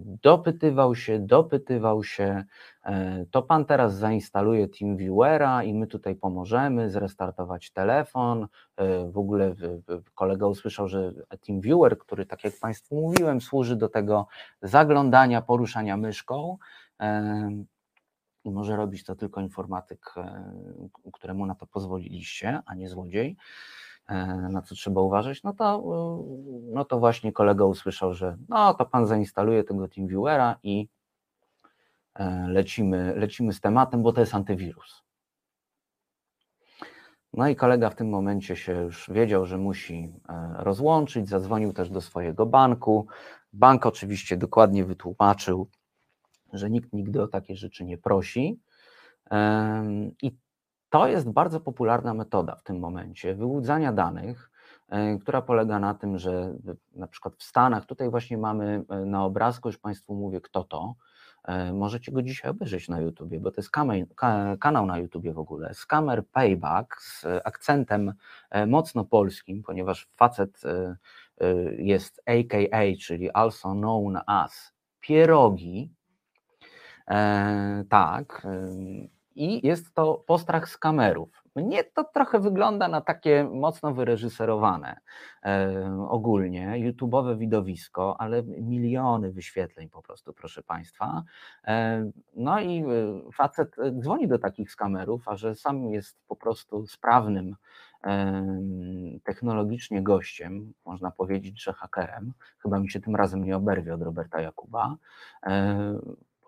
dopytywał 0.04 0.96
się, 0.96 1.20
dopytywał 1.20 2.04
się, 2.04 2.44
e, 2.84 3.26
to 3.32 3.42
pan 3.42 3.66
teraz 3.66 3.96
zainstaluje 3.96 4.68
TeamViewera 4.68 5.64
i 5.64 5.74
my 5.74 5.88
tutaj 5.88 6.16
pomożemy 6.16 6.90
zrestartować 6.90 7.72
telefon. 7.72 8.48
E, 8.78 9.12
w 9.12 9.18
ogóle 9.18 9.56
kolega 10.16 10.48
usłyszał, 10.48 10.88
że 10.88 11.14
TeamViewer, 11.48 11.98
który 11.98 12.26
tak 12.26 12.44
jak 12.44 12.54
Państwu 12.62 12.96
mówiłem, 12.96 13.42
służy 13.42 13.76
do 13.76 13.90
tego 13.90 14.28
zaglądania, 14.62 15.42
poruszania 15.42 15.98
myszką. 15.98 16.58
e, 17.00 17.50
I 18.44 18.52
może 18.52 18.76
robić 18.76 19.04
to 19.04 19.16
tylko 19.16 19.42
informatyk, 19.42 20.14
e, 20.18 20.54
któremu 21.14 21.46
na 21.46 21.56
to 21.56 21.68
pozwoliliście, 21.68 22.62
a 22.66 22.76
nie 22.76 22.90
złodziej 22.90 23.38
e, 23.38 23.89
na 24.50 24.62
co 24.62 24.76
trzeba 24.76 25.02
uważać, 25.02 25.44
no 25.44 25.54
to, 25.54 25.84
y, 26.70 26.74
no 26.74 26.86
to 26.86 27.00
właśnie 27.00 27.32
kolega 27.32 27.66
usłyszał, 27.66 28.14
że 28.14 28.38
no 28.50 28.74
to 28.74 28.86
pan 28.86 29.06
zainstaluje 29.06 29.64
tego 29.64 29.88
TeamViewera 29.88 30.56
i 30.64 30.88
e, 32.16 32.48
lecimy, 32.48 33.14
lecimy 33.16 33.54
z 33.54 33.62
tematem, 33.62 34.04
bo 34.04 34.14
to 34.14 34.22
jest 34.22 34.36
antywirus. 34.36 35.04
No 37.34 37.48
i 37.48 37.56
kolega 37.56 37.90
w 37.90 37.96
tym 37.96 38.10
momencie 38.10 38.56
się 38.56 38.74
już 38.74 39.10
wiedział, 39.10 39.46
że 39.46 39.58
musi 39.58 40.14
e, 40.30 40.54
rozłączyć, 40.58 41.30
zadzwonił 41.30 41.74
też 41.74 41.90
do 41.90 42.02
swojego 42.02 42.46
banku. 42.46 43.08
Bank 43.54 43.86
oczywiście 43.86 44.38
dokładnie 44.38 44.86
wytłumaczył, 44.86 45.70
że 46.54 46.70
nikt 46.70 46.94
nigdy 46.94 47.22
o 47.22 47.28
takie 47.28 47.56
rzeczy 47.56 47.86
nie 47.86 47.98
prosi. 47.98 48.60
I 50.22 50.38
to 50.90 51.08
jest 51.08 51.30
bardzo 51.30 51.60
popularna 51.60 52.14
metoda 52.14 52.56
w 52.56 52.64
tym 52.64 52.80
momencie 52.80 53.36
wyłudzania 53.36 53.94
danych, 53.94 54.52
e, 54.90 55.18
która 55.18 55.42
polega 55.42 55.80
na 55.80 55.94
tym, 55.94 56.18
że 56.18 56.54
na 56.96 57.08
przykład 57.08 57.36
w 57.36 57.44
Stanach, 57.44 57.86
tutaj 57.86 58.10
właśnie 58.10 58.38
mamy 58.38 58.84
e, 58.90 59.06
na 59.06 59.26
obrazku, 59.26 59.70
już 59.70 59.78
Państwu 59.78 60.16
mówię, 60.16 60.42
kto 60.42 60.64
to. 60.64 60.96
E, 61.44 61.74
Możecie 61.74 62.12
go 62.12 62.22
dzisiaj 62.22 62.52
obejrzeć 62.52 62.90
na 62.90 63.00
YouTubie, 63.00 63.40
bo 63.40 63.52
to 63.52 63.62
jest 63.62 63.72
kamej- 63.72 64.16
ka- 64.16 64.58
kanał 64.60 64.86
na 64.86 64.98
YouTubie 64.98 65.34
w 65.34 65.40
ogóle. 65.40 65.74
Scammer 65.74 66.28
Payback 66.28 67.02
z 67.02 67.26
akcentem 67.44 68.14
mocno 68.68 69.06
polskim, 69.06 69.64
ponieważ 69.64 70.10
facet 70.16 70.62
jest 71.78 72.22
AKA, 72.26 72.82
czyli 73.02 73.32
also 73.32 73.72
known 73.72 74.18
as 74.28 74.74
pierogi. 75.00 75.92
Tak. 77.90 78.48
I 79.40 79.68
jest 79.68 79.94
to 79.94 80.24
postrach 80.28 80.70
z 80.70 80.78
kamerów. 80.78 81.44
Mnie 81.56 81.84
to 81.84 82.04
trochę 82.04 82.40
wygląda 82.40 82.88
na 82.88 83.02
takie 83.02 83.44
mocno 83.44 83.94
wyreżyserowane 83.94 85.00
e, 85.44 86.08
ogólnie, 86.10 86.68
YouTube'owe 86.68 87.38
widowisko, 87.38 88.16
ale 88.22 88.44
miliony 88.44 89.32
wyświetleń 89.32 89.90
po 89.90 90.02
prostu, 90.02 90.34
proszę 90.34 90.64
Państwa. 90.64 91.24
E, 91.68 92.12
no 92.36 92.60
i 92.60 92.84
e, 92.84 92.86
facet 93.34 93.80
e, 93.80 93.92
dzwoni 93.92 94.28
do 94.28 94.40
takich 94.40 94.72
skamerów, 94.72 95.28
a 95.28 95.36
że 95.36 95.56
sam 95.56 95.90
jest 95.90 96.18
po 96.28 96.36
prostu 96.36 96.88
sprawnym 96.88 97.56
technologicznie 99.24 100.04
gościem, 100.04 100.74
można 100.86 101.12
powiedzieć, 101.12 101.64
że 101.64 101.74
hakerem, 101.74 102.34
chyba 102.60 102.80
mi 102.80 102.90
się 102.90 103.00
tym 103.00 103.16
razem 103.16 103.44
nie 103.44 103.56
oberwie 103.56 103.94
od 103.94 104.02
Roberta 104.02 104.42
Jakuba, 104.42 104.96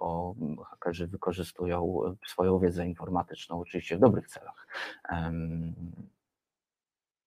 bo 0.01 0.35
hakerzy 0.69 1.07
wykorzystują 1.07 2.01
swoją 2.27 2.59
wiedzę 2.59 2.87
informatyczną 2.87 3.59
oczywiście 3.59 3.97
w 3.97 3.99
dobrych 3.99 4.27
celach. 4.27 4.67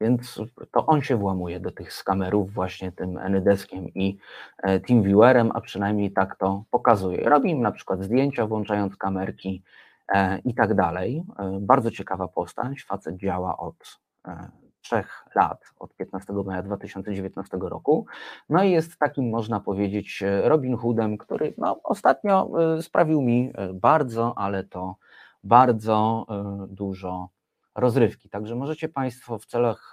Więc 0.00 0.40
to 0.70 0.86
on 0.86 1.02
się 1.02 1.16
włamuje 1.16 1.60
do 1.60 1.70
tych 1.70 1.92
skamerów 1.92 2.52
właśnie 2.52 2.92
tym 2.92 3.18
Anydeskiem 3.18 3.88
i 3.88 4.18
e, 4.58 4.80
TeamViewerem, 4.80 5.50
a 5.54 5.60
przynajmniej 5.60 6.12
tak 6.12 6.36
to 6.36 6.64
pokazuje. 6.70 7.28
Robi 7.28 7.50
im 7.50 7.60
na 7.60 7.72
przykład 7.72 8.02
zdjęcia, 8.02 8.46
włączając 8.46 8.96
kamerki 8.96 9.62
e, 10.08 10.38
i 10.38 10.54
tak 10.54 10.74
dalej. 10.74 11.24
E, 11.38 11.58
Bardzo 11.60 11.90
ciekawa 11.90 12.28
postać. 12.28 12.82
Facet 12.84 13.16
działa 13.16 13.56
od 13.56 14.00
e, 14.26 14.63
trzech 14.84 15.24
lat, 15.34 15.64
od 15.78 15.94
15 15.94 16.32
maja 16.32 16.62
2019 16.62 17.58
roku. 17.60 18.06
No 18.48 18.64
i 18.64 18.70
jest 18.70 18.98
takim, 18.98 19.30
można 19.30 19.60
powiedzieć, 19.60 20.22
e, 20.22 20.48
Robin 20.48 20.76
Hoodem, 20.76 21.18
który 21.18 21.54
no, 21.58 21.80
ostatnio 21.82 22.50
e, 22.76 22.82
sprawił 22.82 23.22
mi 23.22 23.52
e, 23.54 23.72
bardzo, 23.72 24.38
ale 24.38 24.64
to 24.64 24.96
bardzo 25.44 26.26
dużo 26.68 27.28
rozrywki. 27.74 28.28
Także 28.28 28.54
możecie 28.54 28.88
Państwo 28.88 29.38
w 29.38 29.46
celach 29.46 29.92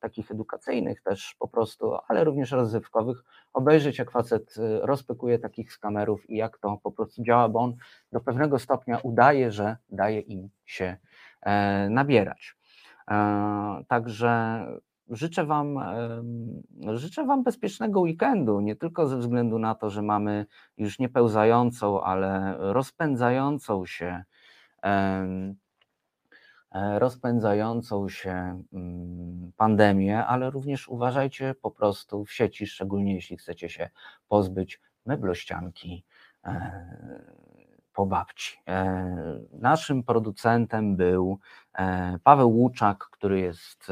takich 0.00 0.30
edukacyjnych 0.30 1.02
też 1.02 1.36
po 1.38 1.48
prostu, 1.48 1.94
ale 2.08 2.24
również 2.24 2.52
rozrywkowych, 2.52 3.24
obejrzeć 3.52 3.98
jak 3.98 4.10
facet 4.10 4.54
rozpykuje 4.80 5.38
takich 5.38 5.72
skamerów 5.72 6.30
i 6.30 6.36
jak 6.36 6.58
to 6.58 6.78
po 6.82 6.92
prostu 6.92 7.22
działa, 7.22 7.48
bo 7.48 7.60
on 7.60 7.76
do 8.12 8.20
pewnego 8.20 8.58
stopnia 8.58 8.98
udaje, 9.02 9.52
że 9.52 9.76
daje 9.88 10.20
im 10.20 10.48
się 10.66 10.96
nabierać. 11.90 12.56
E, 13.10 13.84
Także 13.88 14.64
życzę 15.10 15.44
wam, 15.44 15.78
życzę 16.94 17.24
wam 17.24 17.42
bezpiecznego 17.42 18.00
weekendu, 18.00 18.60
nie 18.60 18.76
tylko 18.76 19.06
ze 19.06 19.18
względu 19.18 19.58
na 19.58 19.74
to, 19.74 19.90
że 19.90 20.02
mamy 20.02 20.46
już 20.78 20.98
nie 20.98 21.08
pełzającą, 21.08 22.02
ale 22.02 22.56
rozpędzającą 22.58 23.86
się 23.86 24.24
e, 24.84 25.54
rozpędzającą 26.98 28.08
się 28.08 28.62
mm, 28.72 29.52
pandemię, 29.56 30.26
ale 30.26 30.50
również 30.50 30.88
uważajcie 30.88 31.54
po 31.62 31.70
prostu 31.70 32.24
w 32.24 32.32
sieci, 32.32 32.66
szczególnie 32.66 33.14
jeśli 33.14 33.36
chcecie 33.36 33.68
się 33.68 33.90
pozbyć 34.28 34.80
meblościanki 35.06 36.04
e, 36.44 36.84
po 37.94 38.06
babci. 38.06 38.58
E, 38.68 39.40
Naszym 39.52 40.02
producentem 40.02 40.96
był 40.96 41.38
e, 41.74 42.18
Paweł 42.24 42.50
Łuczak, 42.50 42.98
który 42.98 43.40
jest, 43.40 43.88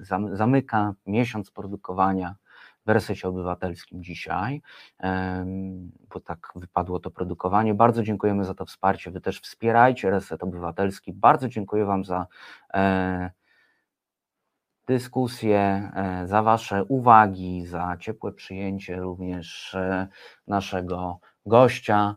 zam- 0.00 0.36
zamyka 0.36 0.94
miesiąc 1.06 1.50
produkowania 1.50 2.34
w 2.86 2.90
Resecie 2.90 3.28
Obywatelskim 3.28 4.02
dzisiaj, 4.02 4.62
bo 6.14 6.20
tak 6.20 6.52
wypadło 6.56 7.00
to 7.00 7.10
produkowanie. 7.10 7.74
Bardzo 7.74 8.02
dziękujemy 8.02 8.44
za 8.44 8.54
to 8.54 8.66
wsparcie. 8.66 9.10
Wy 9.10 9.20
też 9.20 9.40
wspierajcie 9.40 10.10
Reset 10.10 10.42
Obywatelski. 10.42 11.12
Bardzo 11.12 11.48
dziękuję 11.48 11.84
Wam 11.84 12.04
za 12.04 12.26
e, 12.74 13.30
dyskusję, 14.86 15.90
e, 15.94 16.26
za 16.26 16.42
Wasze 16.42 16.84
uwagi, 16.84 17.66
za 17.66 17.96
ciepłe 18.00 18.32
przyjęcie 18.32 18.96
również 18.96 19.74
e, 19.74 20.08
naszego 20.46 21.18
gościa 21.46 22.16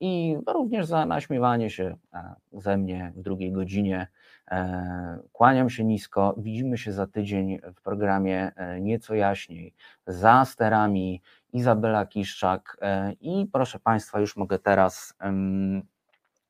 i 0.00 0.36
również 0.46 0.86
za 0.86 1.06
naśmiewanie 1.06 1.70
się 1.70 1.96
e, 2.12 2.34
ze 2.52 2.76
mnie 2.76 3.12
w 3.16 3.22
drugiej 3.22 3.52
godzinie. 3.52 4.06
E, 4.50 5.18
Kłaniam 5.32 5.70
się 5.70 5.84
nisko. 5.84 6.34
Widzimy 6.36 6.78
się 6.78 6.92
za 6.92 7.06
tydzień 7.06 7.58
w 7.76 7.82
programie 7.82 8.52
e, 8.56 8.80
Nieco 8.80 9.14
Jaśniej 9.14 9.74
za 10.06 10.44
sterami 10.44 11.22
Izabela 11.52 12.06
Kiszczak 12.06 12.76
i 13.20 13.46
proszę 13.52 13.78
Państwa, 13.78 14.20
już 14.20 14.36
mogę 14.36 14.58
teraz 14.58 15.14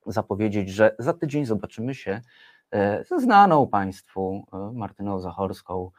zapowiedzieć, 0.07 0.69
że 0.71 0.95
za 0.99 1.13
tydzień 1.13 1.47
zobaczymy 1.47 1.95
się 1.95 2.21
ze 3.09 3.21
znaną 3.21 3.67
Państwu 3.67 4.47
Martyną 4.73 5.21
Zachorską, 5.21 5.91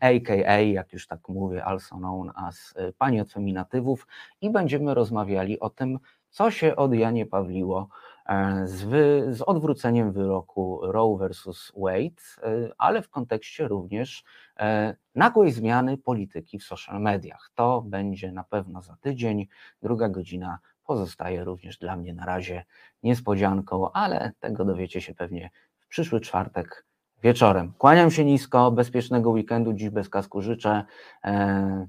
a.k.a., 0.00 0.60
jak 0.60 0.92
już 0.92 1.06
tak 1.06 1.28
mówię, 1.28 1.64
also 1.64 1.96
known 1.96 2.30
as 2.34 2.74
e, 2.76 2.92
Pani 2.92 3.20
od 3.20 3.32
Feminatywów 3.32 4.06
i 4.40 4.50
będziemy 4.50 4.94
rozmawiali 4.94 5.60
o 5.60 5.70
tym, 5.70 5.98
co 6.30 6.50
się 6.50 6.76
od 6.76 6.94
Janie 6.94 7.26
Pawliło 7.26 7.88
e, 8.26 8.66
z, 8.66 8.82
wy, 8.82 9.26
z 9.30 9.42
odwróceniem 9.42 10.12
wyroku 10.12 10.80
Roe 10.82 11.16
versus 11.16 11.72
Wade, 11.76 12.22
e, 12.42 12.70
ale 12.78 13.02
w 13.02 13.08
kontekście 13.08 13.68
również 13.68 14.24
e, 14.58 14.96
nagłej 15.14 15.52
zmiany 15.52 15.98
polityki 15.98 16.58
w 16.58 16.64
social 16.64 17.00
mediach. 17.00 17.50
To 17.54 17.82
będzie 17.82 18.32
na 18.32 18.44
pewno 18.44 18.82
za 18.82 18.96
tydzień. 18.96 19.46
Druga 19.82 20.08
godzina 20.08 20.58
pozostaje 20.84 21.44
również 21.44 21.78
dla 21.78 21.96
mnie 21.96 22.14
na 22.14 22.26
razie 22.26 22.64
niespodzianką, 23.02 23.92
ale 23.92 24.32
tego 24.40 24.64
dowiecie 24.64 25.00
się 25.00 25.14
pewnie 25.14 25.50
w 25.78 25.88
przyszły 25.88 26.20
czwartek 26.20 26.89
wieczorem. 27.22 27.72
Kłaniam 27.78 28.10
się 28.10 28.24
nisko, 28.24 28.70
bezpiecznego 28.70 29.30
weekendu, 29.30 29.72
dziś 29.72 29.90
bez 29.90 30.08
kasku 30.08 30.42
życzę 30.42 30.84
e, 31.24 31.86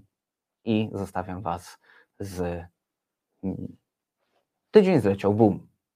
i 0.65 0.89
zostawiam 0.93 1.41
Was 1.41 1.77
z. 2.19 2.39
mm, 3.43 3.77
Tydzień 4.71 4.99
zleciał, 5.01 5.33
boom. 5.33 5.70